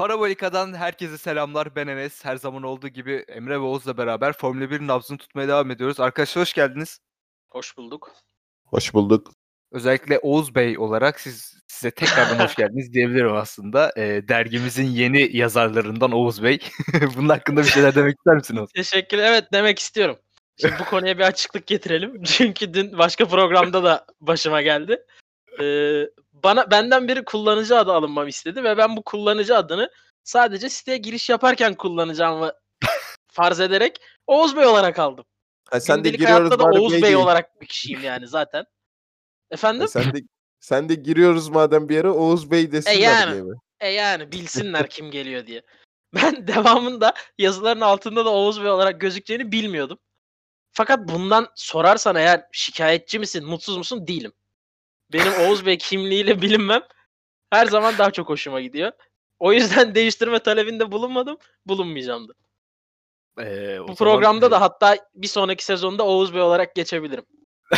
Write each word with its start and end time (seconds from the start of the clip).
Parabolika'dan 0.00 0.74
herkese 0.74 1.18
selamlar. 1.18 1.76
Ben 1.76 1.86
Enes. 1.86 2.24
Her 2.24 2.36
zaman 2.36 2.62
olduğu 2.62 2.88
gibi 2.88 3.24
Emre 3.28 3.54
ve 3.54 3.58
Oğuz'la 3.58 3.96
beraber 3.96 4.32
Formula 4.32 4.70
1 4.70 4.80
nabzını 4.80 5.18
tutmaya 5.18 5.48
devam 5.48 5.70
ediyoruz. 5.70 6.00
Arkadaşlar 6.00 6.42
hoş 6.42 6.52
geldiniz. 6.52 6.98
Hoş 7.50 7.76
bulduk. 7.76 8.12
Hoş 8.64 8.94
bulduk. 8.94 9.32
Özellikle 9.72 10.18
Oğuz 10.18 10.54
Bey 10.54 10.78
olarak 10.78 11.20
siz 11.20 11.54
size 11.66 11.90
tekrardan 11.90 12.44
hoş 12.44 12.54
geldiniz 12.54 12.92
diyebilirim 12.94 13.34
aslında. 13.34 13.92
Ee, 13.96 14.28
dergimizin 14.28 14.86
yeni 14.86 15.36
yazarlarından 15.36 16.12
Oğuz 16.12 16.42
Bey. 16.42 16.58
Bunun 17.16 17.28
hakkında 17.28 17.60
bir 17.60 17.68
şeyler 17.68 17.94
demek 17.94 18.18
ister 18.18 18.34
misiniz? 18.34 18.70
Teşekkür 18.74 19.18
Evet 19.18 19.44
demek 19.52 19.78
istiyorum. 19.78 20.18
Şimdi 20.60 20.74
bu 20.80 20.84
konuya 20.84 21.18
bir 21.18 21.24
açıklık 21.24 21.66
getirelim. 21.66 22.22
Çünkü 22.24 22.74
dün 22.74 22.98
başka 22.98 23.28
programda 23.28 23.84
da 23.84 24.06
başıma 24.20 24.62
geldi. 24.62 25.04
Ee, 25.60 26.02
bana 26.42 26.70
benden 26.70 27.08
biri 27.08 27.24
kullanıcı 27.24 27.78
adı 27.78 27.92
alınmam 27.92 28.28
istedi 28.28 28.64
ve 28.64 28.76
ben 28.76 28.96
bu 28.96 29.02
kullanıcı 29.02 29.56
adını 29.56 29.90
sadece 30.24 30.68
siteye 30.68 30.98
giriş 30.98 31.28
yaparken 31.30 31.74
kullanacağımı 31.74 32.52
farz 33.32 33.60
ederek 33.60 34.00
Oğuz 34.26 34.56
Bey 34.56 34.66
olarak 34.66 34.98
aldım. 34.98 35.24
Ha, 35.70 35.80
sen 35.80 35.96
de 35.96 35.98
Gündelik 35.98 36.20
giriyoruz 36.20 36.50
hayatta 36.50 36.58
da 36.58 36.80
Oğuz 36.80 36.92
Bey 36.92 37.02
değil. 37.02 37.14
olarak 37.14 37.60
bir 37.60 37.66
kişiyim 37.66 38.04
yani 38.04 38.28
zaten. 38.28 38.64
Efendim? 39.50 39.80
Ha, 39.80 39.86
sen 39.88 40.14
de 40.14 40.18
sen 40.60 40.88
de 40.88 40.94
giriyoruz 40.94 41.48
madem 41.48 41.88
bir 41.88 41.94
yere 41.94 42.08
Oğuz 42.08 42.50
Bey 42.50 42.72
desinler 42.72 42.98
yani. 43.00 43.32
diye 43.32 43.42
mi? 43.42 43.54
E 43.80 43.88
yani 43.88 44.32
bilsinler 44.32 44.90
kim 44.90 45.10
geliyor 45.10 45.46
diye. 45.46 45.62
Ben 46.14 46.46
devamında 46.46 47.12
yazıların 47.38 47.80
altında 47.80 48.24
da 48.24 48.30
Oğuz 48.30 48.62
Bey 48.62 48.70
olarak 48.70 49.00
gözükeceğini 49.00 49.52
bilmiyordum. 49.52 49.98
Fakat 50.72 51.08
bundan 51.08 51.48
sorarsan 51.54 52.16
eğer 52.16 52.46
şikayetçi 52.52 53.18
misin, 53.18 53.46
mutsuz 53.46 53.76
musun? 53.76 54.06
Değilim. 54.06 54.32
Benim 55.12 55.32
Oğuz 55.32 55.66
Bey 55.66 55.78
kimliğiyle 55.78 56.42
bilinmem 56.42 56.82
her 57.50 57.66
zaman 57.66 57.98
daha 57.98 58.10
çok 58.10 58.28
hoşuma 58.28 58.60
gidiyor. 58.60 58.92
O 59.38 59.52
yüzden 59.52 59.94
değiştirme 59.94 60.38
talebinde 60.38 60.92
bulunmadım, 60.92 61.38
bulunmayacağım 61.66 62.28
da. 62.28 62.32
Ee, 63.38 63.78
Bu 63.78 63.82
zaman, 63.82 63.94
programda 63.94 64.46
e, 64.46 64.50
da 64.50 64.60
hatta 64.60 64.96
bir 65.14 65.28
sonraki 65.28 65.64
sezonda 65.64 66.06
Oğuz 66.06 66.34
Bey 66.34 66.40
olarak 66.40 66.74
geçebilirim. 66.74 67.24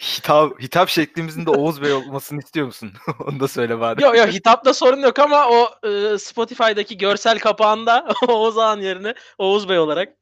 hitap, 0.00 0.62
hitap 0.62 0.88
şeklimizin 0.88 1.46
de 1.46 1.50
Oğuz 1.50 1.82
Bey 1.82 1.92
olmasını 1.92 2.38
istiyor 2.38 2.66
musun? 2.66 2.92
Onu 3.26 3.40
da 3.40 3.48
söyle 3.48 3.80
bari. 3.80 4.02
Yok 4.02 4.16
yok 4.16 4.28
hitapta 4.28 4.74
sorun 4.74 5.00
yok 5.00 5.18
ama 5.18 5.48
o 5.48 5.88
e, 5.88 6.18
Spotify'daki 6.18 6.98
görsel 6.98 7.38
kapağında 7.38 8.14
Oğuz 8.28 8.58
Ağa'nın 8.58 8.82
yerine 8.82 9.14
Oğuz 9.38 9.68
Bey 9.68 9.78
olarak 9.78 10.16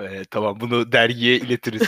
Ee, 0.00 0.24
tamam 0.30 0.60
bunu 0.60 0.92
dergiye 0.92 1.36
iletiriz. 1.36 1.82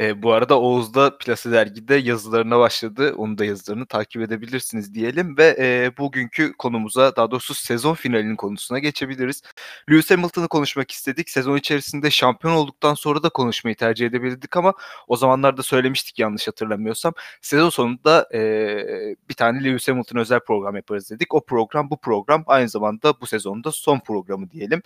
Ee, 0.00 0.22
bu 0.22 0.32
arada 0.32 0.60
Oğuz 0.60 0.94
da 0.94 1.18
Plase 1.18 1.50
Dergi'de 1.50 1.94
yazılarına 1.94 2.58
başladı. 2.58 3.14
Onu 3.16 3.38
da 3.38 3.44
yazılarını 3.44 3.86
takip 3.86 4.22
edebilirsiniz 4.22 4.94
diyelim 4.94 5.36
ve 5.36 5.56
e, 5.58 5.92
bugünkü 5.98 6.52
konumuza 6.52 7.16
daha 7.16 7.30
doğrusu 7.30 7.54
sezon 7.54 7.94
finalinin 7.94 8.36
konusuna 8.36 8.78
geçebiliriz. 8.78 9.42
Lewis 9.90 10.10
Hamilton'ı 10.10 10.48
konuşmak 10.48 10.90
istedik. 10.90 11.30
Sezon 11.30 11.56
içerisinde 11.56 12.10
şampiyon 12.10 12.54
olduktan 12.54 12.94
sonra 12.94 13.22
da 13.22 13.28
konuşmayı 13.28 13.76
tercih 13.76 14.06
edebilirdik 14.06 14.56
ama 14.56 14.74
o 15.08 15.16
zamanlarda 15.16 15.62
söylemiştik 15.62 16.18
yanlış 16.18 16.48
hatırlamıyorsam. 16.48 17.14
Sezon 17.40 17.70
sonunda 17.70 18.28
e, 18.34 18.40
bir 19.28 19.34
tane 19.34 19.64
Lewis 19.64 19.88
Hamilton 19.88 20.18
özel 20.18 20.40
program 20.40 20.76
yaparız 20.76 21.10
dedik. 21.10 21.34
O 21.34 21.44
program 21.44 21.90
bu 21.90 21.96
program 21.96 22.44
aynı 22.46 22.68
zamanda 22.68 23.20
bu 23.20 23.26
sezonda 23.26 23.72
son 23.72 24.00
programı 24.00 24.50
diyelim. 24.50 24.82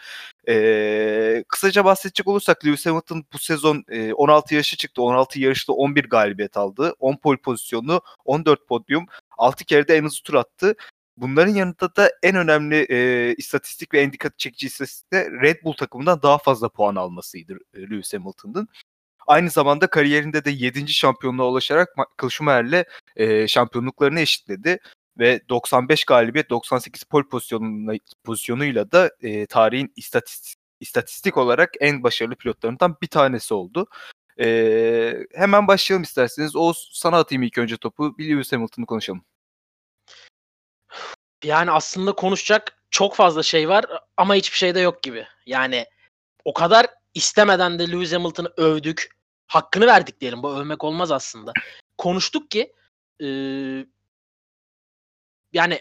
Ee, 0.48 1.44
kısaca 1.48 1.84
bahsedecek 1.84 2.28
olursak 2.28 2.64
Lewis 2.66 2.86
Hamilton 2.86 3.24
bu 3.32 3.38
sezon 3.38 3.84
e, 3.88 4.12
16 4.12 4.54
yarışı 4.54 4.76
çıktı. 4.76 5.02
16 5.02 5.40
yarışta 5.40 5.72
11 5.72 6.04
galibiyet 6.04 6.56
aldı. 6.56 6.94
10 6.98 7.16
pole 7.16 7.36
pozisyonu, 7.36 8.00
14 8.24 8.68
podyum, 8.68 9.06
6 9.38 9.64
kere 9.64 9.88
de 9.88 9.96
en 9.96 10.04
hızlı 10.04 10.22
tur 10.24 10.34
attı. 10.34 10.74
Bunların 11.16 11.54
yanında 11.54 11.96
da 11.96 12.10
en 12.22 12.36
önemli 12.36 12.86
e, 12.90 13.34
istatistik 13.34 13.94
ve 13.94 14.00
en 14.00 14.12
dikkat 14.12 14.38
çekici 14.38 14.66
istatistik 14.66 15.12
de 15.12 15.30
Red 15.42 15.64
Bull 15.64 15.72
takımından 15.72 16.22
daha 16.22 16.38
fazla 16.38 16.68
puan 16.68 16.96
almasıydı 16.96 17.58
e, 17.74 17.80
Lewis 17.80 18.14
Hamilton'ın. 18.14 18.68
Aynı 19.26 19.50
zamanda 19.50 19.86
kariyerinde 19.86 20.44
de 20.44 20.50
7. 20.50 20.88
şampiyonluğa 20.88 21.46
ulaşarak 21.46 21.88
Michael 21.96 22.30
Schumacher'le 22.30 22.84
e, 23.16 23.48
şampiyonluklarını 23.48 24.20
eşitledi 24.20 24.78
ve 25.18 25.48
95 25.48 26.04
galibiyet 26.04 26.50
98 26.50 27.04
pole 27.04 27.28
pozisyonuyla, 27.28 27.98
pozisyonuyla 28.24 28.92
da 28.92 29.10
e, 29.20 29.46
tarihin 29.46 29.92
istatistik, 29.96 30.58
istatistik 30.80 31.36
olarak 31.36 31.74
en 31.80 32.02
başarılı 32.02 32.36
pilotlarından 32.36 32.96
bir 33.02 33.06
tanesi 33.06 33.54
oldu. 33.54 33.86
E, 34.40 35.14
hemen 35.34 35.68
başlayalım 35.68 36.02
isterseniz. 36.02 36.56
Oğuz 36.56 36.90
sana 36.92 37.18
atayım 37.18 37.42
ilk 37.42 37.58
önce 37.58 37.76
topu. 37.76 38.18
Bir 38.18 38.30
Lewis 38.30 38.52
Hamilton'ı 38.52 38.86
konuşalım. 38.86 39.24
Yani 41.44 41.70
aslında 41.70 42.12
konuşacak 42.12 42.78
çok 42.90 43.14
fazla 43.14 43.42
şey 43.42 43.68
var 43.68 43.84
ama 44.16 44.34
hiçbir 44.34 44.56
şey 44.56 44.74
de 44.74 44.80
yok 44.80 45.02
gibi. 45.02 45.26
Yani 45.46 45.86
o 46.44 46.52
kadar 46.52 46.86
istemeden 47.14 47.78
de 47.78 47.92
Lewis 47.92 48.12
Hamilton'ı 48.12 48.52
övdük. 48.56 49.08
Hakkını 49.46 49.86
verdik 49.86 50.20
diyelim. 50.20 50.42
Bu 50.42 50.56
övmek 50.56 50.84
olmaz 50.84 51.10
aslında. 51.10 51.52
Konuştuk 51.98 52.50
ki 52.50 52.72
e, 53.20 53.26
yani 55.54 55.80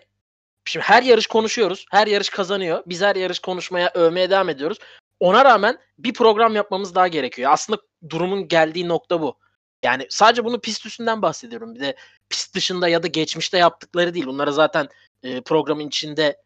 şimdi 0.66 0.86
her 0.86 1.04
yarış 1.04 1.28
konuşuyoruz. 1.28 1.86
Her 1.92 2.08
yarış 2.08 2.30
kazanıyor. 2.30 2.84
Biz 2.86 3.02
her 3.02 3.16
yarış 3.16 3.40
konuşmaya, 3.40 3.92
övmeye 3.94 4.30
devam 4.30 4.50
ediyoruz. 4.50 4.78
Ona 5.20 5.46
rağmen 5.46 5.78
bir 6.00 6.14
program 6.14 6.56
yapmamız 6.56 6.96
daha 6.96 7.08
gerekiyor. 7.08 7.52
Aslında 7.52 7.82
durumun 8.10 8.48
geldiği 8.48 8.88
nokta 8.88 9.22
bu. 9.22 9.40
Yani 9.84 10.08
sadece 10.10 10.46
bunu 10.46 10.62
pist 10.62 10.86
üstünden 10.86 11.22
bahsediyorum. 11.22 11.76
Bir 11.76 11.80
de 11.80 11.96
pist 12.30 12.56
dışında 12.56 12.88
ya 12.88 13.04
da 13.04 13.08
geçmişte 13.08 13.58
yaptıkları 13.58 14.14
değil. 14.14 14.26
Bunlara 14.26 14.52
zaten 14.52 14.90
e, 15.24 15.42
programın 15.42 15.88
içinde 15.88 16.42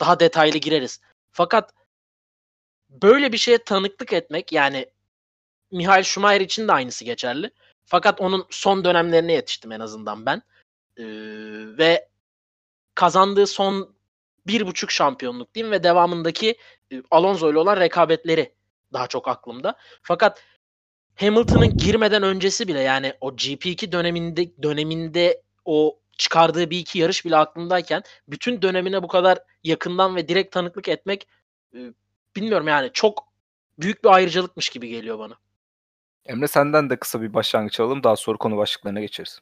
daha 0.00 0.20
detaylı 0.20 0.58
gireriz. 0.58 1.00
Fakat 1.32 1.74
böyle 2.90 3.32
bir 3.32 3.38
şeye 3.38 3.58
tanıklık 3.58 4.12
etmek 4.12 4.52
yani 4.52 4.86
Mihail 5.70 6.02
Schumacher 6.02 6.40
için 6.40 6.68
de 6.68 6.72
aynısı 6.72 7.04
geçerli. 7.04 7.50
Fakat 7.84 8.20
onun 8.20 8.46
son 8.50 8.84
dönemlerine 8.84 9.32
yetiştim 9.32 9.72
en 9.72 9.80
azından 9.80 10.26
ben. 10.26 10.42
Ee, 10.96 11.04
ve 11.78 12.08
kazandığı 12.94 13.46
son 13.46 13.94
bir 14.46 14.66
buçuk 14.66 14.90
şampiyonluk 14.90 15.54
diyeyim 15.54 15.72
ve 15.72 15.82
devamındaki 15.82 16.56
e, 16.92 17.02
Alonso 17.10 17.50
ile 17.50 17.58
olan 17.58 17.76
rekabetleri 17.76 18.54
daha 18.92 19.06
çok 19.06 19.28
aklımda. 19.28 19.76
Fakat 20.02 20.42
Hamilton'ın 21.16 21.76
girmeden 21.76 22.22
öncesi 22.22 22.68
bile 22.68 22.80
yani 22.80 23.14
o 23.20 23.30
GP2 23.30 23.92
döneminde 23.92 24.62
döneminde 24.62 25.42
o 25.64 25.98
çıkardığı 26.18 26.70
bir 26.70 26.78
iki 26.78 26.98
yarış 26.98 27.24
bile 27.24 27.36
aklımdayken 27.36 28.02
bütün 28.28 28.62
dönemine 28.62 29.02
bu 29.02 29.08
kadar 29.08 29.38
yakından 29.64 30.16
ve 30.16 30.28
direkt 30.28 30.54
tanıklık 30.54 30.88
etmek 30.88 31.28
e, 31.74 31.78
bilmiyorum 32.36 32.68
yani 32.68 32.90
çok 32.92 33.28
büyük 33.78 34.04
bir 34.04 34.08
ayrıcalıkmış 34.08 34.68
gibi 34.68 34.88
geliyor 34.88 35.18
bana. 35.18 35.34
Emre 36.26 36.48
senden 36.48 36.90
de 36.90 36.96
kısa 36.96 37.22
bir 37.22 37.34
başlangıç 37.34 37.80
alalım. 37.80 38.02
Daha 38.02 38.16
sonra 38.16 38.36
konu 38.36 38.56
başlıklarına 38.56 39.00
geçeriz. 39.00 39.40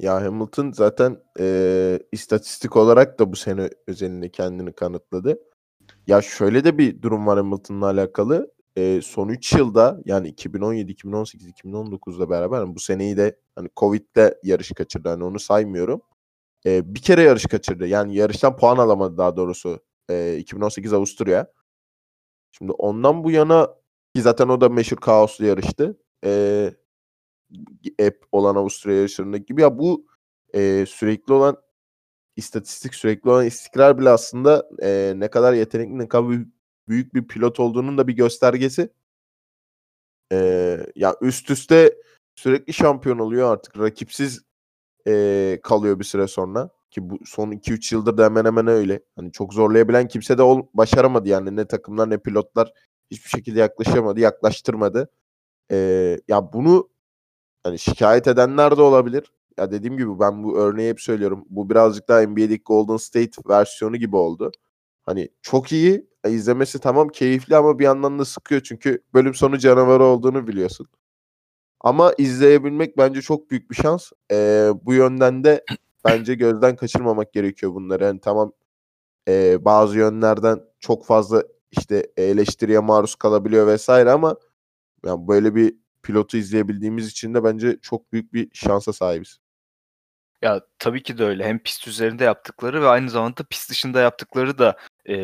Ya 0.00 0.16
Hamilton 0.24 0.72
zaten 0.72 1.18
eee, 1.38 2.00
istatistik 2.12 2.76
olarak 2.76 3.20
da 3.20 3.32
bu 3.32 3.36
sene 3.36 3.70
özelinde 3.88 4.30
kendini 4.32 4.72
kanıtladı. 4.72 5.38
Ya 6.08 6.22
şöyle 6.22 6.64
de 6.64 6.78
bir 6.78 7.02
durum 7.02 7.26
var 7.28 7.38
Hamilton'la 7.38 7.86
alakalı. 7.86 8.52
Eee, 8.76 9.02
son 9.02 9.28
3 9.28 9.54
yılda 9.54 10.00
yani 10.06 10.28
2017, 10.28 10.92
2018, 10.92 11.48
2019'la 11.48 12.30
beraber 12.30 12.58
hani 12.58 12.76
bu 12.76 12.80
seneyi 12.80 13.18
de 13.18 13.36
hani 13.56 13.68
Covid'de 13.76 14.40
yarış 14.44 14.72
kaçırdı. 14.72 15.10
Hani 15.10 15.24
onu 15.24 15.40
saymıyorum. 15.40 16.02
Eee, 16.66 16.82
bir 16.86 17.02
kere 17.02 17.22
yarış 17.22 17.46
kaçırdı. 17.46 17.88
Yani 17.88 18.16
yarıştan 18.16 18.56
puan 18.58 18.78
alamadı 18.78 19.18
daha 19.18 19.36
doğrusu. 19.38 19.80
Eee, 20.10 20.38
2018 20.38 20.92
Avusturya. 20.94 21.48
Şimdi 22.52 22.72
ondan 22.72 23.24
bu 23.24 23.30
yana 23.30 23.68
ki 24.16 24.22
zaten 24.22 24.48
o 24.48 24.60
da 24.60 24.68
meşhur 24.68 24.96
kaoslu 24.96 25.46
yarıştı. 25.46 25.98
Eee 26.26 26.74
hep 27.98 28.24
olan 28.32 28.56
Avusturya 28.56 28.96
yarışlarındaki 28.96 29.44
gibi 29.46 29.62
ya 29.62 29.78
bu 29.78 30.06
eee, 30.54 30.86
sürekli 30.86 31.32
olan 31.34 31.56
istatistik 32.36 32.94
sürekli 32.96 33.30
olan 33.30 33.46
istikrar 33.46 33.98
bile 33.98 34.10
aslında 34.10 34.68
eee, 34.82 35.14
ne 35.16 35.28
kadar 35.30 35.54
yetenekli 35.54 35.98
ne 35.98 36.08
kadar 36.08 36.28
büyük, 36.88 37.14
bir 37.14 37.28
pilot 37.28 37.60
olduğunun 37.60 37.98
da 37.98 38.08
bir 38.08 38.14
göstergesi. 38.16 38.90
Eee, 40.32 40.86
ya 40.96 41.16
üst 41.20 41.50
üste 41.50 41.94
sürekli 42.34 42.72
şampiyon 42.72 43.18
oluyor 43.18 43.52
artık 43.52 43.78
rakipsiz 43.78 44.40
eee, 45.06 45.60
kalıyor 45.64 46.00
bir 46.00 46.04
süre 46.04 46.28
sonra 46.28 46.70
ki 46.92 47.10
bu 47.10 47.18
son 47.26 47.50
2-3 47.52 47.92
yıldır 47.92 48.18
da 48.18 48.24
hemen 48.26 48.46
hemen 48.46 48.66
öyle. 48.68 49.00
Hani 49.16 49.32
çok 49.32 49.54
zorlayabilen 49.54 50.08
kimse 50.08 50.38
de 50.38 50.42
ol, 50.42 50.62
başaramadı 50.74 51.28
yani 51.30 51.56
ne 51.56 51.66
takımlar 51.68 52.10
ne 52.10 52.18
pilotlar 52.18 52.72
hiçbir 53.10 53.30
şekilde 53.30 53.60
yaklaşamadı, 53.60 54.20
yaklaştırmadı. 54.20 55.10
Eee, 55.72 56.20
ya 56.28 56.54
bunu 56.54 56.90
hani 57.64 57.78
şikayet 57.78 58.26
edenler 58.28 58.76
de 58.76 58.82
olabilir. 58.82 59.32
Ya 59.58 59.70
dediğim 59.72 59.96
gibi 59.96 60.20
ben 60.20 60.44
bu 60.44 60.58
örneği 60.58 60.90
hep 60.90 61.00
söylüyorum. 61.00 61.44
Bu 61.50 61.70
birazcık 61.70 62.08
daha 62.08 62.20
NBA'deki 62.22 62.62
Golden 62.64 62.96
State 62.96 63.30
versiyonu 63.48 63.96
gibi 63.96 64.16
oldu. 64.16 64.52
Hani 65.02 65.28
çok 65.42 65.72
iyi, 65.72 66.08
e, 66.24 66.30
izlemesi 66.32 66.78
tamam 66.78 67.08
keyifli 67.08 67.56
ama 67.56 67.78
bir 67.78 67.84
yandan 67.84 68.18
da 68.18 68.24
sıkıyor 68.24 68.60
çünkü 68.60 69.02
bölüm 69.14 69.34
sonu 69.34 69.58
canavarı 69.58 70.04
olduğunu 70.04 70.46
biliyorsun. 70.46 70.88
Ama 71.80 72.12
izleyebilmek 72.18 72.98
bence 72.98 73.22
çok 73.22 73.50
büyük 73.50 73.70
bir 73.70 73.76
şans. 73.76 74.12
Eee, 74.32 74.72
bu 74.84 74.94
yönden 74.94 75.44
de 75.44 75.64
bence 76.04 76.34
gözden 76.34 76.76
kaçırmamak 76.76 77.32
gerekiyor 77.32 77.74
bunları. 77.74 78.04
Yani 78.04 78.20
tamam 78.20 78.52
e, 79.28 79.64
bazı 79.64 79.98
yönlerden 79.98 80.60
çok 80.80 81.06
fazla 81.06 81.44
işte 81.72 82.06
eleştiriye 82.16 82.78
maruz 82.78 83.14
kalabiliyor 83.14 83.66
vesaire 83.66 84.10
ama 84.12 84.36
yani 85.06 85.28
böyle 85.28 85.54
bir 85.54 85.76
pilotu 86.02 86.36
izleyebildiğimiz 86.36 87.08
için 87.08 87.34
de 87.34 87.44
bence 87.44 87.78
çok 87.82 88.12
büyük 88.12 88.32
bir 88.32 88.48
şansa 88.52 88.92
sahibiz. 88.92 89.38
Ya 90.42 90.60
tabii 90.78 91.02
ki 91.02 91.18
de 91.18 91.24
öyle. 91.24 91.44
Hem 91.44 91.58
pist 91.58 91.88
üzerinde 91.88 92.24
yaptıkları 92.24 92.82
ve 92.82 92.88
aynı 92.88 93.10
zamanda 93.10 93.44
pist 93.50 93.70
dışında 93.70 94.00
yaptıkları 94.00 94.58
da 94.58 94.76
e, 95.06 95.14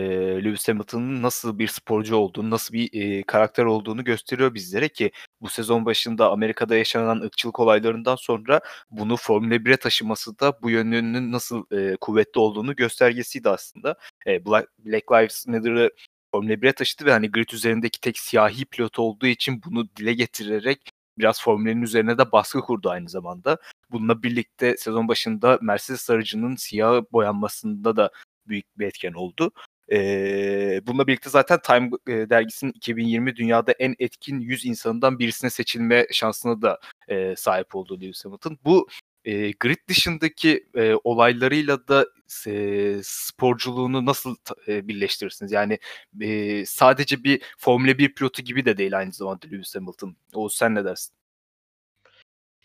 Lewis 0.44 0.69
Hamilton'ın 0.69 1.23
nasıl 1.23 1.58
bir 1.58 1.69
sporcu 1.69 2.17
olduğunu, 2.17 2.50
nasıl 2.50 2.75
bir 2.75 2.90
e, 2.93 3.23
karakter 3.23 3.64
olduğunu 3.64 4.05
gösteriyor 4.05 4.55
bizlere 4.55 4.88
ki 4.88 5.11
bu 5.40 5.49
sezon 5.49 5.84
başında 5.87 6.31
Amerika'da 6.31 6.76
yaşanan 6.76 7.20
ırkçılık 7.20 7.61
olaylarından 7.61 8.17
sonra 8.17 8.61
bunu 8.90 9.17
Formula 9.17 9.55
1'e 9.55 9.76
taşıması 9.76 10.38
da 10.38 10.62
bu 10.62 10.70
yönünün 10.70 11.32
nasıl 11.32 11.64
e, 11.72 11.96
kuvvetli 12.00 12.38
olduğunu 12.40 12.76
göstergesiydi 12.76 13.49
aslında. 13.49 13.96
E, 14.26 14.46
Black, 14.46 14.69
Black 14.79 15.12
Lives 15.12 15.46
Matter'ı 15.46 15.90
Formula 16.32 16.52
1'e 16.62 16.73
taşıdı 16.73 17.05
ve 17.05 17.12
hani 17.12 17.31
grid 17.31 17.49
üzerindeki 17.50 18.00
tek 18.00 18.19
siyahi 18.19 18.64
pilot 18.64 18.99
olduğu 18.99 19.26
için 19.26 19.62
bunu 19.64 19.88
dile 19.96 20.14
getirerek 20.14 20.90
biraz 21.19 21.43
Formula'nın 21.43 21.82
üzerine 21.82 22.19
de 22.19 22.32
baskı 22.32 22.61
kurdu 22.61 22.90
aynı 22.90 23.08
zamanda. 23.08 23.58
Bununla 23.90 24.23
birlikte 24.23 24.76
sezon 24.76 25.08
başında 25.08 25.58
Mercedes 25.62 26.11
aracının 26.11 26.56
siyah 26.56 27.02
boyanmasında 27.12 27.96
da 27.96 28.11
büyük 28.46 28.78
bir 28.78 28.87
etken 28.87 29.12
oldu. 29.12 29.52
Ee, 29.93 30.81
bununla 30.87 31.06
birlikte 31.06 31.31
zaten 31.31 31.61
Time 31.62 31.90
e, 32.08 32.31
dergisinin 32.31 32.72
2020 32.72 33.37
dünyada 33.37 33.72
en 33.72 33.94
etkin 33.99 34.40
100 34.40 34.67
insanından 34.67 35.19
birisine 35.19 35.50
seçilme 35.50 36.06
şansına 36.12 36.62
da 36.62 36.81
e, 37.08 37.37
sahip 37.37 37.75
oldu 37.76 38.00
Lewis 38.00 38.25
Hamilton. 38.25 38.58
Bu 38.64 38.88
e, 39.26 39.50
grid 39.50 39.88
dışındaki 39.88 40.67
e, 40.75 40.94
olaylarıyla 41.05 41.88
da 41.88 42.06
e, 42.46 42.96
sporculuğunu 43.02 44.06
nasıl 44.06 44.37
e, 44.69 44.88
birleştirirsiniz? 44.88 45.52
Yani 45.52 45.78
e, 46.20 46.67
sadece 46.67 47.25
bir 47.25 47.43
Formula 47.58 47.99
1 47.99 48.14
pilotu 48.14 48.43
gibi 48.43 48.64
de 48.64 48.76
değil 48.76 48.99
aynı 48.99 49.12
zamanda 49.12 49.46
Lewis 49.46 49.76
Hamilton. 49.76 50.17
Oğuz 50.34 50.55
sen 50.55 50.75
ne 50.75 50.84
dersin? 50.84 51.14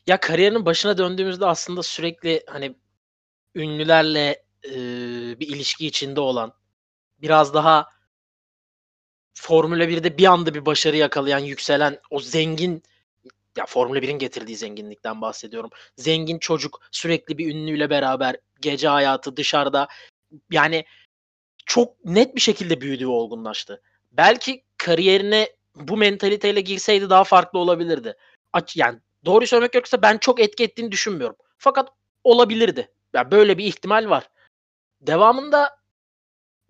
Ya 0.07 0.19
kariyerinin 0.19 0.65
başına 0.65 0.97
döndüğümüzde 0.97 1.45
aslında 1.45 1.83
sürekli 1.83 2.43
hani 2.47 2.75
ünlülerle 3.55 4.43
e, 4.65 4.71
bir 5.39 5.47
ilişki 5.47 5.87
içinde 5.87 6.19
olan 6.19 6.53
biraz 7.21 7.53
daha 7.53 7.87
Formula 9.33 9.83
1'de 9.83 10.17
bir 10.17 10.25
anda 10.25 10.53
bir 10.53 10.65
başarı 10.65 10.97
yakalayan, 10.97 11.39
yükselen 11.39 11.99
o 12.09 12.19
zengin 12.19 12.83
ya 13.57 13.65
Formula 13.65 13.99
1'in 13.99 14.19
getirdiği 14.19 14.55
zenginlikten 14.55 15.21
bahsediyorum. 15.21 15.69
Zengin 15.97 16.39
çocuk 16.39 16.81
sürekli 16.91 17.37
bir 17.37 17.55
ünlüyle 17.55 17.89
beraber 17.89 18.35
gece 18.61 18.87
hayatı 18.87 19.37
dışarıda 19.37 19.87
yani 20.51 20.85
çok 21.65 22.05
net 22.05 22.35
bir 22.35 22.41
şekilde 22.41 22.81
büyüdü 22.81 23.03
ve 23.03 23.11
olgunlaştı. 23.11 23.81
Belki 24.11 24.63
kariyerine 24.77 25.49
bu 25.75 25.97
mentaliteyle 25.97 26.61
girseydi 26.61 27.09
daha 27.09 27.23
farklı 27.23 27.59
olabilirdi. 27.59 28.17
Yani 28.75 28.99
doğru 29.25 29.47
söylemek 29.47 29.73
gerekirse 29.73 30.01
ben 30.01 30.17
çok 30.17 30.39
etki 30.39 30.63
ettiğini 30.63 30.91
düşünmüyorum. 30.91 31.35
Fakat 31.57 31.89
olabilirdi. 32.23 32.91
Yani 33.13 33.31
böyle 33.31 33.57
bir 33.57 33.65
ihtimal 33.65 34.09
var. 34.09 34.29
Devamında 35.01 35.77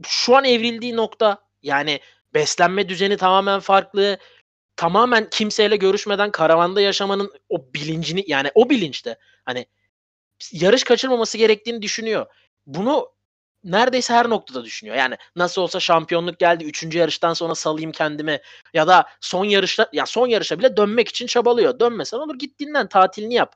şu 0.08 0.36
an 0.36 0.46
evrildiği 0.46 0.96
nokta 0.96 1.38
yani 1.64 2.00
beslenme 2.34 2.90
düzeni 2.90 3.18
tamamen 3.18 3.60
farklı 3.60 4.18
tamamen 4.76 5.30
kimseyle 5.30 5.76
görüşmeden 5.76 6.32
karavanda 6.32 6.82
yaşamanın 6.82 7.34
o 7.50 7.74
bilincini 7.74 8.24
yani 8.28 8.52
o 8.56 8.70
bilinçte 8.70 9.18
hani 9.46 9.66
yarış 10.52 10.84
kaçırmaması 10.84 11.38
gerektiğini 11.38 11.82
düşünüyor. 11.82 12.26
Bunu 12.66 13.12
neredeyse 13.64 14.14
her 14.14 14.30
noktada 14.30 14.64
düşünüyor. 14.64 14.98
Yani 14.98 15.18
nasıl 15.36 15.62
olsa 15.62 15.80
şampiyonluk 15.80 16.40
geldi. 16.40 16.64
Üçüncü 16.64 16.98
yarıştan 16.98 17.34
sonra 17.34 17.56
salayım 17.56 17.92
kendimi. 17.92 18.40
Ya 18.74 18.88
da 18.88 19.06
son 19.22 19.46
yarışta 19.46 19.90
ya 19.94 20.06
son 20.06 20.28
yarışa 20.28 20.60
bile 20.60 20.78
dönmek 20.78 21.08
için 21.08 21.28
çabalıyor. 21.28 21.80
Dönmesen 21.80 22.18
olur 22.18 22.40
git 22.40 22.60
dinlen 22.60 22.90
tatilini 22.90 23.34
yap. 23.34 23.56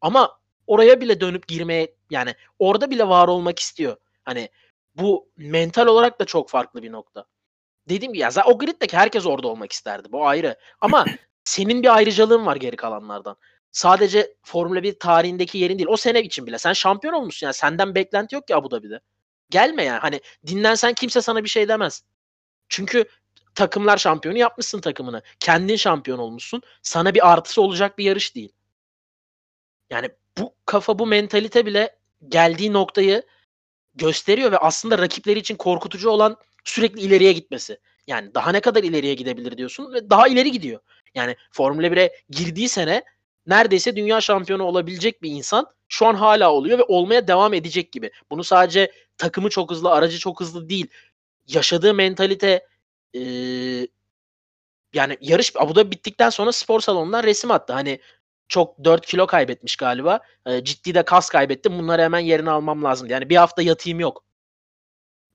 Ama 0.00 0.38
oraya 0.66 1.00
bile 1.00 1.20
dönüp 1.20 1.48
girmeye 1.48 1.96
yani 2.10 2.34
orada 2.58 2.90
bile 2.90 3.08
var 3.08 3.28
olmak 3.28 3.58
istiyor. 3.58 3.96
Hani 4.24 4.48
bu 4.94 5.28
mental 5.36 5.86
olarak 5.86 6.20
da 6.20 6.24
çok 6.24 6.50
farklı 6.50 6.82
bir 6.82 6.92
nokta 6.92 7.24
dediğim 7.88 8.12
gibi 8.12 8.22
ya 8.22 8.30
zaten 8.30 8.50
o 8.52 8.58
griddeki 8.58 8.96
herkes 8.96 9.26
orada 9.26 9.48
olmak 9.48 9.72
isterdi. 9.72 10.08
Bu 10.12 10.26
ayrı. 10.26 10.56
Ama 10.80 11.04
senin 11.44 11.82
bir 11.82 11.96
ayrıcalığın 11.96 12.46
var 12.46 12.56
geri 12.56 12.76
kalanlardan. 12.76 13.36
Sadece 13.72 14.34
Formula 14.42 14.82
1 14.82 14.98
tarihindeki 14.98 15.58
yerin 15.58 15.78
değil. 15.78 15.88
O 15.88 15.96
sene 15.96 16.22
için 16.22 16.46
bile. 16.46 16.58
Sen 16.58 16.72
şampiyon 16.72 17.14
olmuşsun 17.14 17.46
yani. 17.46 17.54
Senden 17.54 17.94
beklenti 17.94 18.34
yok 18.34 18.46
ki 18.46 18.56
Abu 18.56 18.70
Dhabi'de. 18.70 19.00
Gelme 19.50 19.84
yani. 19.84 19.98
Hani 19.98 20.20
dinlensen 20.46 20.94
kimse 20.94 21.20
sana 21.20 21.44
bir 21.44 21.48
şey 21.48 21.68
demez. 21.68 22.04
Çünkü 22.68 23.04
takımlar 23.54 23.96
şampiyonu 23.96 24.38
yapmışsın 24.38 24.80
takımını. 24.80 25.22
Kendin 25.40 25.76
şampiyon 25.76 26.18
olmuşsun. 26.18 26.62
Sana 26.82 27.14
bir 27.14 27.32
artısı 27.32 27.62
olacak 27.62 27.98
bir 27.98 28.04
yarış 28.04 28.34
değil. 28.34 28.52
Yani 29.90 30.08
bu 30.38 30.54
kafa 30.66 30.98
bu 30.98 31.06
mentalite 31.06 31.66
bile 31.66 31.96
geldiği 32.28 32.72
noktayı 32.72 33.22
gösteriyor 33.94 34.52
ve 34.52 34.58
aslında 34.58 34.98
rakipleri 34.98 35.38
için 35.38 35.56
korkutucu 35.56 36.10
olan 36.10 36.36
sürekli 36.64 37.00
ileriye 37.00 37.32
gitmesi. 37.32 37.78
Yani 38.06 38.34
daha 38.34 38.52
ne 38.52 38.60
kadar 38.60 38.82
ileriye 38.82 39.14
gidebilir 39.14 39.56
diyorsun 39.56 39.94
ve 39.94 40.10
daha 40.10 40.28
ileri 40.28 40.52
gidiyor. 40.52 40.80
Yani 41.14 41.36
Formula 41.52 41.86
1'e 41.86 42.12
girdiği 42.30 42.68
sene 42.68 43.04
neredeyse 43.46 43.96
dünya 43.96 44.20
şampiyonu 44.20 44.62
olabilecek 44.62 45.22
bir 45.22 45.30
insan 45.30 45.66
şu 45.88 46.06
an 46.06 46.14
hala 46.14 46.52
oluyor 46.52 46.78
ve 46.78 46.82
olmaya 46.82 47.28
devam 47.28 47.54
edecek 47.54 47.92
gibi. 47.92 48.10
Bunu 48.30 48.44
sadece 48.44 48.92
takımı 49.18 49.50
çok 49.50 49.70
hızlı, 49.70 49.90
aracı 49.90 50.18
çok 50.18 50.40
hızlı 50.40 50.68
değil. 50.68 50.86
Yaşadığı 51.48 51.94
mentalite 51.94 52.66
ee, 53.14 53.88
yani 54.94 55.18
yarış 55.20 55.52
Abu 55.56 55.76
Dhabi 55.76 55.90
bittikten 55.90 56.30
sonra 56.30 56.52
spor 56.52 56.80
salonundan 56.80 57.24
resim 57.24 57.50
attı. 57.50 57.72
Hani 57.72 58.00
çok 58.48 58.84
4 58.84 59.06
kilo 59.06 59.26
kaybetmiş 59.26 59.76
galiba. 59.76 60.20
E, 60.46 60.64
ciddi 60.64 60.94
de 60.94 61.02
kas 61.04 61.28
kaybettim. 61.28 61.78
Bunları 61.78 62.02
hemen 62.02 62.18
yerine 62.18 62.50
almam 62.50 62.84
lazım. 62.84 63.08
Yani 63.10 63.30
bir 63.30 63.36
hafta 63.36 63.62
yatayım 63.62 64.00
yok. 64.00 64.24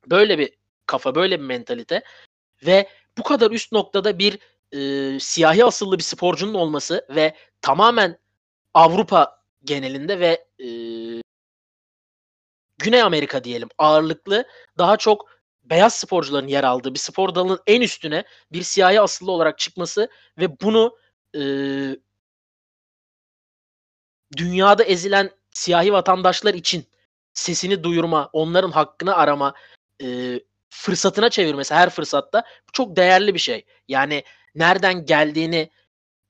Böyle 0.07 0.39
bir 0.39 0.58
kafa, 0.89 1.15
böyle 1.15 1.39
bir 1.39 1.45
mentalite. 1.45 2.03
Ve 2.65 2.89
bu 3.17 3.23
kadar 3.23 3.51
üst 3.51 3.71
noktada 3.71 4.19
bir 4.19 4.39
e, 4.71 5.19
siyahi 5.19 5.65
asıllı 5.65 5.97
bir 5.97 6.03
sporcunun 6.03 6.53
olması 6.53 7.05
ve 7.09 7.35
tamamen 7.61 8.19
Avrupa 8.73 9.41
genelinde 9.63 10.19
ve 10.19 10.47
e, 10.59 10.69
Güney 12.77 13.01
Amerika 13.01 13.43
diyelim 13.43 13.69
ağırlıklı 13.77 14.45
daha 14.77 14.97
çok 14.97 15.29
beyaz 15.63 15.93
sporcuların 15.93 16.47
yer 16.47 16.63
aldığı 16.63 16.93
bir 16.93 16.99
spor 16.99 17.35
dalının 17.35 17.59
en 17.67 17.81
üstüne 17.81 18.23
bir 18.51 18.63
siyahi 18.63 19.01
asıllı 19.01 19.31
olarak 19.31 19.57
çıkması 19.57 20.09
ve 20.37 20.59
bunu 20.61 20.97
e, 21.35 21.41
dünyada 24.37 24.83
ezilen 24.83 25.31
siyahi 25.51 25.93
vatandaşlar 25.93 26.53
için 26.53 26.85
sesini 27.33 27.83
duyurma, 27.83 28.29
onların 28.33 28.71
hakkını 28.71 29.15
arama, 29.15 29.53
e, 30.03 30.39
fırsatına 30.69 31.29
çevirmesi 31.29 31.73
her 31.73 31.89
fırsatta 31.89 32.43
çok 32.73 32.95
değerli 32.95 33.33
bir 33.33 33.39
şey. 33.39 33.65
Yani 33.87 34.23
nereden 34.55 35.05
geldiğini 35.05 35.69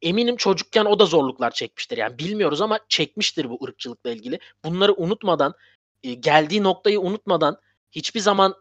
eminim 0.02 0.36
çocukken 0.36 0.86
o 0.86 1.00
da 1.00 1.06
zorluklar 1.06 1.52
çekmiştir. 1.52 1.98
Yani 1.98 2.20
bilmiyoruz 2.20 2.62
ama 2.62 2.80
çekmiştir 2.90 3.50
bu 3.50 3.60
ırkçılıkla 3.64 4.12
ilgili. 4.12 4.40
Bunları 4.66 4.94
unutmadan, 4.94 5.54
e, 6.04 6.14
geldiği 6.14 6.64
noktayı 6.64 7.00
unutmadan 7.00 7.58
hiçbir 7.92 8.20
zaman 8.20 8.56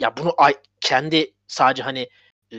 ya 0.00 0.16
bunu 0.16 0.34
kendi 0.80 1.34
sadece 1.46 1.82
hani 1.82 2.08
e, 2.52 2.58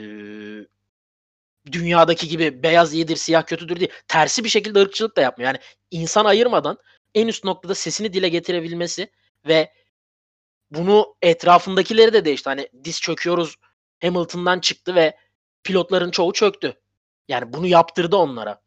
dünyadaki 1.72 2.28
gibi 2.28 2.64
beyaz 2.64 2.94
iyidir, 2.94 3.16
siyah 3.16 3.46
kötüdür 3.46 3.80
diye 3.80 3.90
tersi 4.08 4.44
bir 4.44 4.50
şekilde 4.50 4.80
ırkçılık 4.80 5.18
da 5.18 5.22
yapmıyor. 5.22 5.48
Yani 5.48 5.60
insan 5.92 6.26
ayırmadan 6.26 6.78
en 7.16 7.28
üst 7.28 7.44
noktada 7.44 7.76
sesini 7.76 8.14
dile 8.14 8.30
getirebilmesi 8.30 9.12
ve 9.48 9.74
bunu 10.72 11.16
etrafındakileri 11.22 12.14
de 12.14 12.26
değişti. 12.26 12.50
Hani 12.50 12.70
diz 12.84 13.02
çöküyoruz 13.02 13.56
Hamilton'dan 14.02 14.60
çıktı 14.60 14.96
ve 14.96 15.18
pilotların 15.64 16.12
çoğu 16.12 16.34
çöktü. 16.34 16.74
Yani 17.28 17.54
bunu 17.54 17.68
yaptırdı 17.68 18.16
onlara. 18.16 18.62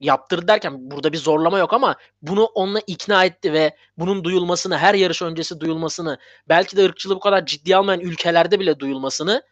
Yaptırdı 0.00 0.48
derken 0.48 0.90
burada 0.90 1.12
bir 1.12 1.18
zorlama 1.18 1.58
yok 1.58 1.72
ama 1.72 1.96
bunu 2.22 2.44
onunla 2.44 2.80
ikna 2.86 3.24
etti 3.24 3.52
ve 3.52 3.76
bunun 3.96 4.24
duyulmasını, 4.24 4.78
her 4.78 4.94
yarış 4.94 5.22
öncesi 5.22 5.60
duyulmasını, 5.60 6.18
belki 6.48 6.76
de 6.76 6.84
ırkçılığı 6.84 7.14
bu 7.14 7.20
kadar 7.20 7.46
ciddi 7.46 7.76
almayan 7.76 8.00
ülkelerde 8.00 8.60
bile 8.60 8.78
duyulmasını 8.78 9.42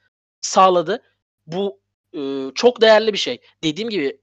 sağladı. 0.41 1.03
Bu 1.47 1.81
e, 2.17 2.51
çok 2.55 2.81
değerli 2.81 3.13
bir 3.13 3.19
şey. 3.19 3.41
Dediğim 3.63 3.91
gibi 3.91 4.21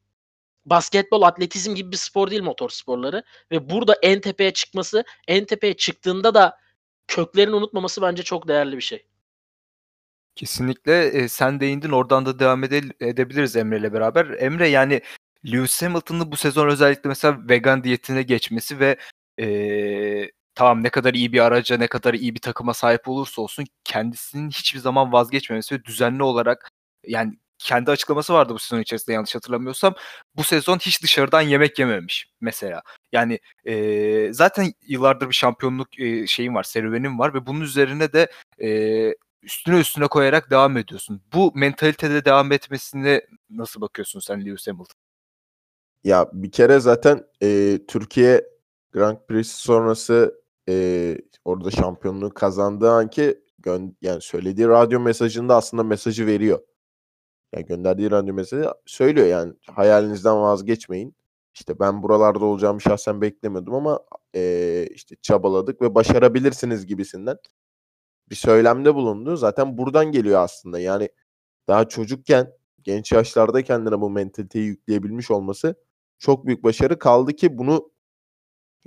basketbol, 0.66 1.22
atletizm 1.22 1.76
gibi 1.76 1.92
bir 1.92 1.98
spor 1.98 2.32
değil 2.32 2.42
motor 2.42 2.70
sporları 2.70 3.24
ve 3.52 3.70
burada 3.70 3.98
en 4.02 4.22
tepeye 4.22 4.54
çıkması, 4.54 5.04
en 5.28 5.46
tepeye 5.46 5.74
çıktığında 5.78 6.34
da 6.34 6.58
köklerini 7.12 7.56
unutmaması 7.56 8.02
bence 8.02 8.24
çok 8.24 8.48
değerli 8.48 8.78
bir 8.78 8.82
şey. 8.82 9.06
Kesinlikle 10.36 11.06
e, 11.06 11.28
sen 11.28 11.60
değindin 11.60 11.90
oradan 11.90 12.26
da 12.26 12.40
devam 12.40 12.64
ede- 12.64 13.08
edebiliriz 13.08 13.56
Emre 13.56 13.78
ile 13.78 13.94
beraber. 13.94 14.26
Emre 14.26 14.68
yani 14.68 15.02
Lewis 15.46 15.82
Hamilton'ın 15.82 16.32
bu 16.32 16.38
sezon 16.38 16.68
özellikle 16.68 17.08
mesela 17.08 17.38
vegan 17.50 17.84
diyetine 17.84 18.24
geçmesi 18.24 18.80
ve 18.80 18.98
e, 19.40 20.32
tamam 20.56 20.84
ne 20.84 20.90
kadar 20.90 21.14
iyi 21.14 21.34
bir 21.34 21.40
araca, 21.40 21.78
ne 21.78 21.88
kadar 21.88 22.14
iyi 22.14 22.36
bir 22.36 22.40
takıma 22.40 22.74
sahip 22.74 23.08
olursa 23.08 23.42
olsun 23.42 23.66
kendisinin 23.84 24.50
hiçbir 24.50 24.80
zaman 24.80 25.12
vazgeçmemesi 25.12 25.76
ve 25.76 25.86
düzenli 25.86 26.24
olarak 26.24 26.70
yani 27.08 27.34
kendi 27.58 27.92
açıklaması 27.92 28.34
vardı 28.34 28.54
bu 28.54 28.60
sezon 28.60 28.82
içerisinde 28.82 29.14
yanlış 29.16 29.36
hatırlamıyorsam. 29.36 29.96
Bu 30.36 30.44
sezon 30.44 30.78
hiç 30.78 31.04
dışarıdan 31.04 31.42
yemek 31.42 31.80
yememiş 31.80 32.28
mesela. 32.42 32.82
Yani 33.12 33.40
e, 33.66 34.34
zaten 34.34 34.74
yıllardır 34.88 35.30
bir 35.30 35.34
şampiyonluk 35.36 36.00
e, 36.00 36.28
şeyim 36.28 36.56
var, 36.56 36.64
serüvenim 36.64 37.20
var 37.20 37.34
ve 37.34 37.46
bunun 37.46 37.62
üzerine 37.62 38.14
de 38.14 38.32
e, 38.62 38.70
üstüne 39.44 39.80
üstüne 39.80 40.08
koyarak 40.08 40.52
devam 40.52 40.78
ediyorsun. 40.78 41.22
Bu 41.34 41.52
mentalitede 41.56 42.26
devam 42.26 42.52
etmesine 42.52 43.22
nasıl 43.50 43.82
bakıyorsun 43.82 44.20
sen 44.20 44.46
Lewis 44.46 44.68
Hamilton? 44.68 44.96
Ya 46.04 46.30
bir 46.34 46.52
kere 46.52 46.80
zaten 46.80 47.24
e, 47.44 47.80
Türkiye 47.88 48.48
Grand 48.92 49.18
Prix 49.28 49.52
sonrası 49.52 50.42
e, 50.70 51.18
orada 51.46 51.72
şampiyonluğu 51.72 52.34
kazandığı 52.34 52.92
anki 52.92 53.40
gö- 53.62 53.94
yani 54.02 54.22
söylediği 54.22 54.68
radyo 54.68 55.00
mesajında 55.00 55.56
aslında 55.56 55.84
mesajı 55.84 56.28
veriyor. 56.28 56.60
Yani 57.54 57.66
gönderdiği 57.66 58.12
radyo 58.12 58.34
mesajı 58.34 58.74
söylüyor 58.86 59.28
yani 59.28 59.54
hayalinizden 59.72 60.42
vazgeçmeyin. 60.42 61.16
İşte 61.54 61.80
ben 61.80 62.04
buralarda 62.04 62.46
olacağımı 62.46 62.82
şahsen 62.82 63.22
beklemiyordum 63.22 63.74
ama 63.74 64.00
e, 64.36 64.88
işte 64.92 65.16
çabaladık 65.22 65.82
ve 65.82 65.96
başarabilirsiniz 65.96 66.86
gibisinden 66.86 67.38
bir 68.30 68.36
söylemde 68.36 68.96
bulundu. 68.96 69.38
Zaten 69.38 69.78
buradan 69.78 70.12
geliyor 70.12 70.40
aslında. 70.40 70.80
Yani 70.80 71.10
daha 71.68 71.90
çocukken, 71.90 72.54
genç 72.84 73.12
yaşlarda 73.12 73.64
kendine 73.64 74.02
bu 74.02 74.10
mentaliteyi 74.10 74.66
yükleyebilmiş 74.66 75.32
olması 75.32 75.76
çok 76.20 76.46
büyük 76.46 76.64
başarı. 76.64 77.00
Kaldı 77.00 77.34
ki 77.34 77.58
bunu 77.58 77.92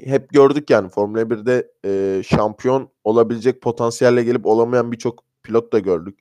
hep 0.00 0.30
gördük 0.30 0.70
yani 0.70 0.88
Formula 0.88 1.22
1'de 1.22 1.72
e, 1.84 2.22
şampiyon 2.22 2.90
olabilecek 3.04 3.62
potansiyelle 3.62 4.24
gelip 4.24 4.46
olamayan 4.46 4.92
birçok 4.92 5.24
pilot 5.42 5.72
da 5.72 5.78
gördük. 5.78 6.20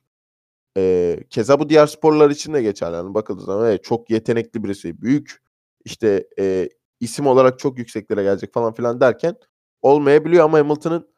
E, 0.76 1.16
keza 1.30 1.60
bu 1.60 1.68
diğer 1.68 1.86
sporlar 1.86 2.30
için 2.30 2.54
de 2.54 2.62
geçerli. 2.62 2.94
Yani 2.96 3.14
bakıldığı 3.14 3.42
zaman 3.42 3.66
evet, 3.68 3.84
çok 3.84 4.10
yetenekli 4.10 4.64
birisi, 4.64 5.02
büyük 5.02 5.43
işte 5.84 6.28
e, 6.38 6.68
isim 7.00 7.26
olarak 7.26 7.58
çok 7.58 7.78
yükseklere 7.78 8.22
gelecek 8.22 8.54
falan 8.54 8.74
filan 8.74 9.00
derken 9.00 9.36
olmayabiliyor 9.82 10.44
ama 10.44 10.58
Hamilton'ın 10.58 11.08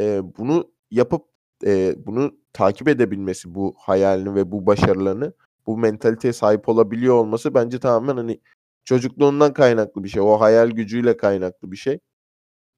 e, 0.00 0.20
bunu 0.38 0.72
yapıp 0.90 1.24
e, 1.66 1.94
bunu 2.06 2.36
takip 2.52 2.88
edebilmesi 2.88 3.54
bu 3.54 3.74
hayalini 3.78 4.34
ve 4.34 4.52
bu 4.52 4.66
başarılarını 4.66 5.32
bu 5.66 5.78
mentaliteye 5.78 6.32
sahip 6.32 6.68
olabiliyor 6.68 7.14
olması 7.14 7.54
bence 7.54 7.78
tamamen 7.80 8.16
hani 8.16 8.40
çocukluğundan 8.84 9.52
kaynaklı 9.52 10.04
bir 10.04 10.08
şey. 10.08 10.22
O 10.22 10.40
hayal 10.40 10.70
gücüyle 10.70 11.16
kaynaklı 11.16 11.72
bir 11.72 11.76
şey. 11.76 11.98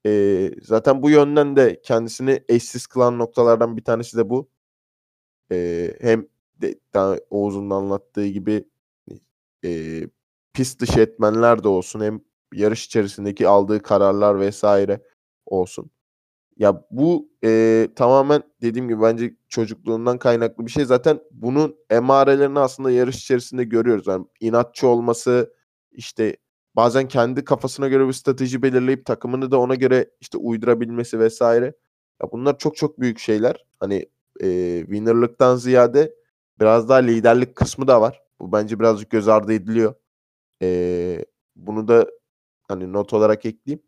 E, 0.06 0.52
zaten 0.62 1.02
bu 1.02 1.10
yönden 1.10 1.56
de 1.56 1.80
kendisini 1.84 2.44
eşsiz 2.48 2.86
kılan 2.86 3.18
noktalardan 3.18 3.76
bir 3.76 3.84
tanesi 3.84 4.16
de 4.18 4.30
bu. 4.30 4.48
E, 5.52 5.92
hem 6.00 6.26
de, 6.62 6.80
daha 6.94 7.16
Oğuz'un 7.30 7.70
anlattığı 7.70 8.26
gibi 8.26 8.64
e, 9.64 10.02
pist 10.56 10.80
dışı 10.80 11.00
etmenler 11.00 11.64
de 11.64 11.68
olsun 11.68 12.00
hem 12.00 12.20
yarış 12.54 12.86
içerisindeki 12.86 13.48
aldığı 13.48 13.82
kararlar 13.82 14.40
vesaire 14.40 15.02
olsun. 15.46 15.90
Ya 16.56 16.84
bu 16.90 17.30
e, 17.44 17.88
tamamen 17.96 18.42
dediğim 18.62 18.88
gibi 18.88 19.02
bence 19.02 19.36
çocukluğundan 19.48 20.18
kaynaklı 20.18 20.66
bir 20.66 20.70
şey. 20.70 20.84
Zaten 20.84 21.20
bunun 21.30 21.76
emarelerini 21.90 22.58
aslında 22.58 22.90
yarış 22.90 23.16
içerisinde 23.16 23.64
görüyoruz. 23.64 24.06
Yani 24.06 24.26
inatçı 24.40 24.88
olması, 24.88 25.54
işte 25.92 26.36
bazen 26.76 27.08
kendi 27.08 27.44
kafasına 27.44 27.88
göre 27.88 28.08
bir 28.08 28.12
strateji 28.12 28.62
belirleyip 28.62 29.06
takımını 29.06 29.50
da 29.50 29.60
ona 29.60 29.74
göre 29.74 30.10
işte 30.20 30.38
uydurabilmesi 30.38 31.18
vesaire. 31.20 31.66
Ya 32.22 32.32
bunlar 32.32 32.58
çok 32.58 32.76
çok 32.76 33.00
büyük 33.00 33.18
şeyler. 33.18 33.64
Hani 33.80 34.06
e, 34.40 34.80
winnerlıktan 34.80 35.56
ziyade 35.56 36.14
biraz 36.60 36.88
daha 36.88 36.98
liderlik 36.98 37.56
kısmı 37.56 37.88
da 37.88 38.00
var. 38.00 38.22
Bu 38.40 38.52
bence 38.52 38.80
birazcık 38.80 39.10
göz 39.10 39.28
ardı 39.28 39.52
ediliyor. 39.52 39.94
E, 40.62 41.24
bunu 41.56 41.88
da 41.88 42.06
hani 42.68 42.92
not 42.92 43.12
olarak 43.12 43.46
ekleyeyim. 43.46 43.82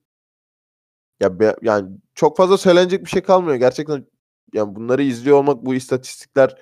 Ya 1.21 1.41
be, 1.41 1.57
yani 1.63 1.91
çok 2.15 2.37
fazla 2.37 2.59
söylenecek 2.59 3.05
bir 3.05 3.11
şey 3.11 3.23
kalmıyor. 3.23 3.57
Gerçekten 3.57 4.07
yani 4.53 4.75
bunları 4.75 5.03
izliyor 5.03 5.37
olmak 5.39 5.67
bu 5.67 5.75
istatistikler 5.75 6.57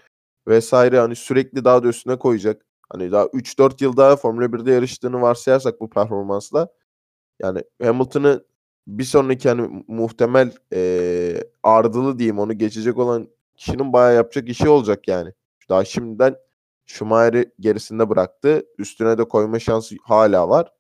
vesaire 0.49 1.01
hani 1.01 1.17
sürekli 1.17 1.65
daha 1.65 1.83
da 1.85 1.89
üstüne 1.89 2.19
koyacak. 2.19 2.67
Hani 2.91 3.13
daha 3.13 3.25
3-4 3.25 3.85
yıl 3.85 3.97
daha 3.97 4.17
Formula 4.17 4.45
1'de 4.53 4.73
yarıştığını 4.73 5.23
varsayarsak 5.23 5.81
bu 5.81 5.91
performansla 5.91 6.69
yani 7.43 7.63
Hamilton'ı 7.83 8.45
bir 8.87 9.05
sonraki 9.05 9.49
hani 9.49 9.85
muhtemel 9.89 10.53
e, 10.73 11.45
ardılı 11.63 12.19
diyeyim 12.19 12.39
onu 12.39 12.59
geçecek 12.59 12.99
olan 12.99 13.29
kişinin 13.57 13.93
bayağı 13.93 14.15
yapacak 14.15 14.49
işi 14.49 14.69
olacak 14.69 15.09
yani. 15.09 15.33
Daha 15.69 15.85
şimdiden 15.85 16.37
Schumacher'i 16.87 17.53
gerisinde 17.61 18.09
bıraktı. 18.09 18.67
Üstüne 18.79 19.19
de 19.19 19.25
koyma 19.25 19.59
şansı 19.59 19.97
hala 20.03 20.49
var. 20.49 20.73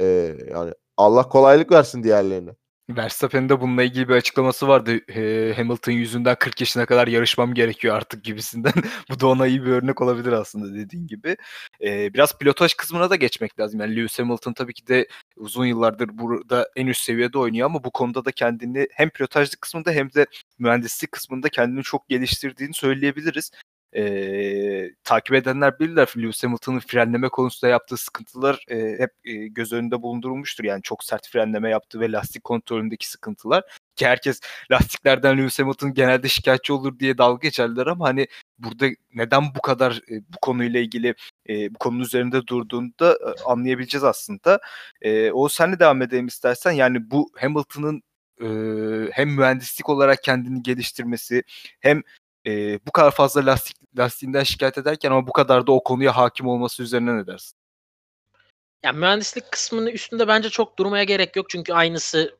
E, 0.00 0.36
yani 0.50 0.72
Allah 0.96 1.28
kolaylık 1.28 1.72
versin 1.72 2.02
diğerlerine. 2.02 2.50
Verstappen'in 2.90 3.48
de 3.48 3.60
bununla 3.60 3.82
ilgili 3.82 4.08
bir 4.08 4.14
açıklaması 4.14 4.68
vardı. 4.68 5.10
E, 5.10 5.54
Hamilton 5.56 5.92
yüzünden 5.92 6.36
40 6.38 6.60
yaşına 6.60 6.86
kadar 6.86 7.08
yarışmam 7.08 7.54
gerekiyor 7.54 7.96
artık 7.96 8.24
gibisinden. 8.24 8.72
Bu 9.10 9.20
da 9.20 9.26
ona 9.26 9.46
iyi 9.46 9.62
bir 9.62 9.70
örnek 9.70 10.02
olabilir 10.02 10.32
aslında 10.32 10.74
dediğin 10.74 11.06
gibi. 11.06 11.36
E, 11.84 12.14
biraz 12.14 12.38
pilotaj 12.38 12.74
kısmına 12.74 13.10
da 13.10 13.16
geçmek 13.16 13.60
lazım. 13.60 13.80
Yani 13.80 13.96
Lewis 13.96 14.18
Hamilton 14.18 14.52
tabii 14.52 14.74
ki 14.74 14.86
de 14.86 15.08
uzun 15.36 15.66
yıllardır 15.66 16.18
burada 16.18 16.68
en 16.76 16.86
üst 16.86 17.02
seviyede 17.02 17.38
oynuyor 17.38 17.66
ama 17.66 17.84
bu 17.84 17.90
konuda 17.90 18.24
da 18.24 18.32
kendini 18.32 18.88
hem 18.92 19.10
pilotajlık 19.10 19.60
kısmında 19.60 19.90
hem 19.90 20.12
de 20.12 20.26
mühendislik 20.58 21.12
kısmında 21.12 21.48
kendini 21.48 21.82
çok 21.82 22.08
geliştirdiğini 22.08 22.74
söyleyebiliriz 22.74 23.50
e, 23.96 24.90
takip 25.04 25.34
edenler 25.34 25.78
bilirler 25.78 26.08
Lewis 26.16 26.44
Hamilton'ın 26.44 26.78
frenleme 26.78 27.28
konusunda 27.28 27.70
yaptığı 27.70 27.96
sıkıntılar 27.96 28.64
e, 28.68 28.98
hep 28.98 29.10
e, 29.24 29.32
göz 29.46 29.72
önünde 29.72 30.02
bulundurulmuştur. 30.02 30.64
Yani 30.64 30.82
çok 30.82 31.04
sert 31.04 31.28
frenleme 31.28 31.70
yaptığı 31.70 32.00
ve 32.00 32.12
lastik 32.12 32.44
kontrolündeki 32.44 33.08
sıkıntılar. 33.10 33.64
Ki 33.96 34.06
herkes 34.06 34.40
lastiklerden 34.70 35.38
Lewis 35.38 35.58
Hamilton 35.58 35.94
genelde 35.94 36.28
şikayetçi 36.28 36.72
olur 36.72 36.98
diye 36.98 37.18
dalga 37.18 37.38
geçerler 37.42 37.86
ama 37.86 38.08
hani 38.08 38.26
burada 38.58 38.86
neden 39.14 39.54
bu 39.54 39.60
kadar 39.60 39.92
e, 40.10 40.20
bu 40.28 40.38
konuyla 40.42 40.80
ilgili 40.80 41.14
e, 41.48 41.74
bu 41.74 41.78
konunun 41.78 42.02
üzerinde 42.02 42.46
durduğunu 42.46 42.90
da 43.00 43.12
e, 43.12 43.42
anlayabileceğiz 43.46 44.04
aslında. 44.04 44.60
E, 45.02 45.30
o 45.32 45.48
senle 45.48 45.78
devam 45.78 46.02
edelim 46.02 46.26
istersen. 46.26 46.72
Yani 46.72 47.10
bu 47.10 47.30
Hamilton'ın 47.36 48.02
e, 48.40 48.46
hem 49.12 49.28
mühendislik 49.30 49.88
olarak 49.88 50.22
kendini 50.22 50.62
geliştirmesi 50.62 51.42
hem 51.80 52.02
e, 52.46 52.80
bu 52.86 52.92
kadar 52.92 53.10
fazla 53.10 53.46
lastik 53.46 53.76
lastiğinden 53.98 54.42
şikayet 54.42 54.78
ederken 54.78 55.10
ama 55.10 55.26
bu 55.26 55.32
kadar 55.32 55.66
da 55.66 55.72
o 55.72 55.82
konuya 55.82 56.16
hakim 56.16 56.48
olması 56.48 56.82
üzerine 56.82 57.16
ne 57.16 57.26
dersin? 57.26 57.58
Ya 58.84 58.92
mühendislik 58.92 59.52
kısmının 59.52 59.86
üstünde 59.86 60.28
bence 60.28 60.50
çok 60.50 60.78
durmaya 60.78 61.04
gerek 61.04 61.36
yok 61.36 61.50
çünkü 61.50 61.72
aynısı 61.72 62.36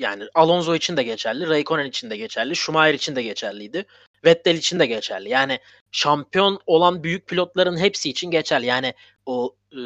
yani 0.00 0.24
Alonso 0.34 0.74
için 0.74 0.96
de 0.96 1.02
geçerli, 1.02 1.48
Raikkonen 1.48 1.86
için 1.86 2.10
de 2.10 2.16
geçerli, 2.16 2.56
Schumacher 2.56 2.94
için 2.94 3.16
de 3.16 3.22
geçerliydi. 3.22 3.86
Vettel 4.24 4.56
için 4.56 4.78
de 4.78 4.86
geçerli. 4.86 5.28
Yani 5.28 5.58
şampiyon 5.92 6.60
olan 6.66 7.02
büyük 7.02 7.26
pilotların 7.26 7.78
hepsi 7.78 8.10
için 8.10 8.30
geçerli. 8.30 8.66
Yani 8.66 8.94
o 9.26 9.54
e, 9.72 9.78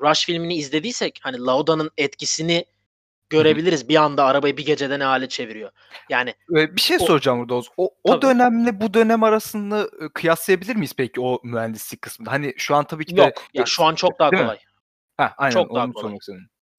Rush 0.00 0.26
filmini 0.26 0.56
izlediysek 0.56 1.20
hani 1.22 1.38
Lauda'nın 1.38 1.90
etkisini 1.98 2.64
görebiliriz. 3.36 3.88
Bir 3.88 3.96
anda 3.96 4.24
arabayı 4.24 4.56
bir 4.56 4.66
gecede 4.66 4.98
ne 4.98 5.04
hale 5.04 5.28
çeviriyor. 5.28 5.70
Yani 6.08 6.34
bir 6.48 6.80
şey 6.80 6.96
o, 7.00 7.06
soracağım 7.06 7.40
burada. 7.40 7.68
O, 7.76 7.90
o 8.04 8.22
dönemle 8.22 8.80
bu 8.80 8.94
dönem 8.94 9.22
arasında 9.22 9.88
kıyaslayabilir 10.14 10.76
miyiz 10.76 10.92
peki 10.96 11.20
o 11.20 11.40
mühendislik 11.44 12.02
kısmında? 12.02 12.32
Hani 12.32 12.54
şu 12.56 12.74
an 12.74 12.84
tabii 12.84 13.04
ki 13.04 13.16
de 13.16 13.20
Yok. 13.20 13.42
Ya 13.54 13.66
şu 13.66 13.84
an 13.84 13.94
çok 13.94 14.18
daha 14.18 14.30
kolay. 14.30 14.58
Ha, 15.16 15.34
aynen 15.36 15.52
çok 15.52 15.74
daha 15.74 15.92
kolay. 15.92 16.18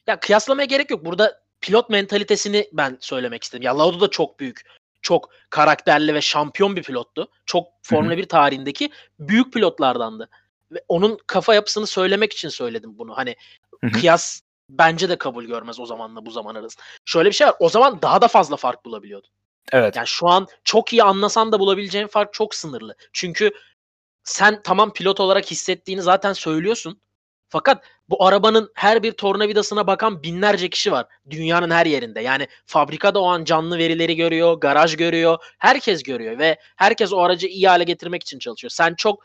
Ya 0.08 0.20
kıyaslamaya 0.20 0.66
gerek 0.66 0.92
yok. 0.92 1.06
Burada 1.06 1.42
pilot 1.62 1.90
mentalitesini 1.90 2.70
ben 2.74 2.98
söylemek 3.00 3.44
istedim. 3.44 3.64
Ya 3.64 3.78
Lauda 3.80 4.00
da 4.00 4.10
çok 4.10 4.40
büyük, 4.40 4.62
çok 5.02 5.30
karakterli 5.50 6.14
ve 6.14 6.22
şampiyon 6.22 6.76
bir 6.76 6.84
pilottu. 6.84 7.28
Çok 7.46 7.68
Formula 7.84 8.18
1 8.18 8.26
tarihindeki 8.26 8.90
büyük 9.20 9.54
pilotlardandı. 9.54 10.30
Ve 10.72 10.84
onun 10.88 11.18
kafa 11.28 11.54
yapısını 11.54 11.88
söylemek 11.88 12.34
için 12.34 12.50
söyledim 12.50 12.98
bunu. 12.98 13.18
Hani 13.18 13.36
kıyas 13.94 14.42
bence 14.70 15.10
de 15.10 15.18
kabul 15.18 15.46
görmez 15.46 15.80
o 15.80 15.86
zamanla 15.86 16.26
bu 16.26 16.32
zaman 16.32 16.56
arasında. 16.56 16.84
Şöyle 17.06 17.30
bir 17.30 17.36
şey 17.36 17.48
var. 17.48 17.56
O 17.60 17.70
zaman 17.70 18.02
daha 18.02 18.22
da 18.22 18.28
fazla 18.28 18.56
fark 18.56 18.86
bulabiliyordun. 18.86 19.30
Evet. 19.72 19.96
Yani 19.96 20.08
şu 20.08 20.28
an 20.28 20.48
çok 20.64 20.94
iyi 20.94 21.04
anlasan 21.04 21.52
da 21.52 21.60
bulabileceğin 21.60 22.08
fark 22.08 22.34
çok 22.34 22.56
sınırlı. 22.56 22.96
Çünkü 23.14 23.52
sen 24.24 24.62
tamam 24.64 24.94
pilot 24.94 25.20
olarak 25.20 25.52
hissettiğini 25.52 26.02
zaten 26.02 26.34
söylüyorsun. 26.34 27.02
Fakat 27.50 27.84
bu 28.10 28.26
arabanın 28.26 28.72
her 28.76 29.04
bir 29.04 29.12
tornavidasına 29.12 29.88
bakan 29.88 30.24
binlerce 30.24 30.70
kişi 30.70 30.92
var. 30.92 31.06
Dünyanın 31.30 31.72
her 31.72 31.86
yerinde. 31.86 32.22
Yani 32.22 32.48
fabrikada 32.66 33.22
o 33.22 33.28
an 33.28 33.44
canlı 33.44 33.78
verileri 33.78 34.16
görüyor, 34.16 34.54
garaj 34.54 34.96
görüyor. 34.96 35.38
Herkes 35.58 36.04
görüyor 36.04 36.40
ve 36.40 36.60
herkes 36.76 37.14
o 37.14 37.20
aracı 37.20 37.48
iyi 37.48 37.68
hale 37.68 37.84
getirmek 37.84 38.24
için 38.24 38.40
çalışıyor. 38.40 38.72
Sen 38.72 38.96
çok 38.96 39.24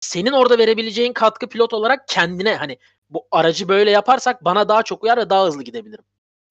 senin 0.00 0.32
orada 0.32 0.58
verebileceğin 0.58 1.12
katkı 1.12 1.48
pilot 1.48 1.74
olarak 1.74 2.08
kendine 2.08 2.56
hani 2.56 2.78
bu 3.12 3.26
aracı 3.30 3.68
böyle 3.68 3.90
yaparsak 3.90 4.44
bana 4.44 4.68
daha 4.68 4.82
çok 4.82 5.04
uyar 5.04 5.18
ve 5.18 5.30
daha 5.30 5.46
hızlı 5.46 5.62
gidebilirim. 5.62 6.04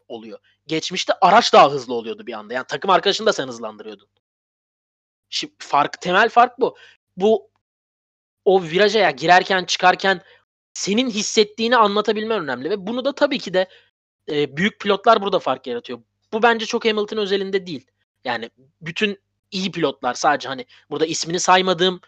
oluyor. 0.07 0.39
Geçmişte 0.67 1.13
araç 1.21 1.53
daha 1.53 1.71
hızlı 1.71 1.93
oluyordu 1.93 2.27
bir 2.27 2.33
anda. 2.33 2.53
Yani 2.53 2.65
takım 2.67 2.91
arkadaşını 2.91 3.27
da 3.27 3.33
sen 3.33 3.47
hızlandırıyordun. 3.47 4.07
Şimdi 5.29 5.53
fark 5.59 6.01
temel 6.01 6.29
fark 6.29 6.59
bu. 6.59 6.77
Bu 7.17 7.49
o 8.45 8.63
viraja 8.63 8.99
ya 8.99 9.11
girerken 9.11 9.65
çıkarken 9.65 10.21
senin 10.73 11.09
hissettiğini 11.09 11.77
anlatabilmen 11.77 12.41
önemli 12.43 12.69
ve 12.69 12.87
bunu 12.87 13.05
da 13.05 13.15
tabii 13.15 13.39
ki 13.39 13.53
de 13.53 13.67
e, 14.31 14.57
büyük 14.57 14.79
pilotlar 14.79 15.21
burada 15.21 15.39
fark 15.39 15.67
yaratıyor. 15.67 15.99
Bu 16.33 16.43
bence 16.43 16.65
çok 16.65 16.85
Hamilton 16.85 17.17
özelinde 17.17 17.67
değil. 17.67 17.87
Yani 18.25 18.49
bütün 18.81 19.19
iyi 19.51 19.71
pilotlar 19.71 20.13
sadece 20.13 20.47
hani 20.47 20.65
burada 20.89 21.05
ismini 21.05 21.39
saymadığım 21.39 22.01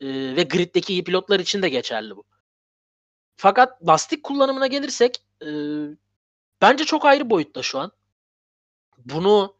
e, 0.00 0.06
ve 0.36 0.42
griddeki 0.42 0.92
iyi 0.92 1.04
pilotlar 1.04 1.40
için 1.40 1.62
de 1.62 1.68
geçerli 1.68 2.16
bu. 2.16 2.24
Fakat 3.40 3.86
lastik 3.86 4.22
kullanımına 4.24 4.66
gelirsek 4.66 5.22
e, 5.42 5.48
bence 6.62 6.84
çok 6.84 7.04
ayrı 7.04 7.30
boyutta 7.30 7.62
şu 7.62 7.78
an. 7.78 7.92
Bunu 8.98 9.56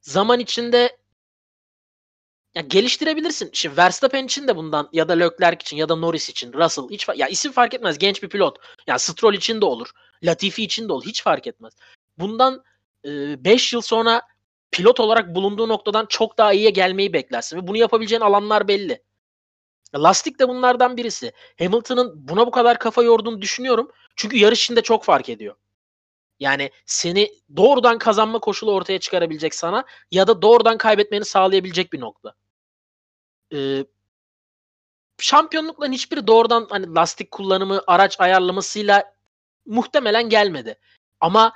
zaman 0.00 0.40
içinde 0.40 0.98
ya 2.54 2.62
geliştirebilirsin. 2.62 3.50
Şimdi 3.52 3.76
Verstappen 3.76 4.24
için 4.24 4.48
de 4.48 4.56
bundan 4.56 4.88
ya 4.92 5.08
da 5.08 5.12
Leclerc 5.12 5.62
için 5.62 5.76
ya 5.76 5.88
da 5.88 5.96
Norris 5.96 6.28
için, 6.28 6.52
Russell 6.52 6.88
hiç 6.90 7.06
ya 7.16 7.28
isim 7.28 7.52
fark 7.52 7.74
etmez. 7.74 7.98
Genç 7.98 8.22
bir 8.22 8.28
pilot. 8.28 8.58
Ya 8.86 8.98
Stroll 8.98 9.34
için 9.34 9.60
de 9.60 9.64
olur. 9.64 9.90
Latifi 10.22 10.64
için 10.64 10.88
de 10.88 10.92
olur. 10.92 11.04
Hiç 11.04 11.22
fark 11.22 11.46
etmez. 11.46 11.72
Bundan 12.18 12.64
5 13.04 13.72
e, 13.72 13.76
yıl 13.76 13.80
sonra 13.82 14.22
pilot 14.70 15.00
olarak 15.00 15.34
bulunduğu 15.34 15.68
noktadan 15.68 16.06
çok 16.08 16.38
daha 16.38 16.52
iyiye 16.52 16.70
gelmeyi 16.70 17.12
beklersin 17.12 17.56
ve 17.56 17.66
bunu 17.66 17.76
yapabileceğin 17.76 18.22
alanlar 18.22 18.68
belli. 18.68 19.02
Lastik 19.96 20.38
de 20.38 20.48
bunlardan 20.48 20.96
birisi. 20.96 21.32
Hamilton'ın 21.58 22.28
buna 22.28 22.46
bu 22.46 22.50
kadar 22.50 22.78
kafa 22.78 23.02
yorduğunu 23.02 23.42
düşünüyorum. 23.42 23.90
Çünkü 24.16 24.36
yarış 24.36 24.64
içinde 24.64 24.82
çok 24.82 25.04
fark 25.04 25.28
ediyor. 25.28 25.54
Yani 26.40 26.70
seni 26.86 27.30
doğrudan 27.56 27.98
kazanma 27.98 28.38
koşulu 28.38 28.72
ortaya 28.72 29.00
çıkarabilecek 29.00 29.54
sana 29.54 29.84
ya 30.10 30.26
da 30.26 30.42
doğrudan 30.42 30.78
kaybetmeni 30.78 31.24
sağlayabilecek 31.24 31.92
bir 31.92 32.00
nokta. 32.00 32.34
Ee, 33.54 33.84
şampiyonlukların 35.18 35.92
hiçbiri 35.92 36.26
doğrudan 36.26 36.66
hani 36.70 36.94
lastik 36.94 37.30
kullanımı, 37.30 37.82
araç 37.86 38.20
ayarlamasıyla 38.20 39.14
muhtemelen 39.66 40.28
gelmedi. 40.28 40.78
Ama 41.20 41.52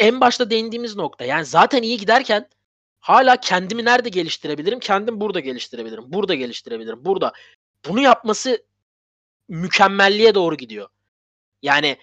en 0.00 0.20
başta 0.20 0.50
değindiğimiz 0.50 0.96
nokta 0.96 1.24
yani 1.24 1.44
zaten 1.44 1.82
iyi 1.82 1.98
giderken 1.98 2.48
hala 3.08 3.36
kendimi 3.36 3.84
nerede 3.84 4.08
geliştirebilirim? 4.08 4.78
Kendim 4.80 5.20
burada 5.20 5.40
geliştirebilirim. 5.40 6.04
Burada 6.06 6.34
geliştirebilirim. 6.34 7.04
Burada. 7.04 7.32
Bunu 7.88 8.00
yapması 8.00 8.64
mükemmelliğe 9.48 10.34
doğru 10.34 10.56
gidiyor. 10.56 10.88
Yani 11.62 11.98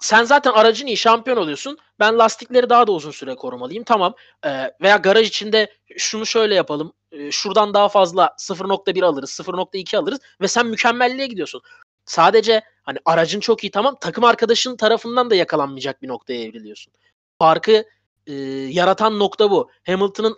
sen 0.00 0.24
zaten 0.24 0.52
aracın 0.52 0.86
iyi 0.86 0.96
şampiyon 0.96 1.36
oluyorsun. 1.36 1.78
Ben 2.00 2.18
lastikleri 2.18 2.70
daha 2.70 2.86
da 2.86 2.92
uzun 2.92 3.10
süre 3.10 3.34
korumalıyım. 3.34 3.84
Tamam. 3.84 4.14
Ee, 4.46 4.70
veya 4.80 4.96
garaj 4.96 5.28
içinde 5.28 5.72
şunu 5.96 6.26
şöyle 6.26 6.54
yapalım. 6.54 6.92
Ee, 7.12 7.30
şuradan 7.30 7.74
daha 7.74 7.88
fazla 7.88 8.34
0.1 8.38 9.04
alırız, 9.04 9.30
0.2 9.30 9.96
alırız 9.96 10.20
ve 10.40 10.48
sen 10.48 10.66
mükemmelliğe 10.66 11.26
gidiyorsun. 11.26 11.62
Sadece 12.06 12.62
hani 12.82 12.98
aracın 13.04 13.40
çok 13.40 13.64
iyi 13.64 13.70
tamam 13.70 13.96
takım 14.00 14.24
arkadaşın 14.24 14.76
tarafından 14.76 15.30
da 15.30 15.34
yakalanmayacak 15.34 16.02
bir 16.02 16.08
noktaya 16.08 16.42
evriliyorsun. 16.42 16.92
Farkı 17.38 17.84
e, 18.26 18.34
yaratan 18.70 19.18
nokta 19.18 19.50
bu. 19.50 19.70
Hamilton'ın 19.86 20.36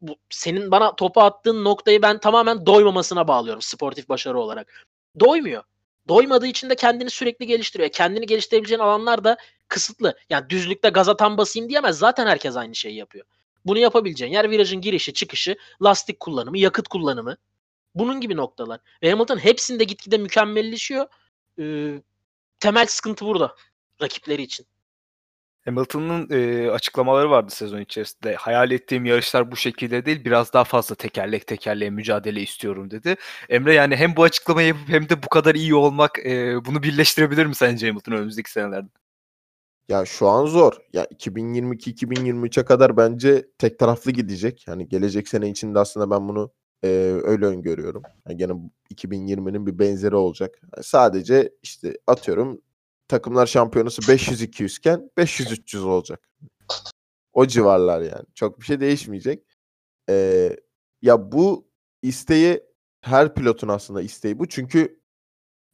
bu, 0.00 0.16
senin 0.30 0.70
bana 0.70 0.96
topu 0.96 1.20
attığın 1.20 1.64
noktayı 1.64 2.02
ben 2.02 2.20
tamamen 2.20 2.66
doymamasına 2.66 3.28
bağlıyorum 3.28 3.62
sportif 3.62 4.08
başarı 4.08 4.38
olarak. 4.40 4.86
Doymuyor. 5.20 5.62
Doymadığı 6.08 6.46
için 6.46 6.70
de 6.70 6.76
kendini 6.76 7.10
sürekli 7.10 7.46
geliştiriyor. 7.46 7.88
Kendini 7.88 8.26
geliştirebileceğin 8.26 8.80
alanlar 8.80 9.24
da 9.24 9.36
kısıtlı. 9.68 10.18
Yani 10.30 10.50
düzlükte 10.50 10.88
gaza 10.88 11.16
tam 11.16 11.38
basayım 11.38 11.68
diyemez. 11.68 11.98
Zaten 11.98 12.26
herkes 12.26 12.56
aynı 12.56 12.74
şeyi 12.74 12.96
yapıyor. 12.96 13.26
Bunu 13.64 13.78
yapabileceğin 13.78 14.32
yer 14.32 14.50
virajın 14.50 14.80
girişi, 14.80 15.14
çıkışı, 15.14 15.56
lastik 15.82 16.20
kullanımı, 16.20 16.58
yakıt 16.58 16.88
kullanımı. 16.88 17.36
Bunun 17.94 18.20
gibi 18.20 18.36
noktalar. 18.36 18.80
Ve 19.02 19.10
Hamilton 19.10 19.38
hepsinde 19.38 19.84
gitgide 19.84 20.18
mükemmelleşiyor. 20.18 21.06
Ee, 21.58 22.02
temel 22.60 22.86
sıkıntı 22.86 23.26
burada 23.26 23.54
rakipleri 24.02 24.42
için. 24.42 24.66
Hamilton'ın 25.64 26.28
e, 26.30 26.70
açıklamaları 26.70 27.30
vardı 27.30 27.52
sezon 27.54 27.80
içerisinde. 27.80 28.34
Hayal 28.34 28.70
ettiğim 28.70 29.04
yarışlar 29.04 29.52
bu 29.52 29.56
şekilde 29.56 30.06
değil, 30.06 30.24
biraz 30.24 30.52
daha 30.52 30.64
fazla 30.64 30.94
tekerlek 30.94 31.46
tekerleğe 31.46 31.90
mücadele 31.90 32.40
istiyorum 32.42 32.90
dedi. 32.90 33.16
Emre 33.48 33.74
yani 33.74 33.96
hem 33.96 34.16
bu 34.16 34.22
açıklamayı 34.22 34.68
yapıp 34.68 34.88
hem 34.88 35.08
de 35.08 35.22
bu 35.22 35.28
kadar 35.28 35.54
iyi 35.54 35.74
olmak 35.74 36.18
e, 36.26 36.64
bunu 36.64 36.82
birleştirebilir 36.82 37.46
mi 37.46 37.54
sence 37.54 37.88
Hamilton 37.88 38.12
önümüzdeki 38.12 38.50
senelerde? 38.50 38.88
Ya 39.88 40.04
şu 40.04 40.28
an 40.28 40.46
zor. 40.46 40.72
Ya 40.92 41.04
2022-2023'e 41.04 42.64
kadar 42.64 42.96
bence 42.96 43.46
tek 43.58 43.78
taraflı 43.78 44.10
gidecek. 44.10 44.68
Yani 44.68 44.88
gelecek 44.88 45.28
sene 45.28 45.48
içinde 45.50 45.78
aslında 45.78 46.10
ben 46.10 46.28
bunu 46.28 46.52
e, 46.84 46.88
öyle 47.24 47.46
öngörüyorum. 47.46 48.02
Yani 48.28 48.36
gene 48.38 48.52
2020'nin 48.94 49.66
bir 49.66 49.78
benzeri 49.78 50.16
olacak. 50.16 50.60
Yani 50.62 50.84
sadece 50.84 51.52
işte 51.62 51.98
atıyorum 52.06 52.60
takımlar 53.08 53.46
şampiyonası 53.46 54.02
500-200 54.02 54.78
iken 54.78 55.10
500-300 55.16 55.78
olacak. 55.84 56.28
O 57.32 57.46
civarlar 57.46 58.00
yani. 58.00 58.24
Çok 58.34 58.60
bir 58.60 58.64
şey 58.64 58.80
değişmeyecek. 58.80 59.44
Ee, 60.08 60.56
ya 61.02 61.32
bu 61.32 61.68
isteği 62.02 62.62
her 63.00 63.34
pilotun 63.34 63.68
aslında 63.68 64.02
isteği 64.02 64.38
bu. 64.38 64.48
Çünkü 64.48 65.00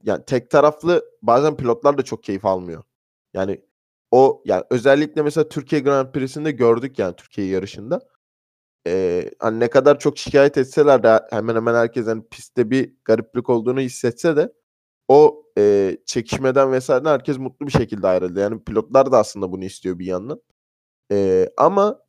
yani 0.02 0.24
tek 0.24 0.50
taraflı 0.50 1.04
bazen 1.22 1.56
pilotlar 1.56 1.98
da 1.98 2.02
çok 2.02 2.22
keyif 2.22 2.44
almıyor. 2.44 2.82
Yani 3.34 3.60
o 4.10 4.42
yani 4.46 4.64
özellikle 4.70 5.22
mesela 5.22 5.48
Türkiye 5.48 5.80
Grand 5.80 6.12
Prix'sinde 6.12 6.50
gördük 6.50 6.98
yani 6.98 7.16
Türkiye 7.16 7.46
yarışında. 7.46 8.00
Ee, 8.86 9.30
hani 9.38 9.60
ne 9.60 9.70
kadar 9.70 9.98
çok 9.98 10.18
şikayet 10.18 10.58
etseler 10.58 11.02
de 11.02 11.20
hemen 11.30 11.54
hemen 11.54 11.74
herkes 11.74 12.06
hani 12.06 12.28
pistte 12.30 12.70
bir 12.70 12.94
gariplik 13.04 13.50
olduğunu 13.50 13.80
hissetse 13.80 14.36
de 14.36 14.52
o 15.10 15.42
e, 15.58 15.96
çekişmeden 16.06 16.72
vesaire 16.72 17.08
herkes 17.08 17.38
mutlu 17.38 17.66
bir 17.66 17.72
şekilde 17.72 18.06
ayrıldı. 18.06 18.40
Yani 18.40 18.64
pilotlar 18.64 19.12
da 19.12 19.18
aslında 19.18 19.52
bunu 19.52 19.64
istiyor 19.64 19.98
bir 19.98 20.06
yandan. 20.06 20.42
E, 21.12 21.48
ama 21.56 22.00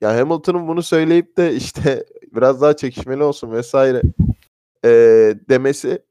ya 0.00 0.16
Hamilton'ın 0.16 0.68
bunu 0.68 0.82
söyleyip 0.82 1.36
de 1.36 1.54
işte 1.54 2.06
biraz 2.32 2.60
daha 2.62 2.76
çekişmeli 2.76 3.22
olsun 3.22 3.52
vesaire 3.52 4.02
e, 4.84 4.90
demesi 5.48 6.02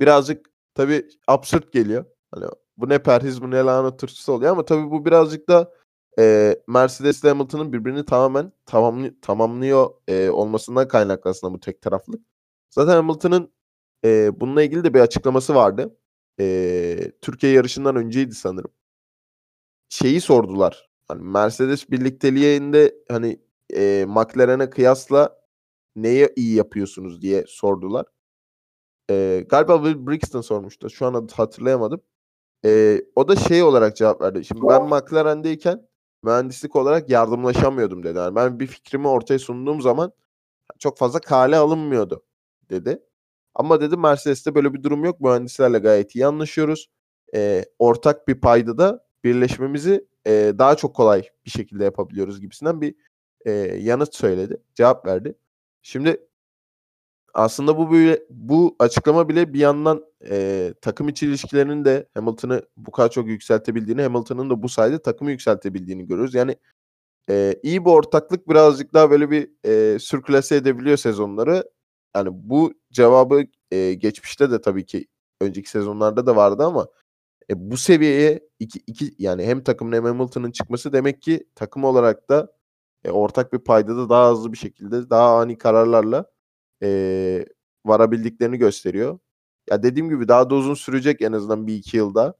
birazcık 0.00 0.46
tabii 0.74 1.08
absürt 1.28 1.72
geliyor. 1.72 2.04
Hani 2.34 2.44
bu 2.76 2.88
ne 2.88 3.02
perhiz 3.02 3.42
bu 3.42 3.50
ne 3.50 3.56
lanet 3.62 3.98
turşusu 3.98 4.32
oluyor 4.32 4.52
ama 4.52 4.64
tabii 4.64 4.90
bu 4.90 5.04
birazcık 5.04 5.48
da 5.48 5.72
e, 6.18 6.56
Mercedes 6.68 7.22
ile 7.22 7.28
Hamilton'ın 7.28 7.72
birbirini 7.72 8.04
tamamen 8.04 8.52
tamamlı, 8.66 9.20
tamamlıyor 9.20 9.90
e, 10.08 10.30
olmasından 10.30 10.88
kaynaklı 10.88 11.30
aslında 11.30 11.54
bu 11.54 11.60
tek 11.60 11.82
taraflık. 11.82 12.20
Zaten 12.70 12.92
Hamilton'ın 12.92 13.52
e, 14.04 14.40
bununla 14.40 14.62
ilgili 14.62 14.84
de 14.84 14.94
bir 14.94 15.00
açıklaması 15.00 15.54
vardı. 15.54 15.96
E, 16.40 17.12
Türkiye 17.22 17.52
yarışından 17.52 17.96
önceydi 17.96 18.34
sanırım. 18.34 18.70
Şeyi 19.88 20.20
sordular. 20.20 20.90
Hani 21.08 21.22
Mercedes 21.22 21.90
birlikteliğinde 21.90 22.94
hani 23.08 23.40
e, 23.74 24.04
McLaren'e 24.08 24.70
kıyasla 24.70 25.42
neye 25.96 26.32
iyi 26.36 26.54
yapıyorsunuz 26.54 27.22
diye 27.22 27.44
sordular. 27.48 28.06
E, 29.10 29.46
galiba 29.48 29.84
Will 29.84 30.06
Brixton 30.06 30.40
sormuştu. 30.40 30.90
Şu 30.90 31.06
an 31.06 31.28
hatırlayamadım. 31.32 32.02
E, 32.64 33.02
o 33.16 33.28
da 33.28 33.36
şey 33.36 33.62
olarak 33.62 33.96
cevap 33.96 34.20
verdi. 34.20 34.44
Şimdi 34.44 34.60
ben 34.68 34.84
McLaren'deyken 34.84 35.88
mühendislik 36.22 36.76
olarak 36.76 37.10
yardımlaşamıyordum 37.10 38.02
dedi. 38.02 38.18
Yani 38.18 38.34
ben 38.34 38.60
bir 38.60 38.66
fikrimi 38.66 39.08
ortaya 39.08 39.38
sunduğum 39.38 39.80
zaman 39.80 40.12
çok 40.78 40.98
fazla 40.98 41.20
kale 41.20 41.56
alınmıyordu 41.56 42.24
dedi. 42.70 43.02
Ama 43.54 43.80
dedi 43.80 43.96
Mercedes'te 43.96 44.54
böyle 44.54 44.74
bir 44.74 44.82
durum 44.82 45.04
yok. 45.04 45.20
Mühendislerle 45.20 45.78
gayet 45.78 46.14
iyi 46.14 46.26
anlaşıyoruz. 46.26 46.90
E, 47.34 47.64
ortak 47.78 48.28
bir 48.28 48.40
payda 48.40 48.78
da 48.78 49.04
birleşmemizi 49.24 50.06
e, 50.26 50.52
daha 50.58 50.76
çok 50.76 50.96
kolay 50.96 51.28
bir 51.44 51.50
şekilde 51.50 51.84
yapabiliyoruz 51.84 52.40
gibisinden 52.40 52.80
bir 52.80 52.94
e, 53.46 53.50
yanıt 53.80 54.14
söyledi. 54.14 54.56
Cevap 54.74 55.06
verdi. 55.06 55.34
Şimdi 55.82 56.26
aslında 57.34 57.78
bu 57.78 57.92
böyle, 57.92 58.22
bu 58.30 58.76
açıklama 58.78 59.28
bile 59.28 59.52
bir 59.52 59.60
yandan 59.60 60.04
e, 60.30 60.74
takım 60.80 61.08
içi 61.08 61.26
ilişkilerinin 61.26 61.84
de 61.84 62.08
Hamilton'ı 62.14 62.62
bu 62.76 62.90
kadar 62.90 63.10
çok 63.10 63.26
yükseltebildiğini, 63.26 64.02
Hamilton'ın 64.02 64.50
da 64.50 64.62
bu 64.62 64.68
sayede 64.68 65.02
takımı 65.02 65.30
yükseltebildiğini 65.30 66.06
görüyoruz. 66.06 66.34
Yani 66.34 66.56
e, 67.30 67.60
iyi 67.62 67.84
bir 67.84 67.90
ortaklık 67.90 68.48
birazcık 68.48 68.94
daha 68.94 69.10
böyle 69.10 69.30
bir 69.30 69.50
e, 69.64 69.98
sürklase 69.98 70.56
edebiliyor 70.56 70.96
sezonları 70.96 71.70
yani 72.16 72.28
bu 72.32 72.72
cevabı 72.92 73.44
e, 73.70 73.94
geçmişte 73.94 74.50
de 74.50 74.60
tabii 74.60 74.86
ki 74.86 75.06
önceki 75.40 75.70
sezonlarda 75.70 76.26
da 76.26 76.36
vardı 76.36 76.64
ama 76.64 76.88
e, 77.50 77.70
bu 77.70 77.76
seviyeye 77.76 78.40
iki, 78.58 78.80
iki 78.86 79.14
yani 79.18 79.44
hem 79.46 79.64
takımın 79.64 79.92
hem 79.96 80.04
Hamilton'ın 80.04 80.50
çıkması 80.52 80.92
demek 80.92 81.22
ki 81.22 81.46
takım 81.54 81.84
olarak 81.84 82.28
da 82.30 82.52
e, 83.04 83.10
ortak 83.10 83.52
bir 83.52 83.58
payda 83.58 83.96
da 83.96 84.08
daha 84.10 84.32
hızlı 84.32 84.52
bir 84.52 84.58
şekilde 84.58 85.10
daha 85.10 85.38
ani 85.40 85.58
kararlarla 85.58 86.26
e, 86.82 87.46
varabildiklerini 87.86 88.58
gösteriyor. 88.58 89.18
Ya 89.70 89.82
dediğim 89.82 90.08
gibi 90.10 90.28
daha 90.28 90.50
da 90.50 90.54
uzun 90.54 90.74
sürecek 90.74 91.22
en 91.22 91.32
azından 91.32 91.66
bir 91.66 91.74
iki 91.76 91.96
yılda. 91.96 92.34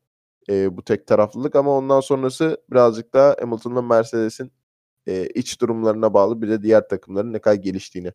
e, 0.51 0.77
bu 0.77 0.85
tek 0.85 1.07
taraflılık 1.07 1.57
ama 1.57 1.79
ondan 1.79 2.01
sonrası 2.01 2.59
birazcık 2.71 3.15
daha 3.15 3.37
Hamilton'la 3.41 3.83
Mercedes'in 3.83 4.53
e, 5.07 5.27
iç 5.29 5.61
durumlarına 5.61 6.15
bağlı 6.15 6.43
bir 6.43 6.49
de 6.49 6.62
diğer 6.62 6.88
takımların 6.88 7.33
ne 7.33 7.41
kadar 7.41 7.57
geliştiğini. 7.57 8.12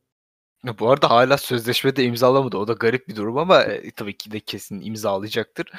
Bu 0.79 0.89
arada 0.91 1.09
hala 1.09 1.37
sözleşme 1.37 1.95
de 1.95 2.03
imzalamadı. 2.03 2.57
O 2.57 2.67
da 2.67 2.73
garip 2.73 3.07
bir 3.07 3.15
durum 3.15 3.37
ama 3.37 3.63
e, 3.63 3.91
tabii 3.91 4.17
ki 4.17 4.31
de 4.31 4.39
kesin 4.39 4.81
imzalayacaktır. 4.81 5.71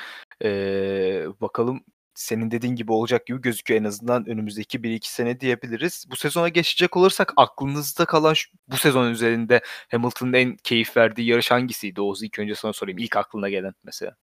Ee, 0.45 1.27
bakalım 1.41 1.85
senin 2.15 2.51
dediğin 2.51 2.77
gibi 2.77 2.93
olacak 2.93 3.27
gibi 3.27 3.41
gözüküyor 3.41 3.81
en 3.81 3.85
azından 3.85 4.29
önümüzdeki 4.29 4.79
1-2 4.79 5.13
sene 5.13 5.41
diyebiliriz. 5.41 6.07
Bu 6.11 6.17
sezona 6.17 6.49
geçecek 6.49 6.97
olursak 6.97 7.33
aklınızda 7.37 8.05
kalan 8.05 8.35
şu, 8.35 8.51
bu 8.69 8.77
sezon 8.77 9.11
üzerinde 9.11 9.61
Hamilton'ın 9.91 10.33
en 10.33 10.57
keyif 10.57 10.97
verdiği 10.97 11.29
yarış 11.29 11.51
hangisiydi? 11.51 12.01
Oğuz 12.01 12.23
ilk 12.23 12.39
önce 12.39 12.55
sana 12.55 12.73
sorayım. 12.73 12.99
İlk 12.99 13.17
aklına 13.17 13.49
gelen 13.49 13.75
mesela. 13.85 14.17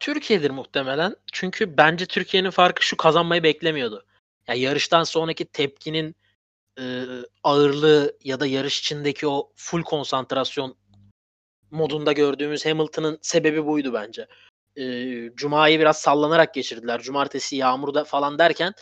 Türkiye'dir 0.00 0.50
muhtemelen. 0.50 1.16
Çünkü 1.32 1.76
bence 1.76 2.06
Türkiye'nin 2.06 2.50
farkı 2.50 2.84
şu 2.84 2.96
kazanmayı 2.96 3.42
beklemiyordu. 3.42 4.06
Yani 4.48 4.60
yarıştan 4.60 5.04
sonraki 5.04 5.44
tepkinin 5.44 6.16
e, 6.78 7.04
ağırlığı 7.42 8.18
ya 8.24 8.40
da 8.40 8.46
yarış 8.46 8.80
içindeki 8.80 9.26
o 9.28 9.52
full 9.56 9.82
konsantrasyon 9.82 10.76
modunda 11.70 12.12
gördüğümüz 12.12 12.66
Hamilton'ın 12.66 13.18
sebebi 13.22 13.66
buydu 13.66 13.92
bence. 13.92 14.26
E, 14.76 14.84
Cuma'yı 15.34 15.80
biraz 15.80 16.00
sallanarak 16.00 16.54
geçirdiler. 16.54 17.02
Cumartesi 17.02 17.56
yağmurda 17.56 18.04
falan 18.04 18.38
derken 18.38 18.72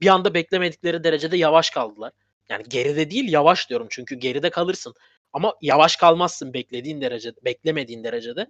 bir 0.00 0.06
anda 0.06 0.34
beklemedikleri 0.34 1.04
derecede 1.04 1.36
yavaş 1.36 1.70
kaldılar. 1.70 2.12
Yani 2.48 2.64
geride 2.68 3.10
değil 3.10 3.32
yavaş 3.32 3.70
diyorum 3.70 3.86
çünkü 3.90 4.14
geride 4.14 4.50
kalırsın. 4.50 4.94
Ama 5.32 5.54
yavaş 5.62 5.96
kalmazsın 5.96 6.54
beklediğin 6.54 7.00
derecede, 7.00 7.40
beklemediğin 7.44 8.04
derecede. 8.04 8.46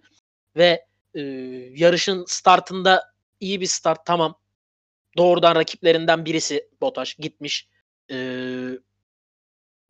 Ve 0.56 0.86
e, 1.14 1.20
yarışın 1.74 2.24
startında 2.28 3.12
iyi 3.40 3.60
bir 3.60 3.66
start 3.66 4.06
tamam. 4.06 4.38
Doğrudan 5.16 5.54
rakiplerinden 5.54 6.24
birisi 6.24 6.68
Botaş 6.80 7.14
gitmiş. 7.14 7.68
E, 8.10 8.16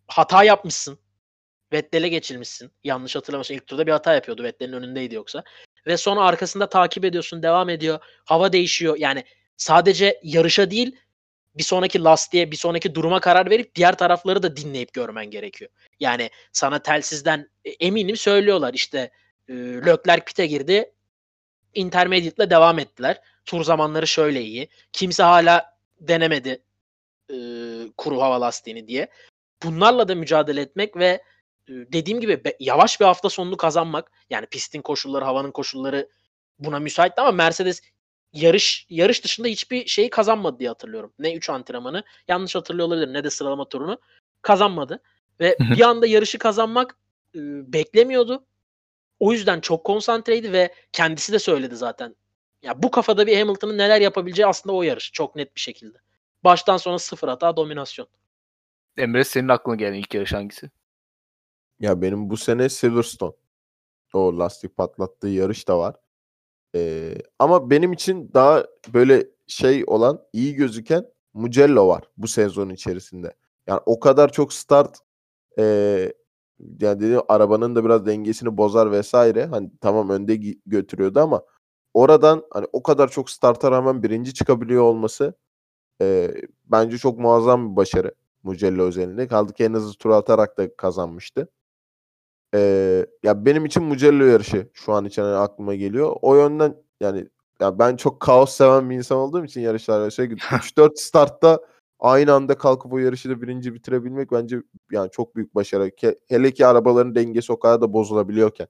hata 0.09 0.45
yapmışsın. 0.45 0.99
Vettel'e 1.73 2.09
geçilmişsin. 2.09 2.71
Yanlış 2.85 3.16
hatırlamıyorsam 3.16 3.57
ilk 3.57 3.66
turda 3.66 3.87
bir 3.87 3.92
hata 3.92 4.14
yapıyordu. 4.14 4.42
Vettel'in 4.42 4.73
önündeydi 4.73 5.14
yoksa. 5.14 5.45
Ve 5.87 5.97
sonra 5.97 6.21
arkasında 6.21 6.69
takip 6.69 7.05
ediyorsun. 7.05 7.42
Devam 7.42 7.69
ediyor. 7.69 7.99
Hava 8.25 8.53
değişiyor. 8.53 8.97
Yani 8.99 9.25
sadece 9.57 10.21
yarışa 10.23 10.71
değil 10.71 10.97
bir 11.57 11.62
sonraki 11.62 12.05
lastiğe, 12.05 12.51
bir 12.51 12.57
sonraki 12.57 12.95
duruma 12.95 13.21
karar 13.21 13.51
verip 13.51 13.75
diğer 13.75 13.99
tarafları 13.99 14.42
da 14.42 14.57
dinleyip 14.57 14.92
görmen 14.92 15.27
gerekiyor. 15.27 15.71
Yani 16.01 16.31
sana 16.53 16.79
telsizden 16.79 17.51
e, 17.64 17.71
eminim 17.71 18.16
söylüyorlar 18.16 18.75
işte 18.75 19.11
e, 19.49 19.55
Leclerc 19.55 20.25
pite 20.25 20.47
girdi. 20.47 20.92
Intermediate'le 21.75 22.51
devam 22.51 22.79
ettiler. 22.79 23.21
Tur 23.45 23.64
zamanları 23.64 24.07
şöyle 24.07 24.42
iyi. 24.42 24.69
Kimse 24.92 25.23
hala 25.23 25.77
denemedi 26.01 26.62
e, 27.31 27.37
kuru 27.97 28.21
hava 28.21 28.40
lastiğini 28.40 28.88
diye. 28.88 29.09
Bunlarla 29.62 30.09
da 30.09 30.14
mücadele 30.14 30.61
etmek 30.61 30.97
ve 30.97 31.07
e, 31.69 31.73
dediğim 31.73 32.21
gibi 32.21 32.42
yavaş 32.61 33.01
bir 33.01 33.05
hafta 33.05 33.29
sonunu 33.29 33.57
kazanmak. 33.57 34.12
Yani 34.31 34.47
pistin 34.47 34.83
koşulları, 34.83 35.25
havanın 35.25 35.51
koşulları 35.51 36.09
buna 36.59 36.79
müsaitti 36.79 37.21
ama 37.21 37.31
Mercedes 37.31 37.83
yarış 38.33 38.87
yarış 38.90 39.25
dışında 39.25 39.49
hiçbir 39.49 39.87
şeyi 39.87 40.11
kazanmadı 40.11 40.59
diye 40.59 40.69
hatırlıyorum. 40.69 41.12
Ne 41.19 41.35
3 41.35 41.51
antrenmanı 41.51 42.05
yanlış 42.29 42.55
hatırlıyor 42.55 42.88
olabilir 42.88 43.12
ne 43.12 43.25
de 43.25 43.31
sıralama 43.31 43.69
turunu 43.69 43.99
kazanmadı. 44.42 45.03
Ve 45.40 45.57
bir 45.61 45.81
anda 45.81 46.07
yarışı 46.07 46.38
kazanmak 46.38 46.97
e, 47.35 47.38
beklemiyordu. 47.73 48.45
O 49.21 49.33
yüzden 49.33 49.61
çok 49.61 49.85
konsantreydi 49.85 50.53
ve 50.53 50.75
kendisi 50.92 51.33
de 51.33 51.38
söyledi 51.38 51.77
zaten. 51.77 52.16
Ya 52.62 52.83
bu 52.83 52.90
kafada 52.90 53.27
bir 53.27 53.38
Hamilton'ın 53.38 53.79
neler 53.79 54.01
yapabileceği 54.01 54.47
aslında 54.47 54.77
o 54.77 54.83
yarış 54.83 55.12
çok 55.12 55.37
net 55.37 55.57
bir 55.57 55.61
şekilde. 55.61 55.99
Baştan 56.45 56.77
sona 56.77 56.99
sıfır 56.99 57.29
hata 57.29 57.57
dominasyon. 57.57 58.09
Emre 58.96 59.24
senin 59.24 59.48
aklına 59.48 59.76
gelen 59.76 59.94
ilk 59.94 60.14
yarış 60.14 60.32
hangisi? 60.32 60.70
Ya 61.80 62.02
benim 62.02 62.30
bu 62.30 62.37
sene 62.37 62.68
Silverstone. 62.68 63.32
O 64.14 64.38
lastik 64.38 64.76
patlattığı 64.76 65.28
yarış 65.28 65.68
da 65.68 65.78
var. 65.78 65.96
Ee, 66.74 67.14
ama 67.38 67.70
benim 67.70 67.92
için 67.92 68.30
daha 68.35 68.66
böyle 68.94 69.26
şey 69.46 69.85
olan 69.87 70.22
iyi 70.32 70.54
gözüken 70.54 71.06
Mugello 71.35 71.88
var 71.88 72.04
bu 72.16 72.28
sezon 72.28 72.68
içerisinde. 72.68 73.35
Yani 73.66 73.80
o 73.87 74.00
kadar 74.00 74.32
çok 74.32 74.52
start 74.52 74.98
e, 75.59 75.62
yani 76.80 77.00
dediğim 77.00 77.20
arabanın 77.28 77.76
da 77.76 77.85
biraz 77.85 78.06
dengesini 78.06 78.56
bozar 78.56 78.92
vesaire. 78.92 79.46
Hani 79.46 79.70
tamam 79.80 80.11
önde 80.11 80.37
götürüyordu 80.66 81.20
ama 81.20 81.42
oradan 81.94 82.44
hani 82.50 82.66
o 82.72 82.82
kadar 82.82 83.09
çok 83.09 83.30
starta 83.30 83.70
rağmen 83.70 84.02
birinci 84.02 84.35
çıkabiliyor 84.35 84.82
olması 84.82 85.35
e, 86.02 86.35
bence 86.64 86.98
çok 86.98 87.18
muazzam 87.18 87.70
bir 87.70 87.76
başarı 87.76 88.14
Mugello 88.46 88.82
özelinde. 88.82 89.28
Kaldı 89.28 89.52
ki 89.52 89.64
en 89.64 89.72
hızlı 89.74 89.94
tur 89.94 90.11
atarak 90.11 90.59
da 90.59 90.76
kazanmıştı. 90.76 91.48
Ee, 92.54 93.06
ya 93.22 93.44
benim 93.46 93.64
için 93.64 93.82
Mugello 93.82 94.24
yarışı 94.24 94.70
şu 94.74 94.92
an 94.92 95.04
için 95.04 95.22
hani 95.22 95.37
aklıma 95.37 95.74
geliyor. 95.74 96.16
O 96.22 96.37
yönden 96.37 96.76
yani 97.00 97.28
ya 97.61 97.78
ben 97.78 97.96
çok 97.96 98.20
kaos 98.20 98.52
seven 98.56 98.90
bir 98.90 98.96
insan 98.96 99.18
olduğum 99.18 99.44
için 99.44 99.61
yarışlarda 99.61 100.11
şey 100.11 100.26
3-4 100.26 100.98
startta 100.98 101.61
aynı 102.00 102.32
anda 102.32 102.59
kalkıp 102.59 102.92
o 102.92 102.98
yarışı 102.98 103.30
da 103.30 103.42
birinci 103.42 103.74
bitirebilmek 103.74 104.32
bence 104.32 104.62
yani 104.92 105.11
çok 105.11 105.37
büyük 105.37 105.54
başarı. 105.54 105.90
Hele 106.28 106.52
ki 106.54 106.66
arabaların 106.66 107.14
dengesi 107.14 107.52
o 107.52 107.59
kadar 107.59 107.80
da 107.80 107.92
bozulabiliyorken. 107.92 108.68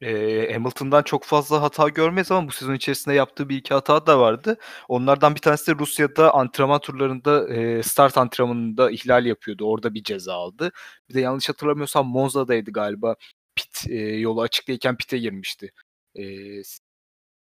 Eee, 0.00 0.52
Hamilton'dan 0.52 1.02
çok 1.02 1.24
fazla 1.24 1.62
hata 1.62 1.88
görmeyiz 1.88 2.30
ama 2.32 2.48
bu 2.48 2.52
sezon 2.52 2.74
içerisinde 2.74 3.14
yaptığı 3.14 3.48
bir 3.48 3.56
iki 3.56 3.74
hata 3.74 4.06
da 4.06 4.20
vardı. 4.20 4.56
Onlardan 4.88 5.34
bir 5.34 5.40
tanesi 5.40 5.74
de 5.74 5.78
Rusya'da 5.78 6.34
antrenman 6.34 6.80
turlarında 6.80 7.48
eee, 7.48 7.82
start 7.82 8.18
antrenmanında 8.18 8.90
ihlal 8.90 9.26
yapıyordu. 9.26 9.64
Orada 9.64 9.94
bir 9.94 10.02
ceza 10.02 10.34
aldı. 10.34 10.70
Bir 11.08 11.14
de 11.14 11.20
yanlış 11.20 11.48
hatırlamıyorsam 11.48 12.06
Monza'daydı 12.06 12.70
galiba. 12.72 13.16
Pit 13.54 13.86
eee, 13.88 14.16
yolu 14.16 14.40
açıktayken 14.42 14.96
pit'e 14.96 15.18
girmişti. 15.18 15.72
Eee, 16.14 16.62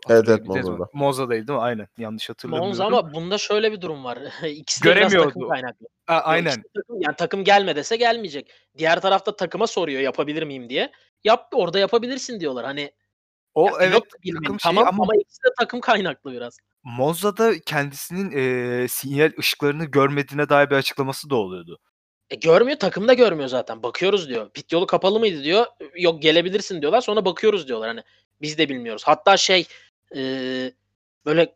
Evet 0.09 0.29
evet? 0.29 0.47
Monza'da. 0.47 0.89
Monza'daydı 0.93 1.49
değil 1.49 1.59
mi? 1.59 1.63
Aynen. 1.63 1.89
Yanlış 1.99 2.29
hatırlamıyorum. 2.31 2.69
Monza 2.69 2.87
ama 2.87 3.15
bunda 3.15 3.39
şöyle 3.39 3.73
bir 3.73 3.81
durum 3.81 4.05
var. 4.05 4.19
İkisi 4.49 4.81
de 4.81 4.85
biraz 4.85 4.95
Göremiyordu. 4.95 5.29
takım 5.29 5.49
kaynaklı. 5.49 5.87
A- 6.07 6.15
aynen. 6.21 6.57
de 6.57 6.63
takım, 6.75 7.01
yani 7.01 7.17
takım 7.17 7.45
gelme 7.45 7.77
dese 7.77 7.97
gelmeyecek. 7.97 8.51
Diğer 8.79 9.01
tarafta 9.01 9.37
takıma 9.37 9.67
soruyor 9.67 10.01
yapabilir 10.01 10.43
miyim 10.43 10.69
diye. 10.69 10.93
Yap 11.25 11.49
orada 11.53 11.79
yapabilirsin 11.79 12.41
diyorlar. 12.41 12.65
Hani 12.65 12.93
O 13.55 13.67
ya 13.67 13.73
evet 13.81 14.03
bilmeli, 14.25 14.43
takım 14.43 14.61
şeyi 14.61 14.75
tamam 14.75 14.89
ama 14.89 15.03
ama 15.03 15.17
ikisi 15.17 15.43
de 15.43 15.49
takım 15.59 15.81
kaynaklı 15.81 16.33
biraz. 16.33 16.59
Monza'da 16.83 17.61
kendisinin 17.61 18.31
eee, 18.31 18.89
sinyal 18.89 19.33
ışıklarını 19.39 19.85
görmediğine 19.85 20.49
dair 20.49 20.71
bir 20.71 20.75
açıklaması 20.75 21.31
da 21.31 21.37
oluyordu. 21.37 21.79
E, 22.31 22.35
görmüyor 22.37 22.79
takım 22.79 23.09
da 23.09 23.15
görmüyor 23.15 23.49
zaten. 23.49 23.83
Bakıyoruz 23.83 24.29
diyor. 24.29 24.51
Pit 24.51 24.73
yolu 24.73 24.87
kapalı 24.87 25.19
mıydı 25.21 25.45
diyor. 25.45 25.67
Yok 25.97 26.23
gelebilirsin 26.23 26.81
diyorlar. 26.81 27.01
Sonra 27.01 27.25
bakıyoruz 27.25 27.69
diyorlar. 27.69 27.89
Hani 27.89 28.03
biz 28.41 28.59
de 28.59 28.69
bilmiyoruz. 28.69 29.03
Hatta 29.07 29.37
şey 29.37 29.67
e, 30.17 30.21
böyle 31.27 31.55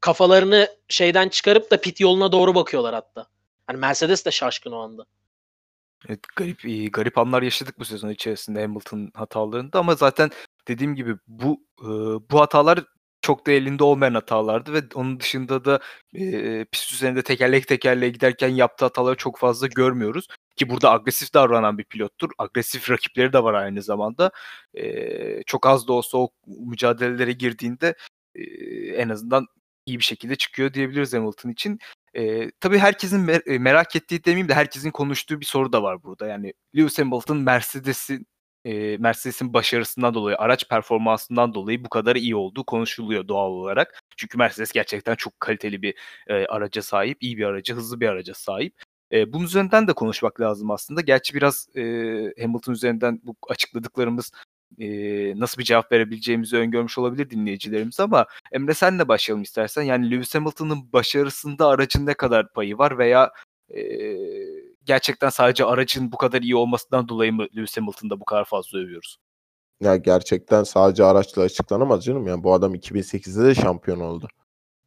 kafalarını 0.00 0.68
şeyden 0.88 1.28
çıkarıp 1.28 1.70
da 1.70 1.80
pit 1.80 2.00
yoluna 2.00 2.32
doğru 2.32 2.54
bakıyorlar 2.54 2.94
hatta. 2.94 3.26
Hani 3.66 3.78
Mercedes 3.78 4.26
de 4.26 4.30
şaşkın 4.30 4.72
o 4.72 4.78
anda. 4.78 5.06
Evet, 6.08 6.20
garip 6.36 6.92
garip 6.94 7.18
anlar 7.18 7.42
yaşadık 7.42 7.78
bu 7.78 7.84
sezon 7.84 8.10
içerisinde 8.10 8.60
Hamilton 8.62 9.10
hatalarında 9.14 9.78
ama 9.78 9.94
zaten 9.94 10.30
dediğim 10.68 10.94
gibi 10.94 11.16
bu 11.26 11.60
bu 12.30 12.40
hatalar 12.40 12.84
çok 13.22 13.46
da 13.46 13.52
elinde 13.52 13.84
olmayan 13.84 14.14
hatalardı 14.14 14.72
ve 14.72 14.82
onun 14.94 15.20
dışında 15.20 15.64
da 15.64 15.80
e, 16.14 16.64
pist 16.72 16.92
üzerinde 16.92 17.22
tekerlek 17.22 17.68
tekerleğe 17.68 18.10
giderken 18.10 18.48
yaptığı 18.48 18.84
hataları 18.84 19.16
çok 19.16 19.38
fazla 19.38 19.66
görmüyoruz. 19.66 20.26
Ki 20.56 20.70
burada 20.70 20.92
agresif 20.92 21.34
davranan 21.34 21.78
bir 21.78 21.84
pilottur. 21.84 22.30
Agresif 22.38 22.90
rakipleri 22.90 23.32
de 23.32 23.42
var 23.42 23.54
aynı 23.54 23.82
zamanda. 23.82 24.30
E, 24.74 25.42
çok 25.46 25.66
az 25.66 25.88
da 25.88 25.92
olsa 25.92 26.18
o 26.18 26.28
mücadelelere 26.46 27.32
girdiğinde 27.32 27.94
e, 28.34 28.42
en 28.96 29.08
azından 29.08 29.46
iyi 29.86 29.98
bir 29.98 30.04
şekilde 30.04 30.36
çıkıyor 30.36 30.74
diyebiliriz 30.74 31.14
Hamilton 31.14 31.50
için. 31.50 31.78
E, 32.16 32.50
tabii 32.60 32.78
herkesin 32.78 33.26
mer- 33.26 33.58
merak 33.58 33.96
ettiği 33.96 34.24
demeyeyim 34.24 34.48
de 34.48 34.54
herkesin 34.54 34.90
konuştuğu 34.90 35.40
bir 35.40 35.46
soru 35.46 35.72
da 35.72 35.82
var 35.82 36.02
burada. 36.02 36.26
Yani 36.26 36.52
Lewis 36.76 36.98
Hamilton 36.98 37.38
Mercedes'in 37.38 38.26
e, 38.64 38.96
Mercedes'in 38.96 39.54
başarısından 39.54 40.14
dolayı, 40.14 40.36
araç 40.38 40.68
performansından 40.68 41.54
dolayı 41.54 41.84
bu 41.84 41.88
kadar 41.88 42.16
iyi 42.16 42.36
olduğu 42.36 42.64
konuşuluyor 42.64 43.28
doğal 43.28 43.50
olarak. 43.50 44.02
Çünkü 44.16 44.38
Mercedes 44.38 44.72
gerçekten 44.72 45.14
çok 45.14 45.40
kaliteli 45.40 45.82
bir 45.82 45.94
e, 46.28 46.46
araca 46.46 46.82
sahip, 46.82 47.18
iyi 47.20 47.38
bir 47.38 47.44
araca, 47.44 47.74
hızlı 47.76 48.00
bir 48.00 48.08
araca 48.08 48.34
sahip. 48.34 48.74
E, 49.12 49.32
bunun 49.32 49.44
üzerinden 49.44 49.88
de 49.88 49.92
konuşmak 49.92 50.40
lazım 50.40 50.70
aslında. 50.70 51.00
Gerçi 51.00 51.34
biraz 51.34 51.68
e, 51.76 51.82
Hamilton 52.42 52.72
üzerinden 52.72 53.20
bu 53.24 53.36
açıkladıklarımız 53.48 54.32
e, 54.78 54.88
nasıl 55.40 55.58
bir 55.58 55.64
cevap 55.64 55.92
verebileceğimizi 55.92 56.56
öngörmüş 56.56 56.98
olabilir 56.98 57.30
dinleyicilerimiz 57.30 58.00
ama 58.00 58.26
Emre 58.52 58.74
senle 58.74 59.08
başlayalım 59.08 59.42
istersen. 59.42 59.82
Yani 59.82 60.10
Lewis 60.10 60.34
Hamilton'ın 60.34 60.92
başarısında 60.92 61.66
aracın 61.66 62.06
ne 62.06 62.14
kadar 62.14 62.52
payı 62.52 62.78
var 62.78 62.98
veya 62.98 63.32
e, 63.74 63.80
gerçekten 64.84 65.28
sadece 65.28 65.64
aracın 65.64 66.12
bu 66.12 66.16
kadar 66.16 66.42
iyi 66.42 66.56
olmasından 66.56 67.08
dolayı 67.08 67.32
mı 67.32 67.46
Lewis 67.56 67.76
Hamilton'da 67.76 68.20
bu 68.20 68.24
kadar 68.24 68.44
fazla 68.44 68.78
övüyoruz? 68.78 69.18
Ya 69.80 69.96
gerçekten 69.96 70.62
sadece 70.62 71.04
araçla 71.04 71.42
açıklanamaz 71.42 72.04
canım. 72.04 72.26
Yani 72.26 72.42
bu 72.42 72.54
adam 72.54 72.74
2008'de 72.74 73.44
de 73.44 73.54
şampiyon 73.54 74.00
oldu. 74.00 74.28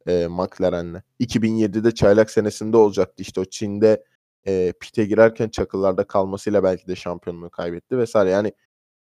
E, 0.06 0.26
McLaren'le. 0.26 1.02
2007'de 1.20 1.94
çaylak 1.94 2.30
senesinde 2.30 2.76
olacaktı. 2.76 3.22
İşte 3.22 3.40
o 3.40 3.44
Çin'de 3.44 4.04
e, 4.46 4.72
pite 4.80 5.04
girerken 5.04 5.48
çakıllarda 5.48 6.04
kalmasıyla 6.06 6.62
belki 6.64 6.86
de 6.86 6.96
şampiyonluğu 6.96 7.50
kaybetti 7.50 7.98
vesaire. 7.98 8.30
Yani 8.30 8.52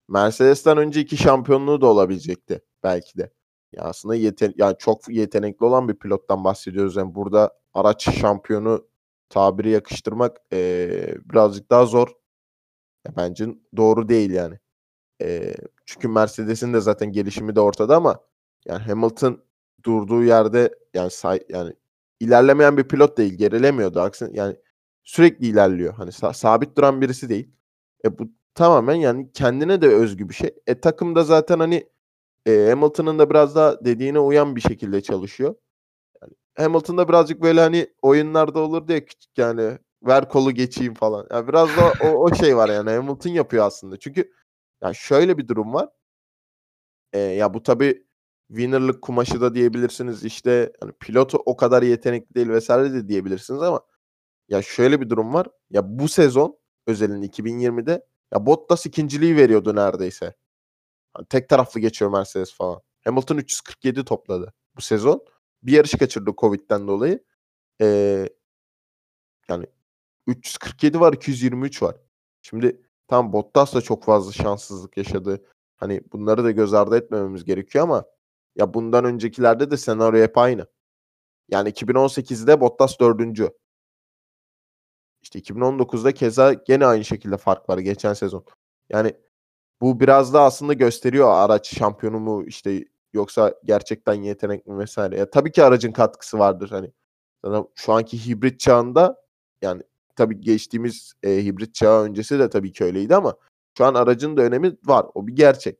Mercedes'ten 0.09 0.77
önce 0.77 1.01
iki 1.01 1.17
şampiyonluğu 1.17 1.81
da 1.81 1.87
olabilecekti 1.87 2.61
belki 2.83 3.17
de. 3.17 3.31
Ya 3.71 3.83
aslında 3.83 4.15
yeten 4.15 4.53
yani 4.57 4.75
çok 4.79 5.09
yetenekli 5.09 5.65
olan 5.65 5.89
bir 5.89 5.95
pilottan 5.95 6.43
bahsediyoruz. 6.43 6.95
Yani 6.95 7.15
burada 7.15 7.59
araç 7.73 8.19
şampiyonu 8.19 8.87
tabiri 9.29 9.69
yakıştırmak 9.69 10.37
e, 10.53 10.89
birazcık 11.25 11.69
daha 11.69 11.85
zor. 11.85 12.07
Ya 13.07 13.13
bence 13.17 13.47
doğru 13.77 14.09
değil 14.09 14.31
yani. 14.31 14.59
E, 15.21 15.55
çünkü 15.85 16.07
Mercedes'in 16.07 16.73
de 16.73 16.81
zaten 16.81 17.11
gelişimi 17.11 17.55
de 17.55 17.59
ortada 17.61 17.95
ama 17.95 18.19
yani 18.65 18.83
Hamilton 18.83 19.43
durduğu 19.85 20.23
yerde 20.23 20.75
yani 20.93 21.11
say, 21.11 21.39
yani 21.49 21.73
ilerlemeyen 22.19 22.77
bir 22.77 22.83
pilot 22.83 23.17
değil, 23.17 23.33
gerilemiyordu. 23.33 24.01
Aksine 24.01 24.29
yani 24.33 24.55
sürekli 25.03 25.47
ilerliyor. 25.47 25.93
Hani 25.93 26.09
sa- 26.09 26.33
sabit 26.33 26.77
duran 26.77 27.01
birisi 27.01 27.29
değil. 27.29 27.51
E 28.05 28.19
bu 28.19 28.29
tamamen 28.57 28.95
yani 28.95 29.31
kendine 29.33 29.81
de 29.81 29.87
özgü 29.87 30.29
bir 30.29 30.33
şey. 30.33 30.55
E 30.67 30.81
takımda 30.81 31.23
zaten 31.23 31.59
hani 31.59 31.89
e, 32.47 32.67
Hamilton'ın 32.69 33.19
da 33.19 33.29
biraz 33.29 33.55
daha 33.55 33.85
dediğine 33.85 34.19
uyan 34.19 34.55
bir 34.55 34.61
şekilde 34.61 35.01
çalışıyor. 35.01 35.55
Yani 36.23 36.33
Hamilton'da 36.57 37.09
birazcık 37.09 37.41
böyle 37.41 37.61
hani 37.61 37.87
oyunlarda 38.01 38.59
olur 38.59 38.87
diye 38.87 39.05
küçük 39.05 39.37
yani 39.37 39.79
ver 40.03 40.29
kolu 40.29 40.51
geçeyim 40.51 40.93
falan. 40.93 41.27
Yani 41.31 41.47
biraz 41.47 41.69
da 41.77 41.93
o, 42.03 42.07
o 42.07 42.35
şey 42.35 42.57
var 42.57 42.69
yani 42.69 42.91
Hamilton 42.91 43.31
yapıyor 43.31 43.65
aslında. 43.67 43.97
Çünkü 43.99 44.31
yani 44.83 44.95
şöyle 44.95 45.37
bir 45.37 45.47
durum 45.47 45.73
var. 45.73 45.89
E, 47.13 47.19
ya 47.19 47.53
bu 47.53 47.63
tabii 47.63 48.05
winner'lık 48.49 49.01
kumaşı 49.01 49.41
da 49.41 49.55
diyebilirsiniz. 49.55 50.25
İşte 50.25 50.73
hani 50.81 50.91
pilotu 50.91 51.37
o 51.45 51.57
kadar 51.57 51.83
yetenekli 51.83 52.35
değil 52.35 52.49
vesaire 52.49 52.93
de 52.93 53.07
diyebilirsiniz 53.07 53.61
ama 53.61 53.81
ya 54.49 54.61
şöyle 54.61 55.01
bir 55.01 55.09
durum 55.09 55.33
var. 55.33 55.47
Ya 55.69 55.99
bu 55.99 56.07
sezon 56.09 56.57
özelinde 56.87 57.25
2020'de 57.25 58.06
ya 58.33 58.45
Bottas 58.45 58.85
ikinciliği 58.85 59.35
veriyordu 59.37 59.75
neredeyse. 59.75 60.35
Hani 61.13 61.25
tek 61.27 61.49
taraflı 61.49 61.79
geçiyor 61.79 62.11
Mercedes 62.11 62.53
falan. 62.53 62.81
Hamilton 63.03 63.37
347 63.37 64.05
topladı 64.05 64.53
bu 64.77 64.81
sezon. 64.81 65.25
Bir 65.63 65.71
yarış 65.71 65.91
kaçırdı 65.91 66.33
Covid'den 66.37 66.87
dolayı. 66.87 67.23
Ee, 67.81 68.29
yani 69.49 69.65
347 70.27 70.99
var, 70.99 71.13
223 71.13 71.81
var. 71.83 71.95
Şimdi 72.41 72.81
tam 73.07 73.33
Bottas 73.33 73.75
da 73.75 73.81
çok 73.81 74.03
fazla 74.03 74.31
şanssızlık 74.31 74.97
yaşadı. 74.97 75.45
Hani 75.77 76.01
bunları 76.13 76.43
da 76.43 76.51
göz 76.51 76.73
ardı 76.73 76.97
etmememiz 76.97 77.43
gerekiyor 77.45 77.83
ama 77.83 78.05
ya 78.55 78.73
bundan 78.73 79.05
öncekilerde 79.05 79.71
de 79.71 79.77
senaryo 79.77 80.23
hep 80.23 80.37
aynı. 80.37 80.67
Yani 81.49 81.69
2018'de 81.69 82.61
Bottas 82.61 82.99
dördüncü. 82.99 83.49
İşte 85.27 85.39
2019'da 85.39 86.11
keza 86.11 86.53
gene 86.53 86.85
aynı 86.85 87.05
şekilde 87.05 87.37
fark 87.37 87.69
var 87.69 87.77
geçen 87.77 88.13
sezon. 88.13 88.45
Yani 88.89 89.13
bu 89.81 89.99
biraz 89.99 90.33
da 90.33 90.41
aslında 90.41 90.73
gösteriyor 90.73 91.29
araç 91.31 91.77
şampiyonu 91.77 92.19
mu 92.19 92.43
işte 92.45 92.85
yoksa 93.13 93.53
gerçekten 93.63 94.13
yetenek 94.13 94.67
mi 94.67 94.79
vesaire. 94.79 95.17
Ya 95.17 95.29
tabii 95.29 95.51
ki 95.51 95.63
aracın 95.63 95.91
katkısı 95.91 96.39
vardır 96.39 96.69
hani. 96.69 96.91
Şu 97.75 97.93
anki 97.93 98.27
hibrit 98.27 98.59
çağında 98.59 99.21
yani 99.61 99.83
tabii 100.15 100.41
geçtiğimiz 100.41 101.13
e, 101.23 101.43
hibrit 101.43 101.75
çağı 101.75 102.03
öncesi 102.03 102.39
de 102.39 102.49
tabii 102.49 102.71
ki 102.71 102.83
öyleydi 102.83 103.15
ama 103.15 103.35
şu 103.77 103.85
an 103.85 103.93
aracın 103.93 104.37
da 104.37 104.41
önemi 104.41 104.77
var. 104.85 105.05
O 105.13 105.27
bir 105.27 105.35
gerçek. 105.35 105.79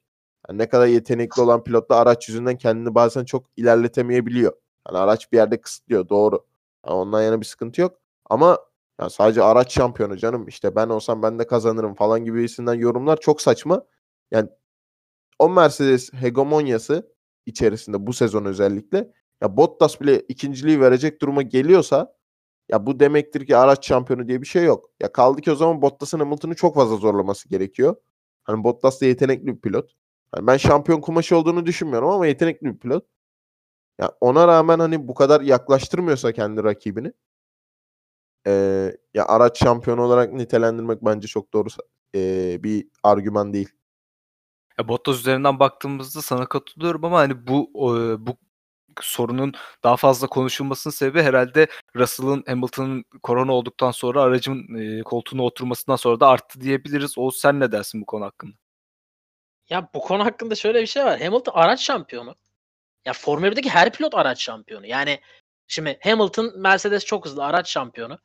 Yani 0.50 0.58
ne 0.58 0.70
kadar 0.70 0.88
yetenekli 0.88 1.42
olan 1.42 1.64
pilot 1.64 1.90
da 1.90 1.96
araç 1.98 2.30
yüzünden 2.30 2.58
kendini 2.58 2.96
bazen 2.96 3.26
çok 3.26 3.46
ilerletemeyebiliyor. 3.58 4.54
Yani 4.88 4.98
araç 4.98 5.32
bir 5.32 5.38
yerde 5.38 5.62
kısıtlıyor 5.62 6.10
doğru. 6.10 6.46
Yani 6.86 6.96
ondan 6.96 7.22
yana 7.22 7.40
bir 7.42 7.46
sıkıntı 7.46 7.82
yok. 7.82 7.98
Ama 8.30 8.58
yani 9.00 9.12
sadece 9.12 9.44
araç 9.44 9.74
şampiyonu 9.74 10.18
canım 10.18 10.48
işte 10.48 10.76
ben 10.76 10.90
olsam 10.90 11.24
ben 11.24 11.40
de 11.40 11.48
kazanırım 11.48 11.96
falan 11.96 12.26
gibisinden 12.26 12.74
yorumlar 12.74 13.18
çok 13.18 13.42
saçma. 13.42 13.86
Yani 14.32 14.50
o 15.40 15.50
Mercedes 15.50 16.14
hegemonyası 16.14 17.14
içerisinde 17.46 18.08
bu 18.08 18.14
sezon 18.14 18.46
özellikle 18.46 19.12
ya 19.42 19.58
Bottas 19.58 20.02
bile 20.02 20.20
ikinciliği 20.22 20.82
verecek 20.82 21.22
duruma 21.22 21.42
geliyorsa 21.42 22.18
ya 22.70 22.86
bu 22.86 23.00
demektir 23.00 23.46
ki 23.48 23.58
araç 23.58 23.88
şampiyonu 23.88 24.28
diye 24.28 24.42
bir 24.42 24.48
şey 24.48 24.64
yok. 24.64 24.92
Ya 25.02 25.12
kaldı 25.12 25.42
ki 25.42 25.52
o 25.52 25.56
zaman 25.56 25.82
Bottas'ın 25.82 26.20
Hamilton'ı 26.20 26.56
çok 26.56 26.76
fazla 26.76 26.96
zorlaması 26.96 27.50
gerekiyor. 27.50 27.96
Hani 28.44 28.64
Bottas 28.64 29.02
da 29.02 29.06
yetenekli 29.06 29.48
bir 29.48 29.62
pilot. 29.62 29.92
Yani 30.36 30.48
ben 30.48 30.58
şampiyon 30.58 31.02
kumaşı 31.02 31.38
olduğunu 31.38 31.66
düşünmüyorum 31.66 32.10
ama 32.10 32.28
yetenekli 32.28 32.66
bir 32.68 32.78
pilot. 32.78 33.06
Ya 34.00 34.12
ona 34.22 34.48
rağmen 34.48 34.80
hani 34.80 35.08
bu 35.08 35.14
kadar 35.14 35.42
yaklaştırmıyorsa 35.42 36.32
kendi 36.32 36.64
rakibini 36.64 37.14
Eee, 38.48 38.98
ya 39.16 39.28
araç 39.28 39.60
şampiyonu 39.64 40.04
olarak 40.04 40.34
nitelendirmek 40.34 41.06
bence 41.06 41.30
çok 41.30 41.54
doğru 41.54 41.70
eee, 42.16 42.60
bir 42.64 42.88
argüman 43.04 43.54
değil. 43.54 43.70
Ya 44.80 44.88
Bottas 44.88 45.20
üzerinden 45.20 45.60
baktığımızda 45.60 46.22
sana 46.22 46.46
katılıyorum 46.46 47.06
ama 47.06 47.20
hani 47.20 47.48
bu 47.48 47.72
eee, 47.76 48.16
bu 48.28 48.38
sorunun 49.02 49.54
daha 49.84 49.98
fazla 49.98 50.28
konuşulmasının 50.28 50.92
sebebi 50.94 51.22
herhalde 51.24 51.68
Russell'ın 51.96 52.44
Hamilton'ın 52.48 53.06
korona 53.24 53.54
olduktan 53.54 53.92
sonra 53.92 54.22
aracın 54.22 54.78
eee, 54.78 55.04
koltuğuna 55.04 55.44
oturmasından 55.44 55.96
sonra 55.96 56.20
da 56.20 56.28
arttı 56.28 56.62
diyebiliriz. 56.62 57.18
Oğuz 57.18 57.38
sen 57.38 57.60
ne 57.60 57.72
dersin 57.72 58.02
bu 58.02 58.06
konu 58.06 58.26
hakkında? 58.26 58.54
Ya 59.70 59.90
bu 59.94 60.02
konu 60.02 60.26
hakkında 60.26 60.56
şöyle 60.56 60.82
bir 60.82 60.88
şey 60.88 61.06
var. 61.06 61.20
Hamilton 61.22 61.54
araç 61.56 61.80
şampiyonu. 61.82 62.36
Ya 63.06 63.14
Formula 63.14 63.52
1'deki 63.52 63.70
her 63.70 63.94
pilot 63.94 64.16
araç 64.16 64.42
şampiyonu. 64.44 64.88
Yani 64.88 65.22
şimdi 65.68 66.00
Hamilton 66.04 66.54
Mercedes 66.62 67.06
çok 67.06 67.26
hızlı 67.26 67.46
araç 67.46 67.70
şampiyonu. 67.72 68.20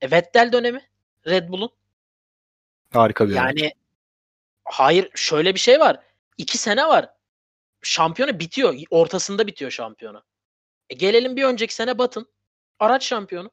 E, 0.00 0.10
Vettel 0.10 0.52
dönemi 0.52 0.80
Red 1.26 1.48
Bull'un. 1.48 1.70
Harika 2.92 3.28
bir 3.28 3.34
Yani 3.34 3.72
hayır 4.64 5.10
şöyle 5.14 5.54
bir 5.54 5.60
şey 5.60 5.80
var. 5.80 6.00
İki 6.38 6.58
sene 6.58 6.88
var. 6.88 7.08
Şampiyonu 7.82 8.38
bitiyor. 8.38 8.74
Ortasında 8.90 9.46
bitiyor 9.46 9.70
şampiyonu. 9.70 10.22
E, 10.90 10.94
gelelim 10.94 11.36
bir 11.36 11.44
önceki 11.44 11.74
sene 11.74 11.98
Batın. 11.98 12.28
Araç 12.78 13.04
şampiyonu. 13.06 13.50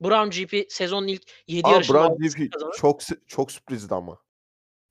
Brown 0.00 0.30
GP 0.40 0.72
sezonun 0.72 1.06
ilk 1.06 1.22
7 1.46 1.68
Aa, 1.68 1.70
yarışını 1.72 1.96
Brown 1.96 2.22
GP 2.24 2.52
kazanır. 2.52 2.72
çok 2.80 3.00
çok 3.26 3.52
sürprizdi 3.52 3.94
ama. 3.94 4.18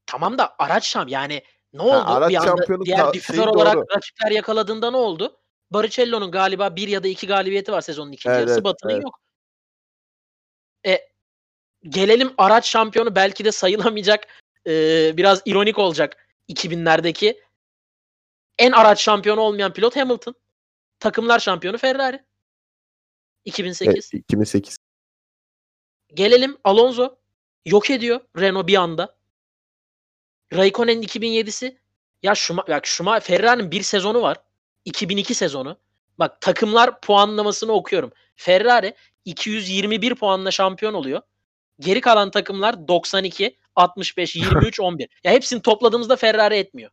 Tamam 0.06 0.38
da 0.38 0.56
araç 0.60 0.86
şamp 0.88 1.10
yani 1.10 1.44
ne 1.74 1.82
Ha, 1.82 1.88
oldu? 1.88 2.12
araç 2.12 2.30
bir 2.30 2.36
anda 2.36 2.48
şampiyonu 2.48 2.86
diğer 2.86 3.14
difüzör 3.14 3.48
olarak 3.48 3.76
doğru. 3.76 3.86
rakipler 3.96 4.32
yakaladığında 4.32 4.92
ne 4.92 4.98
oldu? 4.98 5.38
Barrichello'nun 5.72 6.32
galiba 6.32 6.76
bir 6.76 6.88
ya 6.88 7.04
da 7.04 7.08
iki 7.08 7.28
galibiyeti 7.28 7.72
var 7.72 7.82
sezonun 7.82 8.12
ikinci 8.12 8.30
Evet, 8.30 8.40
yarısı. 8.40 8.54
evet, 8.54 8.64
Batı'nın 8.64 8.94
evet. 8.94 9.04
yok. 9.04 9.20
E 10.86 11.10
gelelim 11.84 12.34
araç 12.38 12.68
şampiyonu 12.68 13.16
belki 13.16 13.46
de 13.46 13.52
sayılamayacak 13.52 14.28
e, 14.68 14.72
biraz 15.18 15.42
ironik 15.46 15.80
olacak 15.80 16.28
2000'lerdeki 16.50 17.42
en 18.58 18.72
araç 18.72 19.02
şampiyonu 19.02 19.42
olmayan 19.42 19.74
pilot 19.74 19.96
Hamilton. 19.96 20.36
Takımlar 21.00 21.40
şampiyonu 21.40 21.78
Ferrari. 21.78 22.16
E, 22.16 22.24
2008. 23.46 24.14
2008. 24.14 24.78
Gelelim 26.14 26.58
Alonso 26.64 27.20
yok 27.66 27.90
ediyor 27.90 28.20
Renault 28.38 28.68
bir 28.68 28.76
anda. 28.76 29.16
Raikkonen'in 30.54 31.02
2007'si 31.02 31.78
ya 32.24 32.36
Şuma, 32.36 32.68
bak 32.68 32.86
Şuma 32.88 33.20
Ferrari'nin 33.20 33.72
bir 33.72 33.82
sezonu 33.82 34.22
var. 34.22 34.38
2002 34.86 35.36
sezonu. 35.36 35.78
Bak 36.20 36.42
takımlar 36.42 37.02
puanlamasını 37.02 37.72
okuyorum. 37.72 38.12
Ferrari 38.36 38.96
221 39.26 40.16
puanla 40.16 40.52
şampiyon 40.52 40.94
oluyor. 40.94 41.22
Geri 41.80 42.02
kalan 42.02 42.32
takımlar 42.32 42.88
92, 42.88 43.58
65, 43.76 44.36
23, 44.36 44.80
11. 44.80 45.10
Ya 45.24 45.32
hepsini 45.32 45.62
topladığımızda 45.62 46.16
Ferrari 46.16 46.56
etmiyor. 46.56 46.92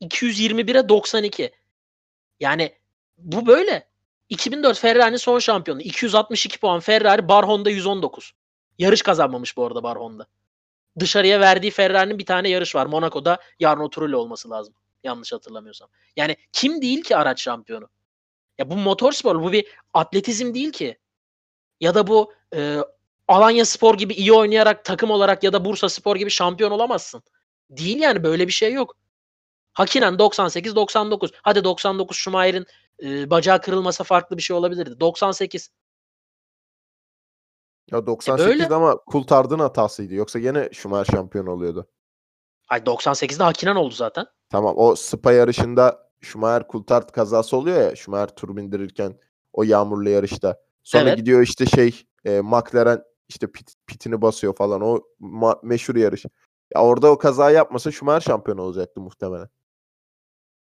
221'e 0.00 0.88
92. 0.88 1.52
Yani 2.40 2.74
bu 3.18 3.46
böyle. 3.46 3.92
2004 4.28 4.78
Ferrari'nin 4.78 5.16
son 5.16 5.38
şampiyonu. 5.38 5.82
262 5.82 6.58
puan 6.58 6.80
Ferrari, 6.80 7.28
Bar 7.28 7.48
Honda 7.48 7.70
119. 7.70 8.32
Yarış 8.78 9.02
kazanmamış 9.02 9.56
bu 9.56 9.66
arada 9.66 9.82
Bar 9.82 9.98
Honda. 9.98 10.26
Dışarıya 10.98 11.40
verdiği 11.40 11.70
Ferrari'nin 11.70 12.18
bir 12.18 12.26
tane 12.26 12.48
yarış 12.48 12.74
var. 12.74 12.86
Monaco'da 12.86 13.38
Jarno 13.60 13.90
Trulli 13.90 14.16
olması 14.16 14.50
lazım. 14.50 14.74
Yanlış 15.04 15.32
hatırlamıyorsam. 15.32 15.88
Yani 16.16 16.36
kim 16.52 16.82
değil 16.82 17.02
ki 17.02 17.16
araç 17.16 17.42
şampiyonu? 17.42 17.88
Ya 18.62 18.70
bu 18.70 18.76
motorspor, 18.76 19.42
bu 19.42 19.52
bir 19.52 19.66
atletizm 19.94 20.54
değil 20.54 20.72
ki. 20.72 20.98
Ya 21.80 21.94
da 21.94 22.06
bu 22.06 22.32
e, 22.54 22.78
Alanya 23.28 23.64
Spor 23.64 23.94
gibi 23.94 24.14
iyi 24.14 24.32
oynayarak 24.32 24.84
takım 24.84 25.10
olarak 25.10 25.42
ya 25.42 25.52
da 25.52 25.64
Bursa 25.64 25.88
Spor 25.88 26.16
gibi 26.16 26.30
şampiyon 26.30 26.70
olamazsın. 26.70 27.22
Değil 27.70 28.00
yani 28.00 28.22
böyle 28.22 28.46
bir 28.46 28.52
şey 28.52 28.72
yok. 28.72 28.96
Hakinen 29.72 30.14
98-99. 30.14 31.30
Hadi 31.42 31.64
99 31.64 32.16
Schumacher'in 32.16 32.66
e, 33.02 33.30
bacağı 33.30 33.60
kırılmasa 33.60 34.04
farklı 34.04 34.36
bir 34.36 34.42
şey 34.42 34.56
olabilirdi. 34.56 35.00
98. 35.00 35.70
Ya 37.90 38.06
98 38.06 38.46
böyle. 38.46 38.74
ama 38.74 38.96
Coulthard'ın 39.12 39.58
hatasıydı. 39.58 40.14
Yoksa 40.14 40.38
gene 40.38 40.68
Schumacher 40.72 41.12
şampiyon 41.12 41.46
oluyordu. 41.46 41.88
Ay 42.68 42.80
98'de 42.80 43.42
Hakkinen 43.42 43.76
oldu 43.76 43.94
zaten. 43.94 44.26
Tamam 44.50 44.74
o 44.76 44.96
Spa 44.96 45.32
yarışında 45.32 46.11
Schumacher 46.22 46.68
Coulthard 46.68 47.10
kazası 47.10 47.56
oluyor 47.56 47.80
ya 47.80 47.96
Schumacher 47.96 48.34
tur 48.34 48.56
bindirirken 48.56 49.18
o 49.52 49.62
yağmurlu 49.62 50.08
yarışta. 50.08 50.60
Sonra 50.82 51.02
Evet. 51.08 51.16
gidiyor 51.18 51.42
işte 51.42 51.66
şey 51.66 52.02
e, 52.24 52.40
McLaren 52.40 53.02
işte 53.28 53.52
pit, 53.52 53.74
pitini 53.86 54.22
basıyor 54.22 54.54
falan 54.56 54.80
o 54.80 55.00
ma- 55.20 55.66
meşhur 55.66 55.96
yarış. 55.96 56.24
Ya 56.74 56.82
orada 56.82 57.10
o 57.10 57.18
kaza 57.18 57.50
yapmasa 57.50 57.90
Schumacher 57.92 58.20
şampiyon 58.20 58.58
olacaktı 58.58 59.00
muhtemelen. 59.00 59.48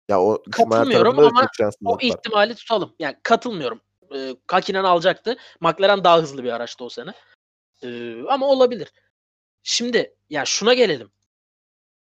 Ya 0.09 0.21
o 0.21 0.43
Katılmıyorum 0.51 1.19
ama 1.19 1.47
O 1.85 1.93
var. 1.95 2.01
ihtimali 2.01 2.55
tutalım. 2.55 2.95
Yani 2.99 3.15
katılmıyorum. 3.23 3.81
Ee, 4.15 4.35
Hakkinen 4.47 4.83
alacaktı. 4.83 5.37
McLaren 5.61 6.03
daha 6.03 6.21
hızlı 6.21 6.43
bir 6.43 6.51
araçtı 6.51 6.83
o 6.83 6.89
sene. 6.89 7.13
Ee, 7.83 8.23
ama 8.29 8.47
olabilir. 8.47 8.93
Şimdi 9.63 10.15
ya 10.29 10.45
şuna 10.45 10.73
gelelim. 10.73 11.11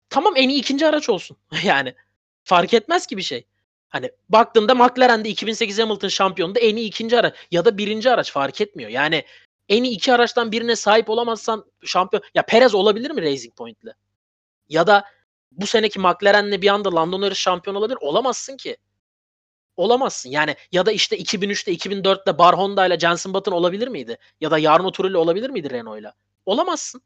Tamam 0.09 0.33
en 0.35 0.49
iyi 0.49 0.59
ikinci 0.59 0.87
araç 0.87 1.09
olsun. 1.09 1.37
yani 1.63 1.95
fark 2.43 2.73
etmez 2.73 3.05
ki 3.07 3.17
bir 3.17 3.21
şey. 3.21 3.45
Hani 3.89 4.11
baktığında 4.29 4.75
McLaren'de 4.75 5.29
2008 5.29 5.79
Hamilton 5.79 6.07
şampiyonunda 6.07 6.59
en 6.59 6.75
iyi 6.75 6.87
ikinci 6.87 7.19
araç 7.19 7.35
ya 7.51 7.65
da 7.65 7.77
birinci 7.77 8.11
araç 8.11 8.31
fark 8.31 8.61
etmiyor. 8.61 8.89
Yani 8.89 9.23
en 9.69 9.83
iyi 9.83 9.95
iki 9.95 10.13
araçtan 10.13 10.51
birine 10.51 10.75
sahip 10.75 11.09
olamazsan 11.09 11.65
şampiyon 11.85 12.23
ya 12.35 12.45
Perez 12.45 12.75
olabilir 12.75 13.11
mi 13.11 13.21
Racing 13.21 13.55
Point'le? 13.55 13.95
Ya 14.69 14.87
da 14.87 15.05
bu 15.51 15.67
seneki 15.67 15.99
McLaren'le 15.99 16.61
bir 16.61 16.67
anda 16.67 16.95
Lando 16.95 17.21
Norris 17.21 17.37
şampiyon 17.37 17.75
olabilir. 17.75 17.97
Olamazsın 18.01 18.57
ki. 18.57 18.77
Olamazsın. 19.77 20.29
Yani 20.29 20.55
ya 20.71 20.85
da 20.85 20.91
işte 20.91 21.17
2003'te 21.17 21.73
2004'te 21.73 22.37
Bar 22.37 22.57
Honda 22.57 22.85
ile 22.87 22.99
Jenson 22.99 23.33
Button 23.33 23.51
olabilir 23.51 23.87
miydi? 23.87 24.17
Ya 24.41 24.51
da 24.51 24.59
Jarno 24.59 24.91
Trulli 24.91 25.17
olabilir 25.17 25.49
miydi 25.49 25.69
Renault'la? 25.69 26.13
Olamazsın. 26.45 27.01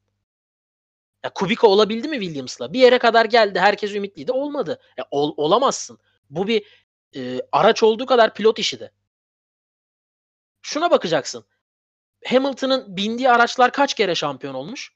Ya 1.24 1.30
Kubica 1.34 1.68
olabildi 1.68 2.08
mi 2.08 2.20
Williams'la? 2.20 2.74
Bir 2.74 2.80
yere 2.80 2.98
kadar 3.00 3.26
geldi. 3.26 3.60
Herkes 3.60 3.96
ümitliydi. 3.96 4.32
Olmadı. 4.32 4.82
Ya 4.98 5.06
ol- 5.12 5.34
olamazsın. 5.38 6.00
Bu 6.30 6.48
bir 6.48 6.86
e, 7.16 7.40
araç 7.52 7.84
olduğu 7.84 8.06
kadar 8.06 8.34
pilot 8.34 8.60
işi 8.60 8.80
de. 8.80 8.92
Şuna 10.62 10.92
bakacaksın. 10.92 11.46
Hamilton'ın 12.26 12.98
bindiği 12.98 13.30
araçlar 13.30 13.72
kaç 13.72 13.94
kere 13.94 14.16
şampiyon 14.16 14.54
olmuş? 14.54 14.94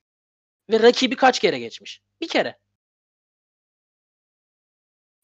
Ve 0.70 0.80
rakibi 0.80 1.16
kaç 1.16 1.40
kere 1.40 1.60
geçmiş? 1.60 2.02
Bir 2.22 2.28
kere. 2.28 2.60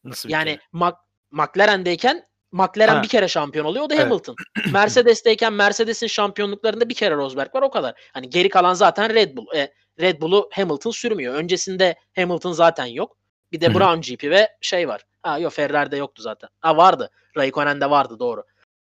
Nasıl 0.03 0.29
bir 0.29 0.34
Yani 0.34 0.49
kere? 0.49 0.62
Mac- 0.73 0.97
McLaren'deyken 1.31 2.27
McLaren 2.51 2.95
Ha. 2.95 3.03
bir 3.03 3.08
kere 3.08 3.27
şampiyon 3.27 3.65
oluyor. 3.65 3.86
O 3.86 3.89
da 3.89 3.93
Evet. 3.95 4.03
Hamilton. 4.05 4.36
Mercedes'teyken 4.71 5.53
Mercedes'in 5.53 6.08
şampiyonluklarında 6.08 6.89
bir 6.89 6.93
kere 6.95 7.15
Rosberg 7.15 7.55
var 7.55 7.62
o 7.62 7.69
kadar. 7.69 8.10
Hani 8.13 8.29
geri 8.29 8.49
kalan 8.49 8.73
zaten 8.73 9.13
Red 9.13 9.38
Bull. 9.38 9.55
E, 9.55 9.73
Red 9.99 10.21
Bull'u 10.21 10.49
Hamilton 10.51 10.91
sürmüyor. 10.91 11.36
Öncesinde 11.36 11.95
Hamilton 12.15 12.51
zaten 12.51 12.86
yok. 12.86 13.17
Bir 13.51 13.62
de. 13.62 13.73
Brown 13.73 14.01
GP 14.01 14.23
ve 14.23 14.58
şey 14.62 14.88
var. 14.88 15.05
Ha 15.23 15.39
yok 15.39 15.53
Ferrari'de 15.53 15.97
yoktu 15.97 16.21
zaten. 16.21 16.49
Ha 16.62 16.77
vardı. 16.77 17.12
Raikkonen'de 17.38 17.89
vardı 17.89 18.19
doğru. 18.19 18.43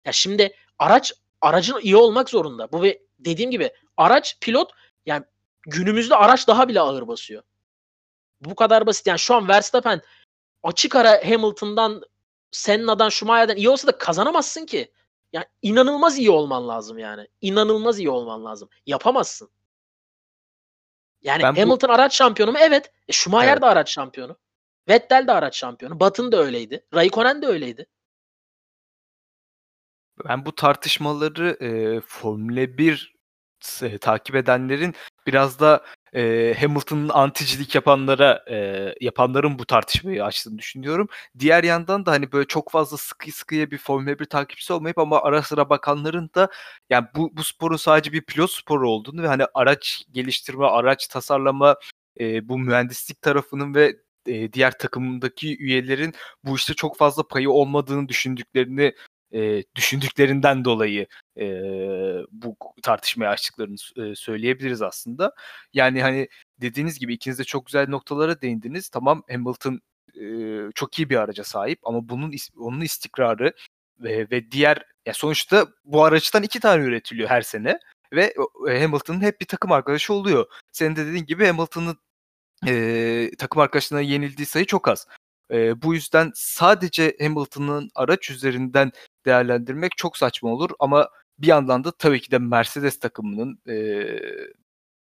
Ya 0.05 0.11
şimdi 0.11 0.53
araç 0.79 1.13
aracın 1.41 1.79
iyi 1.81 1.95
olmak 1.95 2.29
zorunda. 2.29 2.71
Bu 2.71 2.83
bir 2.83 2.97
dediğim 3.19 3.51
gibi 3.51 3.71
araç 3.97 4.37
pilot 4.41 4.71
yani 5.05 5.23
günümüzde 5.61 6.15
araç 6.15 6.47
daha 6.47 6.67
bile 6.67 6.79
ağır 6.79 7.07
basıyor. 7.07 7.43
Bu 8.41 8.55
kadar 8.55 8.85
basit. 8.85 9.07
Yani 9.07 9.19
şu 9.19 9.35
an 9.35 9.47
Verstappen 9.47 10.01
açık 10.63 10.95
ara 10.95 11.29
Hamilton'dan 11.29 12.01
Senna'dan 12.51 13.09
Schumacher'den 13.09 13.55
iyi 13.55 13.69
olsa 13.69 13.87
da 13.87 13.97
kazanamazsın 13.97 14.65
ki. 14.65 14.91
Yani 15.33 15.45
inanılmaz 15.61 16.17
iyi 16.17 16.31
olman 16.31 16.67
lazım 16.67 16.97
yani. 16.99 17.27
İnanılmaz 17.41 17.99
iyi 17.99 18.09
olman 18.09 18.45
lazım. 18.45 18.69
Yapamazsın. 18.85 19.49
Yani 21.27 21.43
Ben 21.43 21.55
bu- 21.55 21.59
Hamilton 21.61 21.89
araç 21.89 22.15
şampiyonu 22.15 22.51
mu? 22.51 22.57
Evet. 22.61 22.91
E, 23.07 23.11
Schumacher 23.13 23.51
Evet. 23.51 23.61
de 23.61 23.65
araç 23.65 23.91
şampiyonu. 23.91 24.37
Vettel 24.89 25.27
de 25.27 25.31
araç 25.31 25.55
şampiyonu. 25.57 25.99
Button 25.99 26.31
da 26.31 26.37
öyleydi. 26.37 26.85
Raikkonen 26.93 27.41
de 27.41 27.47
öyleydi. 27.47 27.85
Ben 30.29 30.45
bu 30.45 30.55
tartışmaları 30.55 31.57
e, 31.61 32.01
Formula 32.01 32.77
1 32.77 33.16
s- 33.61 33.97
takip 33.97 34.35
edenlerin 34.35 34.93
biraz 35.27 35.59
da 35.59 35.83
e, 36.13 36.55
Hamilton'ın 36.59 37.09
anticilik 37.09 37.75
yapanlara 37.75 38.43
e, 38.49 38.95
yapanların 39.01 39.59
bu 39.59 39.65
tartışmayı 39.65 40.25
açtığını 40.25 40.57
düşünüyorum. 40.57 41.07
Diğer 41.39 41.63
yandan 41.63 42.05
da 42.05 42.11
hani 42.11 42.31
böyle 42.31 42.47
çok 42.47 42.71
fazla 42.71 42.97
sıkı 42.97 43.31
sıkıya 43.31 43.71
bir 43.71 43.77
Formula 43.77 44.19
1 44.19 44.25
takipçisi 44.25 44.73
olmayıp 44.73 44.97
ama 44.97 45.21
ara 45.21 45.41
sıra 45.41 45.69
bakanların 45.69 46.29
da 46.35 46.49
yani 46.89 47.07
bu, 47.15 47.37
bu 47.37 47.43
sporun 47.43 47.77
sadece 47.77 48.11
bir 48.13 48.21
pilot 48.21 48.51
sporu 48.51 48.89
olduğunu 48.89 49.23
ve 49.23 49.27
hani 49.27 49.43
araç 49.53 50.03
geliştirme, 50.11 50.65
araç 50.65 51.07
tasarlama, 51.07 51.75
e, 52.19 52.49
bu 52.49 52.57
mühendislik 52.59 53.21
tarafının 53.21 53.75
ve 53.75 53.95
e, 54.27 54.53
diğer 54.53 54.77
takımdaki 54.77 55.57
üyelerin 55.57 56.13
bu 56.43 56.55
işte 56.55 56.73
çok 56.73 56.97
fazla 56.97 57.27
payı 57.27 57.51
olmadığını 57.51 58.09
düşündüklerini 58.09 58.93
e, 59.33 59.63
düşündüklerinden 59.75 60.65
dolayı 60.65 61.07
e, 61.37 61.45
bu 62.31 62.57
tartışmaya 62.83 63.29
açtıklarını 63.29 63.75
e, 63.97 64.15
söyleyebiliriz 64.15 64.81
aslında. 64.81 65.33
Yani 65.73 66.01
hani 66.01 66.27
dediğiniz 66.61 66.99
gibi 66.99 67.13
ikiniz 67.13 67.39
de 67.39 67.43
çok 67.43 67.65
güzel 67.65 67.87
noktalara 67.89 68.41
değindiniz. 68.41 68.89
Tamam 68.89 69.23
Hamilton 69.29 69.81
e, 70.21 70.25
çok 70.75 70.99
iyi 70.99 71.09
bir 71.09 71.15
araca 71.15 71.43
sahip 71.43 71.79
ama 71.83 72.09
bunun 72.09 72.33
onun 72.57 72.81
istikrarı 72.81 73.53
ve, 73.99 74.27
ve 74.31 74.51
diğer 74.51 74.85
ya 75.05 75.13
sonuçta 75.13 75.67
bu 75.85 76.03
araçtan 76.03 76.43
iki 76.43 76.59
tane 76.59 76.83
üretiliyor 76.83 77.29
her 77.29 77.41
sene 77.41 77.79
ve 78.13 78.33
e, 78.69 78.81
Hamilton'ın 78.81 79.21
hep 79.21 79.41
bir 79.41 79.45
takım 79.45 79.71
arkadaşı 79.71 80.13
oluyor. 80.13 80.45
Senin 80.71 80.95
de 80.95 81.05
dediğin 81.05 81.25
gibi 81.25 81.45
Hamilton'ın 81.45 81.97
e, 82.67 83.31
takım 83.37 83.61
arkadaşlarına 83.61 84.05
yenildiği 84.05 84.45
sayı 84.45 84.65
çok 84.65 84.87
az. 84.87 85.07
E, 85.51 85.81
bu 85.81 85.93
yüzden 85.93 86.31
sadece 86.35 87.17
Hamilton'ın 87.21 87.89
araç 87.95 88.29
üzerinden 88.29 88.91
değerlendirmek 89.25 89.91
çok 89.97 90.17
saçma 90.17 90.49
olur 90.49 90.69
ama 90.79 91.09
bir 91.39 91.47
yandan 91.47 91.83
da 91.83 91.91
tabii 91.91 92.21
ki 92.21 92.31
de 92.31 92.37
Mercedes 92.37 92.99
takımının 92.99 93.59
e, 93.69 94.05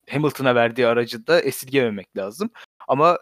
Hamilton'a 0.10 0.56
verdiği 0.56 0.88
aracı 0.88 1.28
da 1.28 1.42
esirgememek 1.42 2.18
lazım. 2.18 2.50
Ama 2.88 3.20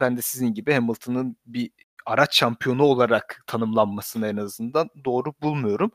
ben 0.00 0.16
de 0.16 0.22
sizin 0.22 0.54
gibi 0.54 0.72
Hamilton'ın 0.72 1.36
bir 1.46 1.70
araç 2.06 2.36
şampiyonu 2.38 2.82
olarak 2.82 3.42
tanımlanmasını 3.46 4.28
en 4.28 4.36
azından 4.36 4.90
doğru 5.04 5.34
bulmuyorum. 5.42 5.90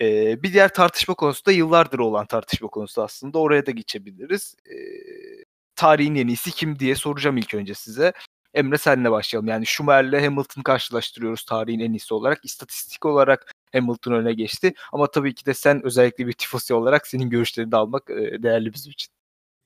E, 0.00 0.42
bir 0.42 0.52
diğer 0.52 0.74
tartışma 0.74 1.14
konusu 1.14 1.46
da 1.46 1.52
yıllardır 1.52 1.98
olan 1.98 2.26
tartışma 2.26 2.68
konusu 2.68 3.02
aslında. 3.02 3.38
Oraya 3.38 3.66
da 3.66 3.70
geçebiliriz. 3.70 4.54
E, 4.66 4.76
tarihin 5.76 6.14
en 6.14 6.26
iyisi 6.26 6.50
kim 6.50 6.78
diye 6.78 6.94
soracağım 6.94 7.36
ilk 7.36 7.54
önce 7.54 7.74
size. 7.74 8.12
Emre 8.54 8.78
senle 8.78 9.10
başlayalım. 9.10 9.48
Yani 9.48 9.66
Schumacher'le 9.66 10.20
Hamilton'ı 10.24 10.64
karşılaştırıyoruz 10.64 11.44
tarihin 11.44 11.80
en 11.80 11.92
iyisi 11.92 12.14
olarak. 12.14 12.44
İstatistik 12.44 13.06
olarak 13.06 13.52
Hamilton 13.72 14.12
öne 14.12 14.32
geçti. 14.32 14.74
Ama 14.92 15.06
tabii 15.10 15.34
ki 15.34 15.46
de 15.46 15.54
sen 15.54 15.84
özellikle 15.84 16.26
bir 16.26 16.32
tifosi 16.32 16.74
olarak 16.74 17.06
senin 17.06 17.30
görüşlerini 17.30 17.72
de 17.72 17.76
almak 17.76 18.10
e, 18.10 18.42
değerli 18.42 18.72
bizim 18.72 18.92
için. 18.92 19.12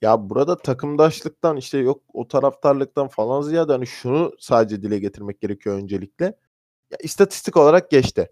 Ya 0.03 0.31
burada 0.31 0.57
takımdaşlıktan 0.57 1.57
işte 1.57 1.79
yok 1.79 2.03
o 2.13 2.29
taraftarlıktan 2.29 3.09
falan 3.09 3.43
ziyade 3.43 3.73
hani 3.73 3.87
şunu 3.87 4.33
sadece 4.39 4.83
dile 4.83 4.99
getirmek 4.99 5.41
gerekiyor 5.41 5.77
öncelikle. 5.77 6.25
Ya 6.91 6.99
istatistik 7.03 7.57
olarak 7.57 7.91
geçti. 7.91 8.29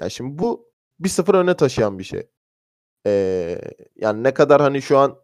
Ya 0.00 0.08
şimdi 0.10 0.38
bu 0.38 0.72
1-0 1.00 1.38
öne 1.38 1.56
taşıyan 1.56 1.98
bir 1.98 2.04
şey. 2.04 2.26
Ee, 3.06 3.60
yani 3.96 4.22
ne 4.22 4.34
kadar 4.34 4.62
hani 4.62 4.82
şu 4.82 4.98
an 4.98 5.18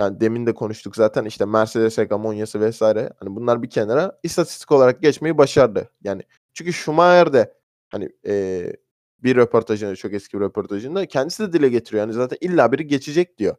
yani 0.00 0.20
demin 0.20 0.46
de 0.46 0.54
konuştuk 0.54 0.96
zaten 0.96 1.24
işte 1.24 1.44
Mercedes 1.44 1.98
hegemonyası 1.98 2.60
vesaire 2.60 3.10
hani 3.18 3.36
bunlar 3.36 3.62
bir 3.62 3.70
kenara 3.70 4.20
istatistik 4.22 4.72
olarak 4.72 5.02
geçmeyi 5.02 5.38
başardı. 5.38 5.90
Yani 6.04 6.22
çünkü 6.54 6.72
Schumacher 6.72 7.32
de 7.32 7.54
hani 7.90 8.08
e, 8.26 8.66
bir 9.18 9.36
röportajında 9.36 9.96
çok 9.96 10.12
eski 10.12 10.36
bir 10.36 10.44
röportajında 10.44 11.06
kendisi 11.06 11.42
de 11.42 11.52
dile 11.52 11.68
getiriyor. 11.68 12.00
Yani 12.00 12.12
zaten 12.12 12.38
illa 12.40 12.72
biri 12.72 12.86
geçecek 12.86 13.38
diyor. 13.38 13.56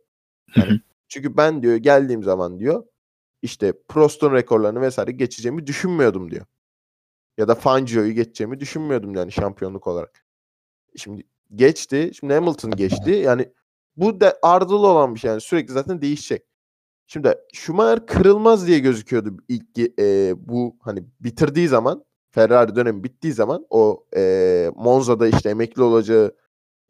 Yani 0.56 0.82
çünkü 1.08 1.38
ben 1.38 1.64
diyor 1.64 1.76
geldiğim 1.76 2.24
zaman 2.24 2.60
diyor 2.60 2.84
işte 3.42 3.74
Prost'un 3.88 4.34
rekorlarını 4.34 4.82
vesaire 4.82 5.12
geçeceğimi 5.12 5.68
düşünmüyordum 5.68 6.32
diyor. 6.32 6.46
Ya 7.38 7.48
da 7.48 7.56
Fangio'yu 7.56 8.14
geçeceğimi 8.14 8.60
düşünmüyordum 8.60 9.16
yani 9.16 9.32
şampiyonluk 9.32 9.88
olarak. 9.88 10.26
Şimdi 10.96 11.24
geçti. 11.56 12.12
Şimdi 12.20 12.34
Hamilton 12.34 12.72
geçti. 12.72 13.12
Yani 13.12 13.54
bu 13.98 14.22
da 14.22 14.40
ardılı 14.42 14.88
olan 14.88 15.16
bir 15.16 15.20
şey. 15.20 15.32
Yani 15.32 15.42
sürekli 15.42 15.74
zaten 15.74 16.02
değişecek. 16.02 16.46
Şimdi 17.08 17.36
Schumacher 17.54 18.06
kırılmaz 18.06 18.68
diye 18.68 18.80
gözüküyordu 18.80 19.38
ilk 19.48 20.00
e, 20.00 20.34
bu 20.38 20.78
hani 20.82 21.04
bitirdiği 21.20 21.68
zaman 21.68 22.06
Ferrari 22.32 22.76
dönemi 22.76 23.04
bittiği 23.04 23.34
zaman 23.34 23.66
o 23.70 24.06
e, 24.18 24.72
Monza'da 24.76 25.28
işte 25.28 25.50
emekli 25.50 25.84
olacağı 25.84 26.36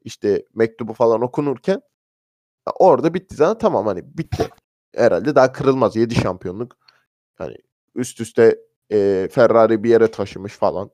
işte 0.04 0.46
mektubu 0.56 0.94
falan 0.94 1.22
okunurken 1.22 1.82
Orada 2.80 3.14
bitti 3.14 3.36
zaten 3.36 3.58
tamam 3.58 3.86
hani 3.86 4.18
bitti. 4.18 4.50
Herhalde 4.96 5.36
daha 5.36 5.52
kırılmaz 5.52 5.96
7 5.96 6.16
şampiyonluk. 6.16 6.78
Hani 7.36 7.56
üst 7.96 8.22
üste 8.22 8.60
e, 8.92 9.28
Ferrari 9.32 9.84
bir 9.84 9.90
yere 9.90 10.12
taşımış 10.12 10.54
falan. 10.54 10.92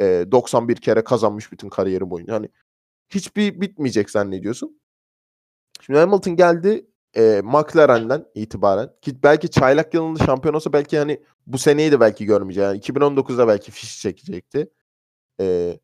E, 0.00 0.24
91 0.32 0.76
kere 0.76 1.04
kazanmış 1.04 1.52
bütün 1.52 1.68
kariyeri 1.68 2.10
boyunca. 2.10 2.34
Hani 2.34 2.48
hiçbir 3.10 3.60
bitmeyecek 3.60 4.10
zannediyorsun. 4.10 4.80
Şimdi 5.80 5.98
Hamilton 5.98 6.36
geldi. 6.36 6.86
e, 7.16 7.40
McLaren'den 7.44 8.24
itibaren 8.34 8.90
ki 9.02 9.22
belki 9.22 9.50
çaylak 9.50 9.94
yılında 9.94 10.24
şampiyon 10.24 10.54
olsa 10.54 10.72
belki 10.72 10.98
hani 10.98 11.22
bu 11.46 11.58
seneyi 11.58 11.92
de 11.92 12.00
belki 12.00 12.24
görmeyeceği. 12.26 12.64
Yani 12.66 12.78
2019'da 12.78 13.48
belki 13.48 13.70
fiş 13.70 14.00
çekecekti. 14.02 14.70
E, 15.40 15.78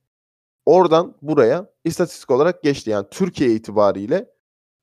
oradan 0.66 1.16
buraya 1.22 1.66
istatistik 1.84 2.30
olarak 2.30 2.62
geçti. 2.62 2.90
Yani 2.90 3.06
Türkiye 3.10 3.50
itibariyle 3.50 4.30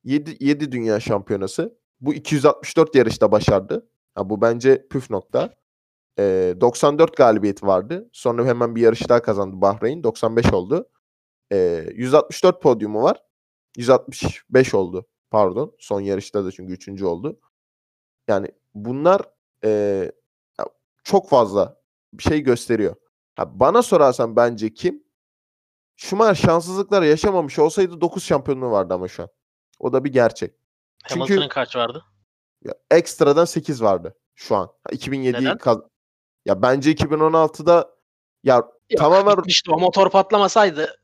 7, 0.04 0.38
7 0.40 0.72
dünya 0.72 1.00
şampiyonası. 1.00 1.78
Bu 2.02 2.14
264 2.14 2.96
yarışta 2.96 3.32
başardı. 3.32 3.88
Ha, 4.16 4.30
bu 4.30 4.42
bence 4.42 4.88
püf 4.90 5.10
nokta. 5.10 5.56
E, 6.20 6.56
94 6.62 7.18
galibiyet 7.18 7.64
vardı. 7.64 8.10
Sonra 8.14 8.46
hemen 8.46 8.76
bir 8.76 8.82
yarış 8.82 9.10
daha 9.10 9.22
kazandı 9.22 9.62
Bahreyn. 9.62 10.04
95 10.04 10.54
oldu. 10.54 10.90
E, 11.54 11.86
164 11.96 12.62
podyumu 12.62 13.04
var. 13.04 13.24
165 13.78 14.74
oldu. 14.74 15.08
Pardon. 15.32 15.76
Son 15.80 16.02
yarışta 16.02 16.46
da 16.46 16.52
çünkü 16.52 16.74
3. 16.74 17.02
oldu. 17.02 17.40
Yani 18.28 18.48
bunlar 18.74 19.22
e, 19.64 20.12
çok 21.04 21.30
fazla 21.30 21.82
bir 22.14 22.24
şey 22.24 22.42
gösteriyor. 22.42 22.96
Ha, 23.36 23.60
bana 23.60 23.82
sorarsan 23.82 24.36
bence 24.36 24.74
kim? 24.74 25.04
Schumacher 25.96 26.36
şanssızlıklar 26.36 27.02
yaşamamış 27.02 27.60
olsaydı 27.60 28.02
9 28.02 28.24
şampiyonluğu 28.24 28.72
vardı 28.72 28.94
ama 28.94 29.08
şu 29.08 29.24
an. 29.24 29.30
O 29.80 29.94
da 29.94 30.04
bir 30.04 30.14
gerçek. 30.14 30.56
Hamilton'ın 31.04 31.48
kaç 31.48 31.76
vardı? 31.76 32.06
Ya, 32.66 32.74
ekstradan 32.92 33.46
8 33.46 33.82
vardı 33.82 34.16
şu 34.36 34.56
an. 34.56 34.72
2007'yi 34.90 35.58
kaz 35.58 35.78
ya 36.46 36.62
bence 36.62 36.92
2016'da 36.92 37.96
ya 38.44 38.56
Yok, 38.56 38.74
tamamen 38.98 39.44
işte 39.46 39.72
o 39.72 39.80
motor 39.80 40.10
patlamasaydı 40.10 40.96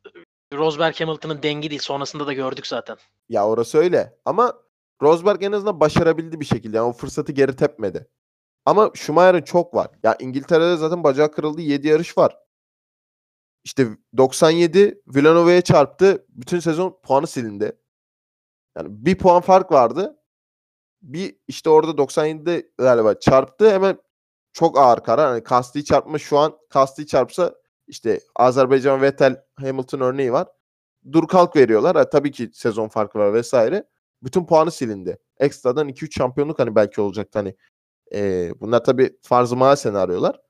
Rosberg 0.54 1.02
Hamilton'ın 1.02 1.43
dengi 1.43 1.70
değil. 1.70 1.82
Sonrasında 1.82 2.28
da 2.28 2.34
gördük 2.34 2.68
zaten. 2.68 2.98
Ya 3.30 3.48
orası 3.48 3.78
öyle. 3.78 4.18
Ama 4.26 4.54
Rosberg 5.02 5.43
en 5.43 5.52
azından 5.52 5.80
başarabildi 5.80 6.39
bir 6.39 6.45
şekilde. 6.45 6.78
Yani 6.78 6.88
o 6.88 6.93
fırsatı 6.93 7.32
geri 7.32 7.56
tepmedi. 7.56 8.08
Ama 8.66 8.91
Schumacher'ın 8.93 9.41
çok 9.41 9.74
var. 9.74 9.88
Ya 10.04 10.16
İngiltere'de 10.20 10.78
zaten 10.78 11.04
bacağı 11.04 11.32
kırıldı. 11.32 11.62
7 11.62 11.88
yarış 11.88 12.18
var. 12.18 12.38
İşte 13.64 13.88
97 14.18 15.02
Villanova'ya 15.08 15.62
çarptı. 15.62 16.26
Bütün 16.30 16.60
sezon 16.60 17.00
puanı 17.04 17.28
silindi. 17.28 17.80
Yani 18.78 18.88
bir 18.89 19.18
puan 19.18 19.41
fark 19.41 19.72
vardı. 19.72 20.18
Bir 21.02 21.36
işte 21.48 21.70
orada 21.70 21.91
97'de 21.91 22.72
galiba 22.78 23.20
çarptı. 23.20 23.72
Hemen 23.72 23.98
çok 24.54 24.80
ağır 24.80 25.04
karar. 25.04 25.30
Hani 25.30 25.43
Kasti 25.43 25.86
çarpma 25.86 26.18
şu 26.18 26.38
an 26.38 26.58
Kasti 26.70 27.08
çarpsa 27.08 27.56
işte 27.88 28.20
Azerbaycan 28.36 29.02
Vettel 29.02 29.44
Hamilton 29.56 30.00
örneği 30.00 30.34
var. 30.34 30.48
Dur 31.12 31.28
kalk 31.28 31.56
veriyorlar. 31.56 31.96
Ha, 31.98 32.10
tabii 32.10 32.32
ki 32.32 32.50
sezon 32.54 32.88
farkı 32.88 33.20
var 33.20 33.34
vesaire. 33.34 33.88
Bütün 34.24 34.46
puanı 34.46 34.72
silindi. 34.72 35.18
Ekstradan 35.40 35.90
2-3 35.90 36.14
şampiyonluk 36.18 36.60
hani 36.60 36.76
belki 36.76 37.02
olacak 37.02 37.28
hani. 37.34 37.56
E, 38.14 38.52
bunlar 38.62 38.84
tabii 38.84 39.18
farz 39.22 39.80
senaryolar. 39.80 40.42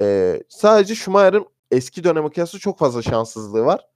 E, 0.00 0.42
sadece 0.48 0.94
Schumacher'ın 0.94 1.46
eski 1.70 2.04
döneme 2.04 2.30
kıyasla 2.30 2.58
çok 2.58 2.78
fazla 2.78 3.02
şanssızlığı 3.02 3.64
var. 3.64 3.88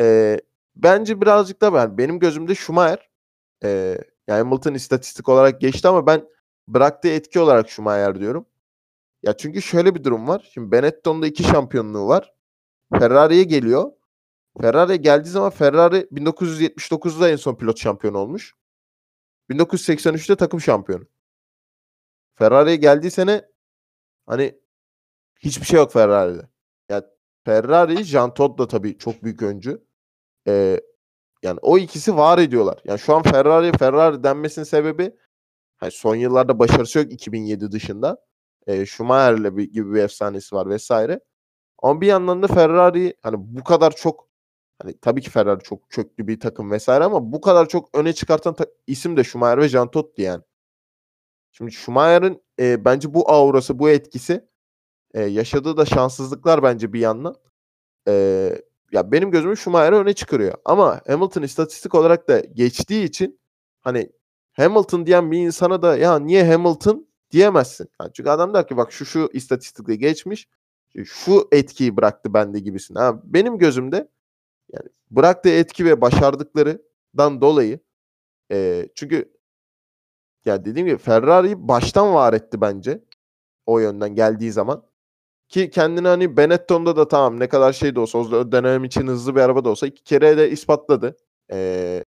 E, 0.00 0.38
bence 0.76 1.20
birazcık 1.20 1.60
da 1.60 1.74
ben 1.74 1.98
benim 1.98 2.18
gözümde 2.18 2.54
Schumacher 2.54 3.10
e, 3.64 3.98
yani 4.28 4.38
Hamilton 4.38 4.74
istatistik 4.74 5.28
olarak 5.28 5.60
geçti 5.60 5.88
ama 5.88 6.06
ben 6.06 6.28
bıraktığı 6.68 7.08
etki 7.08 7.40
olarak 7.40 7.70
Schumacher 7.70 8.20
diyorum. 8.20 8.46
Ya 9.22 9.36
çünkü 9.36 9.62
şöyle 9.62 9.94
bir 9.94 10.04
durum 10.04 10.28
var. 10.28 10.50
Şimdi 10.54 10.72
Benetton'da 10.72 11.26
iki 11.26 11.42
şampiyonluğu 11.42 12.08
var. 12.08 12.32
Ferrari'ye 12.98 13.44
geliyor. 13.44 13.92
Ferrari'ye 14.60 14.96
geldiği 14.96 15.28
zaman 15.28 15.50
Ferrari 15.50 15.96
1979'da 15.96 17.30
en 17.30 17.36
son 17.36 17.54
pilot 17.54 17.78
şampiyon 17.78 18.14
olmuş. 18.14 18.54
1983'te 19.50 20.36
takım 20.36 20.60
şampiyonu. 20.60 21.04
Ferrari'ye 22.34 22.76
geldiği 22.76 23.10
sene 23.10 23.42
hani 24.26 24.60
hiçbir 25.38 25.66
şey 25.66 25.76
yok 25.76 25.92
Ferrari'de. 25.92 26.48
Yani 26.88 27.04
Ferrari, 27.44 28.04
Jean 28.04 28.34
Todt 28.34 28.58
da 28.58 28.68
tabii 28.68 28.98
çok 28.98 29.24
büyük 29.24 29.42
öncü. 29.42 29.84
Ee, 30.48 30.80
yani 31.42 31.58
o 31.62 31.78
ikisi 31.78 32.16
var 32.16 32.38
ediyorlar. 32.38 32.80
Yani 32.84 32.98
şu 32.98 33.14
an 33.14 33.22
Ferrari 33.22 33.78
Ferrari 33.78 34.22
denmesinin 34.22 34.64
sebebi 34.64 35.16
hani 35.76 35.90
son 35.92 36.16
yıllarda 36.16 36.58
başarısı 36.58 36.98
yok 36.98 37.12
2007 37.12 37.72
dışında. 37.72 38.18
E, 38.66 38.86
Schumacher'le 38.86 39.56
bir, 39.56 39.72
gibi 39.72 39.94
bir 39.94 40.02
efsanesi 40.02 40.54
var 40.54 40.68
vesaire. 40.68 41.20
Ama 41.82 42.00
bir 42.00 42.06
yandan 42.06 42.42
da 42.42 42.46
Ferrari 42.46 43.14
hani 43.22 43.36
bu 43.38 43.64
kadar 43.64 43.90
çok 43.96 44.28
hani 44.82 44.98
tabii 45.00 45.20
ki 45.20 45.30
Ferrari 45.30 45.62
çok 45.62 45.90
köklü 45.90 46.28
bir 46.28 46.40
takım 46.40 46.70
vesaire 46.70 47.04
ama 47.04 47.32
bu 47.32 47.40
kadar 47.40 47.68
çok 47.68 47.98
öne 47.98 48.12
çıkartan 48.12 48.54
ta- 48.54 48.66
isim 48.86 49.16
de 49.16 49.24
Schumacher 49.24 49.58
ve 49.58 49.68
Jean 49.68 49.90
Todt'tu 49.90 50.22
yani. 50.22 50.42
Şimdi 51.52 51.72
Schumacher'ın 51.72 52.42
e, 52.60 52.84
bence 52.84 53.14
bu 53.14 53.30
aurası, 53.30 53.78
bu 53.78 53.90
etkisi 53.90 54.48
e, 55.14 55.22
yaşadığı 55.22 55.76
da 55.76 55.84
şanssızlıklar 55.84 56.62
bence 56.62 56.92
bir 56.92 57.00
yandan 57.00 57.36
e, 58.08 58.12
ya 58.92 59.12
benim 59.12 59.30
gözümü 59.30 59.56
Schumacher'ı 59.56 59.96
öne 59.96 60.12
çıkarıyor. 60.14 60.54
Ama 60.64 61.00
Hamilton 61.06 61.42
istatistik 61.42 61.94
olarak 61.94 62.28
da 62.28 62.40
geçtiği 62.40 63.04
için 63.04 63.40
hani 63.80 64.12
Hamilton 64.52 65.06
diyen 65.06 65.32
bir 65.32 65.38
insana 65.38 65.82
da 65.82 65.96
ya 65.96 66.18
niye 66.18 66.52
Hamilton 66.52 67.08
diyemezsin. 67.32 67.88
Yani 68.00 68.10
çünkü 68.14 68.30
adam 68.30 68.54
der 68.54 68.68
ki 68.68 68.76
bak 68.76 68.92
şu 68.92 69.04
şu 69.04 69.30
istatistikle 69.32 69.96
geçmiş. 69.96 70.48
Şu 71.04 71.48
etkiyi 71.52 71.96
bıraktı 71.96 72.34
bende 72.34 72.60
gibisin. 72.60 72.94
Ha, 72.94 73.20
benim 73.24 73.58
gözümde 73.58 74.08
yani 74.72 74.88
bıraktığı 75.10 75.48
etki 75.50 75.84
ve 75.84 76.00
başardıklarından 76.00 77.40
dolayı 77.40 77.80
e, 78.52 78.88
çünkü 78.94 79.32
ya 80.44 80.64
dediğim 80.64 80.86
gibi 80.86 80.98
Ferrari'yi 80.98 81.68
baştan 81.68 82.14
var 82.14 82.32
etti 82.32 82.60
bence. 82.60 83.04
O 83.66 83.78
yönden 83.78 84.14
geldiği 84.14 84.52
zaman. 84.52 84.84
Ki 85.48 85.70
kendini 85.70 86.08
hani 86.08 86.36
Benetton'da 86.36 86.96
da 86.96 87.08
tamam 87.08 87.40
ne 87.40 87.48
kadar 87.48 87.72
şey 87.72 87.94
de 87.94 88.00
olsa 88.00 88.18
o 88.18 88.52
dönem 88.52 88.84
için 88.84 89.06
hızlı 89.06 89.34
bir 89.34 89.40
araba 89.40 89.64
da 89.64 89.70
olsa 89.70 89.86
iki 89.86 90.04
kere 90.04 90.36
de 90.38 90.50
ispatladı. 90.50 91.16
Ee, 91.52 92.04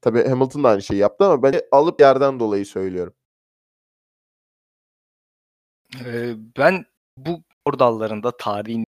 Tabii 0.00 0.28
Hamilton 0.28 0.64
da 0.64 0.68
aynı 0.68 0.82
şeyi 0.82 1.00
yaptı 1.00 1.24
ama 1.24 1.42
ben 1.42 1.60
alıp 1.72 2.00
yerden 2.00 2.40
dolayı 2.40 2.66
söylüyorum. 2.66 3.14
Ee, 6.04 6.34
ben 6.58 6.84
bu 7.16 7.42
spor 7.60 7.78
dallarında 7.78 8.36
tarihin 8.36 8.84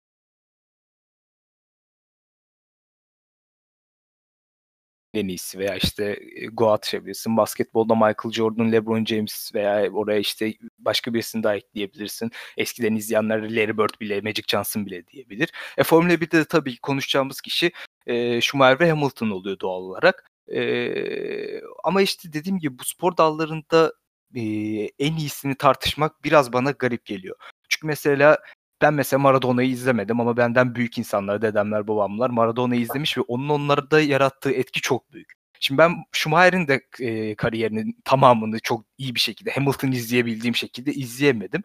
en 5.13 5.27
iyisi 5.27 5.59
veya 5.59 5.75
işte 5.75 6.19
Goat 6.53 6.73
atışabilirsin. 6.79 7.37
Basketbolda 7.37 7.95
Michael 7.95 8.31
Jordan, 8.31 8.71
LeBron 8.71 9.05
James 9.05 9.51
veya 9.55 9.91
oraya 9.91 10.19
işte 10.19 10.53
başka 10.79 11.13
birisini 11.13 11.43
daha 11.43 11.55
ekleyebilirsin. 11.55 12.31
Eskiden 12.57 12.95
izleyenler 12.95 13.41
Larry 13.55 13.77
Bird 13.77 13.99
bile, 14.01 14.21
Magic 14.21 14.43
Johnson 14.47 14.85
bile 14.85 15.07
diyebilir. 15.07 15.49
E, 15.77 15.83
Formula 15.83 16.13
1'de 16.13 16.37
de 16.37 16.45
tabii 16.45 16.77
konuşacağımız 16.77 17.41
kişi 17.41 17.71
e, 18.07 18.41
Schumacher 18.41 18.79
ve 18.79 18.89
Hamilton 18.89 19.29
oluyor 19.29 19.59
doğal 19.59 19.81
olarak. 19.81 20.28
Ee, 20.55 21.61
ama 21.83 22.01
işte 22.01 22.33
dediğim 22.33 22.59
gibi 22.59 22.79
bu 22.79 22.83
spor 22.83 23.17
dallarında 23.17 23.93
e, 24.35 24.41
en 24.99 25.15
iyisini 25.15 25.55
tartışmak 25.55 26.23
biraz 26.23 26.53
bana 26.53 26.71
garip 26.71 27.05
geliyor. 27.05 27.35
Çünkü 27.69 27.87
mesela 27.87 28.37
ben 28.81 28.93
mesela 28.93 29.19
Maradona'yı 29.19 29.69
izlemedim 29.69 30.19
ama 30.19 30.37
benden 30.37 30.75
büyük 30.75 30.97
insanlar, 30.97 31.41
dedemler, 31.41 31.87
babamlar 31.87 32.29
Maradona'yı 32.29 32.81
izlemiş 32.81 33.17
ve 33.17 33.21
onun 33.21 33.49
onlarda 33.49 34.01
yarattığı 34.01 34.51
etki 34.51 34.81
çok 34.81 35.13
büyük. 35.13 35.33
Şimdi 35.59 35.77
ben 35.77 35.95
Schumacher'in 36.11 36.67
de 36.67 36.81
e, 36.99 37.35
kariyerinin 37.35 37.97
tamamını 38.05 38.59
çok 38.59 38.85
iyi 38.97 39.15
bir 39.15 39.19
şekilde 39.19 39.51
Hamilton 39.51 39.91
izleyebildiğim 39.91 40.55
şekilde 40.55 40.93
izleyemedim. 40.93 41.63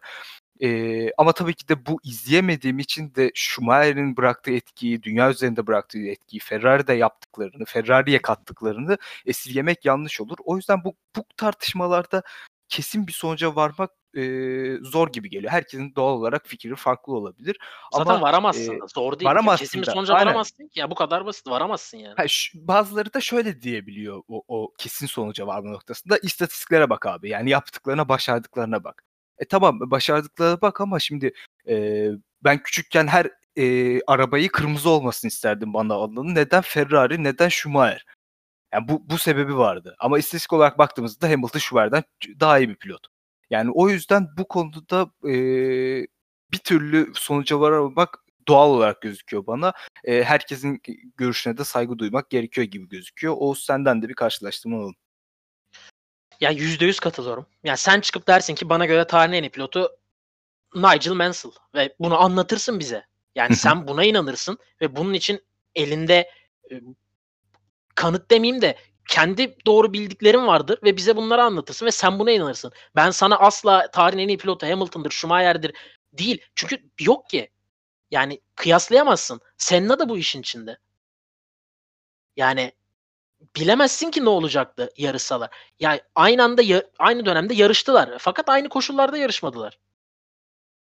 Ee, 0.61 1.09
ama 1.17 1.31
tabii 1.31 1.53
ki 1.53 1.67
de 1.67 1.85
bu 1.85 1.99
izleyemediğim 2.03 2.79
için 2.79 3.15
de 3.15 3.31
Schumacher'in 3.33 4.17
bıraktığı 4.17 4.51
etkiyi, 4.51 5.03
dünya 5.03 5.29
üzerinde 5.31 5.67
bıraktığı 5.67 5.99
etkiyi, 5.99 6.39
Ferrari'de 6.39 6.93
yaptıklarını, 6.93 7.65
Ferrari'ye 7.65 8.21
kattıklarını 8.21 8.97
esirgemek 9.25 9.85
yanlış 9.85 10.21
olur. 10.21 10.37
O 10.43 10.57
yüzden 10.57 10.83
bu, 10.83 10.95
bu 11.15 11.23
tartışmalarda 11.37 12.23
kesin 12.69 13.07
bir 13.07 13.13
sonuca 13.13 13.55
varmak 13.55 13.91
e, 14.17 14.23
zor 14.81 15.11
gibi 15.11 15.29
geliyor. 15.29 15.51
Herkesin 15.51 15.95
doğal 15.95 16.13
olarak 16.13 16.47
fikri 16.47 16.75
farklı 16.75 17.13
olabilir. 17.13 17.59
Zaten 17.93 18.11
Ama, 18.11 18.21
varamazsın. 18.21 18.73
E, 18.73 18.79
zor 18.93 19.19
değil. 19.19 19.29
Varamazsın 19.29 19.65
kesin 19.65 19.81
bir 19.81 19.87
sonuca 19.87 20.13
Aynen. 20.13 20.27
varamazsın 20.27 20.67
ki. 20.67 20.79
Ya 20.79 20.91
bu 20.91 20.95
kadar 20.95 21.25
basit. 21.25 21.47
Varamazsın 21.47 21.97
yani. 21.97 22.13
Ha, 22.17 22.27
şu, 22.27 22.67
bazıları 22.67 23.13
da 23.13 23.21
şöyle 23.21 23.61
diyebiliyor 23.61 24.21
o, 24.27 24.43
o 24.47 24.73
kesin 24.77 25.07
sonuca 25.07 25.47
varma 25.47 25.71
noktasında. 25.71 26.17
İstatistiklere 26.17 26.89
bak 26.89 27.05
abi. 27.05 27.29
Yani 27.29 27.49
yaptıklarına, 27.49 28.09
başardıklarına 28.09 28.83
bak. 28.83 29.04
E 29.39 29.45
tamam 29.45 29.79
başardıklarına 29.91 30.61
bak 30.61 30.81
ama 30.81 30.99
şimdi 30.99 31.33
e, 31.67 32.07
ben 32.43 32.63
küçükken 32.63 33.07
her 33.07 33.29
e, 33.57 33.99
arabayı 34.07 34.49
kırmızı 34.49 34.89
olmasını 34.89 35.29
isterdim 35.29 35.73
bana 35.73 35.93
alanın. 35.93 36.35
Neden 36.35 36.61
Ferrari, 36.61 37.23
neden 37.23 37.49
Schumacher? 37.49 38.05
Yani 38.73 38.87
bu, 38.87 39.09
bu 39.09 39.17
sebebi 39.17 39.57
vardı. 39.57 39.95
Ama 39.99 40.19
istatistik 40.19 40.53
olarak 40.53 40.77
baktığımızda 40.77 41.29
Hamilton 41.29 41.59
Schumacher'den 41.59 42.03
daha 42.39 42.59
iyi 42.59 42.69
bir 42.69 42.75
pilot. 42.75 43.07
Yani 43.49 43.71
o 43.73 43.89
yüzden 43.89 44.27
bu 44.37 44.47
konuda 44.47 45.11
e, 45.23 45.33
bir 46.51 46.57
türlü 46.63 47.11
sonuca 47.15 47.59
varamak 47.59 48.19
doğal 48.47 48.69
olarak 48.69 49.01
gözüküyor 49.01 49.47
bana. 49.47 49.73
E, 50.03 50.23
herkesin 50.23 50.81
görüşüne 51.17 51.57
de 51.57 51.63
saygı 51.63 51.97
duymak 51.99 52.29
gerekiyor 52.29 52.67
gibi 52.67 52.89
gözüküyor. 52.89 53.35
O 53.37 53.53
senden 53.55 54.01
de 54.01 54.09
bir 54.09 54.13
karşılaştırma 54.13 54.77
alalım. 54.77 54.95
Ya 56.41 56.51
yüzde 56.51 56.85
yüz 56.85 56.99
katılıyorum. 56.99 57.45
Ya 57.63 57.77
sen 57.77 58.01
çıkıp 58.01 58.27
dersin 58.27 58.55
ki 58.55 58.69
bana 58.69 58.85
göre 58.85 59.07
tarihin 59.07 59.33
en 59.33 59.43
iyi 59.43 59.49
pilotu 59.49 59.89
Nigel 60.75 61.13
Mansell 61.13 61.51
ve 61.75 61.95
bunu 61.99 62.21
anlatırsın 62.21 62.79
bize. 62.79 63.05
Yani 63.35 63.55
sen 63.55 63.87
buna 63.87 64.03
inanırsın 64.03 64.57
ve 64.81 64.95
bunun 64.95 65.13
için 65.13 65.41
elinde 65.75 66.29
e, 66.71 66.81
kanıt 67.95 68.31
demeyeyim 68.31 68.61
de 68.61 68.77
kendi 69.07 69.57
doğru 69.65 69.93
bildiklerin 69.93 70.47
vardır 70.47 70.79
ve 70.83 70.97
bize 70.97 71.15
bunları 71.15 71.43
anlatırsın 71.43 71.85
ve 71.85 71.91
sen 71.91 72.19
buna 72.19 72.31
inanırsın. 72.31 72.71
Ben 72.95 73.11
sana 73.11 73.39
asla 73.39 73.91
tarihin 73.91 74.19
en 74.19 74.27
iyi 74.27 74.37
pilotu 74.37 74.67
Hamilton'dır, 74.67 75.11
Schumacher'dir 75.11 75.73
değil. 76.13 76.41
Çünkü 76.55 76.89
yok 76.99 77.29
ki. 77.29 77.49
Yani 78.11 78.41
kıyaslayamazsın. 78.55 79.41
Senna 79.57 79.99
da 79.99 80.09
bu 80.09 80.17
işin 80.17 80.41
içinde. 80.41 80.77
Yani 82.35 82.71
bilemezsin 83.55 84.11
ki 84.11 84.25
ne 84.25 84.29
olacaktı 84.29 84.89
yarışsalar. 84.97 85.49
Yani 85.79 86.01
aynı 86.15 86.43
anda 86.43 86.61
aynı 86.99 87.25
dönemde 87.25 87.53
yarıştılar. 87.53 88.09
Fakat 88.19 88.49
aynı 88.49 88.69
koşullarda 88.69 89.17
yarışmadılar. 89.17 89.79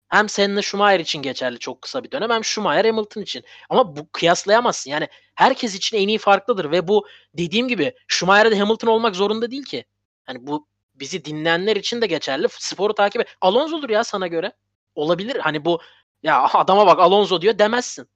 Hem 0.09 0.29
Senna 0.29 0.63
Schumacher 0.63 1.01
için 1.01 1.23
geçerli 1.23 1.59
çok 1.59 1.83
kısa 1.83 2.05
bir 2.05 2.11
dönem 2.11 2.31
hem 2.31 2.45
Schumacher 2.45 2.85
Hamilton 2.85 3.23
için. 3.23 3.45
Ama 3.69 3.97
bu 3.97 4.09
kıyaslayamazsın. 4.13 4.91
Yani 4.91 5.09
herkes 5.35 5.75
için 5.75 5.97
en 5.97 6.09
iyi 6.09 6.19
farklıdır 6.19 6.71
ve 6.71 6.89
bu 6.89 7.07
dediğim 7.35 7.69
gibi 7.69 7.95
Schumacher'de 8.09 8.59
Hamilton 8.59 8.89
olmak 8.89 9.17
zorunda 9.17 9.51
değil 9.51 9.65
ki. 9.65 9.85
Hani 10.25 10.47
bu 10.47 10.69
bizi 10.95 11.25
dinleyenler 11.25 11.77
için 11.77 12.03
de 12.03 12.07
geçerli. 12.07 12.47
Sporu 12.51 12.95
takip 12.95 13.21
et. 13.21 13.37
Alonso'dur 13.41 13.91
ya 13.91 14.05
sana 14.05 14.27
göre. 14.27 14.53
Olabilir. 14.95 15.37
Hani 15.37 15.65
bu 15.65 15.81
ya 16.23 16.43
adama 16.53 16.87
bak 16.87 16.99
Alonso 17.01 17.41
diyor 17.41 17.59
demezsin. 17.59 18.09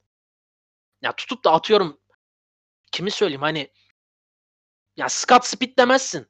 Ya 1.03 1.13
tutup 1.13 1.45
da 1.45 1.53
atıyorum 1.53 2.01
kimi 2.93 3.11
söyleyeyim 3.11 3.43
hani 3.43 3.71
ya 4.99 5.09
Scott 5.09 5.47
Speed 5.47 5.79
demezsin. 5.79 6.27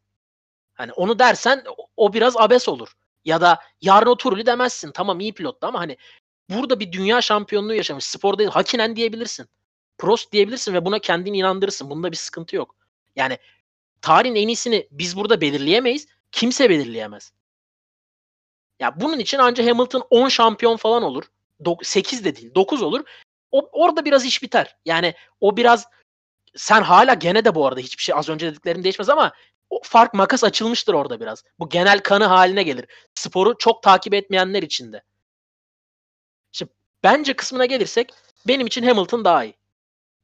Hani 0.74 0.92
onu 0.92 1.18
dersen 1.18 1.64
o 1.96 2.12
biraz 2.12 2.36
abes 2.36 2.68
olur. 2.68 2.92
Ya 3.24 3.40
da 3.40 3.60
Jarno 3.82 4.16
Trulli 4.16 4.46
demezsin. 4.46 4.92
Tamam 4.92 5.20
iyi 5.20 5.34
pilottu 5.34 5.66
ama 5.66 5.80
hani 5.80 5.96
burada 6.50 6.80
bir 6.80 6.92
dünya 6.92 7.20
şampiyonluğu 7.20 7.74
yaşamış. 7.74 8.04
Spor 8.04 8.38
değil. 8.38 8.50
Hakinen 8.50 8.96
diyebilirsin. 8.96 9.46
Prost 9.98 10.32
diyebilirsin 10.32 10.74
ve 10.74 10.84
buna 10.84 10.98
kendini 10.98 11.38
inandırırsın. 11.38 11.90
Bunda 11.90 12.12
bir 12.12 12.16
sıkıntı 12.16 12.56
yok. 12.56 12.74
Yani 13.16 13.38
tarihin 14.02 14.34
en 14.34 14.48
iyisini 14.48 14.88
biz 14.90 15.16
burada 15.16 15.40
belirleyemeyiz. 15.40 16.06
Kimse 16.32 16.70
belirleyemez. 16.70 17.32
Ya 18.80 19.00
bunun 19.00 19.18
için 19.18 19.38
ancak 19.38 19.68
Hamilton 19.68 20.06
10 20.10 20.28
şampiyon 20.28 20.76
falan 20.76 21.02
olur. 21.02 21.24
8 21.82 22.24
de 22.24 22.36
değil 22.36 22.54
9 22.54 22.82
olur. 22.82 23.04
O, 23.50 23.68
orada 23.72 24.04
biraz 24.04 24.24
iş 24.24 24.42
biter. 24.42 24.76
Yani 24.84 25.14
o 25.40 25.56
biraz 25.56 25.86
sen 26.58 26.82
hala 26.82 27.14
gene 27.14 27.44
de 27.44 27.54
bu 27.54 27.66
arada 27.66 27.80
hiçbir 27.80 28.02
şey 28.02 28.14
az 28.14 28.28
önce 28.28 28.46
dediklerim 28.46 28.84
değişmez 28.84 29.08
ama 29.08 29.32
o 29.70 29.80
fark 29.84 30.14
makas 30.14 30.44
açılmıştır 30.44 30.94
orada 30.94 31.20
biraz. 31.20 31.44
Bu 31.58 31.68
genel 31.68 32.00
kanı 32.00 32.24
haline 32.24 32.62
gelir. 32.62 32.86
Sporu 33.14 33.58
çok 33.58 33.82
takip 33.82 34.14
etmeyenler 34.14 34.62
için 34.62 34.92
de. 34.92 35.02
Şimdi 36.52 36.72
bence 37.02 37.36
kısmına 37.36 37.66
gelirsek 37.66 38.12
benim 38.46 38.66
için 38.66 38.82
Hamilton 38.82 39.24
daha 39.24 39.44
iyi. 39.44 39.54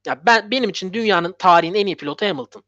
Ya 0.06 0.26
ben 0.26 0.50
benim 0.50 0.70
için 0.70 0.92
dünyanın 0.92 1.34
tarihin 1.38 1.74
en 1.74 1.86
iyi 1.86 1.96
pilotu 1.96 2.26
Hamilton. 2.26 2.64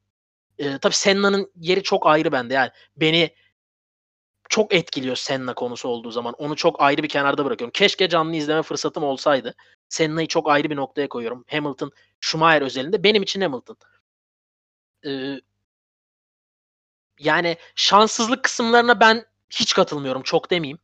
Ee, 0.59 0.79
tabii 0.79 0.95
Senna'nın 0.95 1.53
yeri 1.57 1.83
çok 1.83 2.07
ayrı 2.07 2.33
bende 2.33 2.55
yani. 2.55 2.71
Beni 2.97 3.31
çok 4.49 4.75
etkiliyor 4.75 5.17
Senna 5.17 5.55
konusu 5.55 5.89
olduğu 5.89 6.11
zaman. 6.11 6.35
Onu 6.39 6.57
çok 6.57 6.83
ayrı 6.83 7.03
bir 7.03 7.09
kenarda 7.09 7.45
bırakıyorum. 7.45 7.73
Keşke 7.73 8.09
canlı 8.09 8.37
izleme 8.37 8.62
fırsatım 8.62 9.05
olsaydı. 9.05 9.55
Senna'yı 9.89 10.28
çok 10.28 10.51
ayrı 10.51 10.70
bir 10.70 10.76
noktaya 10.76 11.09
koyuyorum. 11.09 11.45
Hamilton, 11.51 11.93
Schumacher 12.20 12.62
özelinde. 12.62 13.03
Benim 13.05 13.22
için 13.22 13.41
Hamilton. 13.41 13.76
Ee, 15.07 15.41
yani 17.18 17.57
şanssızlık 17.74 18.45
kısımlarına 18.45 19.01
ben 19.01 19.24
hiç 19.51 19.74
katılmıyorum. 19.74 20.22
Çok 20.22 20.51
demeyeyim. 20.51 20.78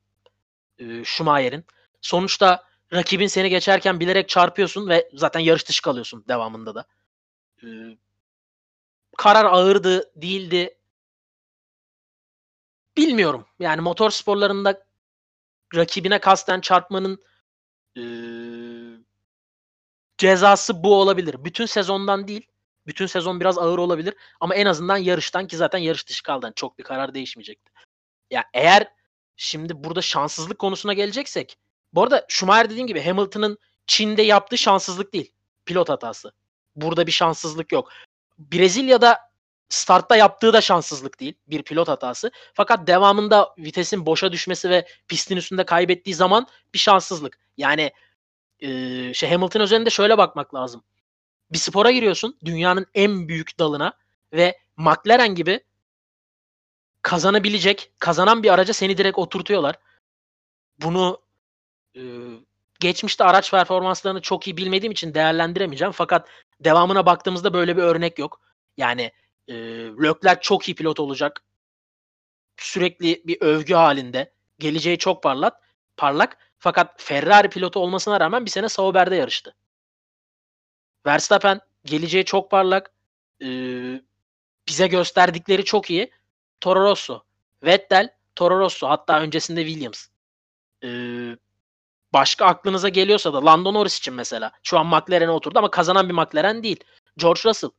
Ee, 0.78 1.04
Schumacher'in. 1.04 1.64
Sonuçta 2.00 2.64
rakibin 2.92 3.26
seni 3.26 3.50
geçerken 3.50 4.00
bilerek 4.00 4.28
çarpıyorsun 4.28 4.88
ve 4.88 5.10
zaten 5.14 5.40
yarış 5.40 5.68
dışı 5.68 5.82
kalıyorsun 5.82 6.24
devamında 6.28 6.74
da. 6.74 6.84
Ee, 7.64 7.66
karar 9.18 9.44
ağırdı, 9.44 10.12
değildi. 10.16 10.78
Bilmiyorum. 12.96 13.46
Yani 13.58 13.80
motor 13.80 14.10
sporlarında 14.10 14.84
rakibine 15.74 16.18
kasten 16.20 16.60
çarpmanın 16.60 17.22
e, 17.96 18.02
cezası 20.22 20.84
bu 20.84 21.00
olabilir. 21.00 21.36
Bütün 21.44 21.66
sezondan 21.66 22.28
değil. 22.28 22.46
Bütün 22.86 23.06
sezon 23.06 23.40
biraz 23.40 23.58
ağır 23.58 23.78
olabilir 23.78 24.14
ama 24.40 24.54
en 24.54 24.66
azından 24.66 24.96
yarıştan 24.96 25.46
ki 25.46 25.56
zaten 25.56 25.78
yarış 25.78 26.08
dışı 26.08 26.22
kaldı. 26.22 26.52
çok 26.56 26.78
bir 26.78 26.84
karar 26.84 27.14
değişmeyecekti. 27.14 27.72
Ya 28.30 28.44
eğer 28.54 28.88
şimdi 29.36 29.84
burada 29.84 30.02
şanssızlık 30.02 30.58
konusuna 30.58 30.92
geleceksek 30.92 31.58
bu 31.92 32.02
arada 32.02 32.26
Schumacher 32.28 32.70
dediğim 32.70 32.86
gibi 32.86 33.02
Hamilton'ın 33.02 33.58
Çin'de 33.86 34.22
yaptığı 34.22 34.58
şanssızlık 34.58 35.12
değil. 35.12 35.32
Pilot 35.66 35.88
hatası. 35.88 36.32
Burada 36.76 37.06
bir 37.06 37.12
şanssızlık 37.12 37.72
yok. 37.72 37.92
Brezilya'da 38.38 39.18
startta 39.68 40.16
yaptığı 40.16 40.52
da 40.52 40.60
şanssızlık 40.60 41.20
değil. 41.20 41.34
Bir 41.46 41.62
pilot 41.62 41.88
hatası. 41.88 42.30
Fakat 42.54 42.86
devamında 42.86 43.54
vitesin 43.58 44.06
boşa 44.06 44.32
düşmesi 44.32 44.70
ve 44.70 44.86
pistin 45.08 45.36
üstünde 45.36 45.64
kaybettiği 45.64 46.14
zaman 46.14 46.46
bir 46.74 46.78
şanssızlık. 46.78 47.38
Yani 47.56 47.92
e, 48.62 49.14
şey 49.14 49.30
Hamilton 49.30 49.60
özelinde 49.60 49.90
şöyle 49.90 50.18
bakmak 50.18 50.54
lazım 50.54 50.82
bir 51.52 51.58
spora 51.58 51.90
giriyorsun 51.90 52.38
dünyanın 52.44 52.86
en 52.94 53.28
büyük 53.28 53.58
dalına 53.58 53.92
ve 54.32 54.58
McLaren 54.76 55.34
gibi 55.34 55.60
kazanabilecek, 57.02 57.92
kazanan 57.98 58.42
bir 58.42 58.54
araca 58.54 58.74
seni 58.74 58.98
direkt 58.98 59.18
oturtuyorlar. 59.18 59.78
Bunu 60.78 61.22
e, 61.96 62.00
geçmişte 62.80 63.24
araç 63.24 63.50
performanslarını 63.50 64.20
çok 64.20 64.46
iyi 64.46 64.56
bilmediğim 64.56 64.92
için 64.92 65.14
değerlendiremeyeceğim. 65.14 65.92
Fakat 65.92 66.28
devamına 66.60 67.06
baktığımızda 67.06 67.54
böyle 67.54 67.76
bir 67.76 67.82
örnek 67.82 68.18
yok. 68.18 68.40
Yani 68.76 69.12
e, 69.48 69.54
Leclerc 70.02 70.40
çok 70.40 70.68
iyi 70.68 70.74
pilot 70.74 71.00
olacak. 71.00 71.42
Sürekli 72.56 73.22
bir 73.24 73.40
övgü 73.40 73.74
halinde. 73.74 74.32
Geleceği 74.58 74.98
çok 74.98 75.22
parlak. 75.22 75.54
parlak. 75.96 76.38
Fakat 76.62 77.02
Ferrari 77.02 77.50
pilotu 77.50 77.80
olmasına 77.80 78.20
rağmen 78.20 78.44
bir 78.44 78.50
sene 78.50 78.68
Sauber'de 78.68 79.16
yarıştı. 79.16 79.54
Verstappen 81.06 81.60
geleceği 81.84 82.24
çok 82.24 82.50
parlak. 82.50 82.92
Ee, 83.42 84.00
bize 84.68 84.86
gösterdikleri 84.86 85.64
çok 85.64 85.90
iyi. 85.90 86.10
Toro 86.60 86.82
Rosso, 86.84 87.22
Vettel, 87.62 88.08
Toro 88.36 88.58
Rosso 88.58 88.88
hatta 88.88 89.20
öncesinde 89.20 89.66
Williams. 89.66 90.06
Ee, 90.84 91.36
başka 92.12 92.46
aklınıza 92.46 92.88
geliyorsa 92.88 93.32
da 93.32 93.44
Lando 93.44 93.74
Norris 93.74 93.98
için 93.98 94.14
mesela. 94.14 94.52
Şu 94.62 94.78
an 94.78 94.86
McLaren'e 94.86 95.30
oturdu 95.30 95.58
ama 95.58 95.70
kazanan 95.70 96.08
bir 96.08 96.14
McLaren 96.14 96.62
değil. 96.62 96.84
George 97.16 97.40
Russell. 97.44 97.70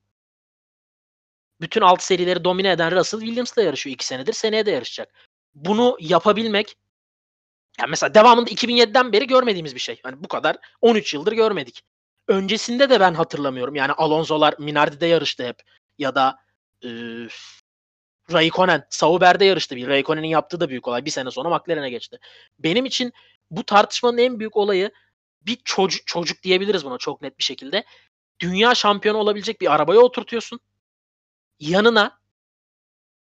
Bütün 1.62 1.82
alt 1.82 2.02
serileri 2.02 2.44
domine 2.44 2.72
eden 2.72 2.92
Russell 2.92 3.20
Williams'la 3.20 3.62
yarışıyor 3.62 3.94
iki 3.94 4.06
senedir. 4.06 4.34
Seneye 4.34 4.66
de 4.66 4.72
yarışacak. 4.72 5.14
Bunu 5.56 5.98
yapabilmek 6.00 6.78
yani 7.80 7.90
mesela 7.90 8.14
devamında 8.14 8.50
2007'den 8.50 9.14
beri 9.14 9.28
görmediğimiz 9.28 9.76
bir 9.76 9.80
şey. 9.80 10.00
Hani 10.04 10.24
bu 10.24 10.28
kadar 10.28 10.58
13 10.82 11.14
yıldır 11.14 11.32
görmedik. 11.32 11.84
Öncesinde 12.28 12.90
de 12.90 13.00
ben 13.00 13.14
hatırlamıyorum. 13.14 13.76
Yani 13.76 13.92
Alonso'lar 13.92 14.56
Minardi'de 14.60 15.06
yarıştı 15.06 15.48
hep. 15.48 15.62
Ya 15.98 16.16
da 16.16 16.40
e, 16.84 16.90
Raikkonen 18.32 18.88
Sauber'de 18.90 19.46
yarıştı. 19.46 19.76
Bir 19.76 19.88
Raikkonen'in 19.88 20.28
yaptığı 20.28 20.60
da 20.60 20.70
büyük 20.70 20.88
olay. 20.88 21.06
Bir 21.06 21.12
sene 21.12 21.32
sonra 21.32 21.50
McLaren'e 21.50 21.90
geçti. 21.90 22.20
Benim 22.60 22.86
için 22.86 23.14
bu 23.52 23.64
tartışmanın 23.64 24.18
en 24.18 24.40
büyük 24.40 24.58
olayı 24.58 24.92
bir 25.42 25.58
çocuk, 25.66 26.08
çocuk 26.08 26.44
diyebiliriz 26.44 26.86
buna 26.86 26.98
çok 26.98 27.22
net 27.22 27.40
bir 27.40 27.44
şekilde. 27.44 27.84
Dünya 28.40 28.76
şampiyonu 28.76 29.18
olabilecek 29.18 29.62
bir 29.62 29.74
arabaya 29.74 30.00
oturtuyorsun. 30.00 30.60
Yanına 31.60 32.20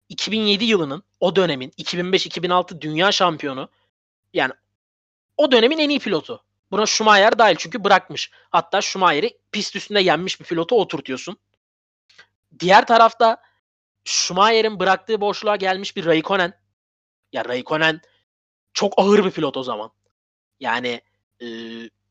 2007 0.09 0.65
yılının 0.65 1.03
o 1.19 1.35
dönemin 1.35 1.69
2005-2006 1.69 2.81
dünya 2.81 3.11
şampiyonu 3.11 3.69
yani 4.33 4.53
o 5.37 5.51
dönemin 5.51 5.77
en 5.77 5.89
iyi 5.89 5.99
pilotu. 5.99 6.43
Buna 6.71 6.85
Schumacher 6.85 7.39
dahil 7.39 7.55
çünkü 7.55 7.83
bırakmış. 7.83 8.31
Hatta 8.49 8.81
Schumacher'i 8.81 9.37
pist 9.51 9.75
üstünde 9.75 10.01
yenmiş 10.01 10.39
bir 10.39 10.45
pilotu 10.45 10.81
oturtuyorsun. 10.81 11.37
Diğer 12.59 12.87
tarafta 12.87 13.37
Schumacher'in 14.03 14.79
bıraktığı 14.79 15.21
boşluğa 15.21 15.55
gelmiş 15.55 15.95
bir 15.95 16.05
Raikkonen. 16.05 16.53
Ya 17.33 17.45
Raikkonen 17.45 18.01
çok 18.73 18.93
ağır 18.97 19.25
bir 19.25 19.31
pilot 19.31 19.57
o 19.57 19.63
zaman. 19.63 19.91
Yani 20.59 21.01
e, 21.41 21.47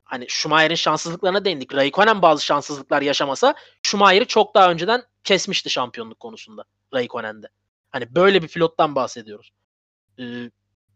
hani 0.04 0.26
Schumacher'in 0.28 0.74
şanssızlıklarına 0.74 1.44
değindik. 1.44 1.74
Raikkonen 1.74 2.22
bazı 2.22 2.44
şanssızlıklar 2.44 3.02
yaşamasa 3.02 3.54
Schumacher'i 3.82 4.26
çok 4.26 4.54
daha 4.54 4.70
önceden 4.70 5.02
kesmişti 5.24 5.70
şampiyonluk 5.70 6.20
konusunda 6.20 6.64
Raikkonen'de. 6.94 7.48
Hani 7.90 8.14
böyle 8.14 8.42
bir 8.42 8.48
pilottan 8.48 8.94
bahsediyoruz. 8.94 9.52
E, 10.18 10.24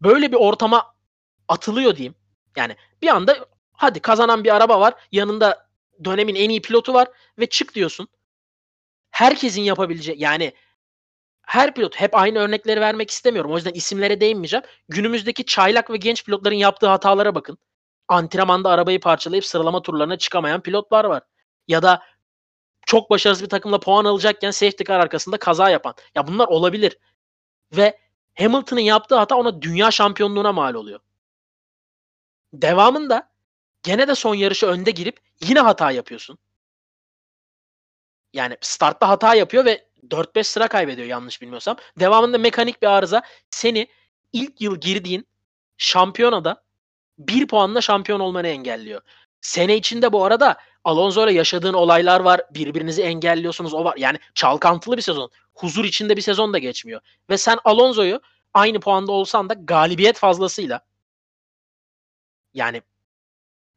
böyle 0.02 0.32
bir 0.32 0.36
ortama 0.36 0.94
atılıyor 1.48 1.96
diyeyim. 1.96 2.14
Yani 2.56 2.76
bir 3.02 3.08
anda 3.08 3.46
hadi 3.72 4.00
kazanan 4.00 4.44
bir 4.44 4.56
araba 4.56 4.80
var. 4.80 4.94
Yanında 5.12 5.68
dönemin 6.04 6.34
en 6.34 6.50
iyi 6.50 6.62
pilotu 6.62 6.94
var 6.94 7.08
ve 7.38 7.46
çık 7.46 7.74
diyorsun. 7.74 8.08
Herkesin 9.10 9.62
yapabileceği 9.62 10.20
yani 10.20 10.52
her 11.42 11.74
pilot 11.74 11.96
hep 11.96 12.16
aynı 12.16 12.38
örnekleri 12.38 12.80
vermek 12.80 13.10
istemiyorum. 13.10 13.52
O 13.52 13.56
yüzden 13.56 13.72
isimlere 13.72 14.20
değinmeyeceğim. 14.20 14.64
Günümüzdeki 14.88 15.44
çaylak 15.44 15.90
ve 15.90 15.96
genç 15.96 16.24
pilotların 16.24 16.54
yaptığı 16.54 16.86
hatalara 16.86 17.34
bakın. 17.34 17.58
Antrenmanda 18.08 18.70
arabayı 18.70 19.00
parçalayıp 19.00 19.44
sıralama 19.44 19.82
turlarına 19.82 20.18
çıkamayan 20.18 20.60
pilotlar 20.60 21.04
var. 21.04 21.22
Ya 21.68 21.82
da 21.82 22.02
çok 22.86 23.10
başarısız 23.10 23.44
bir 23.44 23.48
takımla 23.48 23.80
puan 23.80 24.04
alacakken 24.04 24.50
safety 24.50 24.84
car 24.84 25.00
arkasında 25.00 25.36
kaza 25.36 25.70
yapan. 25.70 25.94
Ya 26.14 26.26
bunlar 26.26 26.48
olabilir. 26.48 26.98
Ve 27.72 27.98
Hamilton'ın 28.38 28.80
yaptığı 28.80 29.16
hata 29.16 29.36
ona 29.36 29.62
dünya 29.62 29.90
şampiyonluğuna 29.90 30.52
mal 30.52 30.74
oluyor. 30.74 31.00
Devamında 32.62 33.30
gene 33.82 34.08
de 34.08 34.14
son 34.14 34.34
yarışı 34.34 34.66
önde 34.66 34.90
girip 34.90 35.20
yine 35.40 35.60
hata 35.60 35.90
yapıyorsun. 35.90 36.38
Yani 38.32 38.56
startta 38.60 39.08
hata 39.08 39.34
yapıyor 39.34 39.64
ve 39.64 39.86
4-5 40.10 40.44
sıra 40.44 40.68
kaybediyor 40.68 41.08
yanlış 41.08 41.42
bilmiyorsam. 41.42 41.76
Devamında 42.00 42.38
mekanik 42.38 42.82
bir 42.82 42.86
arıza 42.86 43.22
seni 43.50 43.88
ilk 44.32 44.60
yıl 44.60 44.80
girdiğin 44.80 45.26
şampiyonada 45.78 46.62
bir 47.18 47.46
puanla 47.46 47.80
şampiyon 47.80 48.20
olmanı 48.20 48.48
engelliyor. 48.48 49.00
Sene 49.40 49.76
içinde 49.76 50.12
bu 50.12 50.24
arada 50.24 50.56
Alonso 50.84 51.24
ile 51.24 51.32
yaşadığın 51.32 51.74
olaylar 51.74 52.20
var. 52.20 52.40
Birbirinizi 52.50 53.02
engelliyorsunuz. 53.02 53.74
O 53.74 53.84
var. 53.84 53.94
Yani 53.96 54.18
çalkantılı 54.34 54.96
bir 54.96 55.02
sezon. 55.02 55.30
Huzur 55.54 55.84
içinde 55.84 56.16
bir 56.16 56.22
sezon 56.22 56.52
da 56.52 56.58
geçmiyor. 56.58 57.00
Ve 57.30 57.38
sen 57.38 57.58
Alonso'yu 57.64 58.20
aynı 58.54 58.80
puanda 58.80 59.12
olsan 59.12 59.48
da 59.48 59.54
galibiyet 59.54 60.18
fazlasıyla 60.18 60.80
yani 62.54 62.82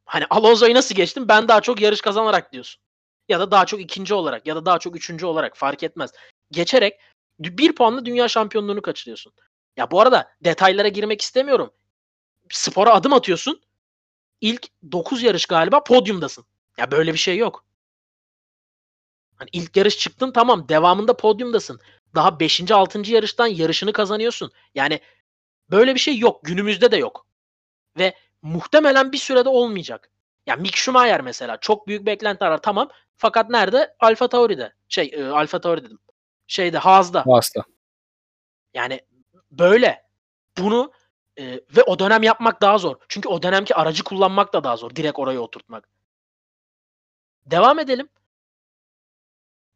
hani 0.06 0.26
Alonso'yu 0.30 0.74
nasıl 0.74 0.94
geçtim? 0.94 1.28
Ben 1.28 1.48
daha 1.48 1.60
çok 1.60 1.80
yarış 1.80 2.00
kazanarak 2.00 2.52
diyorsun. 2.52 2.82
Ya 3.28 3.40
da 3.40 3.50
daha 3.50 3.66
çok 3.66 3.80
ikinci 3.80 4.14
olarak 4.14 4.46
ya 4.46 4.56
da 4.56 4.66
daha 4.66 4.78
çok 4.78 4.96
üçüncü 4.96 5.26
olarak 5.26 5.56
fark 5.56 5.82
etmez. 5.82 6.10
Geçerek 6.50 7.00
bir 7.38 7.74
puanla 7.74 8.04
dünya 8.04 8.28
şampiyonluğunu 8.28 8.82
kaçırıyorsun. 8.82 9.32
Ya 9.76 9.90
bu 9.90 10.00
arada 10.00 10.32
detaylara 10.44 10.88
girmek 10.88 11.22
istemiyorum. 11.22 11.70
Spora 12.50 12.94
adım 12.94 13.12
atıyorsun. 13.12 13.60
İlk 14.40 14.68
9 14.92 15.22
yarış 15.22 15.46
galiba 15.46 15.84
podyumdasın. 15.84 16.44
Ya 16.78 16.90
böyle 16.90 17.12
bir 17.12 17.18
şey 17.18 17.36
yok. 17.36 17.64
Hani 19.36 19.48
ilk 19.52 19.76
yarış 19.76 19.98
çıktın 19.98 20.32
tamam 20.32 20.68
devamında 20.68 21.16
podyumdasın. 21.16 21.80
Daha 22.14 22.40
5. 22.40 22.70
6. 22.70 23.12
yarıştan 23.12 23.46
yarışını 23.46 23.92
kazanıyorsun. 23.92 24.52
Yani 24.74 25.00
böyle 25.70 25.94
bir 25.94 26.00
şey 26.00 26.18
yok. 26.18 26.40
Günümüzde 26.44 26.92
de 26.92 26.96
yok. 26.96 27.26
Ve 27.98 28.14
muhtemelen 28.42 29.12
bir 29.12 29.18
sürede 29.18 29.48
olmayacak. 29.48 30.10
Ya 30.46 30.56
Mick 30.56 30.76
Schumacher 30.76 31.20
mesela 31.20 31.56
çok 31.56 31.86
büyük 31.88 32.06
beklentiler 32.06 32.50
var 32.50 32.62
tamam. 32.62 32.88
Fakat 33.16 33.50
nerede? 33.50 33.96
Alfa 34.00 34.28
Tauri'de. 34.28 34.72
Şey 34.88 35.10
e, 35.14 35.24
Alfa 35.24 35.60
Tauri 35.60 35.84
dedim. 35.84 35.98
Şeyde 36.46 36.78
Haas'da. 36.78 37.26
Haas'ta. 37.26 37.64
Yani 38.74 39.00
böyle. 39.50 40.08
Bunu 40.58 40.92
e, 41.38 41.52
ve 41.52 41.82
o 41.86 41.98
dönem 41.98 42.22
yapmak 42.22 42.60
daha 42.60 42.78
zor. 42.78 42.96
Çünkü 43.08 43.28
o 43.28 43.42
dönemki 43.42 43.74
aracı 43.74 44.04
kullanmak 44.04 44.52
da 44.52 44.64
daha 44.64 44.76
zor. 44.76 44.96
Direkt 44.96 45.18
oraya 45.18 45.40
oturtmak. 45.40 45.88
Devam 47.46 47.78
edelim. 47.78 48.08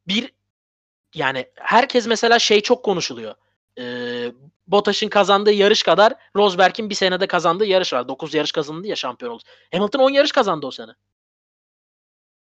Bir 0.09 0.33
yani 1.15 1.51
herkes 1.55 2.07
mesela 2.07 2.39
şey 2.39 2.61
çok 2.61 2.85
konuşuluyor. 2.85 3.35
Ee, 3.79 4.33
Bottas'ın 4.67 5.09
kazandığı 5.09 5.53
yarış 5.53 5.83
kadar 5.83 6.15
Rosberg'in 6.37 6.91
bir 6.91 6.95
senede 6.95 7.27
kazandığı 7.27 7.67
yarış 7.67 7.93
var. 7.93 8.09
9 8.09 8.35
yarış 8.35 8.53
kazandı 8.53 8.87
ya 8.87 8.97
şampiyon 8.97 9.33
oldu. 9.33 9.43
Hamilton 9.73 10.01
10 10.01 10.11
yarış 10.11 10.33
kazandı 10.33 10.67
o 10.67 10.71
sene. 10.71 10.93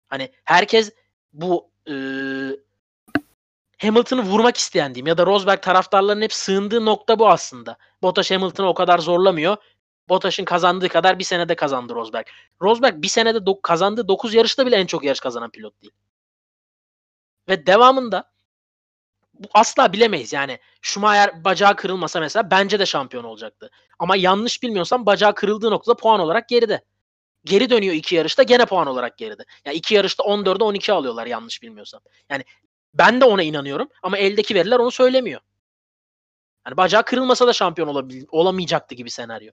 Hani 0.08 0.32
herkes 0.44 0.92
bu 1.34 1.72
e, 1.90 1.94
Hamilton'ı 3.82 4.22
vurmak 4.22 4.58
isteyen 4.58 4.96
diyeyim 4.96 5.08
ya 5.08 5.18
da 5.18 5.26
Rosberg 5.26 5.62
taraftarlarının 5.62 6.22
hep 6.22 6.34
sığındığı 6.34 6.86
nokta 6.86 7.20
bu 7.20 7.30
aslında. 7.30 7.78
Bottas 8.02 8.32
Hamilton'ı 8.32 8.68
o 8.68 8.74
kadar 8.74 9.00
zorlamıyor. 9.00 9.58
Bottas'ın 10.10 10.46
kazandığı 10.46 10.90
kadar 10.90 11.20
bir 11.20 11.24
senede 11.24 11.56
kazandı 11.56 11.96
Rosberg. 11.96 12.28
Rosberg 12.62 13.02
bir 13.02 13.08
senede 13.08 13.38
do- 13.38 13.62
kazandığı 13.62 14.08
9 14.08 14.34
yarışta 14.34 14.66
bile 14.66 14.76
en 14.76 14.86
çok 14.86 15.04
yarış 15.04 15.20
kazanan 15.20 15.52
pilot 15.52 15.82
değil. 15.82 15.94
Ve 17.50 17.66
devamında 17.66 18.33
asla 19.54 19.94
bilemeyiz 19.94 20.34
yani. 20.34 20.60
Schumacher 20.82 21.44
bacağı 21.44 21.76
kırılmasa 21.76 22.20
mesela 22.20 22.52
bence 22.52 22.80
de 22.80 22.86
şampiyon 22.86 23.24
olacaktı. 23.24 23.70
Ama 24.00 24.16
yanlış 24.16 24.64
bilmiyorsam 24.64 25.06
bacağı 25.06 25.36
kırıldığı 25.36 25.72
noktada 25.72 25.96
puan 25.96 26.20
olarak 26.20 26.50
geride. 26.50 26.84
Geri 27.46 27.70
dönüyor 27.70 27.94
iki 27.94 28.16
yarışta 28.16 28.44
gene 28.44 28.66
puan 28.66 28.88
olarak 28.88 29.18
geride. 29.18 29.46
Yani 29.66 29.78
iki 29.78 29.96
yarışta 29.96 30.24
14'e 30.24 30.64
12 30.64 30.94
alıyorlar 30.94 31.26
yanlış 31.26 31.62
bilmiyorsam. 31.62 32.02
Yani 32.30 32.44
ben 32.94 33.22
de 33.22 33.26
ona 33.26 33.44
inanıyorum 33.44 33.90
ama 34.04 34.18
eldeki 34.18 34.56
veriler 34.56 34.80
onu 34.80 34.92
söylemiyor. 34.92 35.42
Yani 36.68 36.78
bacağı 36.78 37.04
kırılmasa 37.06 37.48
da 37.48 37.54
şampiyon 37.54 37.88
olabil- 37.88 38.28
olamayacaktı 38.32 38.96
gibi 38.96 39.10
senaryo. 39.12 39.52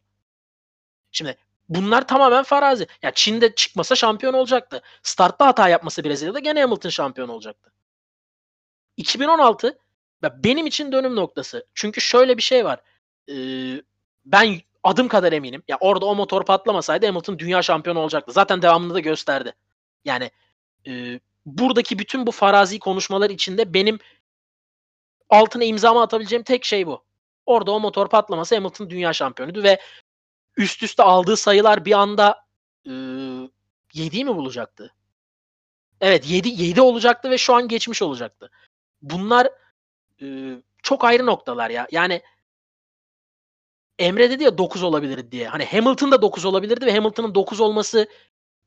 Şimdi 1.13 1.37
bunlar 1.69 2.09
tamamen 2.09 2.43
farazi. 2.43 2.83
Ya 2.83 2.89
yani 3.03 3.15
Çin'de 3.15 3.55
çıkmasa 3.55 3.95
şampiyon 3.95 4.35
olacaktı. 4.35 4.83
Startta 5.03 5.47
hata 5.47 5.69
yapması 5.69 6.05
Brezilya'da 6.05 6.39
gene 6.39 6.61
Hamilton 6.61 6.91
şampiyon 6.91 7.29
olacaktı. 7.29 7.73
2016 9.01 9.79
benim 10.23 10.67
için 10.67 10.93
dönüm 10.93 11.17
noktası. 11.17 11.67
Çünkü 11.75 12.01
şöyle 12.01 12.37
bir 12.37 12.43
şey 12.43 12.65
var. 12.65 12.81
Ee, 13.31 13.83
ben 14.25 14.61
adım 14.83 15.09
kadar 15.09 15.33
eminim. 15.33 15.63
Ya 15.69 15.79
orada 15.81 16.07
o 16.07 16.15
motor 16.15 16.45
patlamasaydı 16.45 17.07
Hamilton 17.07 17.39
dünya 17.39 17.63
şampiyonu 17.63 17.99
olacaktı. 17.99 18.33
Zaten 18.33 18.63
devamında 18.63 18.95
da 18.95 19.01
gösterdi. 19.01 19.53
Yani 20.05 20.31
e, 20.87 21.21
buradaki 21.47 21.99
bütün 21.99 22.27
bu 22.27 22.31
farazi 22.33 22.79
konuşmalar 22.79 23.31
içinde 23.31 23.75
benim 23.75 23.99
altına 25.31 25.65
imzamı 25.65 26.03
atabileceğim 26.03 26.43
tek 26.43 26.65
şey 26.65 26.87
bu. 26.87 27.05
Orada 27.47 27.73
o 27.73 27.81
motor 27.81 28.09
patlaması 28.09 28.55
Hamilton 28.55 28.91
dünya 28.91 29.13
şampiyonuydu 29.13 29.63
ve 29.63 29.81
üst 30.57 30.83
üste 30.83 31.03
aldığı 31.03 31.37
sayılar 31.37 31.85
bir 31.85 31.93
anda 31.93 32.45
e, 32.87 32.91
7'yi 32.91 34.25
mi 34.25 34.37
bulacaktı? 34.37 34.95
Evet 36.01 36.31
7 36.31 36.49
7 36.49 36.81
olacaktı 36.81 37.31
ve 37.31 37.39
şu 37.39 37.55
an 37.55 37.69
geçmiş 37.69 38.03
olacaktı. 38.03 38.51
Bunlar 39.03 39.49
e, 40.23 40.57
çok 40.83 41.05
ayrı 41.05 41.27
noktalar 41.27 41.71
ya. 41.71 41.87
Yani 41.91 42.23
Emre 43.99 44.31
dedi 44.31 44.45
ya 44.45 44.59
9 44.59 44.83
olabilir 44.83 45.31
diye. 45.31 45.49
Hani 45.49 45.65
Hamilton 45.65 46.13
da 46.13 46.23
9 46.23 46.45
olabilirdi 46.45 46.87
ve 46.87 46.95
Hamilton'ın 46.95 47.35
9 47.35 47.61
olması 47.61 48.09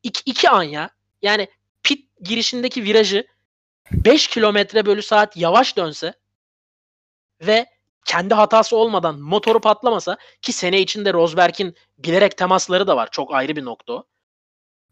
2 0.03 0.21
2 0.25 0.49
an 0.49 0.63
ya. 0.63 0.89
Yani 1.21 1.47
pit 1.83 2.09
girişindeki 2.21 2.83
virajı 2.83 3.27
5 3.91 4.27
kilometre 4.27 4.85
bölü 4.85 5.01
saat 5.01 5.37
yavaş 5.37 5.77
dönse 5.77 6.13
ve 7.41 7.65
kendi 8.05 8.33
hatası 8.33 8.77
olmadan 8.77 9.19
motoru 9.19 9.61
patlamasa 9.61 10.17
ki 10.41 10.53
sene 10.53 10.81
içinde 10.81 11.13
Rosberg'in 11.13 11.75
bilerek 11.97 12.37
temasları 12.37 12.87
da 12.87 12.95
var. 12.97 13.09
Çok 13.11 13.33
ayrı 13.33 13.55
bir 13.55 13.65
nokta 13.65 13.93
o. 13.93 14.03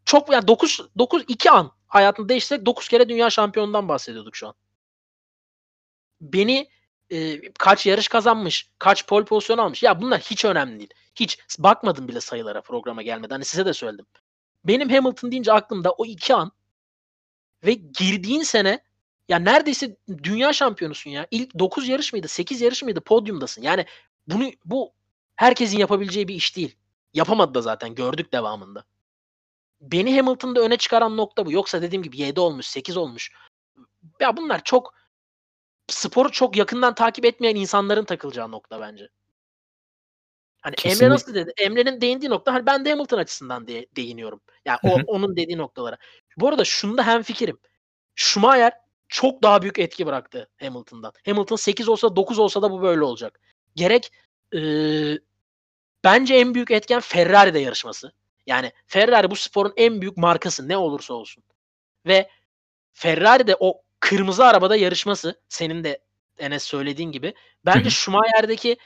Çok 0.06 0.32
yani 0.32 0.48
9 0.48 0.82
9 0.98 1.24
2 1.28 1.52
an 1.52 1.72
hayatını 1.88 2.30
değiştirsek 2.30 2.66
9 2.66 2.88
kere 2.88 3.10
dünya 3.10 3.30
şampiyonundan 3.30 3.88
bahsediyorduk 3.88 4.36
şu 4.36 4.48
an. 4.48 4.54
Beni 6.22 6.68
e, 7.10 7.52
kaç 7.54 7.86
yarış 7.86 8.08
kazanmış, 8.08 8.70
kaç 8.80 9.08
pole 9.08 9.26
pozisyon 9.26 9.58
almış. 9.58 9.84
Ya 9.84 10.02
bunlar 10.02 10.20
hiç 10.20 10.46
önemli 10.46 10.80
değil. 10.80 10.94
Hiç 11.16 11.40
bakmadım 11.60 12.08
bile 12.08 12.22
sayılara 12.22 12.62
programa 12.62 13.02
gelmeden. 13.02 13.36
Hani 13.36 13.46
size 13.46 13.66
de 13.66 13.74
söyledim. 13.74 14.06
Benim 14.66 14.90
Hamilton 14.90 15.32
deyince 15.32 15.54
aklımda 15.54 15.92
o 15.92 16.06
iki 16.06 16.36
an 16.36 16.52
ve 17.66 17.74
girdiğin 17.74 18.44
sene 18.44 18.84
ya 19.30 19.40
neredeyse 19.40 19.98
dünya 20.24 20.54
şampiyonusun 20.54 21.12
ya. 21.12 21.28
İlk 21.32 21.60
9 21.60 21.88
yarış 21.88 22.14
mıydı? 22.14 22.28
8 22.28 22.62
yarış 22.62 22.84
mıydı? 22.84 23.02
Podyumdasın. 23.02 23.62
Yani 23.62 23.86
bunu 24.28 24.52
bu 24.66 24.94
herkesin 25.36 25.78
yapabileceği 25.78 26.28
bir 26.28 26.36
iş 26.36 26.56
değil. 26.56 26.76
Yapamadı 27.14 27.54
da 27.54 27.62
zaten 27.62 27.96
gördük 27.96 28.34
devamında. 28.34 28.84
Beni 29.82 30.18
Hamilton'da 30.18 30.62
öne 30.62 30.78
çıkaran 30.78 31.18
nokta 31.18 31.46
bu. 31.46 31.52
Yoksa 31.52 31.82
dediğim 31.82 32.04
gibi 32.04 32.18
7 32.18 32.40
olmuş, 32.40 32.66
8 32.68 32.98
olmuş. 32.98 33.32
Ya 34.20 34.38
bunlar 34.38 34.64
çok 34.64 34.94
sporu 35.92 36.32
çok 36.32 36.58
yakından 36.58 36.96
takip 36.96 37.26
etmeyen 37.26 37.56
insanların 37.56 38.06
takılacağı 38.06 38.52
nokta 38.52 38.82
bence. 38.82 39.10
Hani 40.62 40.76
Kesinlikle. 40.76 41.06
Emre 41.06 41.14
nasıl 41.14 41.34
dedi? 41.34 41.54
Emre'nin 41.58 42.02
değindiği 42.02 42.30
nokta 42.30 42.54
hani 42.54 42.66
ben 42.66 42.86
de 42.86 42.90
Hamilton 42.90 43.18
açısından 43.18 43.68
diye 43.68 43.86
değiniyorum. 43.96 44.42
Yani 44.66 44.80
o, 44.84 44.98
onun 45.08 45.36
dediği 45.36 45.58
noktalara. 45.58 45.98
Bu 46.38 46.48
arada 46.48 46.66
şunda 46.66 47.08
hem 47.08 47.24
fikrim. 47.24 47.58
Schumacher 48.16 48.74
çok 49.10 49.44
daha 49.44 49.62
büyük 49.62 49.80
etki 49.80 50.06
bıraktı 50.06 50.50
Hamilton'dan. 50.60 51.14
Hamilton 51.26 51.56
8 51.56 51.90
olsa 51.90 52.16
9 52.16 52.40
olsa 52.40 52.62
da 52.62 52.72
bu 52.72 52.82
böyle 52.82 53.04
olacak. 53.04 53.40
Gerek 53.76 54.12
e, 54.56 54.60
bence 56.04 56.36
en 56.36 56.54
büyük 56.54 56.72
etken 56.72 57.00
Ferrari'de 57.00 57.60
yarışması. 57.60 58.12
Yani 58.48 58.72
Ferrari 58.88 59.32
bu 59.32 59.36
sporun 59.36 59.74
en 59.78 60.02
büyük 60.02 60.18
markası 60.18 60.68
ne 60.68 60.78
olursa 60.78 61.14
olsun. 61.14 61.44
Ve 62.06 62.30
Ferrari'de 62.94 63.56
o 63.60 63.82
kırmızı 64.12 64.46
arabada 64.46 64.76
yarışması 64.76 65.42
senin 65.50 65.84
de 65.84 66.04
Enes 66.38 66.64
söylediğin 66.64 67.12
gibi 67.12 67.34
bence 67.66 67.90
Schumacher'deki 67.90 68.78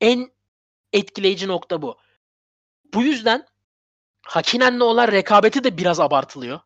en 0.00 0.32
etkileyici 0.92 1.48
nokta 1.48 1.82
bu. 1.82 1.98
Bu 2.94 3.02
yüzden 3.02 3.46
Hakinen'le 4.22 4.80
olan 4.80 5.08
rekabeti 5.08 5.64
de 5.64 5.78
biraz 5.78 6.00
abartılıyor. 6.00 6.60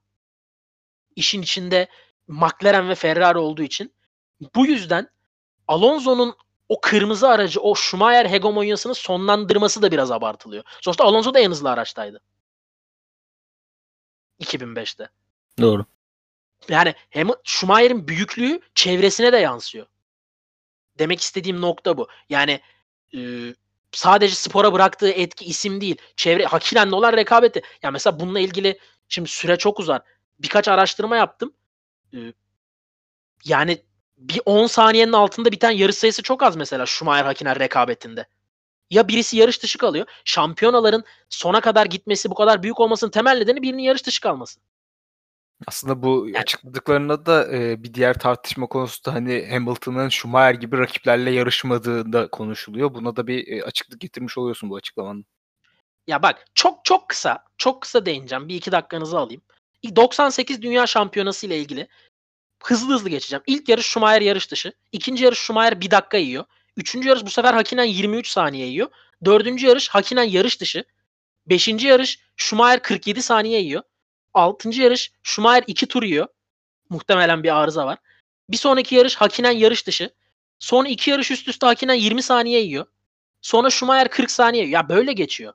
İşin 1.16 1.42
içinde 1.42 1.88
McLaren 2.28 2.88
ve 2.88 2.94
Ferrari 2.94 3.38
olduğu 3.38 3.62
için. 3.62 3.94
Bu 4.54 4.66
yüzden 4.66 5.10
Alonso'nun 5.68 6.36
o 6.68 6.80
kırmızı 6.80 7.28
aracı, 7.28 7.60
o 7.60 7.74
Schumacher 7.74 8.30
hegemonyasını 8.30 8.94
sonlandırması 8.94 9.82
da 9.82 9.92
biraz 9.92 10.10
abartılıyor. 10.10 10.64
Sonuçta 10.80 11.04
Alonso 11.04 11.34
da 11.34 11.38
en 11.38 11.50
hızlı 11.50 11.70
araçtaydı. 11.70 12.20
2005'te. 14.40 15.08
Doğru. 15.60 15.86
Yani 16.68 16.94
hem 17.10 17.28
Schumacher'in 17.44 18.08
büyüklüğü 18.08 18.60
çevresine 18.74 19.32
de 19.32 19.36
yansıyor. 19.36 19.86
Demek 20.98 21.20
istediğim 21.20 21.60
nokta 21.60 21.96
bu. 21.96 22.08
Yani 22.28 22.60
e, 23.14 23.20
sadece 23.92 24.34
spora 24.34 24.72
bıraktığı 24.72 25.10
etki 25.10 25.44
isim 25.44 25.80
değil. 25.80 25.96
Çevre 26.16 26.44
Hakilen'le 26.44 26.92
olan 26.92 27.12
rekabeti. 27.12 27.62
Yani 27.82 27.92
mesela 27.92 28.20
bununla 28.20 28.40
ilgili 28.40 28.78
şimdi 29.08 29.28
süre 29.28 29.56
çok 29.56 29.80
uzar. 29.80 30.02
Birkaç 30.38 30.68
araştırma 30.68 31.16
yaptım. 31.16 31.52
E, 32.14 32.18
yani 33.44 33.82
bir 34.16 34.40
10 34.44 34.66
saniyenin 34.66 35.12
altında 35.12 35.52
biten 35.52 35.70
yarış 35.70 35.96
sayısı 35.96 36.22
çok 36.22 36.42
az 36.42 36.56
mesela 36.56 36.86
Schumacher 36.86 37.24
Hakiner 37.24 37.58
rekabetinde. 37.58 38.26
Ya 38.90 39.08
birisi 39.08 39.36
yarış 39.36 39.62
dışı 39.62 39.78
kalıyor. 39.78 40.06
Şampiyonaların 40.24 41.04
sona 41.28 41.60
kadar 41.60 41.86
gitmesi 41.86 42.30
bu 42.30 42.34
kadar 42.34 42.62
büyük 42.62 42.80
olmasının 42.80 43.10
temel 43.10 43.38
nedeni 43.38 43.62
birinin 43.62 43.82
yarış 43.82 44.06
dışı 44.06 44.20
kalması. 44.20 44.60
Aslında 45.66 46.02
bu 46.02 46.26
yani, 46.26 46.38
açıkladıklarında 46.38 47.26
da 47.26 47.56
e, 47.56 47.82
bir 47.82 47.94
diğer 47.94 48.18
tartışma 48.18 48.66
konusu 48.66 49.04
da 49.04 49.14
hani 49.14 49.48
Hamilton'ın 49.50 50.08
Schumacher 50.08 50.54
gibi 50.54 50.78
rakiplerle 50.78 51.30
yarışmadığı 51.30 52.12
da 52.12 52.30
konuşuluyor. 52.30 52.94
Buna 52.94 53.16
da 53.16 53.26
bir 53.26 53.48
e, 53.48 53.64
açıklık 53.64 54.00
getirmiş 54.00 54.38
oluyorsun 54.38 54.70
bu 54.70 54.76
açıklamanın. 54.76 55.26
Ya 56.06 56.22
bak 56.22 56.44
çok 56.54 56.84
çok 56.84 57.08
kısa, 57.08 57.44
çok 57.58 57.82
kısa 57.82 58.06
değineceğim. 58.06 58.48
Bir 58.48 58.54
iki 58.54 58.72
dakikanızı 58.72 59.18
alayım. 59.18 59.42
98 59.96 60.62
Dünya 60.62 60.86
Şampiyonası 60.86 61.46
ile 61.46 61.58
ilgili 61.58 61.88
hızlı 62.62 62.94
hızlı 62.94 63.08
geçeceğim. 63.08 63.42
İlk 63.46 63.68
yarış 63.68 63.86
Schumacher 63.86 64.20
yarış 64.20 64.50
dışı. 64.50 64.72
İkinci 64.92 65.24
yarış 65.24 65.38
Schumacher 65.38 65.80
bir 65.80 65.90
dakika 65.90 66.16
yiyor. 66.16 66.44
Üçüncü 66.76 67.08
yarış 67.08 67.24
bu 67.24 67.30
sefer 67.30 67.54
Hakinen 67.54 67.84
23 67.84 68.28
saniye 68.28 68.66
yiyor. 68.66 68.88
Dördüncü 69.24 69.66
yarış 69.66 69.88
Hakinen 69.88 70.24
yarış 70.24 70.60
dışı. 70.60 70.84
Beşinci 71.46 71.86
yarış 71.86 72.18
Schumacher 72.36 72.82
47 72.82 73.22
saniye 73.22 73.60
yiyor. 73.60 73.82
Altıncı 74.34 74.82
yarış 74.82 75.12
Schumacher 75.22 75.64
2 75.66 75.86
tur 75.86 76.02
yiyor. 76.02 76.26
Muhtemelen 76.90 77.42
bir 77.42 77.56
arıza 77.56 77.86
var. 77.86 77.98
Bir 78.50 78.56
sonraki 78.56 78.94
yarış 78.94 79.16
Hakinen 79.16 79.50
yarış 79.50 79.86
dışı. 79.86 80.10
Sonra 80.58 80.88
iki 80.88 81.10
yarış 81.10 81.30
üst 81.30 81.48
üste 81.48 81.66
Hakinen 81.66 81.94
20 81.94 82.22
saniye 82.22 82.60
yiyor. 82.60 82.86
Sonra 83.42 83.70
Schumacher 83.70 84.08
40 84.10 84.30
saniye 84.30 84.64
yiyor. 84.64 84.82
Ya 84.82 84.88
böyle 84.88 85.12
geçiyor. 85.12 85.52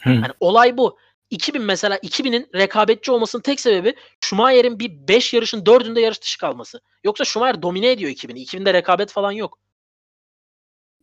Hı. 0.00 0.10
Yani 0.10 0.32
olay 0.40 0.76
bu. 0.76 0.98
2000 1.30 1.62
mesela 1.62 1.96
2000'in 1.96 2.48
rekabetçi 2.54 3.12
olmasının 3.12 3.42
tek 3.42 3.60
sebebi 3.60 3.94
Schumacher'in 4.20 4.78
bir 4.78 5.08
5 5.08 5.34
yarışın 5.34 5.64
4'ünde 5.64 6.00
yarış 6.00 6.22
dışı 6.22 6.38
kalması. 6.38 6.80
Yoksa 7.04 7.24
Schumacher 7.24 7.62
domine 7.62 7.90
ediyor 7.90 8.10
2000'i. 8.10 8.44
2000'de 8.44 8.74
rekabet 8.74 9.10
falan 9.10 9.32
yok. 9.32 9.58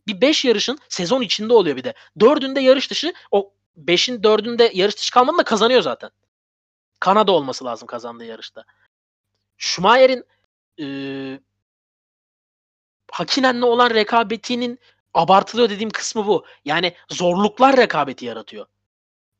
Bir 0.06 0.20
5 0.20 0.44
yarışın 0.44 0.78
sezon 0.88 1.22
içinde 1.22 1.52
oluyor 1.52 1.76
bir 1.76 1.84
de. 1.84 1.94
4'ünde 2.18 2.60
yarış 2.60 2.90
dışı 2.90 3.12
o 3.30 3.52
5'in 3.78 4.22
4'ünde 4.22 4.70
yarış 4.74 4.96
dışı 4.96 5.12
kalmanın 5.12 5.38
da 5.38 5.44
kazanıyor 5.44 5.82
zaten. 5.82 6.10
Kanada 7.00 7.32
olması 7.32 7.64
lazım 7.64 7.86
kazandığı 7.86 8.24
yarışta. 8.24 8.64
Schumacher'in 9.56 10.24
e, 10.80 10.86
Hakinen'le 13.12 13.62
olan 13.62 13.90
rekabetinin 13.90 14.78
abartılıyor 15.14 15.70
dediğim 15.70 15.90
kısmı 15.90 16.26
bu. 16.26 16.46
Yani 16.64 16.94
zorluklar 17.10 17.76
rekabeti 17.76 18.24
yaratıyor. 18.24 18.66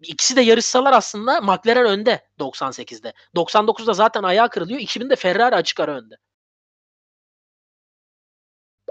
İkisi 0.02 0.36
de 0.36 0.40
yarışsalar 0.40 0.92
aslında 0.92 1.40
McLaren 1.40 1.86
önde 1.86 2.28
98'de. 2.38 3.12
99'da 3.36 3.92
zaten 3.92 4.22
ayağı 4.22 4.50
kırılıyor. 4.50 4.80
2000'de 4.80 5.16
Ferrari 5.16 5.54
açık 5.54 5.80
ara 5.80 5.96
önde. 5.96 6.16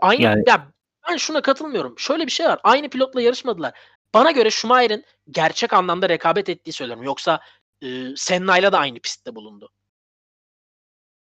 Aynı 0.01 0.21
yani... 0.21 0.43
ya 0.47 0.71
ben 1.09 1.17
şuna 1.17 1.41
katılmıyorum. 1.41 1.99
Şöyle 1.99 2.25
bir 2.25 2.31
şey 2.31 2.45
var. 2.47 2.59
Aynı 2.63 2.89
pilotla 2.89 3.21
yarışmadılar. 3.21 3.79
Bana 4.13 4.31
göre 4.31 4.51
Schumacher'in 4.51 5.05
gerçek 5.31 5.73
anlamda 5.73 6.09
rekabet 6.09 6.49
ettiği 6.49 6.73
söylüyorum. 6.73 7.03
Yoksa 7.03 7.39
e, 7.81 8.15
Senna'yla 8.15 8.71
da 8.71 8.79
aynı 8.79 8.99
pistte 8.99 9.35
bulundu. 9.35 9.69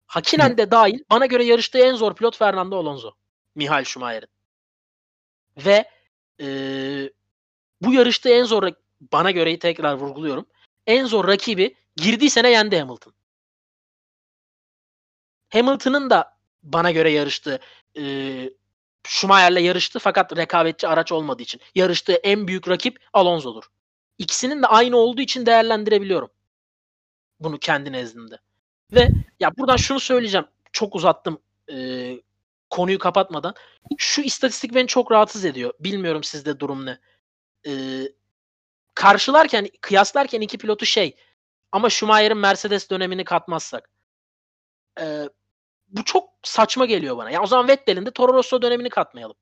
Hakinen 0.08 0.58
de 0.58 0.72
dahil 0.72 0.99
bana 1.12 1.26
göre 1.26 1.43
yarıştığı 1.43 1.80
en 1.80 1.95
zor 1.95 2.16
pilot 2.16 2.38
Fernando 2.38 2.78
Alonso. 2.78 3.12
Michael 3.56 3.84
Schumacher'in. 3.84 4.30
Ve 5.58 5.89
e, 6.41 6.47
bu 7.82 7.93
yarışta 7.93 8.30
en 8.30 8.43
zor 8.43 8.70
bana 9.01 9.32
göre 9.32 9.60
tekrar 9.60 9.93
vurguluyorum. 9.93 10.45
En 10.88 11.06
zor 11.06 11.28
rakibi 11.28 11.76
girdiği 11.95 12.30
sene 12.30 12.49
yendi 12.49 12.80
Hamilton. 12.80 13.14
Hamilton'ın 15.49 16.10
da 16.10 16.38
bana 16.64 16.91
göre 16.91 17.12
yarıştığı 17.12 17.60
e, 17.97 18.03
Schumacher'le 19.08 19.62
yarıştı 19.62 19.99
fakat 19.99 20.38
rekabetçi 20.38 20.88
araç 20.88 21.12
olmadığı 21.12 21.43
için. 21.43 21.62
Yarıştığı 21.76 22.14
en 22.14 22.47
büyük 22.47 22.70
rakip 22.70 22.99
Alonso'dur. 23.14 23.64
İkisinin 24.18 24.62
de 24.62 24.68
aynı 24.68 24.97
olduğu 24.97 25.22
için 25.22 25.45
değerlendirebiliyorum. 25.45 26.30
Bunu 27.39 27.59
kendi 27.59 27.91
nezdinde. 27.91 28.39
Ve 28.93 29.09
ya 29.39 29.57
buradan 29.57 29.77
şunu 29.77 29.99
söyleyeceğim. 29.99 30.47
Çok 30.71 30.95
uzattım 30.95 31.39
e, 31.71 32.09
konuyu 32.69 32.99
kapatmadan. 32.99 33.53
Şu 33.97 34.21
istatistik 34.21 34.75
beni 34.75 34.88
çok 34.88 35.11
rahatsız 35.11 35.45
ediyor. 35.45 35.73
Bilmiyorum 35.79 36.23
sizde 36.23 36.59
durum 36.59 36.86
ne. 36.86 36.99
E, 37.67 38.01
karşılarken, 38.93 39.67
kıyaslarken 39.81 40.41
iki 40.41 40.57
pilotu 40.57 40.86
şey 40.86 41.15
ama 41.71 41.89
Schumacher'in 41.89 42.38
Mercedes 42.38 42.89
dönemini 42.89 43.23
katmazsak. 43.23 43.89
E, 44.99 45.29
bu 45.88 46.03
çok 46.03 46.29
saçma 46.43 46.86
geliyor 46.86 47.17
bana. 47.17 47.29
Ya 47.31 47.41
o 47.41 47.47
zaman 47.47 47.67
Vettel'in 47.67 48.05
de 48.05 48.11
Toro 48.11 48.33
Rosso 48.33 48.61
dönemini 48.61 48.89
katmayalım. 48.89 49.36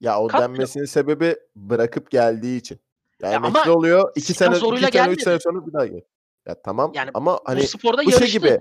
Ya 0.00 0.20
o 0.20 0.26
Katmıyor. 0.26 0.50
denmesinin 0.50 0.84
sebebi 0.84 1.36
bırakıp 1.56 2.10
geldiği 2.10 2.56
için. 2.56 2.80
Yani 3.22 3.32
ya 3.32 3.36
emekli 3.38 3.70
oluyor. 3.70 4.12
iki 4.14 4.34
sene, 4.34 4.56
iki 4.56 4.92
sene, 4.92 5.12
üç 5.12 5.22
sene 5.22 5.40
sonra 5.40 5.66
bir 5.66 5.72
daha 5.72 5.86
gel. 5.86 6.00
Ya 6.46 6.62
tamam 6.62 6.92
yani 6.94 7.10
ama 7.14 7.40
hani 7.44 7.60
bu, 7.60 7.66
sporda 7.66 8.04
bu 8.04 8.12
şey 8.12 8.30
gibi. 8.30 8.60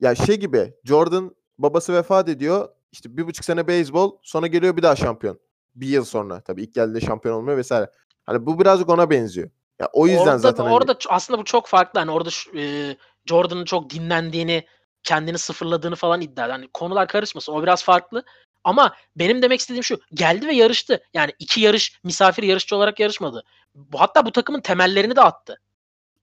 Ya 0.00 0.14
şey 0.14 0.36
gibi 0.36 0.74
Jordan 0.84 1.36
babası 1.58 1.92
vefat 1.92 2.28
ediyor. 2.28 2.68
İşte 2.92 3.16
bir 3.16 3.26
buçuk 3.26 3.44
sene 3.44 3.66
beyzbol 3.66 4.18
sonra 4.22 4.46
geliyor 4.46 4.76
bir 4.76 4.82
daha 4.82 4.96
şampiyon. 4.96 5.40
Bir 5.74 5.88
yıl 5.88 6.04
sonra 6.04 6.40
tabii 6.40 6.62
ilk 6.62 6.74
geldiğinde 6.74 7.00
şampiyon 7.00 7.34
olmuyor 7.34 7.58
vesaire. 7.58 7.90
Hani 8.26 8.46
bu 8.46 8.60
birazcık 8.60 8.88
ona 8.88 9.10
benziyor. 9.10 9.50
Ya 9.78 9.88
o 9.92 10.06
yüzden 10.06 10.22
orada, 10.22 10.38
zaten 10.38 10.64
hani... 10.64 10.74
orada 10.74 10.96
aslında 11.08 11.40
bu 11.40 11.44
çok 11.44 11.66
farklı. 11.66 12.00
Hani 12.00 12.10
orada 12.10 12.30
e, 12.56 12.96
Jordan'ın 13.26 13.64
çok 13.64 13.90
dinlendiğini, 13.90 14.66
kendini 15.02 15.38
sıfırladığını 15.38 15.96
falan 15.96 16.20
iddia 16.20 16.44
ediyor. 16.44 16.58
Hani 16.58 16.68
konular 16.68 17.08
karışmasın. 17.08 17.52
O 17.52 17.62
biraz 17.62 17.84
farklı. 17.84 18.24
Ama 18.64 18.94
benim 19.16 19.42
demek 19.42 19.60
istediğim 19.60 19.84
şu. 19.84 20.00
Geldi 20.14 20.46
ve 20.46 20.54
yarıştı. 20.54 21.04
Yani 21.14 21.32
iki 21.38 21.60
yarış 21.60 22.00
misafir 22.04 22.42
yarışçı 22.42 22.76
olarak 22.76 23.00
yarışmadı. 23.00 23.44
Bu, 23.74 24.00
hatta 24.00 24.26
bu 24.26 24.32
takımın 24.32 24.60
temellerini 24.60 25.16
de 25.16 25.20
attı. 25.20 25.60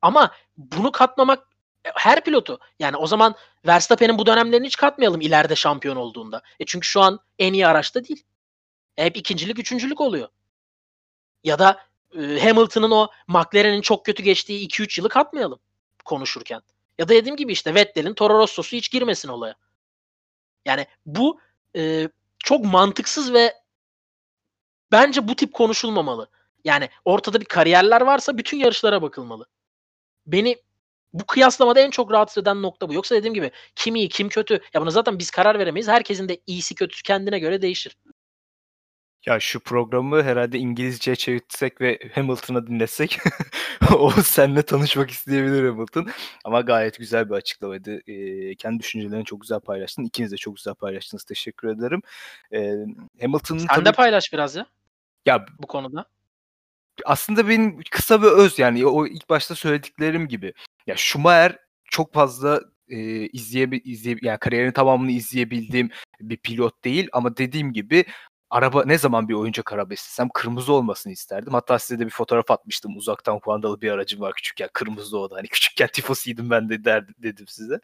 Ama 0.08 0.32
bunu 0.58 0.91
katmamak 0.91 1.47
e, 1.86 1.89
her 1.95 2.24
pilotu. 2.24 2.60
Yani 2.80 2.97
o 2.97 3.08
zaman 3.08 3.36
Verstappen'in 3.68 4.18
bu 4.18 4.26
dönemlerini 4.26 4.66
hiç 4.68 4.76
katmayalım 4.76 5.22
ileride 5.22 5.55
şampiyon 5.55 5.95
olduğunda. 5.95 6.41
E 6.60 6.66
çünkü 6.66 6.88
şu 6.88 7.01
an 7.01 7.20
en 7.39 7.53
iyi 7.53 7.68
araçta 7.68 8.03
değil. 8.03 8.24
E 8.97 9.05
hep 9.05 9.18
ikincilik, 9.18 9.60
üçüncülük 9.60 10.01
oluyor. 10.01 10.30
Ya 11.43 11.60
da 11.60 11.82
e, 12.20 12.39
Hamilton'ın 12.39 12.91
o 12.91 13.08
McLaren'in 13.28 13.82
çok 13.82 14.05
kötü 14.05 14.24
geçtiği 14.24 14.68
2-3 14.68 14.99
yılı 14.99 15.10
katmayalım 15.10 15.60
konuşurken. 16.05 16.62
Ya 16.97 17.10
da 17.10 17.14
dediğim 17.14 17.36
gibi 17.38 17.51
işte 17.51 17.76
Vettel'in 17.76 18.14
Toro 18.14 18.38
Rosso'su 18.38 18.76
hiç 18.78 18.91
girmesin 18.91 19.30
olaya. 19.30 19.55
Yani 20.66 20.88
bu 21.05 21.39
e, 21.76 22.10
çok 22.39 22.66
mantıksız 22.66 23.34
ve 23.34 23.53
bence 24.91 25.28
bu 25.28 25.36
tip 25.36 25.53
konuşulmamalı. 25.53 26.30
Yani 26.64 26.89
ortada 27.05 27.41
bir 27.41 27.45
kariyerler 27.45 28.01
varsa 28.01 28.38
bütün 28.38 28.58
yarışlara 28.58 29.01
bakılmalı. 29.01 29.45
Beni 30.28 30.57
bu 31.13 31.25
kıyaslamada 31.25 31.80
en 31.80 31.89
çok 31.89 32.11
rahatsız 32.11 32.41
eden 32.41 32.61
nokta 32.61 32.89
bu. 32.89 32.93
Yoksa 32.93 33.15
dediğim 33.15 33.34
gibi 33.34 33.51
kim 33.75 33.95
iyi 33.95 34.09
kim 34.09 34.30
kötü 34.30 34.59
ya 34.73 34.82
buna 34.82 34.89
zaten 34.89 35.19
biz 35.19 35.32
karar 35.32 35.59
veremeyiz. 35.59 35.88
Herkesin 35.88 36.30
de 36.30 36.39
iyisi 36.47 36.75
kötüsü 36.75 37.03
kendine 37.03 37.39
göre 37.39 37.61
değişir. 37.61 37.97
Ya 39.25 39.39
şu 39.39 39.59
programı 39.59 40.23
herhalde 40.23 40.57
İngilizceye 40.57 41.15
çevirsek 41.15 41.82
ve 41.82 41.99
Hamilton'a 42.15 42.67
dinlesek 42.67 43.19
o 43.97 44.11
seninle 44.11 44.61
tanışmak 44.61 45.11
isteyebilir 45.11 45.69
Hamilton. 45.69 46.07
Ama 46.43 46.61
gayet 46.61 46.97
güzel 46.99 47.30
bir 47.30 47.36
açıklamaydı. 47.36 47.99
Ee, 48.07 48.55
kendi 48.55 48.80
düşüncelerini 48.80 49.25
çok 49.25 49.41
güzel 49.41 49.59
paylaştın. 49.59 50.03
İkiniz 50.03 50.32
de 50.32 50.38
çok 50.38 50.55
güzel 50.55 50.73
paylaştınız. 50.73 51.23
Teşekkür 51.23 51.67
ederim. 51.67 52.01
Ee, 52.53 52.73
Hamilton'ın 53.21 53.59
Sen 53.59 53.67
tabii... 53.67 53.86
de 53.86 53.91
paylaş 53.91 54.34
biraz 54.34 54.55
ya. 54.55 54.65
Ya 55.25 55.45
bu 55.59 55.67
konuda. 55.67 56.05
Aslında 57.06 57.50
benim 57.50 57.80
kısa 57.91 58.22
ve 58.22 58.28
öz 58.28 58.60
yani 58.60 58.86
o 58.86 59.08
ilk 59.08 59.30
başta 59.30 59.56
söylediklerim 59.56 60.28
gibi. 60.28 60.54
Ya 60.88 60.95
Schumacher 60.98 61.60
çok 61.86 62.14
fazla 62.14 62.62
e, 62.89 62.98
izleye, 63.28 63.68
izleye 63.84 64.18
yani 64.22 64.39
kariyerin 64.39 64.72
tamamını 64.72 65.12
izleyebildiğim 65.12 65.89
bir 66.22 66.38
pilot 66.38 66.84
değil 66.84 67.10
ama 67.12 67.38
dediğim 67.38 67.74
gibi 67.74 68.06
araba 68.50 68.84
ne 68.86 68.98
zaman 68.98 69.30
bir 69.30 69.34
oyuncak 69.34 69.74
araba 69.74 69.93
istesem 69.93 70.30
kırmızı 70.30 70.74
olmasını 70.74 71.14
isterdim. 71.14 71.54
Hatta 71.54 71.80
size 71.80 72.00
de 72.00 72.06
bir 72.06 72.12
fotoğraf 72.12 72.52
atmıştım. 72.52 72.98
Uzaktan 72.98 73.39
kumandalı 73.39 73.82
bir 73.82 73.91
aracım 73.91 74.22
var 74.22 74.34
küçükken. 74.34 74.70
Kırmızı 74.74 75.18
o 75.20 75.30
da. 75.32 75.36
Hani 75.36 75.48
küçükken 75.48 75.88
tifosiydim 75.93 76.50
ben 76.50 76.70
de 76.70 76.84
derdim, 76.86 77.16
dedim 77.18 77.48
size. 77.48 77.80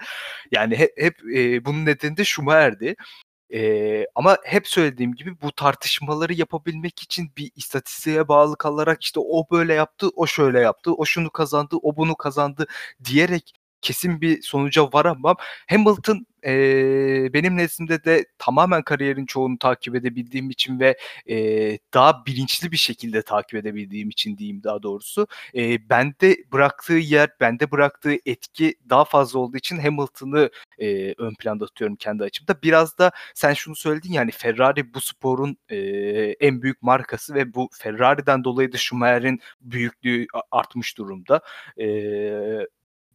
Yani 0.52 0.76
hep, 0.78 0.92
hep 0.98 1.16
e, 1.36 1.66
bunun 1.66 1.86
nedeni 1.86 2.18
de 2.18 2.26
Schumacher'di. 2.26 2.96
Ee, 3.54 4.06
ama 4.16 4.38
hep 4.46 4.68
söylediğim 4.68 5.16
gibi 5.16 5.42
bu 5.42 5.52
tartışmaları 5.52 6.34
yapabilmek 6.34 7.02
için 7.04 7.32
bir 7.38 7.52
istatistiğe 7.56 8.28
bağlı 8.28 8.58
kalarak 8.58 9.04
işte 9.04 9.20
o 9.20 9.46
böyle 9.52 9.74
yaptı, 9.74 10.10
o 10.16 10.28
şöyle 10.28 10.60
yaptı, 10.60 10.94
o 10.94 11.06
şunu 11.06 11.30
kazandı, 11.32 11.76
o 11.82 11.98
bunu 11.98 12.16
kazandı. 12.16 12.68
diyerek 13.06 13.54
kesin 13.84 14.22
bir 14.22 14.42
sonuca 14.42 14.84
varamam. 14.94 15.36
Hamilton 15.70 16.26
e, 16.46 17.34
benim 17.34 17.58
nezdimde 17.58 18.04
de 18.04 18.26
tamamen 18.38 18.82
kariyerin 18.82 19.26
çoğunu 19.26 19.58
takip 19.58 19.96
edebildiğim 19.96 20.50
için 20.50 20.80
ve 20.80 20.98
e, 21.30 21.38
daha 21.94 22.26
bilinçli 22.26 22.72
bir 22.72 22.78
şekilde 22.78 23.22
takip 23.22 23.56
edebildiğim 23.56 24.10
için 24.10 24.38
diyeyim 24.38 24.64
daha 24.64 24.84
doğrusu. 24.84 25.28
E, 25.56 25.90
bende 25.90 26.38
bıraktığı 26.52 26.94
yer, 26.94 27.30
bende 27.40 27.72
bıraktığı 27.72 28.16
etki 28.26 28.76
daha 28.90 29.06
fazla 29.06 29.40
olduğu 29.40 29.58
için 29.58 29.78
Hamilton'ı 29.78 30.50
e, 30.80 31.14
ön 31.18 31.34
planda 31.36 31.66
tutuyorum 31.66 31.96
kendi 31.96 32.24
açımda. 32.24 32.62
Biraz 32.64 32.98
da 32.98 33.12
sen 33.34 33.54
şunu 33.54 33.76
söyledin 33.76 34.14
yani 34.14 34.32
Ferrari 34.32 34.94
bu 34.94 35.02
sporun 35.02 35.58
e, 35.70 35.78
en 36.40 36.62
büyük 36.62 36.82
markası 36.82 37.34
ve 37.34 37.54
bu 37.54 37.70
Ferrari'den 37.74 38.44
dolayı 38.44 38.72
da 38.72 38.78
Schumacher'in 38.78 39.40
büyüklüğü 39.62 40.28
artmış 40.52 40.98
durumda. 40.98 41.42
E, 41.80 41.88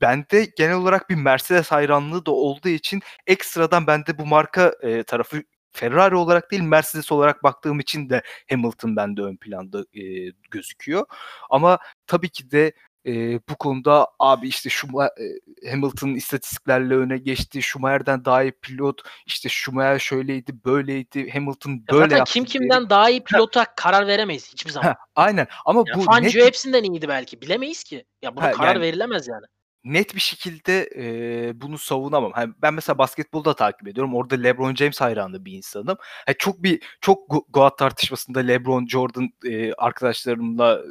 bende 0.01 0.53
genel 0.57 0.77
olarak 0.77 1.11
bir 1.11 1.15
Mercedes 1.15 1.73
hayranlığı 1.73 2.27
da 2.27 2.31
olduğu 2.31 2.69
için 2.69 3.01
ekstradan 3.27 3.87
bende 3.87 4.19
bu 4.19 4.27
marka 4.27 4.73
e, 4.83 5.03
tarafı 5.03 5.43
Ferrari 5.73 6.17
olarak 6.17 6.51
değil 6.51 6.63
Mercedes 6.63 7.13
olarak 7.13 7.43
baktığım 7.43 7.81
için 7.81 8.11
de 8.11 8.23
Hamilton 8.51 8.97
bende 8.97 9.23
ön 9.23 9.37
planda 9.37 9.81
e, 9.95 10.33
gözüküyor. 10.51 11.07
Ama 11.51 11.79
tabii 12.07 12.29
ki 12.29 12.51
de 12.51 12.73
e, 13.07 13.41
bu 13.49 13.57
konuda 13.59 14.07
abi 14.19 14.49
işte 14.49 14.71
şu 14.71 14.87
e, 14.87 15.71
Hamilton 15.71 16.09
istatistiklerle 16.09 16.95
öne 16.95 17.19
geçti. 17.19 17.63
Schumacher'den 17.63 18.25
daha 18.25 18.43
iyi 18.43 18.53
pilot. 18.53 19.03
İşte 19.27 19.49
Schumacher 19.49 19.99
şöyleydi, 19.99 20.53
böyleydi. 20.65 21.31
Hamilton 21.31 21.85
böyle 21.93 22.05
Zaten 22.05 22.17
yaptı. 22.17 22.33
kim 22.33 22.45
kimden 22.45 22.81
diye. 22.81 22.91
daha 22.91 23.11
iyi 23.11 23.25
pilota 23.25 23.61
ha. 23.61 23.67
karar 23.77 24.07
veremeyiz 24.07 24.53
hiçbir 24.53 24.71
zaman. 24.71 24.89
Ha, 24.89 24.97
aynen 25.17 25.47
ama 25.65 25.85
yani 25.87 25.99
bu 25.99 26.05
Fangio 26.05 26.41
net... 26.41 26.47
hepsinden 26.47 26.85
iyiydi 26.85 27.09
belki. 27.09 27.43
Bilemeyiz 27.43 27.85
ki. 27.85 28.05
Ya 28.23 28.37
buna 28.37 28.45
ha, 28.45 28.53
karar 28.53 28.75
yani, 28.75 28.81
verilemez 28.81 29.29
yani 29.29 29.47
net 29.85 30.15
bir 30.15 30.21
şekilde 30.21 30.91
e, 30.97 31.61
bunu 31.61 31.79
savunamam. 31.79 32.33
Yani 32.37 32.55
ben 32.63 32.75
mesela 32.75 32.99
basketbolda 32.99 33.55
takip 33.55 33.89
ediyorum. 33.89 34.15
Orada 34.15 34.35
LeBron 34.35 34.75
James 34.75 35.01
hayranı 35.01 35.45
bir 35.45 35.53
insanım. 35.53 35.99
Yani 36.29 36.37
çok 36.39 36.63
bir 36.63 36.83
çok 37.01 37.19
Goat 37.49 37.79
tartışmasında 37.79 38.41
LeBron 38.41 38.87
Jordan 38.87 39.31
e, 39.47 39.73
arkadaşlarımla 39.73 40.83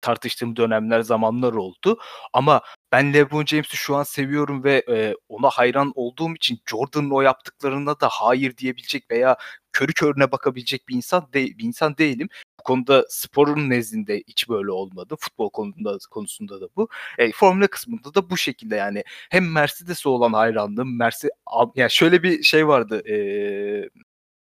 tartıştığım 0.00 0.56
dönemler, 0.56 1.00
zamanlar 1.00 1.52
oldu. 1.52 1.98
Ama 2.32 2.60
ben 2.92 3.14
LeBron 3.14 3.44
James'i 3.44 3.76
şu 3.76 3.96
an 3.96 4.02
seviyorum 4.02 4.64
ve 4.64 4.84
e, 4.88 5.14
ona 5.28 5.50
hayran 5.50 5.92
olduğum 5.94 6.34
için 6.34 6.58
Jordan'ın 6.66 7.10
o 7.10 7.20
yaptıklarına 7.20 8.00
da 8.00 8.08
hayır 8.10 8.56
diyebilecek 8.56 9.10
veya 9.10 9.36
körü 9.72 9.92
körüne 9.92 10.32
bakabilecek 10.32 10.88
bir 10.88 10.94
insan 10.94 11.28
de, 11.32 11.44
bir 11.46 11.64
insan 11.64 11.96
değilim. 11.96 12.28
Bu 12.60 12.62
konuda 12.62 13.06
sporun 13.08 13.70
nezdinde 13.70 14.22
hiç 14.28 14.48
böyle 14.48 14.70
olmadı. 14.70 15.16
Futbol 15.20 15.50
konusunda 15.50 15.98
konusunda 16.10 16.60
da 16.60 16.68
bu. 16.76 16.88
E, 17.18 17.32
Formula 17.32 17.66
kısmında 17.66 18.14
da 18.14 18.30
bu 18.30 18.36
şekilde 18.36 18.76
yani 18.76 19.04
hem 19.30 19.52
Mercedes'e 19.52 20.08
olan 20.08 20.32
hayranlığım, 20.32 20.98
Mercedes 20.98 21.30
yani 21.76 21.90
şöyle 21.90 22.22
bir 22.22 22.42
şey 22.42 22.68
vardı. 22.68 23.02
E, 23.08 23.16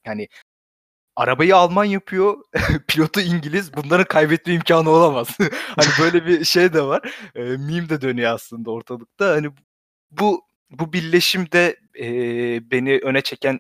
yani 0.06 0.28
arabayı 1.16 1.56
Alman 1.56 1.86
yapıyor, 1.86 2.38
pilotu 2.88 3.22
İngiliz. 3.22 3.74
Bunların 3.74 4.06
kaybetme 4.06 4.54
imkanı 4.54 4.90
olamaz. 4.90 5.38
hani 5.76 5.90
böyle 6.02 6.26
bir 6.26 6.46
şey 6.46 6.74
de 6.74 6.82
var. 6.82 7.14
E, 7.36 7.42
meme 7.42 7.90
de 7.90 8.02
dönüyor 8.02 8.34
aslında 8.34 8.72
ortalıkta. 8.72 9.30
Hani 9.30 9.50
bu 10.12 10.42
bu 10.70 10.94
birleşim 10.94 11.52
de 11.52 11.80
e, 12.00 12.06
beni 12.72 13.00
öne 13.04 13.22
çeken 13.22 13.60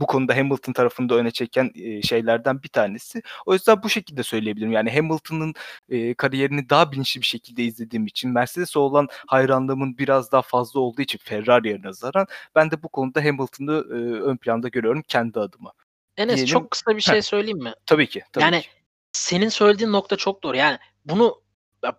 bu 0.00 0.06
konuda 0.06 0.36
Hamilton 0.36 0.72
tarafında 0.72 1.14
öne 1.14 1.30
çeken 1.30 1.72
e, 1.74 2.02
şeylerden 2.02 2.62
bir 2.62 2.68
tanesi. 2.68 3.22
O 3.46 3.52
yüzden 3.52 3.82
bu 3.82 3.88
şekilde 3.88 4.22
söyleyebilirim. 4.22 4.72
Yani 4.72 4.90
Hamilton'ın 4.90 5.54
e, 5.88 6.14
kariyerini 6.14 6.70
daha 6.70 6.92
bilinçli 6.92 7.20
bir 7.20 7.26
şekilde 7.26 7.62
izlediğim 7.62 8.06
için 8.06 8.30
Mercedes'e 8.30 8.78
olan 8.78 9.08
hayranlığımın 9.26 9.98
biraz 9.98 10.32
daha 10.32 10.42
fazla 10.42 10.80
olduğu 10.80 11.02
için 11.02 11.18
Ferrari'ye 11.22 11.82
nazaran 11.82 12.26
ben 12.54 12.70
de 12.70 12.82
bu 12.82 12.88
konuda 12.88 13.24
Hamilton'ı 13.24 13.72
e, 13.72 14.22
ön 14.22 14.36
planda 14.36 14.68
görüyorum 14.68 15.02
kendi 15.08 15.40
adıma. 15.40 15.72
Enes 16.16 16.36
diyelim. 16.36 16.52
çok 16.52 16.70
kısa 16.70 16.96
bir 16.96 17.00
şey 17.00 17.22
söyleyeyim 17.22 17.62
mi? 17.62 17.72
Tabii 17.86 18.06
ki. 18.06 18.22
Tabii 18.32 18.44
yani 18.44 18.60
ki. 18.60 18.68
senin 19.12 19.48
söylediğin 19.48 19.92
nokta 19.92 20.16
çok 20.16 20.42
doğru. 20.42 20.56
Yani 20.56 20.78
bunu 21.04 21.42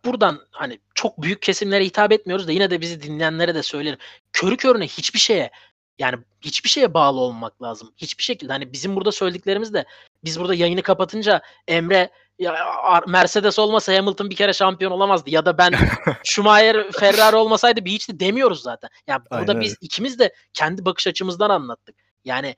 buradan 0.06 0.39
hani 0.52 0.80
çok 0.95 1.22
büyük 1.22 1.41
kesimlere 1.41 1.86
hitap 1.86 2.12
etmiyoruz 2.12 2.47
da 2.47 2.52
yine 2.52 2.70
de 2.70 2.82
bizi 2.82 3.02
dinleyenlere 3.02 3.56
de 3.56 3.64
söylerim. 3.64 4.00
Körü 4.34 4.58
körüne 4.58 4.88
hiçbir 4.88 5.20
şeye 5.20 5.52
yani 6.00 6.18
hiçbir 6.41 6.70
şeye 6.70 6.93
bağlı 6.93 7.20
olmak 7.20 7.62
lazım. 7.62 7.93
Hiçbir 7.97 8.24
şekilde 8.24 8.54
hani 8.54 8.74
bizim 8.74 8.95
burada 8.95 9.12
söylediklerimiz 9.12 9.74
de 9.74 9.86
biz 10.24 10.39
burada 10.39 10.56
yayını 10.56 10.82
kapatınca 10.82 11.41
Emre 11.68 12.10
ya 12.39 12.54
Mercedes 13.08 13.60
olmasa 13.60 13.93
Hamilton 13.93 14.30
bir 14.30 14.36
kere 14.36 14.54
şampiyon 14.54 14.91
olamazdı 14.91 15.30
ya 15.30 15.45
da 15.45 15.58
ben 15.58 15.74
Schumacher 16.24 16.91
Ferrari 16.91 17.36
olmasaydı 17.36 17.86
bir 17.86 17.91
hiç 17.91 18.10
de 18.10 18.20
demiyoruz 18.20 18.62
zaten. 18.62 18.89
Yani 19.08 19.22
burada 19.32 19.52
Aynen. 19.52 19.62
biz 19.62 19.76
ikimiz 19.82 20.20
de 20.20 20.34
kendi 20.54 20.86
bakış 20.86 21.08
açımızdan 21.08 21.50
anlattık. 21.50 21.95
Yani 22.26 22.56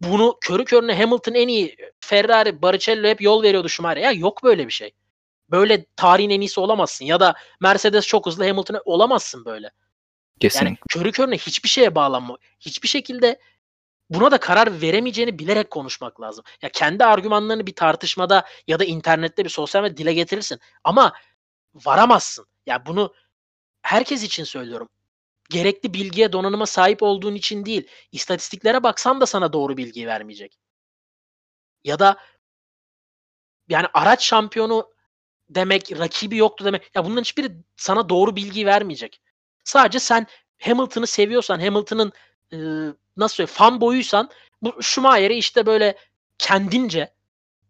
bunu 0.00 0.38
körü 0.40 0.64
körüne 0.64 0.98
Hamilton 0.98 1.34
en 1.34 1.48
iyi 1.48 1.76
Ferrari, 2.00 2.62
Barrichello 2.62 3.08
hep 3.08 3.20
yol 3.20 3.42
veriyordu 3.42 3.68
Schumacher'e. 3.68 4.00
Ya 4.00 4.12
yok 4.12 4.44
böyle 4.44 4.66
bir 4.66 4.72
şey. 4.72 4.94
Böyle 5.50 5.86
tarihin 5.96 6.30
en 6.30 6.40
iyisi 6.40 6.60
olamazsın 6.60 7.04
ya 7.04 7.20
da 7.20 7.34
Mercedes 7.60 8.06
çok 8.06 8.26
hızlı 8.26 8.46
Hamilton'a 8.46 8.80
olamazsın 8.84 9.44
böyle. 9.44 9.70
Kesinlikle. 10.40 10.68
Yani 10.68 10.78
körü 10.88 11.12
körüne 11.12 11.38
hiçbir 11.38 11.68
şeye 11.68 11.94
bağlanma. 11.94 12.38
Hiçbir 12.60 12.88
şekilde 12.88 13.40
buna 14.10 14.30
da 14.30 14.38
karar 14.38 14.80
veremeyeceğini 14.80 15.38
bilerek 15.38 15.70
konuşmak 15.70 16.20
lazım. 16.20 16.44
Ya 16.62 16.68
kendi 16.68 17.04
argümanlarını 17.04 17.66
bir 17.66 17.74
tartışmada 17.74 18.46
ya 18.66 18.78
da 18.78 18.84
internette 18.84 19.44
bir 19.44 19.50
sosyal 19.50 19.82
medyada 19.82 19.98
dile 19.98 20.14
getirirsin. 20.14 20.60
Ama 20.84 21.12
varamazsın. 21.74 22.46
Ya 22.66 22.86
bunu 22.86 23.14
herkes 23.82 24.22
için 24.22 24.44
söylüyorum 24.44 24.88
gerekli 25.50 25.94
bilgiye, 25.94 26.32
donanıma 26.32 26.66
sahip 26.66 27.02
olduğun 27.02 27.34
için 27.34 27.64
değil. 27.66 27.88
İstatistiklere 28.12 28.82
baksan 28.82 29.20
da 29.20 29.26
sana 29.26 29.52
doğru 29.52 29.76
bilgiyi 29.76 30.06
vermeyecek. 30.06 30.58
Ya 31.84 31.98
da 31.98 32.16
yani 33.68 33.86
araç 33.94 34.24
şampiyonu 34.24 34.92
demek, 35.50 35.98
rakibi 35.98 36.36
yoktu 36.36 36.64
demek. 36.64 36.90
Ya 36.94 37.04
bunların 37.04 37.20
hiçbiri 37.20 37.52
sana 37.76 38.08
doğru 38.08 38.36
bilgiyi 38.36 38.66
vermeyecek. 38.66 39.20
Sadece 39.66 39.98
sen 39.98 40.26
Hamilton'ı 40.58 41.06
seviyorsan, 41.06 41.60
Hamilton'ın 41.60 42.12
e, 42.52 42.56
nasıl 43.16 43.34
söyleyeyim, 43.34 43.56
fan 43.56 43.80
boyuysan 43.80 44.30
bu 44.62 44.82
Schumacher'i 44.82 45.34
işte 45.34 45.66
böyle 45.66 45.96
kendince 46.38 47.12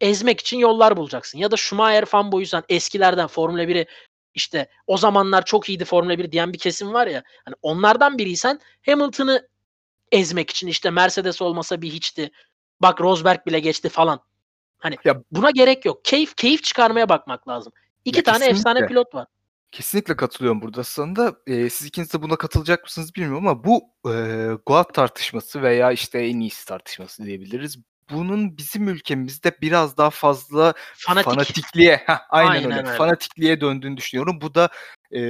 ezmek 0.01 0.41
için 0.41 0.59
yollar 0.59 0.97
bulacaksın. 0.97 1.39
Ya 1.39 1.51
da 1.51 1.57
Schumacher 1.57 2.05
fan 2.05 2.33
boyuysan 2.33 2.65
eskilerden 2.69 3.27
Formula 3.27 3.63
1'i 3.63 3.87
işte 4.35 4.69
o 4.87 4.97
zamanlar 4.97 5.45
çok 5.45 5.69
iyiydi 5.69 5.85
Formula 5.85 6.19
1 6.19 6.33
diyen 6.33 6.53
bir 6.53 6.59
kesim 6.59 6.93
var 6.93 7.07
ya. 7.07 7.23
Hani 7.45 7.55
onlardan 7.63 8.19
biriysen 8.19 8.61
Hamilton'ı 8.87 9.49
ezmek 10.13 10.51
için 10.51 10.67
işte 10.67 10.91
Mercedes 10.91 11.43
olmasa 11.43 11.83
bir 11.83 11.93
hiçti. 11.93 12.31
Bak 12.83 13.01
Rosberg 13.01 13.47
bile 13.47 13.61
geçti 13.61 13.89
falan. 13.89 14.21
Hani 14.79 14.97
ya, 15.05 15.23
buna 15.31 15.51
gerek 15.51 15.85
yok. 15.85 16.05
Keyif 16.05 16.37
keyif 16.37 16.65
çıkarmaya 16.65 17.09
bakmak 17.09 17.49
lazım. 17.49 17.73
İki 18.05 18.23
tane 18.23 18.39
kesinlikle. 18.39 18.59
efsane 18.59 18.87
pilot 18.87 19.15
var. 19.15 19.27
Kesinlikle 19.73 20.17
katılıyorum 20.17 20.63
burada 20.63 20.81
aslında. 20.81 21.37
Ee, 21.47 21.71
siz 21.71 21.87
ikiniz 21.87 22.13
de 22.13 22.23
buna 22.23 22.37
katılacak 22.37 22.85
mısınız 22.85 23.15
bilmiyorum 23.15 23.47
ama 23.47 23.65
bu 23.65 23.83
e, 24.13 24.49
Goat 24.67 24.95
tartışması 24.95 25.63
veya 25.63 25.93
işte 25.93 26.19
en 26.19 26.41
iyisi 26.41 26.67
tartışması 26.67 27.25
diyebiliriz 27.25 27.79
bunun 28.11 28.57
bizim 28.57 28.89
ülkemizde 28.89 29.57
biraz 29.63 29.97
daha 29.97 30.11
fazla 30.11 30.75
Fanatik. 30.95 31.25
fanatikliğe, 31.25 31.97
heh, 32.07 32.19
aynen, 32.29 32.51
aynen 32.51 32.65
öyle, 32.73 32.89
öyle, 32.89 32.99
fanatikliğe 32.99 33.61
döndüğünü 33.61 33.97
düşünüyorum. 33.97 34.41
Bu 34.41 34.55
da 34.55 34.69
e, 35.11 35.21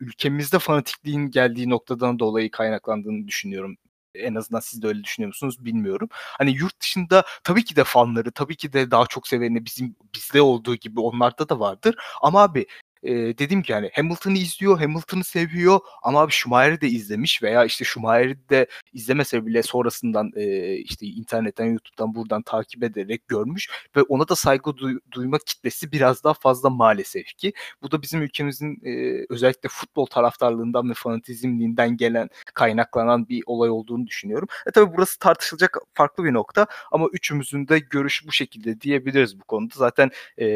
ülkemizde 0.00 0.58
fanatikliğin 0.58 1.30
geldiği 1.30 1.70
noktadan 1.70 2.18
dolayı 2.18 2.50
kaynaklandığını 2.50 3.28
düşünüyorum. 3.28 3.76
En 4.14 4.34
azından 4.34 4.60
siz 4.60 4.82
de 4.82 4.86
öyle 4.86 5.04
düşünüyor 5.04 5.28
musunuz 5.28 5.64
bilmiyorum. 5.64 6.08
Hani 6.12 6.50
yurt 6.50 6.80
dışında 6.80 7.24
tabii 7.44 7.64
ki 7.64 7.76
de 7.76 7.84
fanları, 7.84 8.32
tabii 8.32 8.56
ki 8.56 8.72
de 8.72 8.90
daha 8.90 9.06
çok 9.06 9.28
seveni 9.28 9.64
bizim 9.66 9.96
bizde 10.14 10.42
olduğu 10.42 10.76
gibi 10.76 11.00
onlarda 11.00 11.48
da 11.48 11.60
vardır. 11.60 11.94
Ama 12.22 12.42
abi 12.42 12.66
e, 13.02 13.12
dedim 13.12 13.62
ki 13.62 13.74
hani 13.74 13.90
Hamilton'ı 13.94 14.38
izliyor, 14.38 14.78
Hamilton'ı 14.78 15.24
seviyor 15.24 15.80
ama 16.02 16.20
abi 16.20 16.32
Schumacher'i 16.32 16.80
de 16.80 16.88
izlemiş 16.88 17.42
veya 17.42 17.64
işte 17.64 17.84
Schumacher'i 17.84 18.48
de 18.48 18.66
izlemese 18.92 19.46
bile 19.46 19.62
sonrasından 19.62 20.30
e, 20.36 20.74
işte 20.76 21.06
internetten, 21.06 21.64
YouTube'dan 21.64 22.14
buradan 22.14 22.42
takip 22.42 22.82
ederek 22.82 23.28
görmüş 23.28 23.68
ve 23.96 24.02
ona 24.02 24.28
da 24.28 24.36
saygı 24.36 24.70
duy- 24.70 25.00
duyma 25.12 25.38
kitlesi 25.38 25.92
biraz 25.92 26.24
daha 26.24 26.34
fazla 26.34 26.70
maalesef 26.70 27.26
ki. 27.26 27.52
Bu 27.82 27.90
da 27.90 28.02
bizim 28.02 28.22
ülkemizin 28.22 28.80
e, 28.84 29.24
özellikle 29.30 29.68
futbol 29.68 30.06
taraftarlığından 30.06 30.90
ve 30.90 30.94
fanatizmliğinden 30.94 31.96
gelen 31.96 32.28
kaynaklanan 32.54 33.28
bir 33.28 33.42
olay 33.46 33.70
olduğunu 33.70 34.06
düşünüyorum. 34.06 34.48
E 34.66 34.70
tabii 34.70 34.96
burası 34.96 35.18
tartışılacak 35.18 35.78
farklı 35.94 36.24
bir 36.24 36.32
nokta 36.32 36.66
ama 36.92 37.06
üçümüzün 37.12 37.68
de 37.68 37.78
görüşü 37.78 38.26
bu 38.28 38.32
şekilde 38.32 38.80
diyebiliriz 38.80 39.40
bu 39.40 39.44
konuda. 39.44 39.74
Zaten 39.76 40.10
e, 40.40 40.46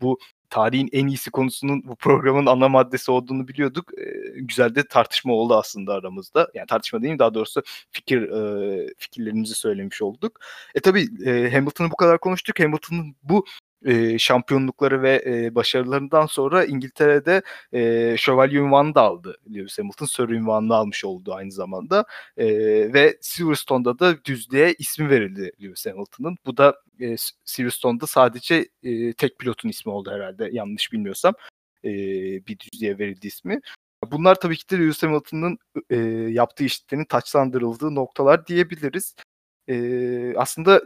bu 0.00 0.18
tarihin 0.50 0.88
en 0.92 1.06
iyisi 1.06 1.30
konusunun 1.30 1.82
bu 1.84 1.96
programın 1.96 2.46
ana 2.46 2.68
maddesi 2.68 3.10
olduğunu 3.10 3.48
biliyorduk. 3.48 3.98
E, 3.98 4.04
güzel 4.40 4.74
de 4.74 4.88
tartışma 4.88 5.32
oldu 5.32 5.54
aslında 5.56 5.94
aramızda. 5.94 6.48
Yani 6.54 6.66
tartışma 6.66 7.02
değil 7.02 7.18
daha 7.18 7.34
doğrusu 7.34 7.62
fikir 7.90 8.22
e, 8.22 8.94
fikirlerimizi 8.98 9.54
söylemiş 9.54 10.02
olduk. 10.02 10.40
E 10.74 10.80
tabii 10.80 11.08
e, 11.26 11.50
Hamilton'ı 11.50 11.90
bu 11.90 11.96
kadar 11.96 12.18
konuştuk. 12.18 12.60
Hamilton'ın 12.60 13.16
bu 13.22 13.44
e, 13.84 14.18
şampiyonlukları 14.18 15.02
ve 15.02 15.22
e, 15.26 15.54
başarılarından 15.54 16.26
sonra 16.26 16.64
İngiltere'de 16.64 17.42
e, 17.72 18.14
şövalye 18.18 18.58
ünvanı 18.58 18.94
da 18.94 19.00
aldı 19.02 19.36
Lewis 19.54 19.78
Hamilton. 19.78 20.06
Sir 20.06 20.28
ünvanını 20.28 20.74
almış 20.74 21.04
oldu 21.04 21.34
aynı 21.34 21.52
zamanda. 21.52 22.04
E, 22.36 22.46
ve 22.92 23.18
Silverstone'da 23.20 23.98
da 23.98 24.24
düzlüğe 24.24 24.74
ismi 24.78 25.10
verildi 25.10 25.52
Lewis 25.62 25.86
Hamilton'ın. 25.86 26.38
Bu 26.46 26.56
da 26.56 26.76
e, 27.00 27.16
Silverstone'da 27.44 28.06
sadece 28.06 28.68
e, 28.82 29.12
tek 29.12 29.38
pilotun 29.38 29.68
ismi 29.68 29.92
oldu 29.92 30.10
herhalde 30.10 30.48
yanlış 30.52 30.92
bilmiyorsam. 30.92 31.34
E, 31.84 31.90
bir 32.46 32.58
düzlüğe 32.58 32.98
verildi 32.98 33.26
ismi. 33.26 33.60
Bunlar 34.12 34.34
tabii 34.34 34.56
ki 34.56 34.70
de 34.70 34.78
Lewis 34.78 35.02
Hamilton'ın 35.02 35.58
e, 35.90 35.96
yaptığı 36.30 36.64
işlerin 36.64 37.04
taçlandırıldığı 37.04 37.94
noktalar 37.94 38.46
diyebiliriz. 38.46 39.14
E, 39.68 40.34
aslında 40.36 40.82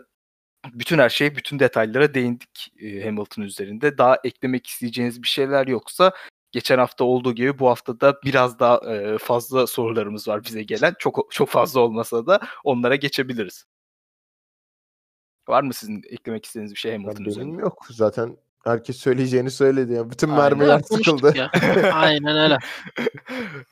bütün 0.72 0.98
her 0.98 1.08
şey, 1.08 1.36
bütün 1.36 1.58
detaylara 1.58 2.14
değindik 2.14 2.72
e, 2.80 3.04
Hamilton 3.04 3.42
üzerinde. 3.42 3.98
Daha 3.98 4.18
eklemek 4.24 4.66
isteyeceğiniz 4.66 5.22
bir 5.22 5.28
şeyler 5.28 5.66
yoksa 5.66 6.12
geçen 6.52 6.78
hafta 6.78 7.04
olduğu 7.04 7.34
gibi 7.34 7.58
bu 7.58 7.68
hafta 7.68 8.00
da 8.00 8.20
biraz 8.24 8.58
daha 8.58 8.94
e, 8.94 9.18
fazla 9.18 9.66
sorularımız 9.66 10.28
var 10.28 10.44
bize 10.44 10.62
gelen. 10.62 10.94
Çok 10.98 11.26
çok 11.30 11.48
fazla 11.48 11.80
olmasa 11.80 12.26
da 12.26 12.40
onlara 12.64 12.96
geçebiliriz. 12.96 13.64
Var 15.48 15.62
mı 15.62 15.74
sizin 15.74 16.02
eklemek 16.10 16.44
istediğiniz 16.44 16.74
bir 16.74 16.78
şey 16.78 16.92
Hamilton 16.92 17.14
benim 17.16 17.28
üzerinde? 17.28 17.60
yok. 17.60 17.86
Zaten 17.90 18.36
herkes 18.64 18.96
söyleyeceğini 18.96 19.50
söyledi 19.50 19.92
ya. 19.92 20.10
Bütün 20.10 20.28
Aynen. 20.28 20.58
mermiler 20.58 20.80
sıkıldı. 20.82 21.34
ya. 21.36 21.50
Aynen 21.94 22.36
öyle. 22.36 22.58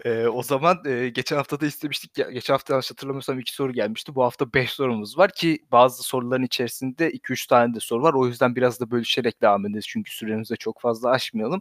Eee, 0.05 0.29
o 0.33 0.43
zaman, 0.43 0.79
eee, 0.87 1.09
geçen 1.09 1.37
hafta 1.37 1.61
da 1.61 1.67
istemiştik 1.67 2.19
ya, 2.19 2.31
geçen 2.31 2.55
hafta 2.55 2.75
hatırlamıyorsam 2.77 3.39
2 3.39 3.55
soru 3.55 3.73
gelmişti. 3.73 4.15
Bu 4.15 4.25
hafta 4.25 4.53
5 4.55 4.71
sorumuz 4.71 5.19
var 5.19 5.33
ki 5.33 5.59
bazı 5.73 6.03
soruların 6.03 6.43
içerisinde 6.43 7.11
2-3 7.11 7.47
tane 7.47 7.75
de 7.75 7.81
soru 7.81 8.03
var. 8.03 8.15
O 8.15 8.27
yüzden 8.27 8.57
biraz 8.57 8.81
da 8.81 8.91
bölüşerek 8.91 9.43
devam 9.43 9.67
edeceğiz 9.67 9.87
çünkü 9.89 10.13
süremizi 10.13 10.51
de 10.55 10.57
çok 10.57 10.81
fazla 10.81 11.11
aşmayalım. 11.11 11.61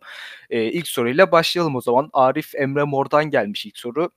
Eee, 0.49 0.65
ilk 0.71 0.88
soruyla 0.88 1.32
başlayalım 1.32 1.75
o 1.75 1.82
zaman. 1.82 2.09
Arif 2.13 2.55
Emre 2.55 2.84
Mor'dan 2.84 3.25
gelmiş 3.25 3.65
ilk 3.65 3.78
soru. 3.78 4.09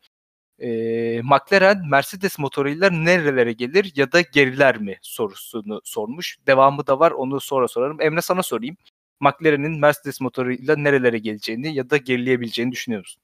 Eee, 0.58 1.22
McLaren 1.24 1.88
Mercedes 1.90 2.38
motoruyla 2.38 2.90
nerelere 2.90 3.52
gelir 3.52 3.92
ya 3.96 4.12
da 4.12 4.20
geriler 4.20 4.78
mi 4.80 4.98
sorusunu 5.02 5.80
sormuş. 5.84 6.38
Devamı 6.46 6.86
da 6.86 7.00
var 7.00 7.10
onu 7.10 7.40
sonra 7.40 7.68
sorarım. 7.68 8.00
Emre 8.00 8.20
sana 8.22 8.42
sorayım. 8.42 8.76
McLaren'in 9.20 9.80
Mercedes 9.80 10.20
motoruyla 10.20 10.76
nerelere 10.76 11.18
geleceğini 11.18 11.74
ya 11.74 11.90
da 11.90 11.96
gerileyebileceğini 11.96 12.72
düşünüyor 12.72 13.00
musun? 13.00 13.22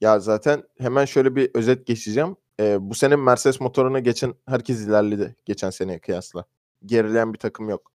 Ya 0.00 0.18
zaten 0.20 0.62
hemen 0.78 1.04
şöyle 1.04 1.36
bir 1.36 1.50
özet 1.54 1.86
geçeceğim. 1.86 2.36
Eee, 2.60 2.76
bu 2.80 2.94
sene 2.94 3.16
Mercedes 3.16 3.60
motoruna 3.60 3.98
geçen 3.98 4.34
herkes 4.48 4.80
ilerledi 4.86 5.36
geçen 5.44 5.70
seneye 5.70 5.98
kıyasla. 5.98 6.44
Gerileyen 6.86 7.32
bir 7.32 7.38
takım 7.38 7.68
yok. 7.68 7.92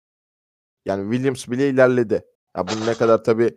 Yani 0.87 1.13
Williams 1.15 1.49
bile 1.49 1.69
ilerledi. 1.69 2.25
Ya 2.57 2.69
bunun 2.69 2.87
ne 2.87 2.95
kadar 2.95 3.25
tabii 3.25 3.55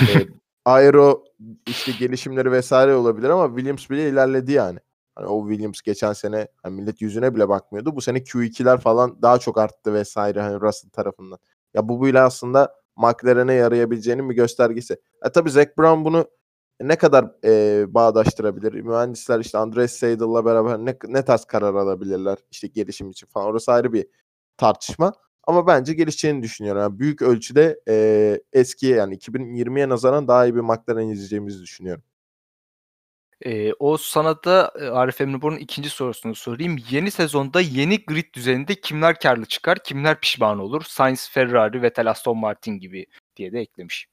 eee, 0.00 0.28
aero 0.64 1.24
işte 1.66 1.92
gelişimleri 2.00 2.52
vesaire 2.52 2.94
olabilir 2.94 3.28
ama 3.30 3.48
Williams 3.48 3.90
bile 3.90 4.08
ilerledi 4.08 4.52
yani. 4.52 4.78
Hani 5.14 5.26
o 5.26 5.48
Williams 5.48 5.82
geçen 5.82 6.12
sene 6.12 6.48
hani 6.62 6.80
millet 6.80 7.02
yüzüne 7.02 7.34
bile 7.34 7.48
bakmıyordu. 7.48 7.96
Bu 7.96 8.00
sene 8.00 8.18
Q2'ler 8.18 8.80
falan 8.80 9.22
daha 9.22 9.38
çok 9.38 9.58
arttı 9.58 9.94
vesaire 9.94 10.40
hani 10.40 10.60
Russell 10.60 10.90
tarafından. 10.90 11.38
Ya 11.74 11.88
bu 11.88 12.04
bile 12.06 12.20
aslında 12.20 12.74
McLaren'e 12.96 13.54
yarayabileceğinin 13.54 14.30
bir 14.30 14.34
göstergesi. 14.34 14.94
E 15.26 15.32
tabii 15.32 15.50
Zac 15.50 15.68
Brown 15.78 16.04
bunu 16.04 16.26
ne 16.80 16.96
kadar 16.96 17.26
eee, 17.44 17.86
bağdaştırabilir? 17.88 18.72
Mühendisler 18.74 19.40
işte 19.40 19.58
Andres 19.58 19.92
Seidel'la 19.92 20.44
beraber 20.44 20.78
ne, 20.78 20.96
ne 21.08 21.24
tarz 21.24 21.44
karar 21.44 21.74
alabilirler 21.74 22.38
işte 22.50 22.66
gelişim 22.68 23.10
için 23.10 23.26
falan. 23.26 23.46
Orası 23.46 23.72
ayrı 23.72 23.92
bir 23.92 24.06
tartışma. 24.56 25.12
Ama 25.46 25.66
bence 25.66 25.94
gelişeceğini 25.94 26.42
düşünüyorum. 26.42 26.82
Yani 26.82 26.98
büyük 26.98 27.22
ölçüde 27.22 27.80
eee 27.88 28.42
eskiye 28.52 28.96
yani 28.96 29.14
2020'ye 29.14 29.88
nazaran 29.88 30.28
daha 30.28 30.46
iyi 30.46 30.54
bir 30.54 30.60
McLaren 30.60 31.08
izleyeceğimizi 31.08 31.62
düşünüyorum. 31.62 32.02
Eee, 33.44 33.74
o 33.78 33.96
sana 33.96 34.44
da 34.44 34.72
eee, 34.80 34.86
Arif 34.86 35.20
Emre 35.20 35.42
Bor'un 35.42 35.56
ikinci 35.56 35.90
sorusunu 35.90 36.34
sorayım. 36.34 36.76
Yeni 36.90 37.10
sezonda 37.10 37.60
yeni 37.60 38.04
grid 38.04 38.34
düzeninde 38.34 38.74
kimler 38.74 39.18
karlı 39.18 39.46
çıkar, 39.46 39.78
kimler 39.84 40.20
pişman 40.20 40.58
olur? 40.58 40.82
Sainz, 40.88 41.30
Ferrari, 41.30 41.82
Vettel, 41.82 42.10
Aston 42.10 42.38
Martin 42.38 42.78
gibi 42.78 43.06
diye 43.36 43.52
de 43.52 43.60
eklemiş. 43.60 44.06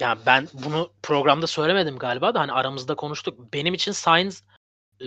Ya 0.00 0.18
ben 0.26 0.48
bunu 0.52 0.92
programda 1.02 1.46
söylemedim 1.46 1.98
galiba 1.98 2.34
da 2.34 2.40
hani 2.40 2.52
aramızda 2.52 2.94
konuştuk. 2.94 3.52
Benim 3.52 3.74
için 3.74 3.92
Sainz 3.92 4.44
e, 5.00 5.06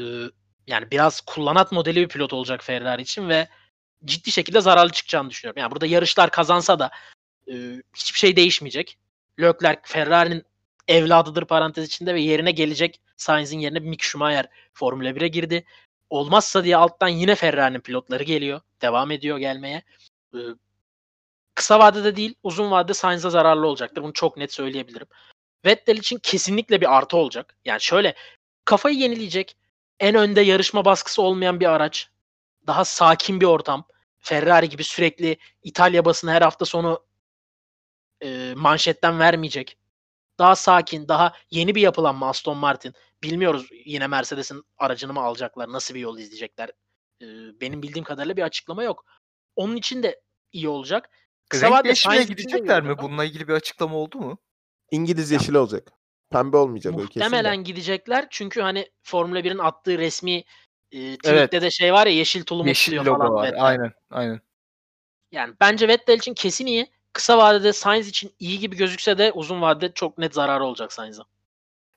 yani 0.68 0.92
biraz 0.92 1.22
kullanat 1.22 1.72
modeli 1.72 2.02
bir 2.02 2.08
pilot 2.08 2.34
olacak 2.34 2.64
Ferrari 2.64 3.02
için 3.02 3.30
ve 3.30 3.48
ciddi 4.06 4.32
şekilde 4.32 4.62
zararlı 4.62 4.92
çıkacağını 4.92 5.30
düşünüyorum. 5.30 5.62
Yani 5.62 5.72
burada 5.72 5.86
yarışlar 5.86 6.32
kazansa 6.32 6.80
da 6.80 6.92
e, 7.48 7.54
hiçbir 7.96 8.20
şey 8.20 8.36
değişmeyecek. 8.36 8.98
Leclerc 9.40 9.82
Ferrari'nin 9.84 10.44
evladıdır 10.88 11.46
parantez 11.46 11.86
içinde 11.86 12.16
ve 12.16 12.22
yerine 12.22 12.52
gelecek 12.52 13.00
Sainz'in 13.20 13.60
yerine 13.60 13.80
Mick 13.80 14.04
Schumacher 14.04 14.50
Formula 14.74 15.10
1'e 15.10 15.28
girdi. 15.28 15.66
Olmazsa 16.10 16.64
diye 16.64 16.78
alttan 16.78 17.08
yine 17.08 17.36
Ferrari'nin 17.36 17.80
pilotları 17.80 18.24
geliyor. 18.24 18.62
Devam 18.82 19.12
ediyor 19.12 19.38
gelmeye. 19.38 19.84
E, 20.34 20.40
kısa 21.56 21.80
vadede 21.80 22.16
değil 22.16 22.36
uzun 22.44 22.72
vadede 22.72 22.94
Sainz'a 22.94 23.30
zararlı 23.30 23.68
olacaktır. 23.68 24.04
Bunu 24.04 24.14
çok 24.14 24.38
net 24.38 24.54
söyleyebilirim. 24.54 25.08
Vettel 25.66 25.98
için 25.98 26.20
kesinlikle 26.24 26.82
bir 26.82 26.98
artı 26.98 27.18
olacak. 27.18 27.58
Yani 27.66 27.82
şöyle 27.82 28.16
kafayı 28.66 28.96
yenileyecek. 28.96 29.58
En 30.00 30.16
önde 30.16 30.42
yarışma 30.42 30.86
baskısı 30.86 31.22
olmayan 31.22 31.60
bir 31.60 31.66
araç. 31.66 32.10
Daha 32.68 32.86
sakin 32.86 33.42
bir 33.42 33.46
ortam. 33.46 33.88
Ferrari 34.20 34.70
gibi 34.70 34.84
sürekli 34.84 35.38
İtalya 35.64 36.06
basını 36.06 36.32
her 36.32 36.42
hafta 36.42 36.66
sonu 36.66 37.04
e, 38.24 38.54
manşetten 38.56 39.20
vermeyecek. 39.20 39.78
Daha 40.40 40.56
sakin, 40.56 41.08
daha 41.08 41.34
yeni 41.52 41.76
bir 41.76 41.82
yapılanma 41.82 42.30
Aston 42.30 42.58
Martin. 42.58 42.94
Bilmiyoruz 43.24 43.70
yine 43.86 44.08
Mercedes'in 44.08 44.64
aracını 44.78 45.14
mı 45.14 45.20
alacaklar, 45.20 45.72
nasıl 45.72 45.96
bir 45.96 46.00
yol 46.00 46.18
izleyecekler. 46.18 46.70
E, 47.22 47.26
benim 47.62 47.82
bildiğim 47.82 48.04
kadarıyla 48.04 48.38
bir 48.38 48.44
açıklama 48.44 48.84
yok. 48.84 49.06
Onun 49.56 49.76
için 49.76 50.04
de 50.04 50.22
iyi 50.52 50.70
olacak. 50.70 51.10
Kısa 51.50 51.66
Renk 51.66 51.74
vadede 51.74 51.88
değişmeye 51.88 52.18
Sainz 52.18 52.30
için 52.30 52.38
de 52.38 52.42
iyi 52.42 52.44
gidecekler 52.44 52.84
mi? 52.84 52.98
Bununla 52.98 53.26
ilgili 53.26 53.48
bir 53.48 53.54
açıklama 53.54 53.96
oldu 53.96 54.18
mu? 54.18 54.38
İngiliz 54.92 55.32
yeşili 55.32 55.58
olacak. 55.58 55.92
Pembe 56.32 56.58
olmayacak 56.58 56.94
o 56.94 56.98
kesin 56.98 57.20
de. 57.20 57.24
Muhtemelen 57.24 57.64
gidecekler 57.64 58.28
çünkü 58.30 58.62
hani 58.62 58.92
Formula 59.04 59.40
1'in 59.40 59.58
attığı 59.58 59.98
resmi 59.98 60.44
e, 60.92 61.18
tweette 61.18 61.62
de 61.62 61.72
şey 61.72 61.94
var 61.94 62.08
ya 62.08 62.14
yeşil 62.14 62.44
tulumu 62.44 62.68
Yeşil 62.68 62.98
logo 62.98 63.18
falan 63.18 63.34
var. 63.34 63.48
Vettel. 63.48 63.66
Aynen, 63.66 63.94
aynen. 64.10 64.42
Yani 65.32 65.54
bence 65.62 65.88
Vettel 65.88 66.18
için 66.18 66.34
kesin 66.34 66.66
iyi. 66.66 66.88
Kısa 67.14 67.38
vadede 67.38 67.74
Sainz 67.74 68.08
için 68.08 68.36
iyi 68.40 68.60
gibi 68.60 68.76
gözükse 68.76 69.18
de 69.18 69.32
uzun 69.32 69.62
vadede 69.62 69.94
çok 69.94 70.18
net 70.18 70.34
zararı 70.34 70.64
olacak 70.64 70.94
Sainz'a. 70.94 71.24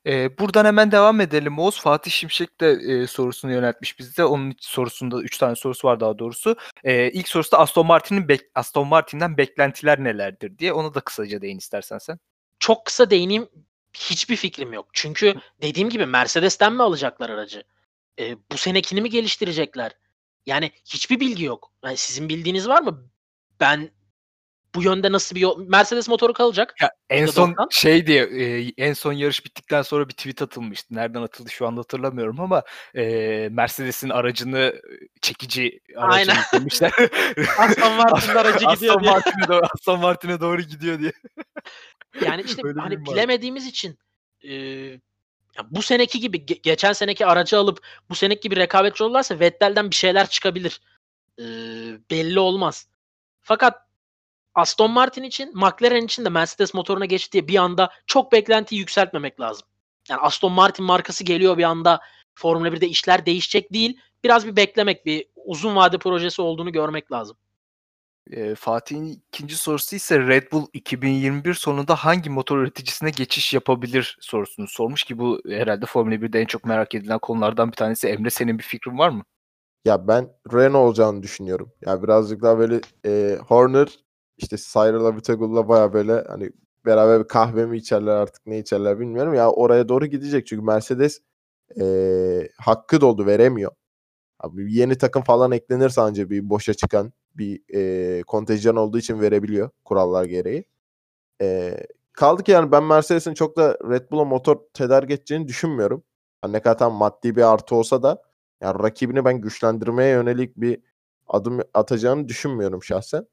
Eee, 0.05 0.31
buradan 0.39 0.65
hemen 0.65 0.93
devam 0.93 1.21
edelim 1.21 1.59
Oğuz. 1.59 1.81
Fatih 1.81 2.11
Şimşek 2.11 2.61
de 2.61 2.73
eee, 2.83 3.07
sorusunu 3.07 3.53
yöneltmiş 3.53 3.99
bize. 3.99 4.25
Onun 4.25 4.55
sorusunda 4.61 5.21
3 5.23 5.39
tane 5.39 5.57
sorusu 5.57 5.89
var 5.89 6.01
daha 6.01 6.19
doğrusu. 6.19 6.57
Eee, 6.85 7.11
ilk 7.15 7.29
sorusu 7.29 7.53
da 7.53 7.59
Aston 7.59 7.87
Martin'in 7.87 8.23
bek- 8.23 8.49
Aston 8.55 8.89
Martin'den 8.89 9.37
beklentiler 9.37 10.05
nelerdir 10.05 10.59
diye. 10.59 10.73
Ona 10.73 10.95
da 10.95 11.01
kısaca 11.01 11.43
değin 11.43 11.59
istersen 11.59 11.99
sen. 11.99 12.19
Çok 12.59 12.85
kısa 12.87 13.11
değineyim. 13.11 13.49
Hiçbir 13.95 14.37
fikrim 14.37 14.73
yok. 14.73 14.87
Çünkü 14.93 15.35
dediğim 15.63 15.89
gibi 15.91 16.07
Mercedes'ten 16.07 16.73
mi 16.73 16.83
alacaklar 16.83 17.31
aracı? 17.31 17.63
E, 18.21 18.37
bu 18.53 18.57
senekini 18.57 19.01
mi 19.01 19.11
geliştirecekler? 19.11 19.93
Yani 20.47 20.73
hiçbir 20.85 21.21
bilgi 21.21 21.45
yok. 21.45 21.73
Yani 21.85 21.97
sizin 21.97 22.29
bildiğiniz 22.29 22.69
var 22.69 22.83
mı? 22.83 23.05
Ben 23.61 23.91
bu 24.75 24.83
yönde 24.83 25.13
nasıl 25.13 25.37
bir 25.37 25.41
yol... 25.41 25.67
Mercedes 25.69 26.09
motoru 26.09 26.33
kalacak. 26.33 26.75
Ya 26.81 26.91
en 27.11 27.27
son 27.27 27.51
%90. 27.51 27.67
şey 27.71 28.07
diye 28.07 28.29
eee, 28.29 28.73
en 28.77 28.93
son 28.93 29.13
yarış 29.13 29.45
bittikten 29.45 29.83
sonra 29.83 30.09
bir 30.09 30.15
tweet 30.15 30.43
atılmıştı. 30.43 30.95
Nereden 30.95 31.23
atıldı 31.23 31.51
şu 31.51 31.67
anda 31.67 31.81
hatırlamıyorum 31.81 32.41
ama 32.41 32.63
eee, 32.95 33.49
Mercedes'in 33.49 34.11
aracını 34.11 34.59
eee, 34.91 34.99
çekici 35.23 35.81
araca 35.97 36.17
Aynen. 36.17 36.35
yüklemişler. 36.53 36.93
Aston 37.59 37.93
Martin'in 37.93 38.35
aracı 38.37 38.59
gidiyor 38.59 38.73
Aston 38.73 39.01
diye. 39.01 39.11
Martin'e 39.13 39.49
doğru, 39.49 39.67
Aston 39.75 40.01
Martin'e 40.01 40.41
doğru 40.41 40.63
gidiyor 40.63 40.99
diye. 40.99 41.13
Yani 42.25 42.43
işte 42.43 42.63
Öyle 42.65 42.81
hani 42.81 42.95
ürün 42.95 43.07
var. 43.07 43.15
bilemediğimiz 43.15 43.67
için 43.67 43.99
e, 44.43 44.55
ya 45.57 45.65
bu 45.71 45.83
seneki 45.83 46.21
gibi 46.21 46.39
ge- 46.39 46.63
geçen 46.63 46.93
seneki 46.93 47.27
aracı 47.27 47.59
alıp 47.59 47.87
bu 48.11 48.15
seneki 48.15 48.41
gibi 48.41 48.57
rekabetçi 48.57 49.05
olurlarsa 49.05 49.41
Vettel'den 49.41 49.91
bir 49.91 49.97
şeyler 49.97 50.27
çıkabilir. 50.29 50.81
E, 51.39 51.45
belli 52.11 52.39
olmaz. 52.41 52.89
Fakat 53.41 53.92
Aston 54.55 54.91
Martin 54.91 55.23
için, 55.23 55.51
McLaren 55.55 56.05
için 56.05 56.25
de 56.25 56.29
Mercedes 56.29 56.75
motoruna 56.75 57.05
geçti 57.05 57.33
diye 57.33 57.49
bir 57.49 57.57
anda 57.57 57.91
çok 58.07 58.33
beklentiyi 58.33 58.79
yükseltmemek 58.79 59.41
lazım. 59.41 59.69
Yani 60.09 60.21
Aston 60.21 60.53
Martin 60.53 60.85
markası 60.85 61.25
geliyor 61.25 61.59
bir 61.59 61.63
anda 61.63 62.01
Formula 62.35 62.69
1'de 62.69 62.89
işler 62.89 63.27
değişecek 63.27 63.73
değil. 63.73 64.01
Biraz 64.25 64.47
bir 64.47 64.57
beklemek, 64.57 65.07
bir 65.07 65.27
uzun 65.45 65.77
vade 65.77 65.99
projesi 65.99 66.43
olduğunu 66.43 66.73
görmek 66.73 67.13
lazım. 67.13 67.37
Eee, 68.31 68.55
Fatih'in 68.55 69.23
ikinci 69.29 69.57
sorusu 69.57 69.97
ise 69.97 70.19
Red 70.19 70.53
Bull 70.53 70.67
2021 70.73 71.55
sonunda 71.55 71.95
hangi 71.95 72.31
motor 72.31 72.59
üreticisine 72.59 73.11
geçiş 73.11 73.55
yapabilir 73.55 74.17
sorusunu 74.21 74.69
sormuş 74.69 75.05
ki 75.05 75.19
bu 75.19 75.41
herhalde 75.49 75.87
Formula 75.87 76.15
1'de 76.15 76.41
en 76.41 76.47
çok 76.47 76.65
merak 76.65 76.95
edilen 76.95 77.19
konulardan 77.19 77.69
bir 77.71 77.77
tanesi. 77.77 78.09
Emre 78.09 78.31
senin 78.31 78.59
bir 78.59 78.65
fikrin 78.65 78.99
var 78.99 79.09
mı? 79.09 79.23
Ya 79.85 80.09
ben 80.09 80.29
Renault 80.53 80.89
olacağını 80.89 81.23
düşünüyorum. 81.23 81.73
Ya 81.87 82.03
birazcık 82.03 82.43
daha 82.43 82.59
böyle 82.59 82.81
e, 83.07 83.39
Horner 83.49 83.89
işte 84.43 84.57
Cyril 84.57 85.05
Abitagul'la 85.05 85.69
baya 85.69 85.93
böyle 85.93 86.25
hani 86.29 86.51
beraber 86.87 87.21
bir 87.21 87.29
kahve 87.29 87.67
mi 87.67 87.77
içerler 87.79 88.13
artık 88.17 88.47
ne 88.47 88.59
içerler 88.59 89.01
bilmiyorum. 89.01 89.35
Ya 89.35 89.51
oraya 89.51 89.89
doğru 89.89 90.07
gidecek 90.07 90.47
çünkü 90.47 90.65
Mercedes 90.65 91.21
e, 91.81 92.49
hakkı 92.59 93.01
doldu 93.01 93.27
veremiyor. 93.27 93.73
Abi 94.41 94.75
yeni 94.75 94.99
takım 94.99 95.23
falan 95.23 95.53
eklenirse 95.53 96.01
anca 96.01 96.31
bir 96.31 96.51
boşa 96.51 96.75
çıkan 96.75 97.13
bir 97.35 97.63
e, 97.75 98.23
kontenjan 98.23 98.77
olduğu 98.77 98.99
için 98.99 99.21
verebiliyor 99.21 99.71
kurallar 99.85 100.25
gereği. 100.25 100.65
E, 101.43 101.77
kaldı 102.13 102.43
ki 102.43 102.53
yani 102.53 102.73
ben 102.73 102.85
Mercedes'in 102.85 103.35
çok 103.35 103.57
da 103.57 103.79
Red 103.91 104.11
Bull'a 104.11 104.25
motor 104.25 104.57
tedarik 104.75 105.11
edeceğini 105.11 105.49
düşünmüyorum. 105.49 106.05
Hani 106.43 106.53
ne 106.53 106.63
kadar 106.63 106.79
tam 106.79 106.95
maddi 106.95 107.37
bir 107.37 107.53
artı 107.53 107.75
olsa 107.75 108.03
da 108.03 108.23
yani 108.61 108.83
rakibini 108.83 109.25
ben 109.25 109.41
güçlendirmeye 109.41 110.11
yönelik 110.11 110.57
bir 110.57 110.81
adım 111.29 111.61
atacağını 111.75 112.29
düşünmüyorum 112.29 112.83
şahsen. 112.83 113.27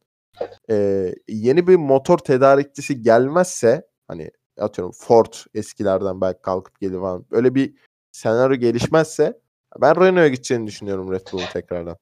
Ee, 0.70 1.16
yeni 1.28 1.68
bir 1.68 1.76
motor 1.76 2.18
tedarikçisi 2.18 3.02
gelmezse 3.02 3.88
hani 4.08 4.32
atıyorum 4.60 4.92
Ford 4.98 5.34
eskilerden 5.54 6.22
belki 6.22 6.42
kalkıp 6.42 6.80
gelir 6.80 7.00
falan. 7.00 7.26
Öyle 7.32 7.56
bir 7.56 7.74
senaryo 8.12 8.56
gelişmezse 8.56 9.40
ben 9.82 9.96
Renault'a 9.96 10.28
gideceğini 10.28 10.68
düşünüyorum 10.68 11.12
Red 11.12 11.34
Bull'un 11.34 11.46
tekrardan. 11.54 11.98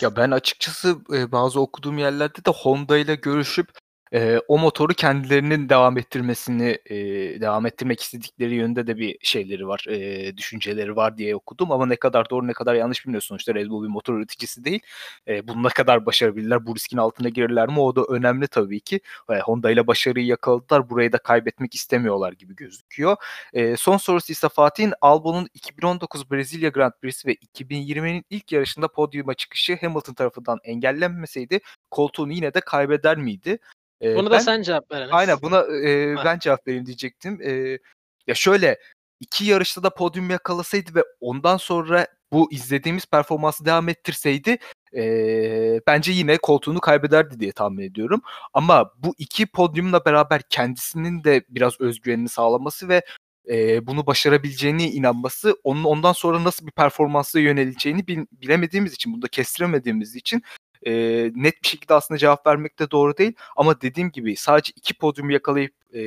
Ya 0.00 0.16
ben 0.16 0.30
açıkçası 0.30 0.96
bazı 1.32 1.60
okuduğum 1.60 1.98
yerlerde 1.98 2.44
de 2.44 2.50
Honda 2.50 2.98
ile 2.98 3.14
görüşüp 3.14 3.68
e, 4.14 4.40
o 4.48 4.58
motoru 4.58 4.94
kendilerinin 4.94 5.68
devam 5.68 5.98
ettirmesini 5.98 6.78
e, 6.86 6.96
devam 7.40 7.66
ettirmek 7.66 8.00
istedikleri 8.00 8.54
yönde 8.54 8.86
de 8.86 8.96
bir 8.98 9.18
şeyleri 9.22 9.68
var, 9.68 9.84
e, 9.88 10.36
düşünceleri 10.36 10.96
var 10.96 11.18
diye 11.18 11.36
okudum 11.36 11.72
ama 11.72 11.86
ne 11.86 11.96
kadar 11.96 12.30
doğru 12.30 12.46
ne 12.46 12.52
kadar 12.52 12.74
yanlış 12.74 13.04
bilmiyorum. 13.04 13.26
Sonuçta 13.26 13.54
Red 13.54 13.68
Bull 13.68 13.82
bir 13.84 13.88
motor 13.88 14.14
üreticisi 14.14 14.64
değil. 14.64 14.80
E, 15.28 15.48
bunu 15.48 15.62
ne 15.62 15.68
kadar 15.68 16.06
başarabilirler, 16.06 16.66
bu 16.66 16.76
riskin 16.76 16.96
altına 16.96 17.28
girirler 17.28 17.68
mi 17.68 17.80
o 17.80 17.96
da 17.96 18.02
önemli 18.08 18.48
tabii 18.48 18.80
ki. 18.80 19.00
E, 19.30 19.38
Honda 19.38 19.70
ile 19.70 19.86
başarıyı 19.86 20.26
yakaladılar, 20.26 20.90
burayı 20.90 21.12
da 21.12 21.18
kaybetmek 21.18 21.74
istemiyorlar 21.74 22.32
gibi 22.32 22.56
gözüküyor. 22.56 23.16
E, 23.52 23.76
son 23.76 23.96
sorusu 23.96 24.32
ise 24.32 24.48
Fatih'in 24.48 24.94
Albon'un 25.00 25.48
2019 25.54 26.30
Brezilya 26.30 26.68
Grand 26.68 26.92
Prix'si 27.02 27.28
ve 27.28 27.34
2020'nin 27.34 28.24
ilk 28.30 28.52
yarışında 28.52 28.88
podyuma 28.88 29.34
çıkışı 29.34 29.78
Hamilton 29.80 30.14
tarafından 30.14 30.58
engellenmeseydi 30.64 31.60
koltuğunu 31.90 32.32
yine 32.32 32.54
de 32.54 32.60
kaybeder 32.60 33.16
miydi? 33.18 33.58
E, 34.02 34.16
Bunu 34.16 34.30
da 34.30 34.40
sen 34.40 34.62
cevap 34.62 34.90
ver. 34.92 35.08
Aynen 35.12 35.38
buna 35.42 35.60
e, 35.88 36.14
Ha. 36.14 36.24
ben 36.24 36.38
cevap 36.38 36.66
vereyim 36.66 36.86
diyecektim. 36.86 37.40
E, 37.42 37.78
ya 38.26 38.34
şöyle 38.34 38.78
iki 39.20 39.44
yarışta 39.44 39.82
da 39.82 39.90
podyum 39.94 40.30
yakalasaydı 40.30 40.94
ve 40.94 41.04
ondan 41.20 41.56
sonra 41.56 42.06
bu 42.32 42.52
izlediğimiz 42.52 43.06
performansı 43.06 43.64
devam 43.64 43.88
ettirseydi 43.88 44.58
e, 44.96 45.80
bence 45.86 46.12
yine 46.12 46.36
koltuğunu 46.38 46.80
kaybederdi 46.80 47.40
diye 47.40 47.52
tahmin 47.52 47.82
ediyorum. 47.82 48.22
Ama 48.52 48.92
bu 48.98 49.14
iki 49.18 49.46
podyumla 49.46 50.04
beraber 50.04 50.42
kendisinin 50.50 51.24
de 51.24 51.44
biraz 51.48 51.80
özgüvenini 51.80 52.28
sağlaması 52.28 52.88
ve 52.88 53.02
e, 53.48 53.86
bunu 53.86 54.06
başarabileceğine 54.06 54.90
inanması 54.90 55.56
onun 55.64 55.84
ondan 55.84 56.12
sonra 56.12 56.44
nasıl 56.44 56.66
bir 56.66 56.72
performansa 56.72 57.40
yöneleceğini 57.40 58.06
bil- 58.06 58.26
bilemediğimiz 58.32 58.94
için, 58.94 59.12
bunu 59.12 59.22
da 59.22 59.28
kestiremediğimiz 59.28 60.16
için 60.16 60.42
e, 60.88 60.92
net 61.34 61.62
bir 61.62 61.68
şekilde 61.68 61.94
aslında 61.94 62.18
cevap 62.18 62.46
vermek 62.46 62.78
de 62.78 62.90
doğru 62.90 63.16
değil. 63.16 63.32
Ama 63.56 63.80
dediğim 63.80 64.10
gibi 64.10 64.36
sadece 64.36 64.72
iki 64.76 64.94
podyum 64.94 65.30
yakalayıp 65.30 65.74
e, 65.94 66.00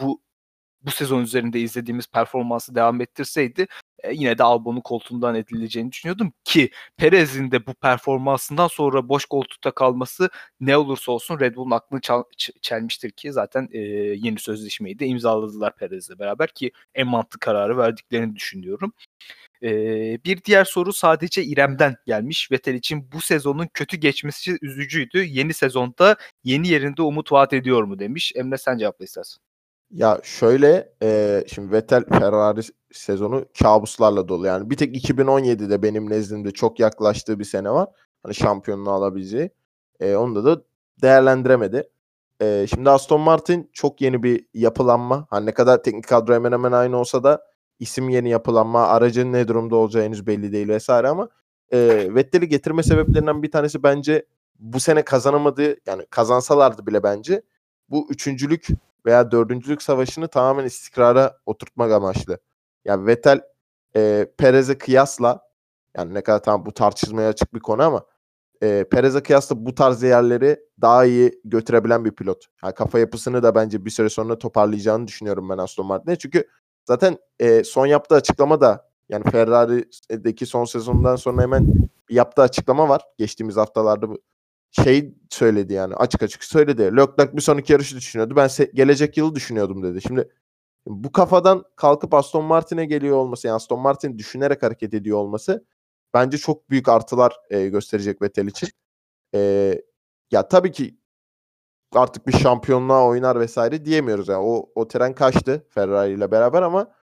bu 0.00 0.20
bu 0.82 0.90
sezon 0.90 1.22
üzerinde 1.22 1.60
izlediğimiz 1.60 2.06
performansı 2.06 2.74
devam 2.74 3.00
ettirseydi 3.00 3.66
e, 4.02 4.12
yine 4.14 4.38
de 4.38 4.42
Albon'un 4.42 4.80
koltuğundan 4.80 5.34
edileceğini 5.34 5.92
düşünüyordum 5.92 6.32
ki 6.44 6.70
Perez'in 6.96 7.50
de 7.50 7.66
bu 7.66 7.74
performansından 7.74 8.68
sonra 8.68 9.08
boş 9.08 9.24
koltukta 9.24 9.70
kalması 9.70 10.30
ne 10.60 10.76
olursa 10.76 11.12
olsun 11.12 11.40
Red 11.40 11.56
Bull'un 11.56 11.70
aklını 11.70 12.00
çal- 12.00 12.24
ç- 12.36 12.60
çelmiştir 12.60 13.10
ki 13.10 13.32
zaten 13.32 13.68
e, 13.72 13.78
yeni 14.18 14.38
sözleşmeyi 14.38 14.98
de 14.98 15.06
imzaladılar 15.06 15.76
Perez'le 15.76 16.18
beraber 16.18 16.48
ki 16.48 16.72
en 16.94 17.06
mantıklı 17.06 17.38
kararı 17.40 17.76
verdiklerini 17.78 18.36
düşünüyorum. 18.36 18.92
E, 19.62 19.70
bir 20.24 20.44
diğer 20.44 20.64
soru 20.64 20.92
sadece 20.92 21.44
İrem'den 21.44 21.96
gelmiş. 22.06 22.50
Vettel 22.52 22.74
için 22.74 23.12
bu 23.12 23.20
sezonun 23.20 23.68
kötü 23.74 23.96
geçmesi 23.96 24.58
üzücüydü. 24.62 25.24
Yeni 25.24 25.54
sezonda 25.54 26.16
yeni 26.44 26.68
yerinde 26.68 27.02
umut 27.02 27.32
vaat 27.32 27.52
ediyor 27.52 27.82
mu 27.84 27.98
demiş. 27.98 28.32
Emre 28.36 28.58
sen 28.58 28.78
cevapla 28.78 29.04
istersen. 29.04 29.47
Ya 29.90 30.20
şöyle 30.22 30.92
e, 31.02 31.44
şimdi 31.46 31.72
Vettel 31.72 32.04
Ferrari 32.04 32.60
sezonu 32.92 33.44
kabuslarla 33.62 34.28
dolu. 34.28 34.46
Yani 34.46 34.70
bir 34.70 34.76
tek 34.76 35.10
2017'de 35.10 35.82
benim 35.82 36.10
nezdimde 36.10 36.50
çok 36.50 36.80
yaklaştığı 36.80 37.38
bir 37.38 37.44
sene 37.44 37.70
var. 37.70 37.88
Hani 38.22 38.34
şampiyonluğu 38.34 38.90
alabileceği. 38.90 39.50
E, 40.00 40.16
onu 40.16 40.44
da 40.44 40.62
değerlendiremedi. 41.02 41.88
E, 42.40 42.66
şimdi 42.70 42.90
Aston 42.90 43.20
Martin 43.20 43.70
çok 43.72 44.00
yeni 44.00 44.22
bir 44.22 44.46
yapılanma. 44.54 45.26
Hani 45.30 45.46
ne 45.46 45.54
kadar 45.54 45.82
teknik 45.82 46.08
kadro 46.08 46.34
hemen 46.34 46.52
hemen 46.52 46.72
aynı 46.72 46.96
olsa 46.98 47.24
da 47.24 47.44
isim 47.78 48.08
yeni 48.08 48.30
yapılanma, 48.30 48.86
aracın 48.86 49.32
ne 49.32 49.48
durumda 49.48 49.76
olacağı 49.76 50.02
henüz 50.02 50.26
belli 50.26 50.52
değil 50.52 50.68
vesaire 50.68 51.08
ama 51.08 51.28
e, 51.72 52.08
Vettel'i 52.14 52.48
getirme 52.48 52.82
sebeplerinden 52.82 53.42
bir 53.42 53.50
tanesi 53.50 53.82
bence 53.82 54.26
bu 54.58 54.80
sene 54.80 55.02
kazanamadığı 55.04 55.76
yani 55.86 56.06
kazansalardı 56.10 56.86
bile 56.86 57.02
bence 57.02 57.42
bu 57.90 58.06
üçüncülük 58.10 58.68
veya 59.08 59.30
dördüncülük 59.30 59.82
savaşını 59.82 60.28
tamamen 60.28 60.64
istikrara 60.64 61.38
oturtmak 61.46 61.92
amaçlı. 61.92 62.38
Yani 62.84 63.06
Vettel 63.06 63.40
e, 63.96 64.26
Perez'e 64.38 64.78
kıyasla 64.78 65.40
yani 65.96 66.14
ne 66.14 66.22
kadar 66.22 66.42
tam 66.42 66.66
bu 66.66 66.72
tartışmaya 66.72 67.28
açık 67.28 67.54
bir 67.54 67.60
konu 67.60 67.82
ama 67.82 68.06
e, 68.62 68.84
Perez'e 68.90 69.22
kıyasla 69.22 69.66
bu 69.66 69.74
tarz 69.74 70.02
yerleri 70.02 70.60
daha 70.80 71.04
iyi 71.04 71.40
götürebilen 71.44 72.04
bir 72.04 72.10
pilot. 72.10 72.46
Yani 72.64 72.74
kafa 72.74 72.98
yapısını 72.98 73.42
da 73.42 73.54
bence 73.54 73.84
bir 73.84 73.90
süre 73.90 74.08
sonra 74.08 74.38
toparlayacağını 74.38 75.06
düşünüyorum 75.06 75.48
ben 75.48 75.58
Aston 75.58 75.86
Martin'e. 75.86 76.16
Çünkü 76.16 76.48
zaten 76.84 77.18
e, 77.40 77.64
son 77.64 77.86
yaptığı 77.86 78.14
açıklama 78.14 78.60
da 78.60 78.88
yani 79.08 79.30
Ferrari'deki 79.30 80.46
son 80.46 80.64
sezondan 80.64 81.16
sonra 81.16 81.42
hemen 81.42 81.74
yaptığı 82.10 82.42
açıklama 82.42 82.88
var. 82.88 83.02
Geçtiğimiz 83.18 83.56
haftalarda 83.56 84.06
şey 84.70 85.14
söyledi 85.30 85.72
yani 85.72 85.94
açık 85.94 86.22
açık 86.22 86.44
söyledi. 86.44 86.82
Leclerc 86.82 87.36
bir 87.36 87.42
sonraki 87.42 87.72
yarışı 87.72 87.96
düşünüyordu. 87.96 88.36
Ben 88.36 88.50
gelecek 88.74 89.16
yılı 89.16 89.34
düşünüyordum 89.34 89.82
dedi. 89.82 90.02
Şimdi 90.02 90.28
bu 90.86 91.12
kafadan 91.12 91.64
kalkıp 91.76 92.14
Aston 92.14 92.44
Martin'e 92.44 92.84
geliyor 92.86 93.16
olması 93.16 93.46
yani 93.46 93.54
Aston 93.56 93.80
Martin 93.80 94.18
düşünerek 94.18 94.62
hareket 94.62 94.94
ediyor 94.94 95.18
olması 95.18 95.64
bence 96.14 96.38
çok 96.38 96.70
büyük 96.70 96.88
artılar 96.88 97.36
e, 97.50 97.68
gösterecek 97.68 98.22
Vettel 98.22 98.46
için. 98.46 98.68
E, 99.34 99.74
ya 100.30 100.48
tabii 100.48 100.72
ki 100.72 100.98
artık 101.92 102.26
bir 102.26 102.32
şampiyonluğa 102.32 103.06
oynar 103.06 103.40
vesaire 103.40 103.84
diyemiyoruz. 103.84 104.28
Yani 104.28 104.44
o, 104.44 104.70
o 104.74 104.88
tren 104.88 105.14
kaçtı 105.14 105.66
Ferrari 105.70 106.12
ile 106.12 106.30
beraber 106.30 106.62
ama 106.62 106.94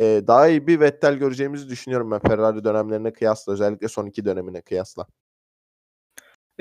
e, 0.00 0.22
daha 0.26 0.48
iyi 0.48 0.66
bir 0.66 0.80
Vettel 0.80 1.14
göreceğimizi 1.14 1.68
düşünüyorum 1.68 2.10
ben 2.10 2.20
Ferrari 2.20 2.64
dönemlerine 2.64 3.12
kıyasla. 3.12 3.52
Özellikle 3.52 3.88
son 3.88 4.06
iki 4.06 4.24
dönemine 4.24 4.62
kıyasla. 4.62 5.06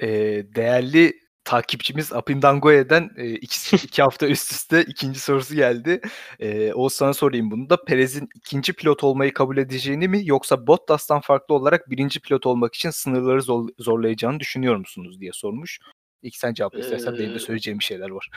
E, 0.01 0.07
değerli 0.55 1.13
takipçimiz 1.45 2.13
Apindangoye'den 2.13 3.09
e, 3.17 3.29
iki, 3.29 3.75
iki 3.85 4.01
hafta 4.01 4.27
üst 4.27 4.51
üste 4.51 4.81
ikinci 4.83 5.19
sorusu 5.19 5.55
geldi. 5.55 6.01
E, 6.39 6.73
Oğuz 6.73 6.93
sana 6.93 7.13
sorayım 7.13 7.51
bunu 7.51 7.69
da. 7.69 7.83
Perez'in 7.85 8.29
ikinci 8.35 8.73
pilot 8.73 9.03
olmayı 9.03 9.33
kabul 9.33 9.57
edeceğini 9.57 10.07
mi 10.07 10.21
yoksa 10.23 10.67
Bottas'tan 10.67 11.21
farklı 11.21 11.55
olarak 11.55 11.89
birinci 11.89 12.19
pilot 12.21 12.45
olmak 12.45 12.75
için 12.75 12.89
sınırları 12.89 13.41
zor- 13.41 13.69
zorlayacağını 13.79 14.39
düşünüyor 14.39 14.75
musunuz 14.75 15.19
diye 15.19 15.31
sormuş. 15.33 15.79
İlk 16.21 16.35
sen 16.35 16.53
cevapla 16.53 16.79
istersen 16.79 17.17
benim 17.17 17.31
de 17.31 17.35
Ee, 17.35 17.39
söyleyeceğim 17.39 17.79
bir 17.79 17.83
şeyler 17.83 18.09
var. 18.09 18.29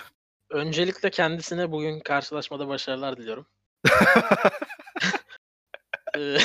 Öncelikle 0.51 1.11
kendisine 1.11 1.73
bugün 1.73 2.01
karşılaşmada 2.01 2.69
başarılar 2.69 3.17
diliyorum. 3.17 3.47
Ee, 6.17 6.39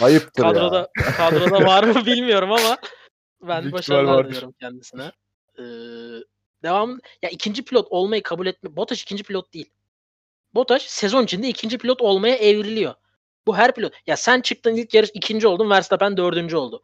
Ayıptır 0.00 0.44
ya. 0.44 0.52
kadroda 0.52 0.88
kadroda 1.16 1.66
var 1.66 1.84
mı 1.84 2.06
bilmiyorum 2.06 2.52
ama 2.52 2.76
ben 3.42 3.62
Büyük 3.62 3.74
başarılar 3.74 4.28
diliyorum 4.28 4.54
kendisine. 4.60 5.12
Ee, 5.58 5.62
devam 6.62 7.00
ya 7.22 7.30
ikinci 7.30 7.64
pilot 7.64 7.86
olmayı 7.90 8.22
kabul 8.22 8.46
etme. 8.46 8.76
Bottas 8.76 9.02
ikinci 9.02 9.22
pilot 9.22 9.54
değil. 9.54 9.70
Bottas 10.54 10.82
sezon 10.82 11.24
içinde 11.24 11.48
ikinci 11.48 11.78
pilot 11.78 12.02
olmaya 12.02 12.36
evriliyor. 12.36 12.94
Bu 13.46 13.56
her 13.56 13.74
pilot. 13.74 13.92
Ya 14.06 14.16
sen 14.16 14.40
çıktın 14.40 14.76
ilk 14.76 14.94
yarış 14.94 15.10
ikinci 15.14 15.46
oldun 15.48 15.70
Verstappen 15.70 16.16
dördüncü 16.16 16.56
oldu. 16.56 16.82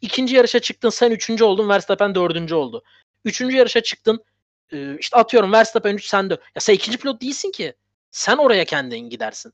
İkinci 0.00 0.36
yarışa 0.36 0.58
çıktın 0.58 0.90
sen 0.90 1.10
üçüncü 1.10 1.44
oldun 1.44 1.68
Verstappen 1.68 2.14
dördüncü 2.14 2.54
oldu. 2.54 2.82
Üçüncü 3.24 3.56
yarışa 3.56 3.80
çıktın 3.80 4.24
e, 4.72 4.98
işte 4.98 5.16
atıyorum 5.16 5.52
Verstappen 5.52 5.94
3 5.94 6.06
sen 6.06 6.30
4. 6.30 6.40
Ya 6.40 6.60
sen 6.60 6.74
ikinci 6.74 6.98
pilot 6.98 7.22
değilsin 7.22 7.50
ki. 7.50 7.74
Sen 8.10 8.36
oraya 8.36 8.64
kendin 8.64 9.10
gidersin. 9.10 9.52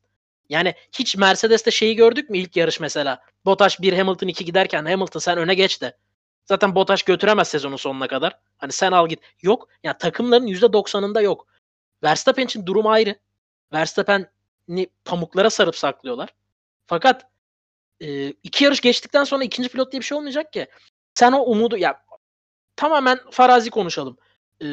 Yani 0.49 0.75
hiç 0.99 1.17
Mercedes'te 1.17 1.71
şeyi 1.71 1.97
gördük 1.97 2.31
mü 2.31 2.39
ilk 2.39 2.57
yarış 2.57 2.81
mesela? 2.81 3.23
Bottas 3.45 3.81
1 3.81 3.93
Hamilton 3.93 4.29
2 4.29 4.45
giderken 4.45 4.85
Hamilton 4.85 5.21
sen 5.21 5.39
öne 5.39 5.55
geç 5.55 5.83
de. 5.83 5.97
Zaten 6.49 6.75
Bottas 6.75 7.03
götüremez 7.03 7.49
sezonun 7.49 7.77
sonuna 7.77 8.09
kadar. 8.09 8.39
Hani 8.59 8.73
sen 8.73 8.93
al 8.93 9.09
git. 9.09 9.21
Yok. 9.43 9.69
Yani 9.85 9.99
takımların 9.99 10.47
%90'ında 10.47 11.23
yok. 11.23 11.47
Verstappen 12.03 12.45
için 12.45 12.67
durum 12.67 12.87
ayrı. 12.87 13.15
Verstappen'i 13.73 14.87
pamuklara 15.05 15.51
sarıp 15.51 15.77
saklıyorlar. 15.77 16.35
Fakat 16.87 17.27
e, 18.01 18.29
iki 18.29 18.65
yarış 18.65 18.81
geçtikten 18.81 19.25
sonra 19.25 19.45
ikinci 19.45 19.69
pilot 19.69 19.93
diye 19.93 20.01
bir 20.01 20.07
şey 20.07 20.19
olmayacak 20.19 20.53
ki. 20.53 20.67
Sen 21.15 21.33
o 21.33 21.43
umudu 21.43 21.77
ya 21.77 22.05
tamamen 22.77 23.19
farazi 23.31 23.71
konuşalım. 23.71 24.17
E, 24.61 24.67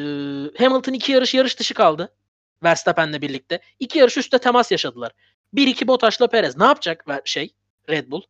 Hamilton 0.58 0.92
iki 0.92 1.12
yarış 1.12 1.34
yarış 1.34 1.58
dışı 1.58 1.74
kaldı. 1.74 2.14
Verstappen'le 2.62 3.22
birlikte. 3.22 3.60
İki 3.78 3.98
yarış 3.98 4.16
üstte 4.16 4.38
temas 4.38 4.72
yaşadılar. 4.72 5.12
1-2 5.54 5.86
Bottas'la 5.86 6.26
Perez. 6.26 6.56
Ne 6.56 6.64
yapacak 6.64 7.04
şey 7.24 7.54
Red 7.90 8.10
Bull? 8.10 8.22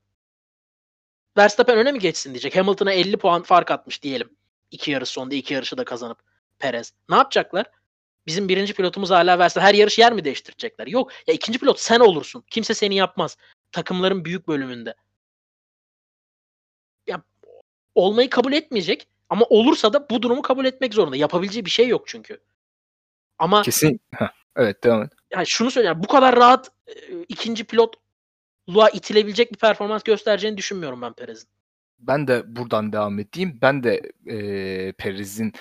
Verstappen 1.36 1.78
öne 1.78 1.92
mi 1.92 1.98
geçsin 1.98 2.30
diyecek. 2.30 2.56
Hamilton'a 2.56 2.92
50 2.92 3.16
puan 3.16 3.42
fark 3.42 3.70
atmış 3.70 4.02
diyelim. 4.02 4.30
İki 4.70 4.90
yarış 4.90 5.08
sonunda 5.08 5.34
iki 5.34 5.54
yarışı 5.54 5.78
da 5.78 5.84
kazanıp 5.84 6.18
Perez. 6.58 6.92
Ne 7.08 7.16
yapacaklar? 7.16 7.66
Bizim 8.26 8.48
birinci 8.48 8.74
pilotumuz 8.74 9.10
hala 9.10 9.38
Verstappen. 9.38 9.68
Her 9.68 9.74
yarış 9.74 9.98
yer 9.98 10.12
mi 10.12 10.24
değiştirecekler? 10.24 10.86
Yok. 10.86 11.12
Ya 11.26 11.34
ikinci 11.34 11.58
pilot 11.58 11.80
sen 11.80 12.00
olursun. 12.00 12.44
Kimse 12.50 12.74
seni 12.74 12.94
yapmaz. 12.94 13.36
Takımların 13.72 14.24
büyük 14.24 14.48
bölümünde. 14.48 14.94
Ya 17.06 17.22
olmayı 17.94 18.30
kabul 18.30 18.52
etmeyecek. 18.52 19.08
Ama 19.28 19.46
olursa 19.48 19.92
da 19.92 20.10
bu 20.10 20.22
durumu 20.22 20.42
kabul 20.42 20.64
etmek 20.64 20.94
zorunda. 20.94 21.16
Yapabileceği 21.16 21.64
bir 21.64 21.70
şey 21.70 21.88
yok 21.88 22.08
çünkü. 22.08 22.40
Ama 23.38 23.62
kesin 23.62 24.00
Heh, 24.14 24.28
evet 24.56 24.84
devam 24.84 25.02
et. 25.02 25.12
Yani 25.30 25.46
şunu 25.46 25.70
söyleyeyim. 25.70 26.02
Bu 26.02 26.06
kadar 26.06 26.36
rahat 26.36 26.70
e, 26.86 26.92
ikinci 27.28 27.64
pilotluğa 28.66 28.90
itilebilecek 28.90 29.52
bir 29.52 29.58
performans 29.58 30.02
göstereceğini 30.02 30.56
düşünmüyorum 30.56 31.02
ben 31.02 31.12
Perez'in. 31.12 31.48
Ben 31.98 32.28
de 32.28 32.56
buradan 32.56 32.92
devam 32.92 33.18
edeyim. 33.18 33.58
Ben 33.62 33.82
de 33.82 34.12
e, 34.26 34.92
Perez'in 34.92 35.52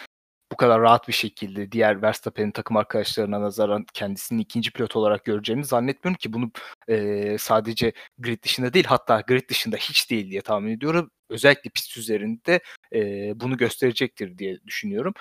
bu 0.51 0.57
kadar 0.57 0.81
rahat 0.81 1.07
bir 1.07 1.13
şekilde 1.13 1.71
diğer 1.71 2.01
Verstappen'in 2.01 2.51
takım 2.51 2.77
arkadaşlarına 2.77 3.41
nazaran 3.41 3.85
kendisini 3.93 4.41
ikinci 4.41 4.71
pilot 4.71 4.95
olarak 4.95 5.25
göreceğini 5.25 5.65
zannetmiyorum 5.65 6.17
ki 6.17 6.33
bunu 6.33 6.51
e, 6.87 7.37
sadece 7.39 7.93
grid 8.17 8.43
dışında 8.43 8.73
değil 8.73 8.85
hatta 8.85 9.21
grid 9.21 9.49
dışında 9.49 9.77
hiç 9.77 10.11
değil 10.11 10.31
diye 10.31 10.41
tahmin 10.41 10.71
ediyorum. 10.71 11.11
Özellikle 11.29 11.69
pist 11.69 11.97
üzerinde 11.97 12.59
e, 12.93 12.99
bunu 13.39 13.57
gösterecektir 13.57 14.37
diye 14.37 14.59
düşünüyorum. 14.67 15.13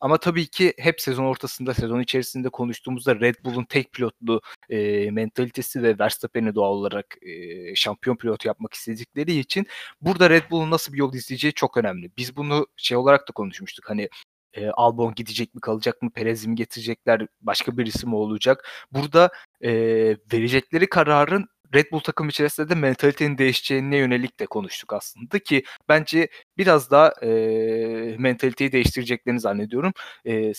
Ama 0.00 0.18
tabii 0.18 0.46
ki 0.46 0.74
hep 0.78 1.00
sezon 1.00 1.24
ortasında, 1.24 1.74
sezon 1.74 2.00
içerisinde 2.00 2.48
konuştuğumuzda 2.48 3.20
Red 3.20 3.34
Bull'un 3.44 3.64
tek 3.64 3.92
pilotlu 3.92 4.40
e, 4.68 5.10
mentalitesi 5.10 5.82
ve 5.82 5.98
Verstappen'i 5.98 6.54
doğal 6.54 6.72
olarak 6.72 7.16
e, 7.22 7.74
şampiyon 7.74 8.16
pilot 8.16 8.44
yapmak 8.44 8.74
istedikleri 8.74 9.38
için 9.38 9.66
burada 10.00 10.30
Red 10.30 10.50
Bull'un 10.50 10.70
nasıl 10.70 10.92
bir 10.92 10.98
yol 10.98 11.14
izleyeceği 11.14 11.52
çok 11.52 11.76
önemli. 11.76 12.10
Biz 12.16 12.36
bunu 12.36 12.66
şey 12.76 12.96
olarak 12.96 13.28
da 13.28 13.32
konuşmuştuk. 13.32 13.90
Hani 13.90 14.08
e, 14.52 14.68
Albon 14.68 15.14
gidecek 15.14 15.54
mi 15.54 15.60
kalacak 15.60 16.02
mı 16.02 16.10
Perez'i 16.10 16.48
mi 16.48 16.54
getirecekler 16.54 17.26
başka 17.40 17.78
birisi 17.78 18.06
mi 18.06 18.14
olacak? 18.14 18.68
Burada 18.92 19.30
e, 19.60 19.72
verecekleri 20.32 20.88
kararın 20.88 21.48
Red 21.74 21.92
Bull 21.92 22.00
takım 22.00 22.28
içerisinde 22.28 22.68
de 22.68 22.74
mentalitenin 22.74 23.38
değişeceğine 23.38 23.96
yönelik 23.96 24.40
de 24.40 24.46
konuştuk 24.46 24.92
aslında 24.92 25.38
ki 25.38 25.64
bence 25.88 26.28
biraz 26.58 26.90
daha 26.90 27.08
e, 27.22 28.16
mentaliteyi 28.18 28.72
değiştireceklerini 28.72 29.40
zannediyorum. 29.40 29.92
E, 30.26 30.52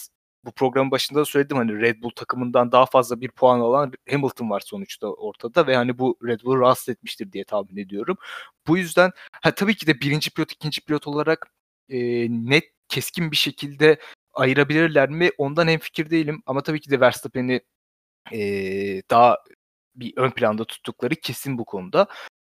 bu 0.45 0.51
programın 0.51 0.91
başında 0.91 1.19
da 1.19 1.25
söyledim 1.25 1.57
hani 1.57 1.81
Red 1.81 2.01
Bull 2.01 2.09
takımından 2.15 2.71
daha 2.71 2.85
fazla 2.85 3.21
bir 3.21 3.31
puan 3.31 3.59
alan 3.59 3.93
Hamilton 4.09 4.49
var 4.49 4.61
sonuçta 4.65 5.07
ortada 5.07 5.67
ve 5.67 5.75
hani 5.75 5.97
bu 5.99 6.17
Red 6.23 6.41
Bull'u 6.43 6.59
rahatsız 6.59 6.89
etmiştir 6.89 7.31
diye 7.31 7.43
tahmin 7.45 7.77
ediyorum. 7.77 8.17
Bu 8.67 8.77
yüzden 8.77 9.11
ha, 9.31 9.51
tabii 9.55 9.75
ki 9.75 9.87
de 9.87 10.01
birinci 10.01 10.31
pilot 10.31 10.51
ikinci 10.51 10.81
pilot 10.81 11.07
olarak 11.07 11.47
e, 11.89 12.27
net 12.29 12.63
keskin 12.87 13.31
bir 13.31 13.35
şekilde 13.37 13.99
ayırabilirler 14.33 15.09
mi? 15.09 15.29
Ondan 15.37 15.67
hem 15.67 15.79
fikir 15.79 16.09
değilim 16.09 16.43
ama 16.45 16.63
tabii 16.63 16.79
ki 16.81 16.91
de 16.91 16.99
Verstappen'i 16.99 17.61
e, 18.33 18.39
daha 19.09 19.37
bir 19.95 20.13
ön 20.17 20.31
planda 20.31 20.65
tuttukları 20.65 21.15
kesin 21.15 21.57
bu 21.57 21.65
konuda. 21.65 22.07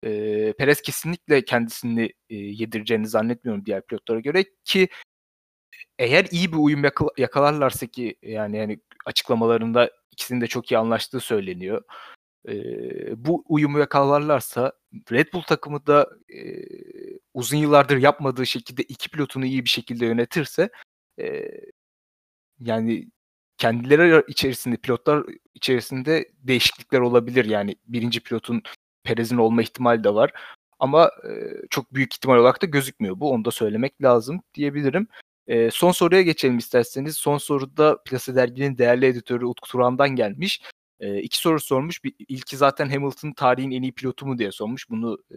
E, 0.05 0.52
Perez 0.59 0.82
kesinlikle 0.82 1.44
kendisini 1.44 2.12
e, 2.31 2.36
yedireceğini 2.36 3.09
zannetmiyorum 3.09 3.66
diğer 3.66 3.86
pilotlara 3.86 4.20
göre 4.20 4.44
ki 4.65 4.89
eğer 5.98 6.27
iyi 6.31 6.52
bir 6.52 6.56
uyum 6.56 6.82
yakalarlarsa 7.16 7.86
ki 7.86 8.16
yani 8.23 8.56
yani 8.56 8.81
açıklamalarında 9.06 9.90
ikisinin 10.12 10.40
de 10.40 10.47
çok 10.47 10.73
iyi 10.73 10.78
anlaştığı 10.78 11.20
söyleniyor. 11.20 11.82
E, 12.48 12.55
bu 13.24 13.44
uyumu 13.48 13.78
yakalarlarsa 13.78 14.73
Red 15.12 15.32
Bull 15.32 15.43
takımı 15.43 15.86
da 15.86 16.10
e, 16.35 16.40
uzun 17.35 17.56
yıllardır 17.56 17.97
yapmadığı 17.97 18.47
şekilde 18.47 18.82
iki 18.82 19.10
pilotunu 19.10 19.47
iyi 19.47 19.65
bir 19.65 19.70
şekilde 19.70 20.06
yönetirse 20.06 20.70
e, 21.20 21.51
yani 22.60 23.09
kendileri 23.59 24.24
içerisinde 24.28 24.76
pilotlar 24.76 25.24
içerisinde 25.55 26.28
değişiklikler 26.39 27.01
olabilir. 27.01 27.44
Yani 27.44 27.76
birinci 27.86 28.20
pilotun 28.20 28.62
Perez'in 29.05 29.36
olma 29.36 29.62
ihtimali 29.62 30.05
de 30.05 30.14
var. 30.14 30.32
Ama 30.78 31.10
çok 31.70 31.94
büyük 31.94 32.14
ihtimal 32.14 32.36
olarak 32.36 32.62
da 32.62 32.66
gözükmüyor 32.66 33.20
bu. 33.20 33.32
Onu 33.32 33.44
da 33.44 33.51
söylemek 33.51 34.02
lazım 34.02 34.40
diyebilirim. 34.55 35.06
Son 35.70 35.93
soruya 35.93 36.22
geçelim 36.22 36.59
isterseniz. 36.59 37.16
Son 37.16 37.39
soruda 37.39 38.02
Plase 38.02 38.35
Dergi'nin 38.35 38.78
değerli 38.78 39.06
editörü 39.06 39.44
Utku 39.47 39.68
Turan'dan 39.68 40.09
gelmiş. 40.09 40.62
E, 41.00 41.18
iki 41.18 41.38
soru 41.38 41.60
sormuş. 41.60 42.04
Bir, 42.04 42.14
ilki 42.28 42.56
zaten 42.56 42.88
Hamilton 42.88 43.32
tarihin 43.32 43.70
en 43.70 43.82
iyi 43.82 43.92
pilotu 43.92 44.26
mu 44.26 44.38
diye 44.38 44.52
sormuş. 44.52 44.90
Bunu 44.90 45.18
e, 45.30 45.36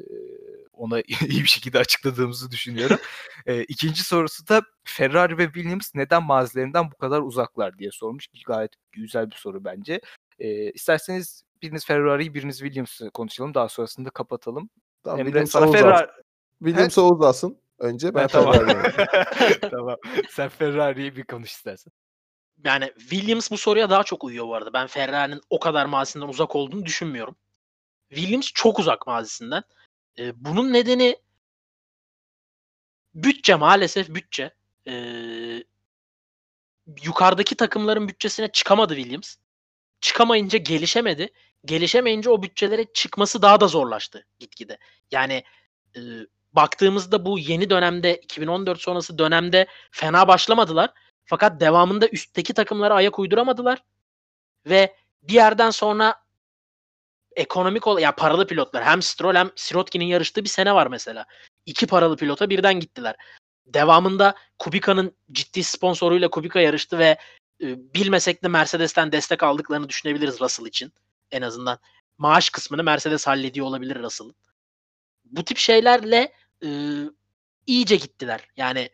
ona 0.73 1.01
iyi 1.29 1.43
bir 1.43 1.47
şekilde 1.47 1.79
açıkladığımızı 1.79 2.51
düşünüyorum. 2.51 2.97
e, 3.45 3.63
ikinci 3.63 4.03
sorusu 4.03 4.47
da 4.47 4.61
Ferrari 4.83 5.37
ve 5.37 5.45
Williams 5.45 5.91
neden 5.95 6.23
mazilerinden 6.23 6.91
bu 6.91 6.95
kadar 6.95 7.21
uzaklar 7.21 7.77
diye 7.77 7.91
sormuş. 7.91 8.27
Gayet 8.47 8.71
güzel 8.91 9.31
bir 9.31 9.35
soru 9.35 9.65
bence. 9.65 10.01
E, 10.39 10.71
isterseniz 10.71 11.43
biriniz 11.61 11.85
Ferrari'yi 11.85 12.33
biriniz 12.33 12.59
Williams'ı 12.59 13.09
konuşalım. 13.11 13.53
Daha 13.53 13.69
sonrasında 13.69 14.09
kapatalım. 14.09 14.69
Tamam, 15.03 15.19
Emre 15.19 15.29
Williams 15.29 15.51
sana 15.51 15.71
Ferrari... 15.71 16.07
Williams 16.63 16.97
Oğuz 16.97 17.43
Önce 17.79 18.15
ben 18.15 18.27
tamam. 18.27 18.55
tamam. 19.71 19.97
Sen 20.29 20.49
Ferrari'yi 20.49 21.15
bir 21.15 21.23
konuş 21.23 21.51
istersen. 21.51 21.93
Yani 22.63 22.93
Williams 22.99 23.51
bu 23.51 23.57
soruya 23.57 23.89
daha 23.89 24.03
çok 24.03 24.23
uyuyor 24.23 24.47
bu 24.47 24.55
arada. 24.55 24.73
Ben 24.73 24.87
Ferrari'nin 24.87 25.41
o 25.49 25.59
kadar 25.59 25.85
mazisinden 25.85 26.27
uzak 26.27 26.55
olduğunu 26.55 26.85
düşünmüyorum. 26.85 27.35
Williams 28.09 28.51
çok 28.53 28.79
uzak 28.79 29.07
mazisinden. 29.07 29.63
E, 30.19 30.45
bunun 30.45 30.73
nedeni 30.73 31.17
bütçe 33.13 33.55
maalesef 33.55 34.09
bütçe. 34.09 34.53
E, 34.87 34.93
yukarıdaki 37.03 37.55
takımların 37.55 38.07
bütçesine 38.07 38.51
çıkamadı 38.51 38.95
Williams. 38.95 39.35
Çıkamayınca 40.01 40.57
gelişemedi. 40.59 41.29
Gelişemeyince 41.65 42.29
o 42.29 42.43
bütçelere 42.43 42.85
çıkması 42.93 43.41
daha 43.41 43.61
da 43.61 43.67
zorlaştı 43.67 44.25
gitgide. 44.39 44.77
Yani 45.11 45.43
e, 45.95 45.99
baktığımızda 46.53 47.25
bu 47.25 47.39
yeni 47.39 47.69
dönemde 47.69 48.15
2014 48.15 48.81
sonrası 48.81 49.17
dönemde 49.17 49.67
fena 49.91 50.27
başlamadılar. 50.27 50.89
Fakat 51.31 51.59
devamında 51.61 52.07
üstteki 52.07 52.53
takımlara 52.53 52.93
ayak 52.93 53.19
uyduramadılar. 53.19 53.83
Ve 54.65 54.95
bir 55.23 55.33
yerden 55.33 55.69
sonra 55.69 56.15
ekonomik 57.35 57.87
ol 57.87 57.99
ya 57.99 58.15
paralı 58.15 58.47
pilotlar 58.47 58.83
hem 58.83 59.01
Stroll 59.01 59.35
hem 59.35 59.51
Sirotkin'in 59.55 60.05
yarıştığı 60.05 60.43
bir 60.43 60.49
sene 60.49 60.75
var 60.75 60.87
mesela. 60.87 61.25
İki 61.65 61.87
paralı 61.87 62.17
pilota 62.17 62.49
birden 62.49 62.79
gittiler. 62.79 63.15
Devamında 63.65 64.35
Kubica'nın 64.59 65.15
ciddi 65.31 65.63
sponsoruyla 65.63 66.29
Kubica 66.29 66.61
yarıştı 66.61 66.99
ve 66.99 67.17
e, 67.61 67.93
bilmesek 67.93 68.43
de 68.43 68.47
Mercedes'ten 68.47 69.11
destek 69.11 69.43
aldıklarını 69.43 69.89
düşünebiliriz 69.89 70.41
Russell 70.41 70.65
için. 70.65 70.93
En 71.31 71.41
azından 71.41 71.79
maaş 72.17 72.49
kısmını 72.49 72.83
Mercedes 72.83 73.27
hallediyor 73.27 73.67
olabilir 73.67 74.03
Russell'ın. 74.03 74.35
Bu 75.25 75.45
tip 75.45 75.57
şeylerle 75.57 76.33
e, 76.63 76.69
iyice 77.67 77.95
gittiler. 77.95 78.47
Yani 78.57 78.89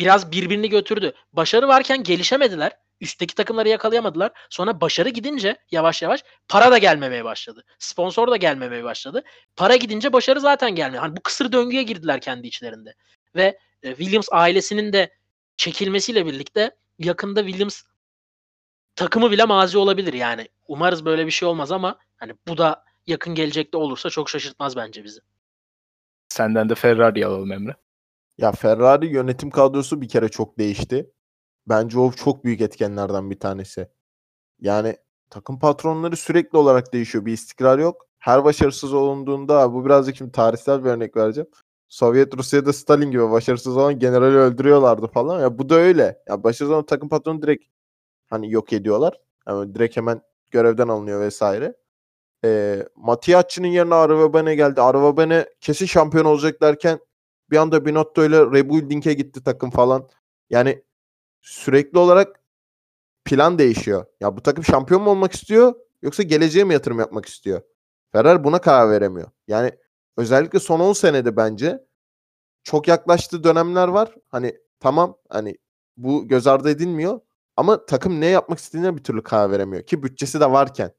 biraz 0.00 0.32
birbirini 0.32 0.68
götürdü. 0.68 1.12
Başarı 1.32 1.68
varken 1.68 2.02
gelişemediler. 2.02 2.72
Üstteki 3.00 3.34
takımları 3.34 3.68
yakalayamadılar. 3.68 4.32
Sonra 4.50 4.80
başarı 4.80 5.08
gidince 5.08 5.56
yavaş 5.70 6.02
yavaş 6.02 6.24
para 6.48 6.70
da 6.70 6.78
gelmemeye 6.78 7.24
başladı. 7.24 7.64
Sponsor 7.78 8.30
da 8.30 8.36
gelmemeye 8.36 8.84
başladı. 8.84 9.22
Para 9.56 9.76
gidince 9.76 10.12
başarı 10.12 10.40
zaten 10.40 10.74
gelmiyor. 10.74 11.02
Hani 11.02 11.16
bu 11.16 11.20
kısır 11.20 11.52
döngüye 11.52 11.82
girdiler 11.82 12.20
kendi 12.20 12.46
içlerinde. 12.46 12.94
Ve 13.34 13.58
e, 13.82 13.88
Williams 13.88 14.28
ailesinin 14.32 14.92
de 14.92 15.14
çekilmesiyle 15.56 16.26
birlikte 16.26 16.76
yakında 16.98 17.40
Williams 17.46 17.82
takımı 18.96 19.30
bile 19.30 19.44
mazi 19.44 19.78
olabilir 19.78 20.12
yani. 20.12 20.48
Umarız 20.68 21.04
böyle 21.04 21.26
bir 21.26 21.30
şey 21.30 21.48
olmaz 21.48 21.72
ama 21.72 21.98
hani 22.16 22.34
bu 22.48 22.58
da 22.58 22.84
yakın 23.06 23.34
gelecekte 23.34 23.76
olursa 23.76 24.10
çok 24.10 24.30
şaşırtmaz 24.30 24.76
bence 24.76 25.04
bizi. 25.04 25.20
Senden 26.28 26.68
de 26.68 26.74
Ferrari 26.74 27.26
alalım 27.26 27.52
Emre. 27.52 27.74
Ya 28.40 28.52
Ferrari 28.52 29.06
yönetim 29.06 29.50
kadrosu 29.50 30.00
bir 30.00 30.08
kere 30.08 30.28
çok 30.28 30.58
değişti. 30.58 31.10
Bence 31.68 31.98
o 31.98 32.12
çok 32.12 32.44
büyük 32.44 32.60
etkenlerden 32.60 33.30
bir 33.30 33.40
tanesi. 33.40 33.88
Yani 34.60 34.96
takım 35.30 35.58
patronları 35.58 36.16
sürekli 36.16 36.58
olarak 36.58 36.92
değişiyor. 36.92 37.26
Bir 37.26 37.32
istikrar 37.32 37.78
yok. 37.78 38.06
Her 38.18 38.44
başarısız 38.44 38.94
olunduğunda 38.94 39.72
bu 39.72 39.84
birazcık 39.84 40.16
şimdi 40.16 40.32
tarihsel 40.32 40.84
bir 40.84 40.90
örnek 40.90 41.16
vereceğim. 41.16 41.50
Sovyet 41.88 42.36
Rusya'da 42.38 42.72
Stalin 42.72 43.10
gibi 43.10 43.30
başarısız 43.30 43.76
olan 43.76 43.98
generali 43.98 44.36
öldürüyorlardı 44.36 45.06
falan. 45.06 45.40
Ya 45.40 45.58
bu 45.58 45.68
da 45.68 45.74
öyle. 45.74 46.22
Ya 46.28 46.44
başarısız 46.44 46.70
olan 46.70 46.86
takım 46.86 47.08
patronu 47.08 47.42
direkt 47.42 47.64
hani 48.30 48.50
yok 48.50 48.72
ediyorlar. 48.72 49.20
Yani 49.48 49.74
direkt 49.74 49.96
hemen 49.96 50.22
görevden 50.50 50.88
alınıyor 50.88 51.20
vesaire. 51.20 51.76
E, 52.44 52.82
Matiacci'nin 52.96 53.68
yerine 53.68 53.94
Arvabene 53.94 54.54
geldi. 54.54 54.80
Arvabene 54.80 55.46
kesin 55.60 55.86
şampiyon 55.86 56.24
olacak 56.24 56.62
derken 56.62 57.00
bir 57.50 57.56
anda 57.56 57.86
Binotto 57.86 58.24
ile 58.24 58.38
rebuilding'e 58.38 59.12
gitti 59.12 59.44
takım 59.44 59.70
falan. 59.70 60.08
Yani 60.50 60.82
sürekli 61.40 61.98
olarak 61.98 62.40
plan 63.24 63.58
değişiyor. 63.58 64.06
Ya 64.20 64.36
bu 64.36 64.42
takım 64.42 64.64
şampiyon 64.64 65.02
mu 65.02 65.10
olmak 65.10 65.32
istiyor 65.32 65.74
yoksa 66.02 66.22
geleceğe 66.22 66.64
mi 66.64 66.72
yatırım 66.72 66.98
yapmak 66.98 67.26
istiyor? 67.26 67.62
Ferrer 68.12 68.44
buna 68.44 68.60
karar 68.60 68.90
veremiyor. 68.90 69.30
Yani 69.48 69.72
özellikle 70.16 70.60
son 70.60 70.80
10 70.80 70.92
senede 70.92 71.36
bence 71.36 71.84
çok 72.64 72.88
yaklaştığı 72.88 73.44
dönemler 73.44 73.88
var. 73.88 74.14
Hani 74.28 74.56
tamam 74.80 75.18
hani 75.28 75.56
bu 75.96 76.28
göz 76.28 76.46
ardı 76.46 76.70
edilmiyor 76.70 77.20
ama 77.56 77.86
takım 77.86 78.20
ne 78.20 78.26
yapmak 78.26 78.58
istediğine 78.58 78.96
bir 78.96 79.04
türlü 79.04 79.22
karar 79.22 79.50
veremiyor 79.50 79.82
ki 79.82 80.02
bütçesi 80.02 80.40
de 80.40 80.50
varken. 80.52 80.92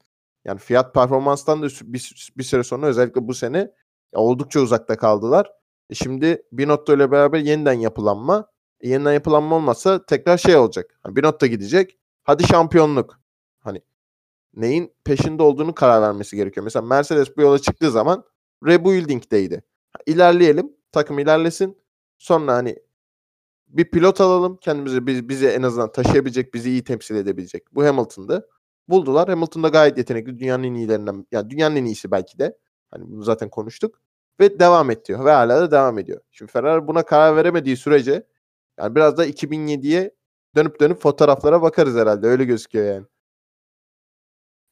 Yani 0.45 0.59
fiyat 0.59 0.93
performanstan 0.93 1.61
da 1.61 1.67
bir, 1.81 2.31
bir 2.37 2.43
süre 2.43 2.63
sonra 2.63 2.87
özellikle 2.87 3.27
bu 3.27 3.33
sene 3.33 3.71
oldukça 4.13 4.59
uzakta 4.59 4.97
kaldılar. 4.97 5.51
E 5.91 5.95
şimdi 5.95 6.43
Binotto 6.51 6.95
ile 6.95 7.11
beraber 7.11 7.39
yeniden 7.39 7.73
yapılanma. 7.73 8.47
E 8.81 8.89
yeniden 8.89 9.13
yapılanma 9.13 9.55
olmazsa 9.55 10.05
tekrar 10.05 10.37
şey 10.37 10.55
olacak. 10.55 10.99
Hani 11.03 11.15
Binotto 11.15 11.47
gidecek. 11.47 11.97
Hadi 12.23 12.43
şampiyonluk. 12.43 13.19
Hani 13.59 13.81
neyin 14.53 14.93
peşinde 15.03 15.43
olduğunu 15.43 15.75
karar 15.75 16.01
vermesi 16.01 16.35
gerekiyor. 16.35 16.63
Mesela 16.63 16.85
Mercedes 16.85 17.37
bu 17.37 17.41
yola 17.41 17.59
çıktığı 17.59 17.91
zaman 17.91 18.23
rebuilding'deydi. 18.65 19.63
İlerleyelim. 20.05 20.71
Takım 20.91 21.19
ilerlesin. 21.19 21.77
Sonra 22.17 22.53
hani 22.53 22.75
bir 23.67 23.91
pilot 23.91 24.21
alalım. 24.21 24.57
Kendimizi 24.61 25.07
biz, 25.07 25.29
bizi 25.29 25.47
en 25.47 25.63
azından 25.63 25.91
taşıyabilecek, 25.91 26.53
bizi 26.53 26.69
iyi 26.69 26.83
temsil 26.83 27.15
edebilecek. 27.15 27.63
Bu 27.75 27.85
Hamilton'dı. 27.85 28.47
Buldular. 28.87 29.29
Hamilton 29.29 29.63
da 29.63 29.67
gayet 29.67 29.97
yetenekli. 29.97 30.39
Dünyanın 30.39 30.63
en 30.63 30.73
iyilerinden. 30.73 31.27
Yani 31.31 31.49
dünyanın 31.49 31.75
en 31.75 31.85
iyisi 31.85 32.11
belki 32.11 32.39
de. 32.39 32.57
Hani 32.91 33.11
bunu 33.11 33.23
zaten 33.23 33.49
konuştuk. 33.49 34.01
Ve 34.41 34.59
devam 34.59 34.91
ediyor. 34.91 35.25
Ve 35.25 35.31
hala 35.31 35.61
da 35.61 35.71
devam 35.71 35.99
ediyor. 35.99 36.21
Şimdi 36.31 36.51
Ferrari 36.51 36.87
buna 36.87 37.05
karar 37.05 37.35
veremediği 37.35 37.77
sürece 37.77 38.27
yani 38.79 38.95
biraz 38.95 39.17
da 39.17 39.27
2007'ye 39.27 40.11
dönüp 40.55 40.79
dönüp 40.79 41.01
fotoğraflara 41.01 41.61
bakarız 41.61 41.95
herhalde. 41.95 42.27
Öyle 42.27 42.45
gözüküyor 42.45 42.85
yani. 42.85 43.05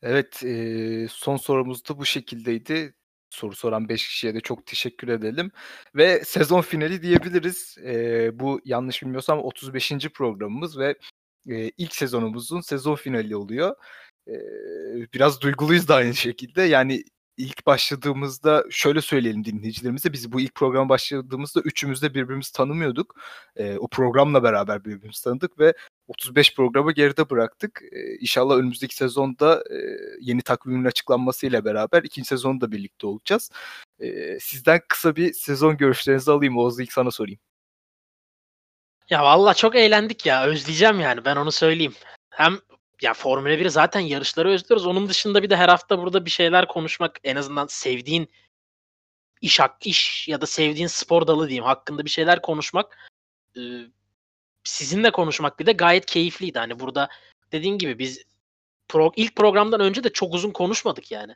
Evet, 0.01 0.43
e, 0.43 1.07
son 1.09 1.37
sorumuz 1.37 1.89
da 1.89 1.97
bu 1.97 2.05
şekildeydi. 2.05 2.95
Soru 3.29 3.55
soran 3.55 3.89
5 3.89 4.07
kişiye 4.07 4.35
de 4.35 4.39
çok 4.41 4.65
teşekkür 4.65 5.07
edelim. 5.07 5.51
Ve 5.95 6.23
sezon 6.25 6.61
finali 6.61 7.01
diyebiliriz. 7.01 7.77
E, 7.85 8.39
bu 8.39 8.61
yanlış 8.65 9.01
bilmiyorsam 9.01 9.39
35. 9.39 10.09
programımız 10.13 10.79
ve 10.79 10.95
e, 11.49 11.71
ilk 11.77 11.95
sezonumuzun 11.95 12.61
sezon 12.61 12.95
finali 12.95 13.35
oluyor. 13.35 13.75
E, 14.27 14.33
biraz 15.13 15.41
duyguluyuz 15.41 15.87
da 15.87 15.95
aynı 15.95 16.13
şekilde. 16.15 16.61
Yani 16.61 17.03
ilk 17.39 17.65
başladığımızda 17.65 18.63
şöyle 18.69 19.01
söyleyelim 19.01 19.45
dinleyicilerimize. 19.45 20.13
Biz 20.13 20.31
bu 20.31 20.41
ilk 20.41 20.55
program 20.55 20.89
başladığımızda 20.89 21.61
üçümüz 21.61 22.01
de 22.01 22.13
birbirimizi 22.13 22.51
tanımıyorduk. 22.53 23.15
E, 23.55 23.77
o 23.77 23.87
programla 23.87 24.43
beraber 24.43 24.85
birbirimizi 24.85 25.23
tanıdık 25.23 25.59
ve 25.59 25.73
35 26.07 26.55
programı 26.55 26.91
geride 26.91 27.29
bıraktık. 27.29 27.81
E, 27.91 28.15
inşallah 28.19 28.55
önümüzdeki 28.55 28.95
sezonda 28.95 29.63
e, 29.71 29.77
yeni 30.21 30.41
takvimin 30.41 30.85
açıklanmasıyla 30.85 31.65
beraber 31.65 32.03
ikinci 32.03 32.27
sezonda 32.27 32.71
birlikte 32.71 33.07
olacağız. 33.07 33.51
E, 33.99 34.39
sizden 34.39 34.81
kısa 34.87 35.15
bir 35.15 35.33
sezon 35.33 35.77
görüşlerinizi 35.77 36.31
alayım. 36.31 36.57
Oğuz 36.57 36.79
ilk 36.79 36.93
sana 36.93 37.11
sorayım. 37.11 37.39
Ya 39.09 39.23
valla 39.23 39.53
çok 39.53 39.75
eğlendik 39.75 40.25
ya. 40.25 40.45
Özleyeceğim 40.45 40.99
yani 40.99 41.25
ben 41.25 41.35
onu 41.35 41.51
söyleyeyim. 41.51 41.93
Hem 42.29 42.59
ya 43.01 43.13
Formula 43.13 43.53
1'i 43.53 43.69
zaten 43.69 43.99
yarışları 43.99 44.49
özlüyoruz. 44.49 44.85
Onun 44.85 45.09
dışında 45.09 45.43
bir 45.43 45.49
de 45.49 45.55
her 45.55 45.69
hafta 45.69 45.99
burada 45.99 46.25
bir 46.25 46.29
şeyler 46.29 46.67
konuşmak 46.67 47.19
en 47.23 47.35
azından 47.35 47.67
sevdiğin 47.67 48.29
iş 49.41 49.59
hak 49.59 49.87
iş 49.87 50.27
ya 50.27 50.41
da 50.41 50.45
sevdiğin 50.45 50.87
spor 50.87 51.27
dalı 51.27 51.47
diyeyim 51.47 51.65
hakkında 51.65 52.05
bir 52.05 52.09
şeyler 52.09 52.41
konuşmak 52.41 53.09
e, 53.57 53.61
sizinle 54.63 55.11
konuşmak 55.11 55.59
bir 55.59 55.65
de 55.65 55.71
gayet 55.71 56.05
keyifliydi. 56.05 56.59
Hani 56.59 56.79
burada 56.79 57.09
dediğin 57.51 57.77
gibi 57.77 57.99
biz 57.99 58.23
pro, 58.87 59.11
ilk 59.15 59.35
programdan 59.35 59.81
önce 59.81 60.03
de 60.03 60.09
çok 60.09 60.33
uzun 60.33 60.51
konuşmadık 60.51 61.11
yani. 61.11 61.35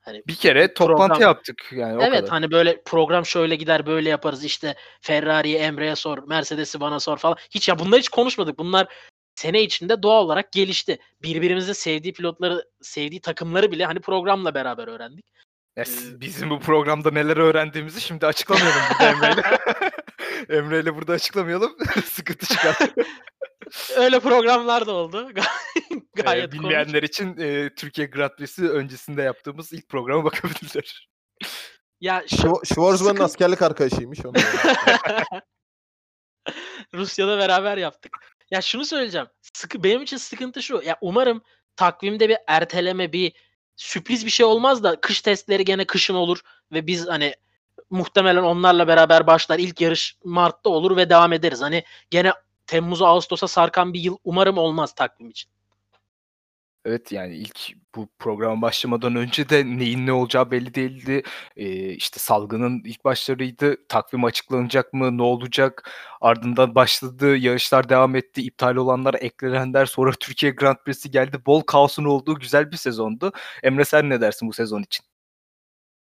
Hani 0.00 0.22
bir 0.26 0.34
kere 0.34 0.74
toplantı 0.74 0.98
program, 0.98 1.20
yaptık 1.20 1.70
yani 1.72 2.02
Evet 2.02 2.20
kadar. 2.20 2.30
hani 2.30 2.50
böyle 2.50 2.82
program 2.82 3.26
şöyle 3.26 3.56
gider 3.56 3.86
böyle 3.86 4.10
yaparız 4.10 4.44
işte 4.44 4.74
Ferrari'ye 5.00 5.58
Emre'ye 5.58 5.96
sor, 5.96 6.28
Mercedes'i 6.28 6.80
bana 6.80 7.00
sor 7.00 7.18
falan. 7.18 7.36
Hiç 7.50 7.68
ya 7.68 7.78
bunları 7.78 8.00
hiç 8.00 8.08
konuşmadık. 8.08 8.58
Bunlar 8.58 8.88
sene 9.34 9.62
içinde 9.62 10.02
doğal 10.02 10.24
olarak 10.24 10.52
gelişti. 10.52 10.98
Birbirimizin 11.22 11.72
sevdiği 11.72 12.12
pilotları, 12.12 12.64
sevdiği 12.80 13.20
takımları 13.20 13.72
bile 13.72 13.84
hani 13.84 14.00
programla 14.00 14.54
beraber 14.54 14.88
öğrendik. 14.88 15.24
Ya 15.76 15.84
bizim 16.20 16.50
bu 16.50 16.60
programda 16.60 17.10
neler 17.10 17.36
öğrendiğimizi 17.36 18.00
şimdi 18.00 18.26
açıklamayalım 18.26 18.82
burada 18.90 19.08
Emre'yle. 19.08 19.42
Emre'yle 20.58 20.94
burada 20.94 21.12
açıklamayalım. 21.12 21.76
Sıkıntı 22.04 22.46
çıkar. 22.46 22.76
Öyle 23.96 24.20
programlar 24.20 24.86
da 24.86 24.92
oldu. 24.92 25.30
Gayet 26.14 26.48
ee, 26.48 26.52
bilmeyenler 26.52 26.92
komik. 26.92 27.04
için 27.04 27.36
e, 27.38 27.74
Türkiye 27.74 28.06
Grand 28.06 28.30
Prix'si 28.30 28.68
öncesinde 28.68 29.22
yaptığımız 29.22 29.72
ilk 29.72 29.88
programa 29.88 30.24
bakabilirler. 30.24 31.08
Ya 32.00 32.24
Schwarzman'ın 32.64 33.12
sıkı... 33.12 33.24
askerlik 33.24 33.62
arkadaşıymış 33.62 34.26
onu. 34.26 34.34
Rusya'da 36.94 37.38
beraber 37.38 37.76
yaptık. 37.76 38.16
Ya 38.52 38.60
şunu 38.62 38.84
söyleyeceğim. 38.84 39.26
Sıkı 39.54 39.84
benim 39.84 40.02
için 40.02 40.16
sıkıntı 40.16 40.62
şu. 40.62 40.82
Ya 40.86 40.98
umarım 41.00 41.42
takvimde 41.76 42.28
bir 42.28 42.36
erteleme, 42.46 43.12
bir 43.12 43.32
sürpriz 43.76 44.26
bir 44.26 44.30
şey 44.30 44.46
olmaz 44.46 44.84
da 44.84 45.00
kış 45.00 45.22
testleri 45.22 45.64
gene 45.64 45.84
kışın 45.86 46.14
olur 46.14 46.40
ve 46.72 46.86
biz 46.86 47.08
hani 47.08 47.34
muhtemelen 47.90 48.42
onlarla 48.42 48.88
beraber 48.88 49.26
başlar. 49.26 49.58
İlk 49.58 49.80
yarış 49.80 50.16
Mart'ta 50.24 50.70
olur 50.70 50.96
ve 50.96 51.10
devam 51.10 51.32
ederiz. 51.32 51.62
Hani 51.62 51.84
gene 52.10 52.32
Temmuz'a 52.66 53.06
Ağustos'a 53.06 53.48
sarkan 53.48 53.94
bir 53.94 54.00
yıl 54.00 54.18
umarım 54.24 54.58
olmaz 54.58 54.94
takvim 54.94 55.30
için. 55.30 55.51
Evet 56.84 57.12
yani 57.12 57.34
ilk 57.36 57.60
bu 57.94 58.08
program 58.18 58.62
başlamadan 58.62 59.16
önce 59.16 59.48
de 59.48 59.64
neyin 59.66 60.06
ne 60.06 60.12
olacağı 60.12 60.50
belli 60.50 60.74
değildi. 60.74 61.22
Ee, 61.56 61.88
işte 61.90 62.18
salgının 62.20 62.82
ilk 62.84 63.04
başlarıydı. 63.04 63.76
Takvim 63.88 64.24
açıklanacak 64.24 64.92
mı? 64.92 65.18
Ne 65.18 65.22
olacak? 65.22 65.90
Ardından 66.20 66.74
başladı. 66.74 67.36
Yarışlar 67.36 67.88
devam 67.88 68.16
etti. 68.16 68.42
iptal 68.42 68.76
olanlar 68.76 69.14
eklenenler. 69.14 69.86
Sonra 69.86 70.12
Türkiye 70.20 70.52
Grand 70.52 70.76
Prix'si 70.84 71.10
geldi. 71.10 71.46
Bol 71.46 71.60
kaosun 71.60 72.04
olduğu 72.04 72.34
güzel 72.34 72.70
bir 72.70 72.76
sezondu. 72.76 73.32
Emre 73.62 73.84
sen 73.84 74.10
ne 74.10 74.20
dersin 74.20 74.48
bu 74.48 74.52
sezon 74.52 74.82
için? 74.82 75.04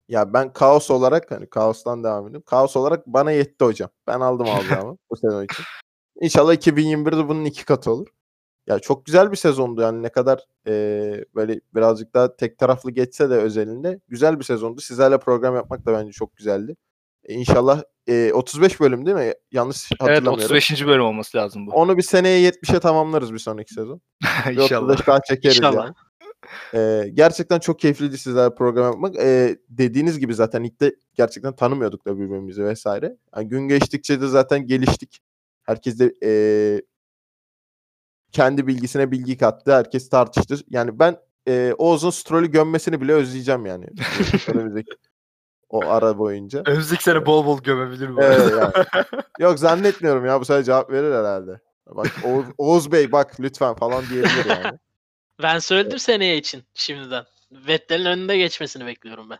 Ya 0.08 0.32
ben 0.32 0.52
kaos 0.52 0.90
olarak 0.90 1.30
hani 1.30 1.50
kaostan 1.50 2.04
devam 2.04 2.28
edeyim. 2.28 2.42
Kaos 2.46 2.76
olarak 2.76 3.06
bana 3.06 3.32
yetti 3.32 3.64
hocam. 3.64 3.90
Ben 4.06 4.20
aldım 4.20 4.46
alacağımı 4.50 4.98
bu 5.10 5.16
sezon 5.16 5.44
için. 5.44 5.64
İnşallah 6.20 6.54
2021'de 6.54 7.28
bunun 7.28 7.44
iki 7.44 7.64
katı 7.64 7.90
olur. 7.90 8.06
Ya 8.70 8.78
çok 8.78 9.06
güzel 9.06 9.30
bir 9.30 9.36
sezondu 9.36 9.80
yani 9.80 10.02
ne 10.02 10.08
kadar 10.08 10.40
e, 10.66 10.72
böyle 11.34 11.60
birazcık 11.74 12.14
daha 12.14 12.36
tek 12.36 12.58
taraflı 12.58 12.90
geçse 12.90 13.30
de 13.30 13.34
özelinde 13.34 14.00
güzel 14.08 14.38
bir 14.38 14.44
sezondu. 14.44 14.80
Sizlerle 14.80 15.18
program 15.18 15.54
yapmak 15.54 15.86
da 15.86 15.92
bence 15.92 16.12
çok 16.12 16.36
güzeldi. 16.36 16.76
E, 17.24 17.34
inşallah 17.34 17.82
e, 18.06 18.32
35 18.32 18.80
bölüm 18.80 19.06
değil 19.06 19.16
mi? 19.16 19.32
Yanlış 19.52 19.90
hatırlamıyorum. 19.98 20.38
Evet 20.40 20.44
35. 20.44 20.86
bölüm 20.86 21.04
olması 21.04 21.38
lazım 21.38 21.66
bu. 21.66 21.70
Onu 21.70 21.96
bir 21.96 22.02
seneye 22.02 22.50
70'e 22.50 22.80
tamamlarız 22.80 23.32
bir 23.32 23.38
sonraki 23.38 23.74
sezon. 23.74 24.00
İnşallah. 24.50 24.88
35 24.88 25.06
daha 25.06 25.20
çekeriz 25.20 25.56
İnşallah. 25.56 25.84
yani. 25.84 25.94
Ee, 26.74 27.08
gerçekten 27.14 27.58
çok 27.58 27.78
keyifliydi 27.78 28.18
sizlerle 28.18 28.54
program 28.54 28.84
yapmak. 28.84 29.16
Ee, 29.16 29.56
dediğiniz 29.68 30.18
gibi 30.18 30.34
zaten 30.34 30.62
ilk 30.62 30.80
de 30.80 30.96
gerçekten 31.14 31.56
tanımıyorduk 31.56 32.06
da 32.06 32.18
birbirimizi 32.18 32.64
vesaire. 32.64 33.16
Yani 33.36 33.48
gün 33.48 33.68
geçtikçe 33.68 34.20
de 34.20 34.26
zaten 34.26 34.66
geliştik. 34.66 35.20
Herkes 35.62 35.98
de 35.98 36.12
e, 36.24 36.30
kendi 38.32 38.66
bilgisine 38.66 39.10
bilgi 39.10 39.36
kattı. 39.36 39.74
Herkes 39.74 40.08
tartıştı. 40.08 40.56
Yani 40.70 40.98
ben 40.98 41.16
e, 41.48 41.74
Oğuz'un 41.78 42.10
Stroll'ü 42.10 42.50
gömmesini 42.50 43.00
bile 43.00 43.12
özleyeceğim 43.12 43.66
yani. 43.66 43.86
Önümüzdeki 44.48 44.90
o 45.68 45.84
ara 45.86 46.18
boyunca. 46.18 46.62
Önümüzdeki 46.66 47.02
sene 47.02 47.26
bol 47.26 47.46
bol 47.46 47.62
gömebilir 47.62 48.16
bu. 48.16 48.22
Evet, 48.22 48.52
yani. 48.58 49.04
Yok 49.38 49.58
zannetmiyorum 49.58 50.26
ya 50.26 50.40
bu 50.40 50.44
sefer 50.44 50.62
cevap 50.62 50.90
verir 50.90 51.14
herhalde. 51.14 51.60
Bak 51.86 52.06
Oğuz, 52.24 52.46
Oğuz 52.58 52.92
Bey 52.92 53.12
bak 53.12 53.40
lütfen 53.40 53.74
falan 53.74 54.04
diyebilir 54.10 54.46
yani. 54.46 54.78
Ben 55.42 55.58
söyledim 55.58 55.98
seneye 55.98 56.36
için 56.36 56.64
şimdiden. 56.74 57.24
Vettel'in 57.52 58.04
önünde 58.04 58.36
geçmesini 58.36 58.86
bekliyorum 58.86 59.30
ben. 59.30 59.38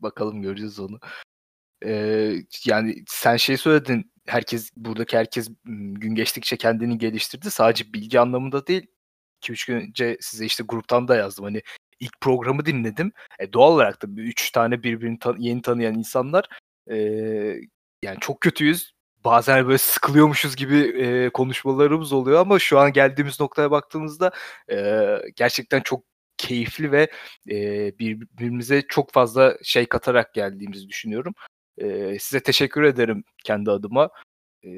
Bakalım 0.00 0.42
göreceğiz 0.42 0.80
onu. 0.80 1.00
Ee, 1.84 2.34
yani 2.64 3.04
sen 3.08 3.36
şey 3.36 3.56
söyledin. 3.56 4.12
Herkes 4.26 4.70
buradaki 4.76 5.18
herkes 5.18 5.48
gün 5.64 6.14
geçtikçe 6.14 6.56
kendini 6.56 6.98
geliştirdi. 6.98 7.50
Sadece 7.50 7.92
bilgi 7.92 8.20
anlamında 8.20 8.66
değil. 8.66 8.86
2-3 9.42 9.66
gün 9.66 9.76
önce 9.76 10.18
size 10.20 10.44
işte 10.46 10.64
gruptan 10.68 11.08
da 11.08 11.16
yazdım. 11.16 11.44
Hani 11.44 11.62
ilk 12.00 12.20
programı 12.20 12.66
dinledim. 12.66 13.12
E, 13.38 13.52
doğal 13.52 13.72
olarak 13.72 14.02
da 14.02 14.06
3 14.20 14.50
tane 14.50 14.82
birbirini 14.82 15.18
tan- 15.18 15.36
yeni 15.38 15.62
tanıyan 15.62 15.94
insanlar 15.94 16.48
e, 16.90 16.96
yani 18.02 18.18
çok 18.20 18.40
kötüyüz. 18.40 18.92
Bazen 19.24 19.66
böyle 19.66 19.78
sıkılıyormuşuz 19.78 20.56
gibi 20.56 20.76
e, 20.78 21.30
konuşmalarımız 21.30 22.12
oluyor 22.12 22.40
ama 22.40 22.58
şu 22.58 22.78
an 22.78 22.92
geldiğimiz 22.92 23.40
noktaya 23.40 23.70
baktığımızda 23.70 24.30
e, 24.70 25.06
gerçekten 25.36 25.80
çok 25.80 26.04
keyifli 26.36 26.92
ve 26.92 27.10
e, 27.50 27.54
birbirimize 27.98 28.82
çok 28.88 29.12
fazla 29.12 29.58
şey 29.62 29.86
katarak 29.86 30.34
geldiğimizi 30.34 30.88
düşünüyorum. 30.88 31.34
E, 31.78 32.18
size 32.18 32.40
teşekkür 32.42 32.82
ederim 32.82 33.24
kendi 33.44 33.70
adıma. 33.70 34.10
E, 34.64 34.68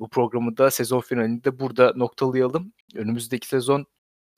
bu 0.00 0.08
programı 0.08 0.56
da 0.56 0.70
sezon 0.70 1.00
finalinde 1.00 1.58
burada 1.58 1.92
noktalayalım. 1.96 2.72
Önümüzdeki 2.94 3.46
sezon 3.46 3.86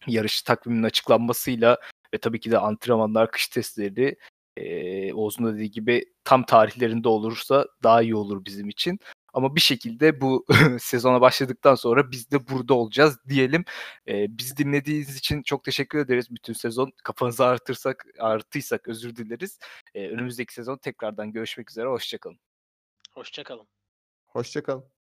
yarış 0.07 0.43
takviminin 0.43 0.83
açıklanmasıyla 0.83 1.79
ve 2.15 2.19
tabii 2.19 2.41
ki 2.41 2.51
de 2.51 2.59
antrenmanlar, 2.59 3.31
kış 3.31 3.49
testleri 3.49 4.17
e, 4.57 5.13
Oğuz'un 5.13 5.55
dediği 5.55 5.71
gibi 5.71 6.05
tam 6.25 6.47
tarihlerinde 6.47 7.09
olursa 7.09 7.67
daha 7.83 8.03
iyi 8.03 8.15
olur 8.15 8.45
bizim 8.45 8.69
için. 8.69 8.99
Ama 9.37 9.57
bir 9.57 9.61
şekilde 9.61 10.21
bu 10.21 10.47
sezona 10.81 11.21
başladıktan 11.21 11.75
sonra 11.75 12.11
biz 12.11 12.31
de 12.31 12.49
burada 12.49 12.75
olacağız 12.75 13.19
diyelim. 13.29 13.65
E, 14.09 14.39
bizi 14.39 14.57
dinlediğiniz 14.57 15.17
için 15.17 15.43
çok 15.43 15.65
teşekkür 15.65 15.99
ederiz 15.99 16.31
bütün 16.31 16.53
sezon. 16.53 16.93
Kafanızı 17.05 17.45
artırsak, 17.45 18.07
artıysak 18.19 18.89
özür 18.89 19.17
dileriz. 19.17 19.59
E, 19.95 20.09
önümüzdeki 20.09 20.55
sezon 20.55 20.77
tekrardan 20.77 21.33
görüşmek 21.33 21.71
üzere. 21.71 21.89
Hoşçakalın. 21.89 22.39
Hoşçakalın. 23.13 23.69
Hoşçakalın. 24.27 24.96